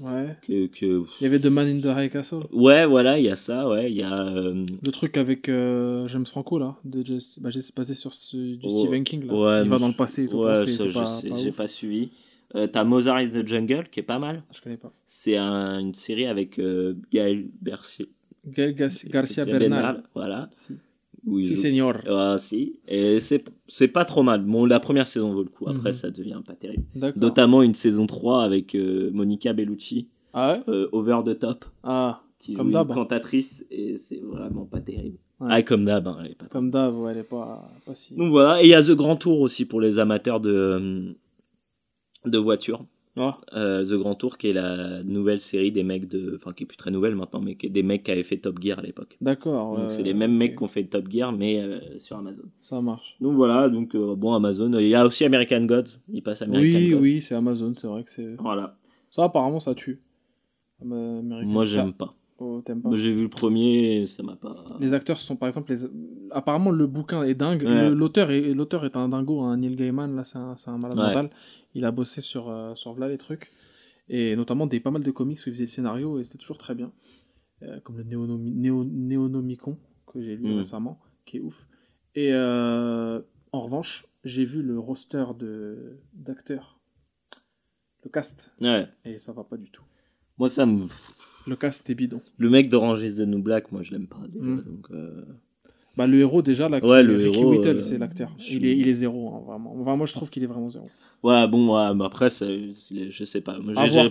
Ouais. 0.00 0.36
Que, 0.46 0.66
que- 0.66 1.02
Il 1.20 1.24
y 1.24 1.26
avait 1.26 1.40
The 1.40 1.46
Man 1.46 1.66
in 1.68 1.80
the 1.80 1.86
High 1.96 2.10
Castle. 2.10 2.44
Ouais, 2.52 2.86
voilà, 2.86 3.18
il 3.18 3.24
y 3.24 3.30
a 3.30 3.34
ça, 3.36 3.68
ouais. 3.68 3.90
Il 3.90 3.96
y 3.96 4.02
a. 4.04 4.26
euh, 4.26 4.64
Le 4.84 4.92
truc 4.92 5.16
avec 5.16 5.48
euh, 5.48 6.06
James 6.06 6.24
Franco 6.26 6.58
là, 6.58 6.76
de 6.84 7.02
bah, 7.40 7.50
c'est 7.52 7.74
basé 7.74 7.94
sur 7.94 8.14
ce- 8.14 8.36
du 8.36 8.60
Oh, 8.62 8.68
Stephen 8.78 9.02
King 9.02 9.26
là. 9.26 9.34
ouais, 9.34 9.64
Il 9.64 9.68
va 9.70 9.78
dans 9.78 9.88
le 9.88 9.94
passé 9.94 10.24
et 10.24 10.28
tout. 10.28 10.38
ouais, 10.38 10.54
pas, 10.94 11.04
pas 11.28 11.36
j'ai 11.38 11.50
pas 11.52 11.66
suivi. 11.68 12.10
Euh, 12.54 12.66
T'as 12.66 12.84
Mozart 12.84 13.20
is 13.22 13.30
the 13.32 13.46
Jungle 13.46 13.88
qui 13.90 14.00
est 14.00 14.04
pas 14.04 14.18
mal. 14.18 14.42
Je 14.54 14.60
connais 14.62 14.76
pas. 14.78 14.92
C'est 15.04 15.36
un- 15.36 15.78
une 15.80 15.94
série 15.94 16.26
avec 16.26 16.58
euh, 16.58 16.94
Gaël 17.12 17.48
Bercier. 17.60 18.08
Gaël 18.46 18.74
Gar- 18.74 18.90
Garcia 19.10 19.44
Bernal. 19.44 20.02
Voilà. 20.14 20.48
Si, 20.56 20.72
joue- 21.26 21.56
senior. 21.56 21.96
Ah, 22.08 22.36
si. 22.38 22.78
Et 22.88 23.18
c'est 23.20 23.88
pas 23.88 24.04
trop 24.06 24.22
mal. 24.22 24.42
Bon, 24.42 24.64
la 24.64 24.80
première 24.80 25.06
saison 25.08 25.32
vaut 25.34 25.42
le 25.42 25.50
coup. 25.50 25.68
Après, 25.68 25.90
Mhm. 25.90 25.92
ça 25.92 26.10
devient 26.10 26.40
pas 26.46 26.54
terrible. 26.54 26.84
D'accord. 26.94 27.20
Notamment 27.22 27.62
une 27.62 27.74
saison 27.74 28.06
3 28.06 28.42
avec 28.44 28.74
euh, 28.74 29.10
Monica 29.12 29.52
Bellucci, 29.52 30.08
Ah 30.32 30.54
ouais? 30.54 30.62
euh, 30.72 30.88
Over 30.92 31.20
the 31.26 31.38
Top, 31.38 31.66
Ah, 31.82 32.22
qui 32.38 32.54
Comme 32.54 32.72
joue 32.72 32.78
une 32.78 32.86
cantatrice 32.86 33.66
et 33.70 33.98
c'est 33.98 34.20
vraiment 34.22 34.64
pas 34.64 34.80
terrible. 34.80 35.18
Ouais. 35.40 35.48
Ah, 35.50 35.62
comme 35.62 35.84
d'hab, 35.84 36.08
hein, 36.08 36.16
elle 36.24 36.30
est 36.30 36.34
pas 36.34 36.46
comme 36.46 36.70
d'hab, 36.70 36.96
ouais, 36.96 37.12
elle 37.12 37.18
est 37.18 37.28
pas, 37.28 37.68
pas 37.84 37.94
si. 37.94 38.14
Donc 38.14 38.30
voilà, 38.30 38.62
et 38.62 38.66
il 38.66 38.70
y 38.70 38.74
a 38.74 38.82
The 38.82 38.92
Grand 38.92 39.16
Tour 39.16 39.40
aussi 39.40 39.66
pour 39.66 39.80
les 39.80 39.98
amateurs 39.98 40.40
de, 40.40 41.14
de 42.24 42.38
voitures. 42.38 42.84
Ah, 43.20 43.38
Euh, 43.54 43.84
The 43.84 43.94
Grand 43.94 44.14
Tour 44.14 44.38
qui 44.38 44.48
est 44.48 44.52
la 44.52 45.02
nouvelle 45.02 45.40
série 45.40 45.72
des 45.72 45.82
mecs 45.82 46.06
de. 46.08 46.34
Enfin, 46.36 46.52
qui 46.52 46.62
est 46.62 46.66
plus 46.66 46.76
très 46.76 46.92
nouvelle 46.92 47.16
maintenant, 47.16 47.40
mais 47.40 47.56
qui 47.56 47.66
est 47.66 47.70
des 47.70 47.82
mecs 47.82 48.04
qui 48.04 48.12
avaient 48.12 48.22
fait 48.22 48.36
Top 48.36 48.62
Gear 48.62 48.78
à 48.78 48.82
l'époque. 48.82 49.16
d'accord. 49.20 49.76
Donc 49.76 49.90
c'est 49.90 50.04
les 50.04 50.14
mêmes 50.14 50.36
mecs 50.36 50.56
qui 50.56 50.62
ont 50.62 50.68
fait 50.68 50.84
Top 50.84 51.10
Gear, 51.10 51.32
mais 51.32 51.60
euh, 51.60 51.80
sur 51.98 52.16
Amazon. 52.16 52.44
Ça 52.60 52.80
marche. 52.80 53.16
Donc 53.20 53.34
voilà, 53.34 53.68
donc 53.68 53.94
euh, 53.96 54.14
bon, 54.14 54.34
Amazon. 54.34 54.72
Il 54.78 54.86
y 54.86 54.94
a 54.94 55.04
aussi 55.04 55.24
American 55.24 55.62
Gods. 55.64 55.98
Il 56.12 56.22
passe 56.22 56.42
American 56.42 56.60
Oui, 56.78 56.90
Gods. 56.90 57.00
oui, 57.00 57.20
c'est 57.20 57.34
Amazon, 57.34 57.74
c'est 57.74 57.88
vrai 57.88 58.04
que 58.04 58.10
c'est. 58.10 58.36
Voilà. 58.38 58.76
Ça, 59.10 59.24
apparemment, 59.24 59.58
ça 59.58 59.74
tue. 59.74 60.00
American- 60.80 61.44
Moi, 61.46 61.64
j'aime 61.64 61.92
pas. 61.92 62.14
Oh, 62.40 62.62
t'aimes 62.64 62.80
pas 62.82 62.88
Moi, 62.90 62.96
J'ai 62.98 63.12
vu 63.12 63.22
le 63.22 63.28
premier, 63.28 64.06
ça 64.06 64.22
m'a 64.22 64.36
pas. 64.36 64.76
Les 64.80 64.94
acteurs 64.94 65.20
sont 65.20 65.34
par 65.36 65.48
exemple 65.48 65.72
les... 65.72 65.84
apparemment 66.30 66.70
le 66.70 66.86
bouquin 66.86 67.24
est 67.24 67.34
dingue. 67.34 67.62
Ouais. 67.64 67.88
Le- 67.88 67.94
L'auteur 67.94 68.30
est 68.30 68.54
l'auteur 68.54 68.84
est 68.84 68.96
un 68.96 69.08
dingo, 69.08 69.40
un 69.42 69.56
Neil 69.56 69.74
Gaiman 69.76 70.14
là 70.14 70.22
c'est 70.24 70.38
un, 70.38 70.56
c'est 70.56 70.70
un 70.70 70.78
malade 70.78 70.98
Ouais. 70.98 71.04
mental. 71.06 71.30
Il 71.74 71.84
a 71.84 71.90
bossé 71.90 72.20
sur 72.20 72.48
euh, 72.48 72.74
sur 72.76 72.92
voilà 72.92 73.08
les 73.08 73.18
trucs 73.18 73.50
et 74.08 74.36
notamment 74.36 74.66
des 74.66 74.78
pas 74.80 74.90
mal 74.92 75.02
de 75.02 75.10
comics 75.10 75.36
où 75.38 75.48
il 75.48 75.52
faisait 75.52 75.64
le 75.64 75.68
scénario 75.68 76.18
et 76.20 76.24
c'était 76.24 76.38
toujours 76.38 76.58
très 76.58 76.74
bien. 76.76 76.92
Euh, 77.62 77.80
comme 77.80 77.96
le 77.98 78.04
Néonomi- 78.04 78.54
Néo- 78.54 78.84
Néonomicon 78.84 79.76
que 80.06 80.22
j'ai 80.22 80.36
lu 80.36 80.54
Mm. 80.54 80.58
récemment 80.58 81.00
qui 81.26 81.38
est 81.38 81.40
ouf. 81.40 81.66
Et 82.14 82.32
euh, 82.32 83.20
en 83.52 83.60
revanche 83.60 84.06
j'ai 84.24 84.44
vu 84.44 84.62
le 84.62 84.78
roster 84.78 85.24
de 85.38 85.98
d'acteurs, 86.12 86.78
le 88.04 88.10
cast 88.10 88.52
Ouais. 88.60 88.86
et 89.04 89.18
ça 89.18 89.32
va 89.32 89.42
pas 89.44 89.56
du 89.56 89.70
tout. 89.70 89.82
Moi, 90.38 90.48
ça 90.48 90.66
me. 90.66 90.86
Le 91.48 91.56
cast 91.56 91.88
est 91.90 91.94
bidon. 91.94 92.20
Le 92.36 92.50
mec 92.50 92.68
d'Orange 92.68 93.02
is 93.02 93.14
the 93.16 93.20
New 93.26 93.40
Black, 93.42 93.72
moi, 93.72 93.82
je 93.82 93.92
l'aime 93.92 94.06
pas. 94.06 94.20
déjà, 94.28 94.44
Mm. 94.44 94.62
donc, 94.62 94.86
euh, 94.92 95.22
Bah, 95.96 96.06
le 96.06 96.20
héros, 96.20 96.42
déjà, 96.42 96.68
là, 96.68 96.80
qui- 96.80 96.86
Ouais, 96.86 97.02
le 97.02 97.16
Ricky 97.16 97.38
héros, 97.40 97.50
Whittle, 97.50 97.78
euh, 97.78 97.80
c'est 97.80 97.98
l'acteur. 97.98 98.30
je 98.38 98.54
Il, 98.56 98.64
est, 98.66 98.76
il 98.76 98.86
est 98.86 98.92
zéro, 98.92 99.34
hein, 99.34 99.42
vraiment. 99.44 99.74
Enfin, 99.80 99.96
moi, 99.96 100.06
je 100.06 100.12
trouve 100.12 100.30
qu'il 100.30 100.44
est 100.44 100.46
vraiment 100.46 100.68
zéro. 100.68 100.88
Ouais, 101.24 101.48
bon, 101.48 101.74
ouais, 101.74 101.92
mais 101.96 102.04
après, 102.04 102.28
je 102.30 103.24
sais 103.24 103.40
pas. 103.40 103.56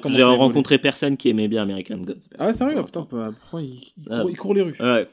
J'ai 0.10 0.24
rencontré 0.24 0.78
personne 0.80 1.16
qui 1.16 1.30
aimait 1.30 1.48
bien 1.48 1.62
American 1.64 2.00
Gods. 2.00 2.16
Ah 2.38 2.48
ouais, 2.48 2.54
sérieux 2.54 2.84
Putain, 2.84 3.08
bah, 3.10 3.30
pourtant, 3.40 3.60
il, 3.60 3.76
il 3.76 3.84
Ah. 4.10 4.20
court, 4.22 4.30
il 4.32 4.36
court 4.38 4.54
les 4.54 4.62
rues. 4.64 4.76
Ouais. 4.82 5.08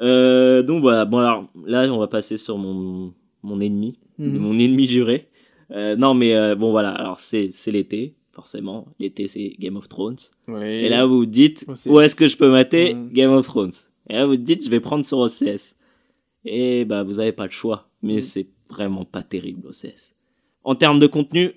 Euh, 0.00 0.62
donc 0.62 0.80
voilà, 0.80 1.04
bon 1.04 1.18
alors 1.18 1.50
là 1.66 1.82
on 1.92 1.98
va 1.98 2.06
passer 2.08 2.38
sur 2.38 2.56
mon, 2.56 3.12
mon 3.42 3.60
ennemi, 3.60 3.98
Mhm. 4.18 4.38
mon 4.38 4.58
ennemi 4.58 4.86
juré. 4.86 5.28
Euh, 5.72 5.94
non 5.94 6.14
mais 6.14 6.34
euh, 6.34 6.54
bon 6.54 6.70
voilà, 6.70 6.88
alors 6.92 7.20
c'est 7.20 7.50
l'été, 7.66 8.14
forcément. 8.32 8.86
L'été 8.98 9.26
c'est 9.26 9.54
Game 9.58 9.76
of 9.76 9.88
Thrones. 9.88 10.16
Oui. 10.48 10.62
Et 10.62 10.88
là 10.88 11.06
vous 11.06 11.18
vous 11.18 11.26
dites, 11.26 11.64
OCS. 11.68 11.86
où 11.90 12.00
est-ce 12.00 12.14
que 12.14 12.28
je 12.28 12.36
peux 12.36 12.50
mater 12.50 12.94
Mhm. 12.94 13.10
Game 13.12 13.30
of 13.32 13.46
Thrones? 13.46 13.72
Et 14.08 14.14
là 14.14 14.24
vous 14.26 14.32
vous 14.32 14.36
dites, 14.38 14.64
je 14.64 14.70
vais 14.70 14.80
prendre 14.80 15.04
sur 15.04 15.18
OCS. 15.18 15.76
Et 16.44 16.84
bah 16.84 17.02
vous 17.02 17.20
avez 17.20 17.32
pas 17.32 17.44
le 17.44 17.50
choix, 17.50 17.88
mais 18.02 18.14
Mhm. 18.14 18.20
c'est 18.20 18.46
vraiment 18.70 19.04
pas 19.04 19.22
terrible 19.22 19.66
OCS. 19.68 20.14
En 20.64 20.74
termes 20.74 20.98
de 21.00 21.06
contenu, 21.06 21.52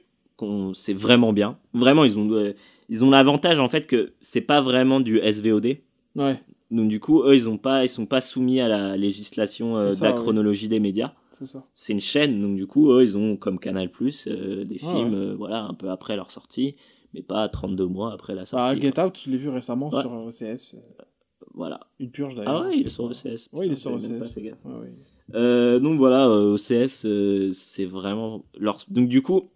c'est 0.73 0.93
vraiment 0.93 1.31
bien. 1.31 1.57
Vraiment 1.73 2.03
ils 2.03 2.17
ont 2.19 2.29
euh, 2.33 2.53
ils 2.89 3.03
ont 3.03 3.09
l'avantage 3.09 3.59
en 3.59 3.69
fait 3.69 3.87
que 3.87 4.13
c'est 4.19 4.41
pas 4.41 4.59
vraiment 4.61 4.99
du 4.99 5.19
SVOD. 5.19 5.77
Ouais, 6.15 6.39
Donc 6.69 6.89
du 6.89 6.99
coup, 6.99 7.23
eux, 7.23 7.33
ils 7.33 7.49
ont 7.49 7.57
pas, 7.57 7.83
ils 7.83 7.87
sont 7.89 8.05
pas 8.05 8.19
soumis 8.21 8.59
à 8.59 8.67
la 8.67 8.97
législation 8.97 9.77
euh, 9.77 9.89
de 9.95 10.01
la 10.03 10.11
chronologie 10.13 10.67
des 10.67 10.79
médias. 10.79 11.13
C'est 11.45 11.53
ça. 11.53 11.65
C'est 11.75 11.93
une 11.93 11.99
chaîne, 11.99 12.41
donc 12.41 12.55
du 12.55 12.67
coup, 12.67 12.91
eux, 12.91 13.03
ils 13.03 13.17
ont 13.17 13.35
comme 13.37 13.59
Canal 13.59 13.89
Plus 13.91 14.27
euh, 14.27 14.63
des 14.65 14.77
Ah 14.83 14.91
films, 14.93 15.13
ouais. 15.13 15.19
euh, 15.19 15.35
voilà, 15.35 15.63
un 15.63 15.73
peu 15.73 15.89
après 15.89 16.15
leur 16.15 16.31
sortie, 16.31 16.75
mais 17.13 17.21
pas 17.21 17.47
32 17.49 17.85
mois 17.85 18.13
après 18.13 18.33
la 18.35 18.41
Bah, 18.41 18.45
sortie. 18.45 18.81
Get 18.81 18.91
quoi. 18.93 19.07
Out, 19.07 19.19
je 19.23 19.29
l'ai 19.31 19.37
vu 19.37 19.49
récemment 19.49 19.89
Ouais. 19.93 20.01
sur 20.01 20.11
OCS. 20.11 20.75
euh, 20.75 21.03
Voilà. 21.53 21.81
Une 21.99 22.11
purge 22.11 22.35
d'ailleurs. 22.35 22.63
Ah 22.63 22.67
ouais, 22.67 22.77
il 22.79 22.85
est 22.85 22.89
sur 22.89 23.05
OCS. 23.05 23.49
Ouais, 23.51 23.67
il 23.67 23.71
est 23.71 23.75
sur 23.75 23.93
OCS. 23.93 24.19
pas 24.19 24.27
fait 24.29 24.41
gaffe. 24.41 24.65
Ouais, 24.65 24.73
ouais. 24.75 24.93
Euh, 25.35 25.79
donc 25.79 25.97
voilà, 25.97 26.29
OCS, 26.29 27.05
c'est 27.53 27.85
vraiment 27.85 28.43
leur. 28.57 28.77
Donc 28.89 29.07
du 29.09 29.21
coup, 29.21 29.49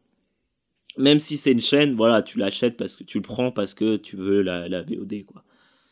même 0.97 1.19
si 1.19 1.37
c'est 1.37 1.51
une 1.51 1.61
chaîne, 1.61 1.93
voilà, 1.95 2.21
tu 2.21 2.39
l'achètes 2.39 2.77
parce 2.77 2.95
que 2.95 3.03
tu 3.03 3.17
le 3.19 3.21
prends 3.23 3.51
parce 3.51 3.73
que 3.73 3.97
tu 3.97 4.15
veux 4.15 4.41
la, 4.41 4.67
la 4.69 4.81
VOD, 4.81 5.25
quoi. 5.25 5.43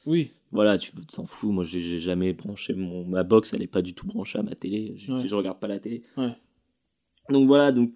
Oui, 0.05 0.31
Voilà, 0.55 0.77
tu 0.77 0.91
t'en 1.13 1.25
fous. 1.27 1.51
Moi, 1.51 1.63
j'ai 1.63 1.99
jamais 1.99 2.33
branché 2.33 2.73
mon 2.73 3.05
ma 3.05 3.23
box, 3.23 3.53
elle 3.53 3.61
est 3.61 3.67
pas 3.67 3.81
du 3.83 3.93
tout 3.93 4.07
branchée 4.07 4.39
à 4.39 4.43
ma 4.43 4.55
télé. 4.55 4.93
Je, 4.97 5.13
Ouais. 5.13 5.27
je 5.27 5.35
regarde 5.35 5.59
pas 5.59 5.67
la 5.67 5.79
télé. 5.79 6.01
Ouais. 6.17 6.31
Donc 7.29 7.45
voilà, 7.47 7.71
donc 7.71 7.91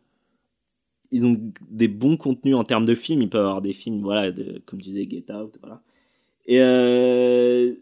ils 1.12 1.26
ont 1.26 1.40
des 1.70 1.88
bons 1.88 2.18
contenus 2.18 2.56
en 2.56 2.64
termes 2.64 2.86
de 2.86 2.94
films. 2.96 3.22
Ils 3.22 3.30
peuvent 3.30 3.46
avoir 3.46 3.62
des 3.62 3.74
films, 3.74 4.02
voilà, 4.02 4.32
de, 4.32 4.62
comme 4.66 4.80
tu 4.82 4.90
disais, 4.90 5.08
Get 5.10 5.32
Out, 5.34 5.58
voilà. 5.62 5.82
Et 6.46 6.60
euh, 6.62 7.74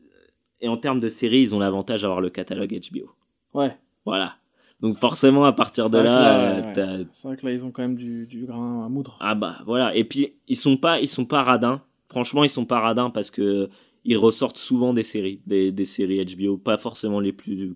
et 0.61 0.67
en 0.67 0.77
termes 0.77 0.99
de 0.99 1.07
séries, 1.07 1.41
ils 1.41 1.55
ont 1.55 1.59
l'avantage 1.59 2.01
d'avoir 2.03 2.21
le 2.21 2.29
catalogue 2.29 2.79
HBO. 2.91 3.11
ouais. 3.53 3.75
Voilà. 4.05 4.35
Donc 4.79 4.95
forcément, 4.97 5.43
à 5.45 5.53
partir 5.53 5.89
de 5.89 5.97
là, 5.97 6.59
euh, 6.59 6.99
ouais. 7.01 7.07
C'est 7.13 7.27
vrai 7.27 7.35
que 7.35 7.45
là, 7.45 7.51
ils 7.51 7.65
ont 7.65 7.71
quand 7.71 7.81
même 7.81 7.95
du, 7.95 8.25
du 8.27 8.45
grain 8.45 8.85
à 8.85 8.89
moudre. 8.89 9.17
ah 9.21 9.33
bah 9.35 9.57
voilà. 9.65 9.95
Et 9.95 10.03
puis 10.03 10.33
ils 10.47 10.55
sont 10.55 10.77
pas, 10.77 10.99
ils 11.01 11.07
sont 11.07 11.25
pas 11.25 11.41
radins. 11.43 11.81
Franchement, 12.09 12.43
ils 12.43 12.49
sont 12.49 12.65
pas 12.65 12.79
radins 12.79 13.09
parce 13.09 13.31
que 13.31 13.69
ils 14.07 14.17
ressortent 14.17 14.57
souvent 14.57 14.93
des 14.93 15.03
séries, 15.03 15.41
des, 15.45 15.71
des 15.71 15.85
séries 15.85 16.25
HBO, 16.25 16.57
pas 16.57 16.77
forcément 16.77 17.19
les 17.19 17.33
plus 17.33 17.75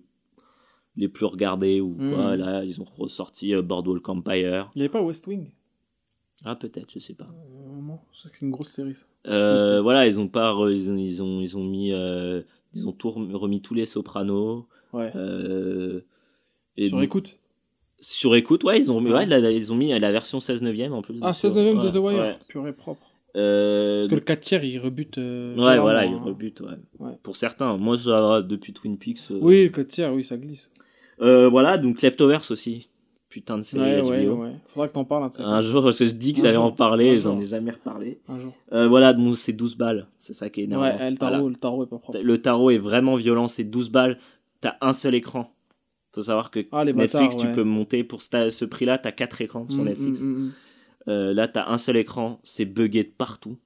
les 0.96 1.08
plus 1.08 1.24
regardées 1.26 1.80
ou 1.80 1.94
quoi. 1.94 2.36
Là, 2.36 2.64
ils 2.64 2.80
ont 2.80 2.84
ressorti 2.98 3.54
euh, 3.54 3.62
Boardwalk 3.62 4.06
Empire. 4.08 4.70
Il 4.74 4.78
n'y 4.78 4.82
avait 4.82 4.88
pas 4.92 5.00
West 5.02 5.26
Wing? 5.26 5.50
Ah 6.44 6.56
peut-être, 6.56 6.90
je 6.92 6.98
sais 6.98 7.14
pas. 7.14 7.28
euh, 7.32 7.94
c'est 8.12 8.40
une 8.42 8.50
grosse 8.50 8.70
série 8.70 8.94
ça. 8.96 9.06
Euh, 9.28 9.80
voilà, 9.80 10.06
ils 10.06 10.18
ont 10.18 10.26
pas, 10.28 10.54
ils 10.70 10.90
ont, 10.90 10.96
ils 10.96 11.22
ont, 11.22 11.40
ils 11.40 11.56
ont 11.56 11.64
mis, 11.64 11.92
euh, 11.92 12.42
ils 12.74 12.88
ont 12.88 12.92
tout 12.92 13.10
rem- 13.10 13.34
remis 13.34 13.62
tous 13.62 13.74
les 13.74 13.86
Sopranos. 13.86 14.66
Ouais. 14.92 15.12
Et 16.76 16.88
Sur 16.88 17.02
écoute? 17.02 17.38
Sur 18.00 18.34
écoute, 18.34 18.64
ouais, 18.64 18.78
ils 18.78 18.90
ont 18.90 18.96
remis, 18.96 19.10
Ouais. 19.10 19.18
ouais, 19.18 19.26
la- 19.26 19.50
ils 19.52 19.72
ont 19.72 19.76
mis 19.76 19.96
la 19.98 20.10
version 20.12 20.40
16 20.40 20.62
neuvième 20.62 20.92
en 20.92 21.02
plus. 21.02 21.18
Ah, 21.22 21.32
sur- 21.32 21.54
c'est 21.54 21.54
de 21.54 21.90
The 21.90 21.96
Wire. 21.96 22.38
Purée 22.48 22.72
propre. 22.72 23.06
Euh, 23.36 24.00
Parce 24.00 24.08
que 24.08 24.14
le 24.16 24.20
4 24.20 24.40
tiers, 24.40 24.64
il 24.64 24.78
rebute. 24.78 25.18
euh, 25.18 25.54
Ouais, 25.56 25.78
voilà, 25.78 26.04
il 26.04 26.12
hein. 26.14 26.20
rebute, 26.24 26.60
ouais. 26.60 26.74
Ouais. 26.98 27.12
Pour 27.22 27.36
certains, 27.36 27.76
moi, 27.78 27.96
ça 27.96 28.42
depuis 28.42 28.72
Twin 28.72 28.98
Peaks. 28.98 29.20
euh. 29.30 29.38
Oui, 29.40 29.64
le 29.64 29.70
4 29.70 29.88
tiers, 29.88 30.12
oui, 30.14 30.24
ça 30.24 30.36
glisse. 30.36 30.70
Voilà, 31.18 31.78
donc 31.78 32.02
Leftovers 32.02 32.50
aussi. 32.50 32.88
Putain 33.30 33.56
de 33.56 33.62
série 33.62 34.02
Ouais, 34.02 34.26
HBO. 34.26 34.42
ouais. 34.42 34.50
Faudra 34.66 34.88
que 34.88 34.92
t'en 34.92 35.04
parles. 35.06 35.24
hein. 35.24 35.30
Un 35.42 35.62
jour, 35.62 35.82
parce 35.82 35.98
que 35.98 36.04
je 36.04 36.10
dis 36.10 36.34
que 36.34 36.40
j'allais 36.42 36.58
en 36.58 36.70
parler, 36.70 37.16
j'en 37.18 37.40
ai 37.40 37.46
jamais 37.46 37.70
reparlé. 37.70 38.18
Un 38.28 38.38
jour. 38.38 38.52
Voilà, 38.90 39.14
donc 39.14 39.36
c'est 39.38 39.54
12 39.54 39.76
balles, 39.78 40.06
c'est 40.18 40.34
ça 40.34 40.50
qui 40.50 40.60
est 40.60 40.64
énervant. 40.64 40.84
Ouais, 40.84 41.10
le 41.10 41.16
tarot, 41.16 41.32
Voilà. 41.36 41.48
le 41.48 41.54
tarot 41.56 41.84
est 41.84 41.86
pas 41.86 41.98
propre. 41.98 42.18
Le 42.22 42.42
tarot 42.42 42.70
est 42.70 42.76
vraiment 42.78 43.16
violent, 43.16 43.48
c'est 43.48 43.64
12 43.64 43.88
balles, 43.90 44.18
t'as 44.60 44.74
un 44.82 44.92
seul 44.92 45.14
écran. 45.14 45.50
Faut 46.14 46.20
savoir 46.20 46.50
que 46.50 46.66
Ah, 46.72 46.84
Netflix, 46.84 47.12
bâtards, 47.14 47.36
tu 47.38 47.50
peux 47.52 47.62
monter 47.64 48.04
pour 48.04 48.20
ce, 48.20 48.64
prix-là, 48.66 48.98
t'as 48.98 49.12
4 49.12 49.40
écrans 49.40 49.66
sur 49.70 49.80
Mm, 49.82 49.86
Netflix. 49.86 50.20
mm, 50.20 50.26
mm. 50.26 50.52
Euh, 51.08 51.34
là, 51.34 51.48
t'as 51.48 51.68
un 51.68 51.78
seul 51.78 51.96
écran, 51.96 52.40
c'est 52.44 52.64
buggé 52.64 53.04
de 53.04 53.10
partout. 53.10 53.58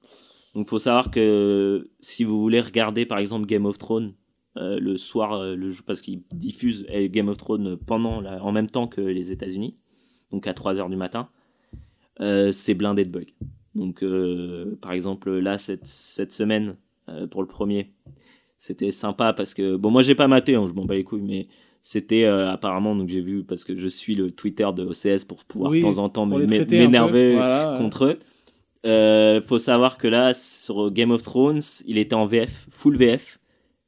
Donc, 0.55 0.67
faut 0.67 0.79
savoir 0.79 1.11
que 1.11 1.89
si 1.99 2.23
vous 2.23 2.39
voulez 2.39 2.61
regarder, 2.61 3.05
par 3.05 3.19
exemple, 3.19 3.45
Game 3.45 3.65
of 3.65 3.77
Thrones 3.77 4.13
euh, 4.57 4.79
le 4.79 4.97
soir, 4.97 5.33
euh, 5.33 5.55
le, 5.55 5.71
parce 5.85 6.01
qu'ils 6.01 6.23
diffusent 6.33 6.85
euh, 6.89 7.07
Game 7.09 7.27
of 7.27 7.37
Thrones 7.37 7.77
pendant, 7.77 8.25
en 8.25 8.51
même 8.51 8.69
temps 8.69 8.87
que 8.87 9.01
les 9.01 9.31
États-Unis, 9.31 9.75
donc 10.31 10.47
à 10.47 10.53
3h 10.53 10.89
du 10.89 10.95
matin, 10.95 11.29
c'est 12.19 12.73
blindé 12.73 13.05
de 13.05 13.11
bugs. 13.11 13.33
Donc, 13.75 14.03
par 14.81 14.91
exemple, 14.91 15.31
là, 15.37 15.59
cette, 15.59 15.85
semaine, 16.31 16.75
pour 17.29 17.41
le 17.41 17.47
premier, 17.47 17.91
c'était 18.57 18.89
sympa 18.89 19.33
parce 19.33 19.53
que, 19.53 19.75
bon, 19.75 19.91
moi, 19.91 20.01
j'ai 20.01 20.15
pas 20.15 20.27
maté, 20.27 20.55
hein, 20.55 20.65
je 20.67 20.73
m'en 20.73 20.85
bats 20.85 20.95
les 20.95 21.03
couilles, 21.03 21.21
mais 21.21 21.47
c'était 21.89 22.25
euh, 22.25 22.51
apparemment, 22.51 22.97
donc 22.97 23.07
j'ai 23.07 23.21
vu, 23.21 23.45
parce 23.45 23.63
que 23.63 23.77
je 23.77 23.87
suis 23.87 24.13
le 24.13 24.29
Twitter 24.29 24.67
de 24.75 24.83
OCS 24.83 25.23
pour 25.23 25.45
pouvoir 25.45 25.71
Oui, 25.71 25.77
de 25.79 25.83
temps 25.83 25.99
en 25.99 26.09
temps 26.09 26.25
m'énerver 26.25 27.35
voilà, 27.35 27.71
ouais. 27.71 27.77
contre 27.77 28.03
eux. 28.03 28.19
Euh, 28.85 29.39
faut 29.41 29.57
savoir 29.57 29.97
que 29.97 30.09
là, 30.09 30.33
sur 30.33 30.91
Game 30.91 31.11
of 31.11 31.23
Thrones, 31.23 31.61
il 31.85 31.97
était 31.97 32.13
en 32.13 32.25
VF, 32.25 32.67
full 32.71 32.97
VF. 32.97 33.39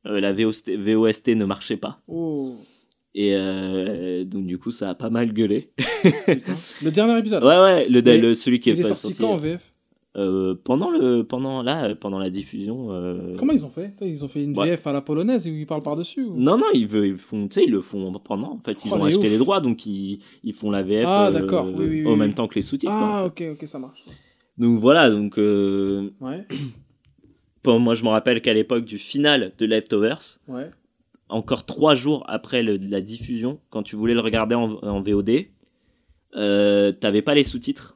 Euh, 0.06 0.22
la 0.22 0.32
VOST, 0.32 0.78
VOST 0.78 1.36
ne 1.36 1.44
marchait 1.44 1.76
pas. 1.76 2.00
Oh, 2.08 2.56
Et 3.14 3.36
euh, 3.36 4.24
donc, 4.24 4.46
du 4.46 4.58
coup, 4.58 4.72
ça 4.72 4.92
a 4.92 4.96
pas 4.96 5.10
mal 5.10 5.34
gueulé. 5.34 5.72
Le 6.82 6.92
dernier 6.92 7.20
épisode. 7.20 7.44
ouais, 7.44 7.60
ouais, 7.60 7.90
le, 7.90 8.34
celui 8.34 8.62
qui 8.62 8.70
est, 8.70 8.76
il 8.76 8.80
est 8.80 8.84
pas 8.84 8.96
sorti 8.96 9.20
quand 9.20 9.32
en 9.32 9.38
VF 9.38 9.74
euh, 10.18 10.56
pendant, 10.64 10.90
le, 10.90 11.22
pendant, 11.24 11.62
là, 11.62 11.86
euh, 11.90 11.96
pendant 11.96 12.18
la 12.18 12.30
diffusion. 12.32 12.92
euh, 12.92 13.36
Comment 13.38 13.54
ils 13.54 13.64
ont 13.66 13.70
fait? 13.70 13.94
Ils 14.02 14.26
ont 14.26 14.28
fait 14.28 14.44
une 14.44 14.58
Ouais. 14.58 14.72
VF 14.72 14.88
à 14.88 14.92
la 14.94 15.02
polonaise 15.02 15.48
où 15.48 15.52
ils 15.52 15.68
parlent 15.68 15.84
par-dessus 15.84 16.24
ou... 16.24 16.36
Non, 16.36 16.58
non, 16.58 16.66
ils, 16.74 16.92
ils 16.92 17.18
font, 17.18 17.48
ils 17.48 17.72
le 17.72 17.82
font 17.82 18.12
pendant. 18.24 18.54
En 18.54 18.60
fait, 18.60 18.84
ils 18.86 18.92
Oh, 18.92 18.98
ont 18.98 19.04
acheté 19.04 19.26
ouf. 19.28 19.32
les 19.32 19.38
droits, 19.38 19.62
donc 19.62 19.86
ils, 19.86 20.20
ils 20.44 20.54
font 20.54 20.72
la 20.72 20.82
VF 20.82 21.06
Ah, 21.08 21.28
euh, 21.28 21.42
oui, 21.76 21.86
oui, 21.88 22.04
oui, 22.06 22.16
même 22.16 22.34
temps 22.34 22.48
que 22.48 22.56
les 22.56 22.64
sous-titres. 22.64 22.92
quoi, 22.92 23.08
en 23.08 23.14
Ah, 23.26 23.32
fait. 23.36 23.52
ok, 23.52 23.58
ok, 23.62 23.68
ça 23.68 23.78
marche. 23.80 24.04
Donc 24.58 24.80
voilà, 24.80 25.10
donc 25.12 25.38
Ouais, 25.38 26.46
bon, 27.64 27.80
moi 27.80 27.94
je 27.94 28.04
me 28.04 28.10
rappelle 28.10 28.42
qu'à 28.42 28.54
l'époque 28.54 28.86
du 28.86 28.98
final 28.98 29.54
de 29.58 29.66
Leftovers, 29.66 30.40
ouais. 30.48 30.70
encore 31.30 31.66
trois 31.66 31.94
jours 31.96 32.24
après 32.28 32.64
le- 32.64 32.78
la 32.78 33.00
diffusion, 33.02 33.60
quand 33.70 33.84
tu 33.84 33.96
voulais 33.96 34.16
le 34.16 34.20
regarder 34.22 34.56
en, 34.56 34.72
en 34.82 35.02
VOD, 35.02 35.46
t'avais 36.34 37.22
pas 37.22 37.36
les 37.36 37.44
sous-titres. 37.44 37.96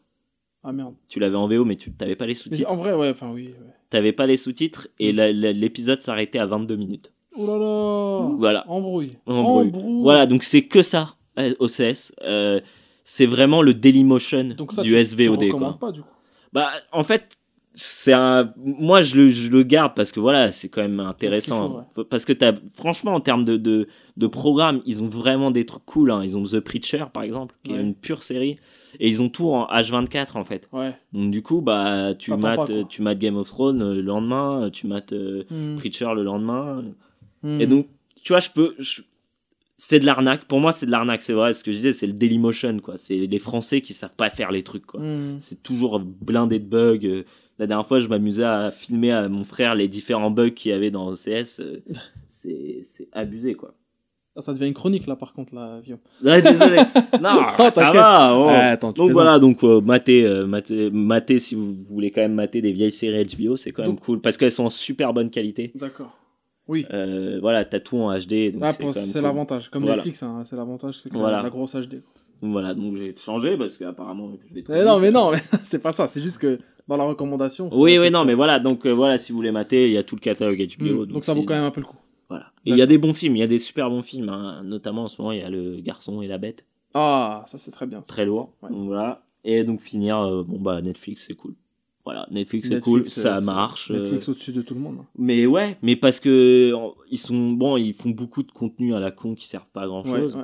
Ah 0.63 0.71
merde. 0.71 0.93
Tu 1.09 1.19
l'avais 1.19 1.35
en 1.35 1.47
VO, 1.47 1.65
mais 1.65 1.75
tu 1.75 1.91
t'avais 1.91 2.15
pas 2.15 2.25
les 2.25 2.33
sous-titres. 2.33 2.71
en 2.71 2.77
vrai, 2.77 2.93
ouais, 2.93 3.09
enfin 3.09 3.31
oui. 3.33 3.47
ouais. 3.47 3.53
T'avais 3.89 4.11
pas 4.13 4.25
les 4.25 4.37
sous-titres 4.37 4.87
et 4.99 5.11
la- 5.11 5.31
l'épisode 5.31 6.01
s'arrêtait 6.01 6.39
à 6.39 6.45
22 6.45 6.75
minutes. 6.75 7.11
Oh 7.35 7.45
là 7.47 7.57
là 7.57 8.35
Voilà. 8.37 8.63
Embrouille. 8.69 9.11
Embrouille. 9.25 9.67
Embrouille. 9.67 10.01
Voilà, 10.03 10.25
donc 10.25 10.43
c'est 10.43 10.63
que 10.63 10.81
ça, 10.83 11.15
euh, 11.39 11.53
OCS. 11.59 12.13
Euh, 12.23 12.59
c'est 13.03 13.25
vraiment 13.25 13.61
le 13.61 13.73
Dailymotion 13.73 14.55
Donc 14.57 14.71
ça, 14.71 14.81
du 14.83 14.91
tu, 14.91 15.03
SVOD. 15.05 15.39
tu 15.39 15.49
quoi. 15.49 15.77
pas 15.79 15.91
du 15.91 16.01
coup. 16.01 16.07
Bah, 16.53 16.69
en 16.91 17.03
fait, 17.03 17.37
c'est 17.73 18.13
un. 18.13 18.53
Moi, 18.57 19.01
je 19.01 19.15
le, 19.17 19.29
je 19.31 19.49
le 19.49 19.63
garde 19.63 19.93
parce 19.95 20.11
que 20.11 20.19
voilà, 20.19 20.51
c'est 20.51 20.69
quand 20.69 20.81
même 20.83 20.99
intéressant. 20.99 21.85
faut, 21.95 22.03
Parce 22.05 22.23
que 22.25 22.33
t'as, 22.33 22.53
franchement, 22.71 23.13
en 23.15 23.19
termes 23.19 23.43
de, 23.45 23.57
de, 23.57 23.87
de 24.15 24.27
programme, 24.27 24.81
ils 24.85 25.03
ont 25.03 25.07
vraiment 25.07 25.49
des 25.51 25.65
trucs 25.65 25.85
cool. 25.85 26.11
hein. 26.11 26.21
Ils 26.23 26.37
ont 26.37 26.43
The 26.43 26.59
Preacher, 26.59 27.05
par 27.11 27.23
exemple, 27.23 27.55
qui 27.63 27.73
est 27.73 27.81
une 27.81 27.95
pure 27.95 28.21
série. 28.23 28.57
Et 28.99 29.07
ils 29.07 29.21
ont 29.21 29.29
tout 29.29 29.49
en 29.49 29.65
H24, 29.67 30.37
en 30.37 30.43
fait. 30.43 30.69
Ouais. 30.71 30.93
Donc, 31.13 31.31
du 31.31 31.41
coup, 31.41 31.61
bah, 31.61 32.13
tu 32.17 32.31
mates, 32.31 32.41
pas, 32.41 32.65
quoi. 32.65 32.83
tu 32.89 33.01
mates 33.01 33.19
Game 33.19 33.37
of 33.37 33.47
Thrones 33.49 33.81
euh, 33.81 33.93
le 33.95 34.01
lendemain, 34.01 34.69
tu 34.71 34.87
mates 34.87 35.13
euh, 35.13 35.43
Hmm. 35.49 35.77
Preacher 35.77 36.09
le 36.15 36.23
lendemain. 36.23 36.83
Hmm. 37.41 37.59
Et 37.61 37.67
donc, 37.67 37.87
tu 38.23 38.33
vois, 38.33 38.39
je 38.39 38.49
peux. 38.49 38.75
je- 38.79 39.01
C'est 39.77 39.99
de 39.99 40.05
l'arnaque. 40.05 40.45
Pour 40.45 40.59
moi, 40.59 40.71
c'est 40.71 40.85
de 40.85 40.91
l'arnaque, 40.91 41.23
c'est 41.23 41.33
vrai. 41.33 41.53
Ce 41.53 41.63
que 41.63 41.71
je 41.71 41.77
disais, 41.77 41.93
c'est 41.93 42.07
le 42.07 42.13
Dailymotion, 42.13 42.79
quoi. 42.79 42.97
C'est 42.97 43.17
les 43.27 43.39
Français 43.39 43.81
qui 43.81 43.93
savent 43.93 44.15
pas 44.15 44.29
faire 44.29 44.51
les 44.51 44.61
trucs, 44.63 44.85
quoi. 44.85 45.01
Hmm. 45.01 45.37
C'est 45.39 45.61
toujours 45.63 45.99
blindé 45.99 46.59
de 46.59 46.65
bugs. 46.65 46.99
Euh, 47.05 47.23
La 47.59 47.67
dernière 47.67 47.87
fois, 47.87 47.99
je 47.99 48.07
m'amusais 48.07 48.43
à 48.45 48.71
filmer 48.71 49.11
à 49.11 49.27
mon 49.29 49.43
frère 49.43 49.75
les 49.75 49.87
différents 49.87 50.31
bugs 50.31 50.49
qu'il 50.51 50.71
y 50.71 50.73
avait 50.73 50.89
dans 50.91 51.07
OCS. 51.11 51.59
Euh, 51.59 51.81
C'est 52.29 52.81
c'est 52.83 53.07
abusé, 53.13 53.53
quoi. 53.55 53.73
Ah, 54.35 54.41
ça 54.41 54.51
devient 54.53 54.65
une 54.67 54.73
chronique 54.73 55.05
là 55.05 55.15
par 55.15 55.31
contre 55.33 55.53
là, 55.53 55.79
Vio. 55.83 55.97
Ouais, 56.23 56.41
désolé. 56.41 56.77
Non, 57.21 57.69
ça 57.69 57.91
va. 57.91 58.35
oh. 58.35 58.47
Ah, 58.49 58.69
attends, 58.71 58.91
donc 58.91 59.11
voilà, 59.11 59.37
donc 59.37 59.63
euh, 59.63 59.79
matez, 59.79 60.25
euh, 60.25 60.47
matez, 60.47 60.89
matez 60.91 61.37
si 61.39 61.53
vous 61.53 61.73
voulez 61.89 62.09
quand 62.09 62.21
même 62.21 62.33
mater 62.33 62.59
des 62.61 62.71
vieilles 62.71 62.91
séries 62.91 63.25
HBO, 63.25 63.55
c'est 63.57 63.71
quand 63.71 63.83
même 63.83 63.91
Donc- 63.91 63.99
cool 64.01 64.21
parce 64.21 64.37
qu'elles 64.37 64.51
sont 64.51 64.65
en 64.65 64.69
super 64.71 65.13
bonne 65.13 65.29
qualité. 65.29 65.71
D'accord. 65.75 66.17
Oui. 66.67 66.85
Euh, 66.93 67.37
voilà, 67.41 67.63
t'as 67.65 67.79
tout 67.79 67.97
en 67.97 68.11
HD. 68.17 68.51
Donc 68.53 68.63
Ah, 68.63 68.71
c'est 68.71 68.83
cool. 68.83 69.21
l'avantage. 69.21 69.69
Comme 69.69 69.83
Voilà. 69.83 69.97
Netflix, 69.97 70.23
hein, 70.23 70.41
c'est 70.45 70.55
l'avantage, 70.55 70.97
c'est 70.97 71.09
que 71.11 71.17
Voilà. 71.17 71.43
la 71.43 71.49
grosse 71.49 71.75
HD. 71.75 72.01
Voilà, 72.41 72.73
donc 72.73 72.97
j'ai 72.97 73.13
changé 73.15 73.55
parce 73.57 73.77
qu'apparemment 73.77 74.31
je 74.49 74.53
vais 74.55 74.63
Eh 74.67 74.83
non, 74.83 74.99
mais 74.99 75.11
non, 75.11 75.31
mais 75.31 75.37
c'est 75.65 75.81
pas 75.81 75.91
ça. 75.91 76.07
C'est 76.07 76.21
juste 76.21 76.39
que 76.41 76.57
dans 76.87 76.97
la 76.97 77.03
recommandation. 77.05 77.69
Oui, 77.71 77.97
oui, 77.99 78.09
non, 78.11 78.25
mais 78.25 78.33
voilà, 78.33 78.59
donc 78.59 78.85
euh, 78.85 78.91
voilà, 78.91 79.17
si 79.17 79.31
vous 79.31 79.37
voulez 79.37 79.51
mater, 79.51 79.87
il 79.87 79.93
y 79.93 79.97
a 79.97 80.03
tout 80.03 80.15
le 80.15 80.21
catalogue 80.21 80.57
HBO. 80.79 81.03
Hmm, 81.03 81.05
Donc, 81.05 81.23
ça 81.23 81.33
vaut 81.33 81.43
quand 81.43 81.53
même 81.53 81.63
un 81.63 81.71
peu 81.71 81.81
le 81.81 81.85
coup. 81.85 81.95
Il 82.65 82.77
y 82.77 82.81
a 82.81 82.85
des 82.85 82.97
bons 82.97 83.13
films, 83.13 83.35
il 83.35 83.39
y 83.39 83.43
a 83.43 83.47
des 83.47 83.59
super 83.59 83.89
bons 83.89 84.01
films, 84.01 84.29
hein. 84.29 84.61
notamment 84.63 85.03
en 85.03 85.07
ce 85.07 85.21
moment 85.21 85.31
il 85.33 85.39
y 85.39 85.43
a 85.43 85.49
Le 85.49 85.81
Garçon 85.81 86.21
et 86.21 86.27
la 86.27 86.37
Bête, 86.37 86.65
Ah, 86.93 87.43
ça 87.47 87.57
c'est 87.57 87.71
très 87.71 87.85
bien. 87.87 87.99
ça. 88.01 88.07
très 88.07 88.25
lourd. 88.25 88.53
Ouais. 88.61 88.69
Donc 88.69 88.87
voilà. 88.87 89.23
Et 89.43 89.63
donc 89.63 89.81
finir, 89.81 90.17
euh, 90.19 90.43
bon 90.43 90.59
bah 90.59 90.81
Netflix 90.81 91.25
c'est 91.27 91.35
cool. 91.35 91.55
Voilà, 92.05 92.27
Netflix 92.31 92.67
c'est 92.69 92.79
cool, 92.81 93.07
ça 93.07 93.37
euh, 93.37 93.41
marche. 93.41 93.89
euh, 93.91 93.99
Netflix 93.99 94.27
au-dessus 94.29 94.51
de 94.53 94.61
tout 94.61 94.73
le 94.73 94.79
monde. 94.81 94.97
hein. 95.01 95.05
Mais 95.17 95.45
ouais, 95.45 95.77
mais 95.81 95.95
parce 95.95 96.19
que 96.19 96.73
ils 97.11 97.17
sont 97.17 97.51
bon, 97.51 97.77
ils 97.77 97.93
font 97.93 98.09
beaucoup 98.09 98.43
de 98.43 98.51
contenu 98.51 98.93
à 98.95 98.99
la 98.99 99.11
con 99.11 99.35
qui 99.35 99.45
servent 99.47 99.67
pas 99.73 99.83
à 99.83 99.87
grand 99.87 100.03
Ouais, 100.05 100.19
chose. 100.19 100.35
ouais. 100.35 100.43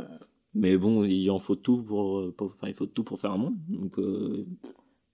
Mais 0.55 0.77
bon, 0.77 1.03
il 1.03 1.29
en 1.29 1.39
faut 1.39 1.55
tout 1.55 1.81
pour, 1.83 2.33
pour- 2.35 2.53
enfin, 2.55 2.67
il 2.69 2.73
faut 2.73 2.85
tout 2.87 3.03
pour 3.03 3.19
faire 3.19 3.31
un 3.31 3.37
monde. 3.37 3.55
Donc 3.69 3.97
euh, 3.99 4.45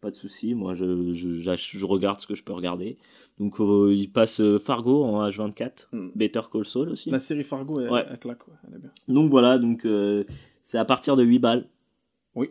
pas 0.06 0.11
de 0.11 0.15
souci. 0.15 0.53
Moi, 0.53 0.76
je, 0.76 1.14
je, 1.14 1.36
j'ach- 1.40 1.76
je 1.76 1.86
regarde 1.86 2.19
ce 2.19 2.27
que 2.27 2.36
je 2.36 2.44
peux 2.44 2.53
regarder. 2.53 2.98
Donc 3.40 3.60
euh, 3.60 3.91
il 3.94 4.10
passe 4.11 4.40
euh, 4.40 4.60
Fargo 4.60 5.03
en 5.03 5.27
H24, 5.27 5.88
Hmm. 5.91 6.10
Better 6.15 6.41
Call 6.52 6.64
Saul 6.65 6.90
aussi. 6.90 7.10
La 7.10 7.19
série 7.19 7.44
Fargo, 7.44 7.80
elle, 7.80 7.90
Ouais. 7.90 8.06
elle 8.10 8.19
claque, 8.19 8.48
ouais, 8.48 8.53
elle 8.68 8.76
est 8.76 8.80
bien. 8.80 8.91
Donc 9.07 9.30
voilà, 9.32 9.57
donc 9.57 9.84
euh, 9.86 10.23
c'est 10.61 10.77
à 10.77 10.86
partir 10.86 11.15
de 11.15 11.23
8 11.23 11.40
balles. 11.40 11.68
Oui. 12.36 12.49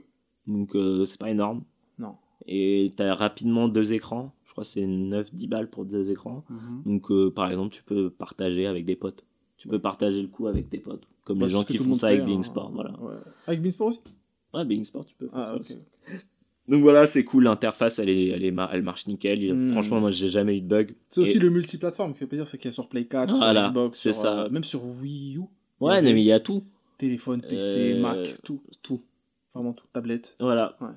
Donc 0.48 0.74
euh, 0.74 1.04
c'est 1.04 1.18
pas 1.20 1.30
énorme. 1.30 1.62
Non. 1.98 2.16
Et 2.46 2.92
t'as 2.96 3.14
rapidement 3.14 3.68
deux 3.68 3.92
écrans. 3.92 4.32
Je 4.44 4.50
crois 4.52 4.64
que 4.64 4.70
c'est 4.70 4.84
9-10 4.86 5.48
balles 5.48 5.70
pour 5.70 5.84
deux 5.84 6.10
écrans. 6.10 6.44
Donc 6.84 7.10
euh, 7.12 7.30
par 7.30 7.48
exemple, 7.50 7.72
tu 7.72 7.82
peux 7.84 8.10
partager 8.10 8.66
avec 8.66 8.84
des 8.84 8.96
potes. 8.96 9.24
Tu 9.56 9.68
peux 9.68 9.78
partager 9.78 10.20
le 10.20 10.28
coup 10.28 10.48
avec 10.48 10.68
tes 10.68 10.78
potes. 10.78 11.06
Comme 11.24 11.38
Bah, 11.38 11.46
les 11.46 11.52
gens 11.52 11.64
qui 11.64 11.78
font 11.78 11.94
ça 11.94 12.08
fait, 12.08 12.14
avec 12.14 12.26
Bing 12.26 12.40
hein. 12.40 12.42
Sport. 12.42 12.70
Voilà. 12.72 12.90
Ouais. 13.00 13.14
Avec 13.46 13.62
Beansport 13.62 13.86
aussi? 13.88 14.00
Ouais, 14.52 14.64
Bing 14.66 14.84
Sport, 14.84 15.06
tu 15.06 15.14
peux 15.14 15.28
faire 15.28 15.38
Ah, 15.38 15.54
ça 15.62 15.74
ok. 15.74 15.78
Donc 16.68 16.80
voilà, 16.82 17.06
c'est 17.06 17.24
cool. 17.24 17.44
L'interface, 17.44 17.98
elle, 17.98 18.08
est, 18.08 18.28
elle, 18.28 18.44
est 18.44 18.54
elle 18.72 18.82
marche 18.82 19.06
nickel. 19.06 19.42
Il- 19.42 19.52
Mm. 19.54 19.72
Franchement, 19.72 20.00
moi, 20.00 20.10
j'ai 20.10 20.28
jamais 20.28 20.56
eu 20.56 20.60
de 20.62 20.66
bug. 20.66 20.94
C'est 21.10 21.20
aussi 21.20 21.36
Et- 21.36 21.40
le 21.40 21.50
multiplateforme 21.50 22.12
qui 22.14 22.20
fait 22.20 22.26
plaisir, 22.26 22.48
c'est 22.48 22.56
qu'il 22.56 22.66
y 22.66 22.68
a 22.70 22.72
sur 22.72 22.88
Play 22.88 23.04
4, 23.04 23.34
Voilà, 23.36 23.64
sur 23.64 23.70
Xbox, 23.72 24.00
sur, 24.00 24.14
ça. 24.14 24.44
euh, 24.44 24.48
même 24.48 24.64
sur 24.64 24.82
Wii 24.84 25.36
U, 25.36 25.40
Ouais, 25.80 26.00
mais 26.00 26.10
il 26.12 26.18
y 26.20 26.32
a 26.32 26.40
tout. 26.40 26.64
téléphone, 26.96 27.42
PC, 27.42 27.92
Euh, 27.94 28.00
Mac, 28.00 28.38
tout, 28.44 28.62
Tout. 28.82 29.02
vraiment 29.54 29.72
tout, 29.74 29.86
tablette. 29.92 30.36
Voilà. 30.40 30.76
Ouais. 30.80 30.88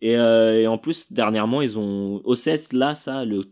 Et, 0.00 0.16
euh, 0.16 0.60
et 0.60 0.66
en 0.66 0.78
plus, 0.78 1.12
dernièrement, 1.12 1.60
ils 1.62 1.78
ont. 1.78 2.22
OCS, 2.24 2.72
là, 2.72 2.94
ça, 2.94 3.24
le, 3.24 3.42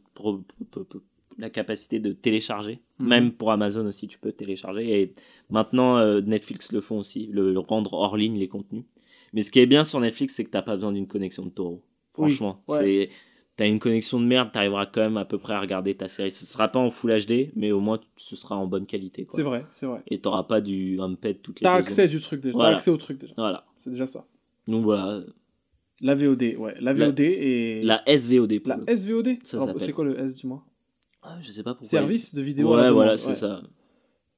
la 1.39 1.51
capacité 1.51 1.99
de 1.99 2.13
télécharger. 2.13 2.81
Mhm. 3.01 3.09
Même 3.09 3.33
pour 3.33 3.51
Amazon 3.51 3.85
aussi, 3.87 4.07
tu 4.07 4.19
peux 4.19 4.33
télécharger. 4.33 5.01
Et 5.03 5.13
maintenant, 5.51 5.99
euh, 5.99 6.21
Netflix 6.21 6.71
le 6.73 6.81
font 6.81 6.99
aussi, 6.99 7.27
le, 7.27 7.53
le 7.53 7.59
rendre 7.59 7.93
hors 7.95 8.17
ligne, 8.17 8.39
les 8.39 8.49
contenus. 8.49 8.85
Mais 9.35 9.43
ce 9.43 9.51
qui 9.51 9.59
est 9.61 9.67
bien 9.67 9.85
sur 9.85 10.01
Netflix, 10.01 10.35
c'est 10.35 10.45
que 10.45 10.51
t'as 10.51 10.63
pas 10.63 10.77
besoin 10.77 10.93
d'une 10.93 11.07
connexion 11.07 11.45
de 11.45 11.51
taureau. 11.51 11.83
Oui, 12.17 12.31
Franchement, 12.31 12.63
ouais. 12.69 12.79
c'est. 12.79 13.11
T'as 13.57 13.69
une 13.69 13.79
connexion 13.79 14.19
de 14.19 14.25
merde, 14.25 14.51
t'arriveras 14.51 14.87
quand 14.87 15.01
même 15.03 15.17
à 15.17 15.25
peu 15.25 15.39
près 15.39 15.53
à 15.55 15.61
regarder 15.61 15.95
ta 15.95 16.09
série. 16.09 16.33
Ce 16.33 16.45
sera 16.45 16.67
pas 16.69 16.81
en 16.81 16.91
Full 16.91 17.13
HD, 17.25 17.51
mais 17.55 17.71
au 17.71 17.79
moins 17.79 18.01
ce 18.17 18.35
sera 18.35 18.57
en 18.57 18.67
bonne 18.67 18.85
qualité. 18.85 19.29
C'est 19.31 19.43
vrai, 19.45 19.65
c'est 19.71 19.87
vrai. 19.87 20.03
Et 20.09 20.21
t'auras 20.21 20.43
pas 20.43 20.61
du 20.61 20.99
Humped 21.01 21.41
toutes 21.41 21.61
les 21.61 21.65
T'as 21.65 21.75
accès 21.75 22.09
du 22.09 22.21
truc 22.21 22.41
déjà, 22.41 22.53
Voilà. 22.55 22.71
t'as 22.71 22.77
accès 22.79 22.91
au 22.91 22.97
truc 22.97 23.21
déjà. 23.21 23.35
Voilà. 23.37 23.65
C'est 23.79 23.91
déjà 23.91 24.07
ça. 24.07 24.27
Donc 24.67 24.83
voilà. 24.83 25.21
La 26.01 26.17
VOD, 26.17 26.43
ouais, 26.59 26.75
la 26.81 26.93
La- 26.93 27.07
VOD 27.07 27.21
et 27.21 27.83
La 27.85 28.03
SVOD 28.09 28.59
pour 28.59 28.71
la 28.71 28.77
le- 28.79 28.97
SVOD. 28.97 29.37
Ça 29.45 29.57
Alors, 29.59 29.69
s'appelle. 29.69 29.83
c'est 29.83 29.93
quoi 29.93 30.05
le 30.05 30.19
S 30.19 30.35
du 30.35 30.49
moins 30.49 30.65
Ah, 31.23 31.39
je 31.41 31.53
sais 31.53 31.63
pas 31.63 31.75
pourquoi. 31.75 31.89
Service 31.89 32.35
de 32.35 32.43
vidéo 32.43 32.73
à 32.75 32.79
la 32.79 32.83
Ouais, 32.89 32.93
voilà, 32.93 33.17
c'est 33.17 33.29
ouais. 33.29 33.35
ça. 33.37 33.63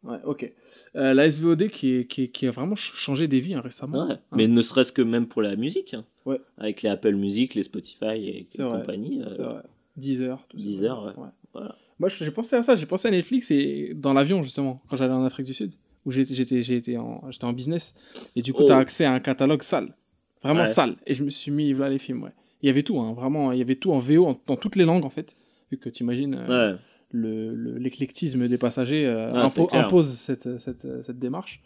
Ouais, 0.07 0.19
ok. 0.25 0.53
Euh, 0.97 1.15
la 1.15 1.31
SVOD 1.31 1.69
qui, 1.69 1.95
est, 1.97 2.05
qui, 2.07 2.23
est- 2.25 2.29
qui 2.29 2.47
a 2.47 2.51
vraiment 2.51 2.77
ch- 2.77 2.93
changé 2.95 3.27
des 3.29 3.41
vies 3.41 3.55
hein, 3.55 3.61
récemment. 3.61 4.07
Ouais. 4.07 4.15
Hein. 4.15 4.19
Mais 4.37 4.47
ne 4.49 4.63
serait-ce 4.63 4.93
que 4.93 5.03
même 5.03 5.27
pour 5.27 5.43
la 5.43 5.57
musique. 5.57 5.95
hein. 5.95 6.05
Ouais. 6.25 6.41
Avec 6.59 6.83
les 6.83 6.89
Apple 6.91 7.15
Music, 7.15 7.55
les 7.55 7.63
Spotify 7.65 8.15
et 8.17 8.47
C'est 8.51 8.63
vrai. 8.63 8.81
compagnie. 8.81 9.23
euh, 9.23 9.35
vrai. 9.43 9.63
10 9.97 10.23
heures. 10.23 10.45
tout 10.49 10.59
ça. 10.59 10.65
10 10.65 10.85
heures, 10.85 11.05
ouais. 11.19 11.25
Voilà. 11.53 11.75
Moi, 11.99 12.09
j'ai 12.11 12.31
pensé 12.31 12.57
à 12.57 12.63
ça. 12.63 12.75
J'ai 12.75 12.87
pensé 12.87 13.09
à 13.09 13.11
Netflix 13.11 13.51
et 13.51 13.93
dans 13.95 14.13
l'avion, 14.13 14.43
justement, 14.43 14.83
quand 14.89 14.97
j'allais 14.97 15.13
en 15.15 15.25
Afrique 15.25 15.47
du 15.47 15.55
Sud, 15.55 15.73
où 16.05 16.11
j'étais 16.11 16.61
j'étais 16.61 16.97
en, 16.99 17.23
en 17.43 17.53
business. 17.53 17.95
Et 18.37 18.43
du 18.43 18.53
coup, 18.53 18.63
Oh. 18.63 18.67
tu 18.67 18.73
as 18.73 18.77
accès 18.79 19.05
à 19.07 19.13
un 19.13 19.21
catalogue 19.21 19.63
sale. 19.63 19.95
Vraiment 20.43 20.67
sale. 20.67 20.97
Et 21.07 21.15
je 21.15 21.25
me 21.25 21.31
suis 21.31 21.51
mis, 21.51 21.73
voilà 21.73 21.91
les 21.93 21.99
films, 21.99 22.23
ouais. 22.23 22.33
Il 22.63 22.67
y 22.67 22.71
avait 22.71 22.83
tout, 22.83 23.01
hein, 23.01 23.13
vraiment. 23.15 23.51
Il 23.53 23.59
y 23.59 23.63
avait 23.63 23.77
tout 23.77 23.91
en 23.93 23.99
VO, 23.99 24.27
en- 24.27 24.41
dans 24.47 24.57
toutes 24.57 24.77
les 24.77 24.85
langues, 24.85 25.05
en 25.05 25.11
fait. 25.11 25.35
Vu 25.73 25.79
que 25.79 25.89
tu 25.89 26.03
imagines 26.05 26.35
Ouais. 26.49 26.75
Le- 27.11 27.55
le- 27.55 27.79
l'éclectisme 27.79 28.49
des 28.49 28.59
passagers 28.59 29.07
euh, 29.07 29.33
impo- 29.33 29.69
clair. 29.69 29.87
impose 29.87 30.13
cette, 30.15 30.59
cette, 30.59 31.03
cette 31.03 31.19
démarche. 31.19 31.63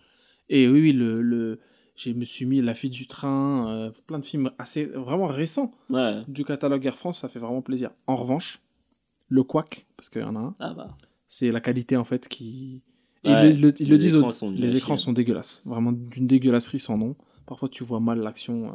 Et 0.48 0.68
oui, 0.68 0.80
oui, 0.80 0.92
le, 0.92 1.22
le, 1.22 1.60
je 1.96 2.10
me 2.12 2.24
suis 2.24 2.44
mis 2.46 2.60
La 2.60 2.74
fille 2.74 2.90
du 2.90 3.06
train, 3.06 3.68
euh, 3.70 3.90
plein 4.06 4.18
de 4.18 4.24
films 4.24 4.50
assez 4.58 4.84
vraiment 4.84 5.26
récents 5.28 5.70
Ouais. 5.90 6.22
du 6.28 6.44
catalogue 6.44 6.84
Air 6.86 6.96
France, 6.96 7.20
ça 7.20 7.28
fait 7.28 7.38
vraiment 7.38 7.62
plaisir. 7.62 7.90
En 8.06 8.16
revanche, 8.16 8.60
le 9.28 9.42
Quack, 9.44 9.86
parce 9.96 10.08
qu'il 10.08 10.22
y 10.22 10.24
en 10.24 10.34
a 10.36 10.40
un, 10.40 10.54
Ah 10.58 10.74
bah. 10.74 10.88
c'est 11.28 11.50
la 11.50 11.60
qualité 11.60 11.96
en 11.96 12.04
fait 12.04 12.26
qui. 12.28 12.82
Ouais, 13.24 13.50
ils 13.52 13.60
le, 13.60 13.72
ils 13.80 13.88
le 13.88 13.92
les 13.96 13.98
disent, 13.98 14.14
écrans 14.16 14.30
les 14.50 14.76
écrans 14.76 14.96
sont 14.96 15.12
dégueulasses, 15.12 15.62
vraiment 15.66 15.92
d'une 15.92 16.26
dégueulasserie 16.26 16.80
sans 16.80 16.96
nom. 16.98 17.14
Parfois 17.46 17.68
tu 17.68 17.84
vois 17.84 18.00
mal 18.00 18.18
l'action. 18.20 18.72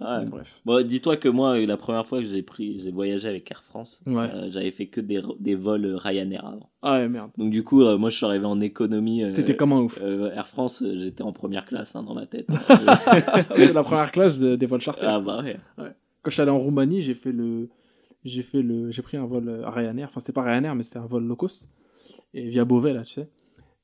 Euh, 0.00 0.20
Ouais. 0.20 0.26
bref. 0.26 0.60
Bon, 0.64 0.86
dis-toi 0.86 1.16
que 1.16 1.28
moi, 1.28 1.58
la 1.58 1.76
première 1.76 2.06
fois 2.06 2.20
que 2.20 2.26
j'ai 2.26 2.42
pris, 2.42 2.80
j'ai 2.80 2.90
voyagé 2.90 3.28
avec 3.28 3.50
Air 3.50 3.62
France, 3.64 4.02
Ouais. 4.06 4.28
euh, 4.34 4.50
j'avais 4.50 4.70
fait 4.70 4.86
que 4.86 5.00
des, 5.00 5.22
des 5.40 5.54
vols 5.54 5.94
Ryanair 5.96 6.44
avant. 6.46 6.70
Ah 6.82 6.98
ouais, 6.98 7.08
merde. 7.08 7.30
Donc 7.38 7.50
du 7.50 7.64
coup, 7.64 7.82
euh, 7.82 7.96
moi, 7.96 8.10
je 8.10 8.16
suis 8.16 8.26
arrivé 8.26 8.44
en 8.44 8.60
économie. 8.60 9.24
euh, 9.24 9.32
T'étais 9.32 9.56
comme 9.56 9.72
un 9.72 9.80
ouf. 9.80 9.98
euh, 10.02 10.30
Air 10.32 10.48
France, 10.48 10.82
euh, 10.82 10.98
j'étais 10.98 11.22
en 11.22 11.32
première 11.32 11.64
classe 11.66 11.96
hein, 11.96 12.02
dans 12.02 12.14
ma 12.14 12.26
tête. 12.26 12.46
c'est 13.56 13.72
la 13.72 13.82
première 13.82 14.12
classe 14.12 14.38
de- 14.38 14.56
des 14.56 14.66
vols 14.66 14.80
charter. 14.80 15.06
ah 15.06 15.20
bah 15.20 15.42
ouais. 15.42 15.56
Quand 16.22 16.30
je 16.30 16.32
suis 16.32 16.42
allé 16.42 16.50
en 16.50 16.58
Roumanie, 16.58 17.02
j'ai 17.02 17.14
fait 17.14 17.32
le. 17.32 17.68
J'ai 18.24 18.42
fait 18.42 18.60
le. 18.62 18.90
J'ai 18.90 19.02
pris 19.02 19.16
un 19.16 19.26
vol 19.26 19.48
euh, 19.48 19.68
Ryanair. 19.68 20.08
Enfin, 20.08 20.20
c'était 20.20 20.32
pas 20.32 20.42
Ryanair, 20.42 20.74
mais 20.74 20.82
c'était 20.82 20.98
un 20.98 21.06
vol 21.06 21.24
low 21.24 21.36
cost. 21.36 21.68
Et 22.34 22.48
via 22.48 22.64
Beauvais, 22.64 22.92
là, 22.92 23.02
tu 23.02 23.14
sais. 23.14 23.28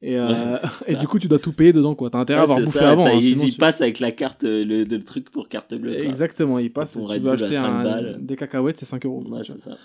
Et, 0.02 0.18
euh, 0.18 0.58
et 0.88 0.96
du 0.96 1.06
coup, 1.06 1.18
tu 1.18 1.28
dois 1.28 1.38
tout 1.38 1.52
payer 1.52 1.72
dedans, 1.72 1.94
quoi. 1.94 2.10
T'as 2.10 2.18
intérêt 2.18 2.40
à 2.40 2.42
avoir 2.42 2.58
bouffé 2.60 2.78
ça, 2.80 2.90
avant. 2.90 3.06
hein, 3.06 3.12
il, 3.14 3.22
sinon 3.22 3.44
il 3.44 3.52
tu- 3.52 3.58
passe 3.58 3.80
avec 3.80 4.00
la 4.00 4.10
carte, 4.10 4.42
euh, 4.44 4.64
le, 4.64 4.82
le 4.84 5.02
truc 5.04 5.30
pour 5.30 5.48
carte 5.48 5.74
bleue. 5.74 5.94
quoi. 5.94 6.04
Exactement, 6.04 6.58
il 6.58 6.72
passe. 6.72 6.98
Si 6.98 7.06
tu 7.06 7.18
veux 7.20 7.30
acheter 7.30 7.52
5 7.54 7.64
un- 7.64 7.82
balles. 7.84 8.18
des 8.20 8.36
cacahuètes, 8.36 8.78
c'est 8.78 8.84
5 8.84 9.06
euros. 9.06 9.24
Ouais, 9.28 9.40
c'est 9.44 9.60
ça. 9.60 9.76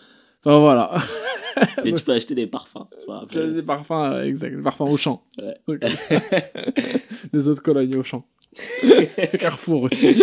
Enfin, 0.43 0.59
voilà. 0.59 0.93
Et 1.85 1.91
tu 1.93 2.03
peux 2.03 2.11
acheter 2.13 2.35
des 2.35 2.45
parfums. 2.47 2.85
des 3.33 3.61
parfums, 3.63 3.91
euh, 3.91 4.23
exact. 4.25 4.55
Des 4.55 4.61
parfums 4.61 4.81
au 4.89 4.97
champ. 4.97 5.23
Ouais. 5.67 5.77
Des 7.33 7.47
autres 7.47 7.61
colonies 7.63 7.95
au 7.95 8.03
champ. 8.03 8.23
Carrefour 9.39 9.83
aussi. 9.83 10.15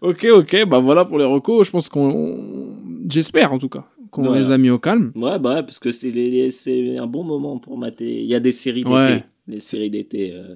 ok, 0.00 0.26
ok, 0.32 0.64
bah 0.68 0.78
voilà 0.80 1.04
pour 1.04 1.18
les 1.18 1.24
recos. 1.24 1.66
Je 1.66 1.70
pense 1.72 1.88
qu'on. 1.88 2.76
J'espère 3.08 3.52
en 3.52 3.58
tout 3.58 3.68
cas 3.68 3.84
qu'on 4.10 4.22
Voilà. 4.24 4.38
les 4.40 4.50
a 4.50 4.58
mis 4.58 4.70
au 4.70 4.78
calme. 4.78 5.12
Ouais, 5.14 5.38
bah 5.38 5.62
parce 5.62 5.78
que 5.78 5.92
c'est 5.92 6.10
les- 6.10 6.50
c'est 6.50 6.98
un 6.98 7.06
bon 7.06 7.22
moment 7.24 7.58
pour 7.58 7.78
mater. 7.78 8.22
Il 8.22 8.26
y 8.28 8.34
a 8.34 8.40
des 8.40 8.52
séries 8.52 8.84
d'été. 8.84 8.94
Ouais. 8.94 9.24
Les 9.48 9.60
séries 9.60 9.90
d'été. 9.90 10.32
euh, 10.32 10.54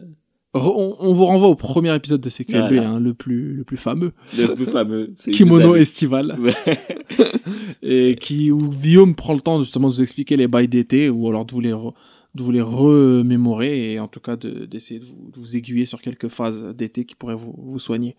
Re- 0.55 0.73
on, 0.77 0.95
on 1.01 1.13
vous 1.13 1.25
renvoie 1.25 1.49
au 1.49 1.57
premier 1.57 1.93
épisode 1.97 2.21
de 2.21 2.29
CQLB, 2.31 2.75
Voilà. 2.75 2.91
hein, 2.91 3.01
le, 3.01 3.13
plus, 3.13 3.55
le 3.55 3.65
plus 3.65 3.77
fameux. 3.77 4.13
le 4.39 4.55
plus 4.55 4.67
fameux. 4.67 5.11
c'est 5.17 5.33
Kimono 5.33 5.75
estival. 5.75 6.37
Et 7.83 8.17
qui, 8.21 8.51
où 8.51 8.69
Guillaume 8.71 9.15
prend 9.15 9.35
le 9.35 9.41
temps 9.41 9.61
justement 9.63 9.89
de 9.89 9.95
vous 9.95 10.03
expliquer 10.03 10.37
les 10.37 10.49
bails 10.49 10.69
d'été 10.69 11.09
ou 11.11 11.29
alors 11.29 11.45
de 11.45 11.53
vous 11.53 11.61
les, 11.61 11.73
re- 11.73 11.93
de 12.35 12.43
vous 12.43 12.51
les 12.53 12.63
remémorer 12.63 13.93
et 13.95 14.01
en 14.01 14.09
tout 14.09 14.21
cas 14.21 14.37
de- 14.37 14.65
d'essayer 14.67 15.01
de, 15.01 15.05
vous, 15.05 15.31
de 15.35 15.39
vous 15.39 15.57
aiguiller 15.57 15.85
sur 15.87 16.01
quelques 16.01 16.29
phases 16.29 16.63
d'été 16.77 17.05
qui 17.05 17.15
pourraient 17.15 17.35
vous, 17.35 17.55
vous 17.59 17.79
soigner. 17.79 18.17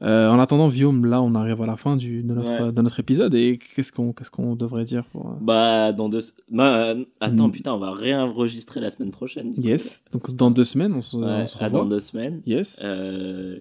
Euh, 0.00 0.28
en 0.30 0.40
attendant, 0.40 0.68
Guillaume, 0.68 1.06
là 1.06 1.22
on 1.22 1.34
arrive 1.36 1.62
à 1.62 1.66
la 1.66 1.76
fin 1.76 1.96
du, 1.96 2.22
de, 2.24 2.34
notre, 2.34 2.64
Ouais. 2.66 2.72
de 2.72 2.82
notre 2.82 2.98
épisode 2.98 3.34
et 3.34 3.58
qu'est-ce 3.76 3.92
qu'on 3.92 4.12
qu'est-ce 4.12 4.30
qu'on 4.32 4.56
devrait 4.56 4.82
dire 4.84 5.04
pour... 5.04 5.26
euh, 5.30 5.34
Bah, 5.40 5.92
dans 5.92 6.08
deux. 6.08 6.20
Bah, 6.50 6.74
euh, 6.90 7.04
attends, 7.20 7.48
Mm. 7.48 7.52
putain, 7.52 7.72
on 7.74 7.78
va 7.78 7.92
réenregistrer 7.92 8.80
la 8.80 8.90
semaine 8.90 9.12
prochaine. 9.12 9.54
coup. 9.54 9.60
Yes, 9.60 10.02
donc 10.12 10.34
dans 10.34 10.50
deux 10.50 10.64
semaines 10.64 10.94
on 10.94 11.02
se, 11.02 11.16
Ouais, 11.16 11.24
on 11.42 11.46
se 11.46 11.56
ah, 11.60 11.66
revoit. 11.66 11.80
dans 11.80 11.86
deux 11.86 12.00
semaines. 12.00 12.42
Yes. 12.46 12.80
Euh, 12.82 13.58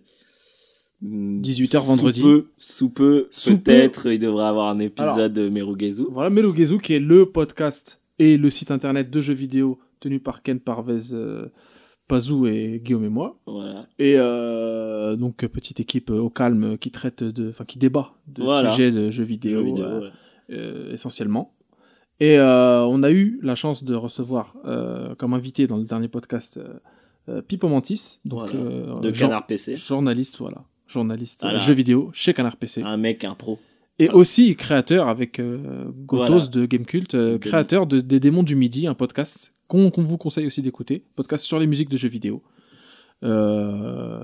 mm, 1.02 1.42
18 1.42 1.76
heures 1.76 1.84
vendredi. 1.84 2.22
Sous 2.22 2.90
peu, 2.90 3.28
sous 3.30 3.58
peu, 3.58 3.64
peut-être 3.64 4.08
il 4.12 4.18
devrait 4.20 4.46
avoir 4.46 4.70
un 4.70 4.80
épisode 4.80 5.34
de 5.34 5.48
Merugezu. 5.48 6.06
Voilà, 6.10 6.30
Melugezu 6.32 6.80
qui 6.80 6.94
est 6.94 7.00
le 7.00 7.28
podcast 7.28 8.02
et 8.18 8.38
le 8.38 8.50
site 8.50 8.72
internet 8.72 9.10
de 9.12 9.22
jeux 9.22 9.34
vidéo 9.36 9.78
tenu 10.00 10.20
par 10.20 10.42
Ken 10.42 10.60
Parvez, 10.60 11.14
Pazou 12.12 12.46
et 12.48 12.82
Guillaume 12.84 13.06
et 13.06 13.10
moi. 13.10 13.40
Voilà. 13.46 13.88
Et 14.00 14.16
euh, 14.18 15.16
donc 15.16 15.38
petite 15.48 15.80
équipe 15.80 16.10
euh, 16.12 16.20
au 16.20 16.30
calme 16.30 16.78
qui 16.78 16.92
traite 16.92 17.24
de, 17.24 17.50
enfin 17.50 17.66
qui 17.66 17.80
débat 17.80 18.12
de 18.28 18.44
Voilà. 18.44 18.70
sujets 18.72 18.92
de 18.92 19.10
jeux 19.12 19.24
vidéo, 19.24 19.60
Jeux 19.60 19.66
vidéo, 19.66 19.86
euh, 19.86 20.00
ouais. 20.02 20.10
euh, 20.52 20.94
essentiellement. 20.94 21.54
Et 22.20 22.38
on 22.40 23.02
a 23.02 23.10
eu 23.12 23.40
la 23.42 23.56
chance 23.56 23.84
de 23.84 23.96
recevoir 23.96 24.54
comme 25.18 25.34
invité 25.34 25.66
dans 25.66 25.78
le 25.78 25.86
dernier 25.86 26.08
podcast 26.08 26.60
Pipo 27.48 27.68
Mantis, 27.68 28.20
donc 28.26 28.52
Voilà. 28.54 29.00
De 29.02 29.10
Canard 29.10 29.48
PC. 29.48 29.76
journaliste, 29.76 30.38
voilà, 30.38 30.64
journaliste 30.88 31.48
jeux 31.58 31.74
vidéo 31.74 32.12
chez 32.14 32.34
Canard 32.36 32.58
PC, 32.58 32.84
Un 32.84 32.98
mec, 32.98 33.24
un 33.24 33.34
pro. 33.34 33.58
et 33.98 34.06
voilà. 34.06 34.20
aussi 34.20 34.56
créateur 34.56 35.08
avec 35.08 35.40
euh, 35.40 35.86
Gotos 36.06 36.28
Voilà. 36.28 36.46
de 36.48 36.66
Gamecult, 36.68 37.16
euh, 37.16 37.40
créateur 37.40 37.88
de, 37.88 38.00
des 38.02 38.20
Démons 38.20 38.44
du 38.44 38.56
Midi, 38.56 38.86
un 38.86 38.94
podcast 38.94 39.54
qu'on 39.90 40.04
vous 40.04 40.18
conseille 40.18 40.46
aussi 40.46 40.62
d'écouter, 40.62 41.04
podcast 41.16 41.46
sur 41.46 41.60
les 41.60 41.68
musiques 41.68 41.90
de 41.90 41.98
jeux 41.98 42.10
vidéo, 42.10 42.44
euh, 43.24 44.24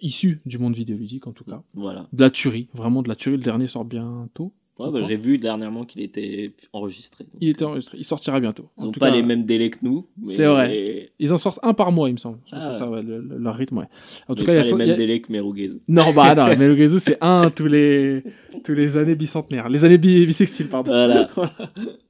issu 0.00 0.40
du 0.46 0.58
monde 0.58 0.74
vidéoludique 0.74 1.26
en 1.26 1.32
tout 1.32 1.44
cas. 1.44 1.62
Voilà. 1.74 2.06
De 2.12 2.20
la 2.22 2.30
tuerie, 2.30 2.68
vraiment 2.74 3.02
de 3.02 3.08
la 3.08 3.14
tuerie. 3.14 3.36
Le 3.36 3.42
dernier 3.42 3.66
sort 3.68 3.84
bientôt. 3.84 4.52
Ouais, 4.78 4.90
bah, 4.90 5.00
j'ai 5.08 5.16
vu 5.16 5.38
dernièrement 5.38 5.86
qu'il 5.86 6.02
était 6.02 6.52
enregistré. 6.74 7.24
donc, 7.24 7.32
Il 7.40 7.48
était 7.48 7.64
enregistré. 7.64 7.96
Il 7.96 8.04
sortira 8.04 8.40
bientôt. 8.40 8.68
Ils 8.76 8.84
n'ont 8.84 8.92
pas 8.92 9.08
cas, 9.08 9.16
les 9.16 9.22
mêmes 9.22 9.46
délais 9.46 9.70
que 9.70 9.78
nous. 9.80 10.06
C'est 10.28 10.44
vrai. 10.44 11.10
Ils 11.18 11.32
en 11.32 11.38
sortent 11.38 11.60
un 11.62 11.72
par 11.72 11.92
mois, 11.92 12.10
il 12.10 12.12
me 12.12 12.18
semble. 12.18 12.40
Ah 12.52 12.60
c'est 12.60 12.72
ça, 12.76 12.90
ouais, 12.90 13.02
le- 13.02 13.22
le- 13.22 13.38
leur 13.38 13.54
rythme, 13.56 13.78
ouais. 13.78 13.86
En 14.28 14.34
tout 14.34 14.44
cas, 14.44 14.52
il 14.52 14.56
y 14.56 14.58
a, 14.58 14.62
les 14.64 14.74
mêmes 14.74 14.88
y 14.88 14.90
a- 14.90 14.94
délais 14.96 15.20
que 15.22 15.32
Merugezu. 15.32 15.80
Non, 15.88 16.12
bah 16.12 16.34
non, 16.34 16.48
mais 16.58 16.68
le 16.68 16.76
Gezu, 16.76 16.98
c'est 17.00 17.16
un 17.22 17.48
tous 17.48 17.64
les, 17.68 18.22
tous 18.64 18.74
les 18.74 18.98
années 18.98 19.14
bicentenaires. 19.14 19.70
Les 19.70 19.86
années 19.86 19.96
bi- 19.96 20.26
bissextiles, 20.26 20.68
pardon. 20.68 20.90
Voilà. 20.90 21.28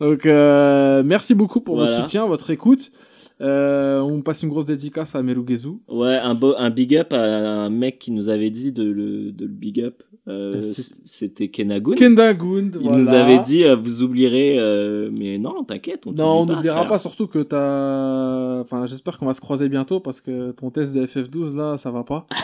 Donc, 0.00 0.26
euh, 0.26 1.02
merci 1.04 1.34
beaucoup 1.34 1.60
pour 1.60 1.76
Voilà. 1.76 1.90
votre 1.90 2.02
soutien, 2.04 2.26
votre 2.26 2.50
écoute. 2.50 2.90
Euh, 3.42 4.00
on 4.00 4.22
passe 4.22 4.42
une 4.42 4.48
grosse 4.48 4.64
dédicace 4.64 5.14
à 5.14 5.22
Merugezu. 5.22 5.68
Ouais, 5.88 6.16
un, 6.16 6.34
beau, 6.34 6.54
un 6.56 6.70
big 6.70 6.96
up 6.96 7.12
à 7.12 7.18
un 7.18 7.68
mec 7.70 7.98
qui 7.98 8.10
nous 8.10 8.30
avait 8.30 8.48
dit 8.48 8.72
de 8.72 8.82
le, 8.84 9.30
de 9.32 9.44
le 9.44 9.50
big 9.52 9.80
up. 9.82 10.02
Euh, 10.28 10.60
C'était 11.04 11.48
Kenagun. 11.48 11.94
Kenda 11.96 12.32
Gund, 12.32 12.78
Il 12.80 12.88
voilà. 12.88 12.98
nous 13.02 13.08
avait 13.10 13.38
dit, 13.40 13.62
euh, 13.64 13.76
vous 13.76 14.02
oublierez, 14.02 14.56
mais 15.12 15.36
non, 15.38 15.64
t'inquiète, 15.64 16.00
on 16.06 16.12
Non, 16.12 16.40
on 16.40 16.46
n'oubliera 16.46 16.86
pas, 16.86 16.96
surtout 16.98 17.26
que 17.26 17.40
t'as. 17.40 18.60
Enfin, 18.60 18.86
j'espère 18.86 19.18
qu'on 19.18 19.26
va 19.26 19.34
se 19.34 19.40
croiser 19.42 19.68
bientôt 19.68 20.00
parce 20.00 20.20
que 20.22 20.52
ton 20.52 20.70
test 20.70 20.94
de 20.96 21.04
FF12 21.06 21.54
là, 21.56 21.76
ça 21.76 21.90
va 21.90 22.04
pas. 22.04 22.26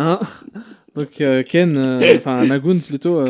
Hein? 0.00 0.20
Donc, 0.94 1.20
Ken, 1.48 1.76
enfin, 2.16 2.46
Nagun 2.46 2.78
plutôt. 2.78 3.18
euh, 3.18 3.26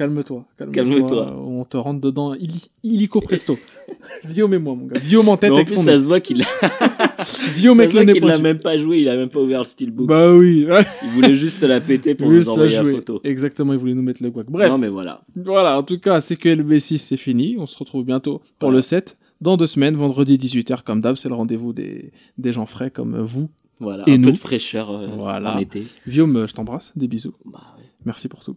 Calme-toi. 0.00 0.46
Calme-toi. 0.72 1.36
On 1.46 1.62
te 1.66 1.76
rentre 1.76 2.00
dedans 2.00 2.32
illi- 2.34 2.70
illico 2.82 3.20
presto. 3.20 3.58
Viome 4.24 4.56
moi, 4.56 4.74
mon 4.74 4.86
gars. 4.86 4.98
Viome 4.98 5.28
en 5.28 5.36
tête 5.36 5.50
Mais 5.50 5.56
en 5.56 5.58
avec 5.58 5.66
plus, 5.66 5.76
son 5.76 5.82
ça 5.82 5.92
nez. 5.92 5.98
se 5.98 6.04
voit 6.08 6.20
qu'il 6.20 6.38
Viome 7.56 7.76
ça 7.76 7.82
avec 7.82 7.92
le 7.94 8.04
nez 8.04 8.12
qu'il 8.14 8.24
l'a 8.24 8.38
même 8.38 8.60
pas 8.60 8.78
joué, 8.78 9.00
il 9.00 9.08
a 9.10 9.16
même 9.16 9.28
pas 9.28 9.40
ouvert 9.40 9.58
le 9.58 9.64
steelbook. 9.66 10.06
Bah 10.06 10.34
oui. 10.34 10.66
Il 11.02 11.08
voulait 11.10 11.36
juste 11.36 11.58
se 11.58 11.66
la 11.66 11.82
péter 11.82 12.14
pour 12.14 12.30
Juste 12.30 12.48
nous 12.48 12.56
la 12.56 12.62
envoyer 12.62 12.76
la 12.76 12.82
jouer. 12.82 12.92
photo. 12.94 13.20
Exactement, 13.24 13.74
il 13.74 13.78
voulait 13.78 13.92
nous 13.92 14.00
mettre 14.00 14.22
le 14.22 14.30
guac. 14.30 14.46
Bref. 14.48 14.70
Non, 14.70 14.78
mais 14.78 14.88
voilà. 14.88 15.20
Voilà, 15.36 15.78
en 15.78 15.82
tout 15.82 15.98
cas, 16.00 16.22
c'est 16.22 16.36
que 16.36 16.48
LB6, 16.48 16.96
c'est 16.96 17.18
fini. 17.18 17.56
On 17.58 17.66
se 17.66 17.76
retrouve 17.76 18.04
bientôt 18.06 18.40
pour 18.58 18.70
le 18.70 18.80
7. 18.80 19.18
Dans 19.42 19.58
deux 19.58 19.66
semaines, 19.66 19.96
vendredi 19.96 20.36
18h, 20.38 20.82
comme 20.82 21.02
d'hab, 21.02 21.16
c'est 21.16 21.28
le 21.28 21.34
rendez-vous 21.34 21.74
des, 21.74 22.10
des 22.38 22.52
gens 22.52 22.64
frais 22.64 22.90
comme 22.90 23.18
vous. 23.20 23.50
Voilà. 23.80 24.04
Et 24.06 24.12
un 24.14 24.16
nous 24.18 24.28
peu 24.28 24.32
de 24.32 24.38
fraîcheur 24.38 24.90
euh, 24.90 25.08
Voilà. 25.14 25.56
en 25.56 25.58
été. 25.58 25.84
Viome, 26.06 26.46
je 26.48 26.54
t'embrasse. 26.54 26.92
Des 26.96 27.06
bisous. 27.08 27.34
Bah, 27.44 27.60
ouais. 27.78 27.84
Merci 28.06 28.28
pour 28.28 28.42
tout. 28.42 28.56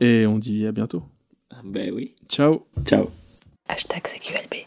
Et 0.00 0.26
on 0.26 0.38
dit 0.38 0.66
à 0.66 0.72
bientôt. 0.72 1.02
Ah, 1.50 1.60
Ben 1.64 1.92
oui. 1.92 2.14
Ciao. 2.28 2.66
Ciao. 2.84 3.10
Hashtag 3.68 4.06
CQLB. 4.06 4.66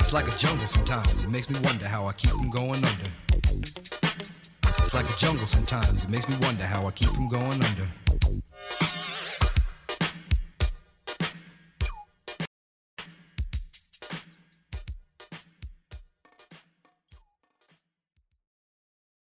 It's 0.00 0.12
like 0.12 0.28
a 0.28 0.36
jungle 0.38 0.66
sometimes. 0.66 1.24
It 1.24 1.30
makes 1.30 1.50
me 1.50 1.58
wonder 1.64 1.86
how 1.86 2.06
I 2.08 2.12
keep 2.12 2.30
from 2.30 2.48
going 2.50 2.76
under. 2.84 3.10
It's 4.78 4.94
like 4.94 5.08
a 5.10 5.16
jungle 5.18 5.46
sometimes. 5.46 6.04
It 6.04 6.10
makes 6.10 6.28
me 6.28 6.36
wonder 6.42 6.64
how 6.64 6.86
I 6.86 6.92
keep 6.92 7.08
from 7.08 7.28
going 7.28 7.60
under. 7.62 7.88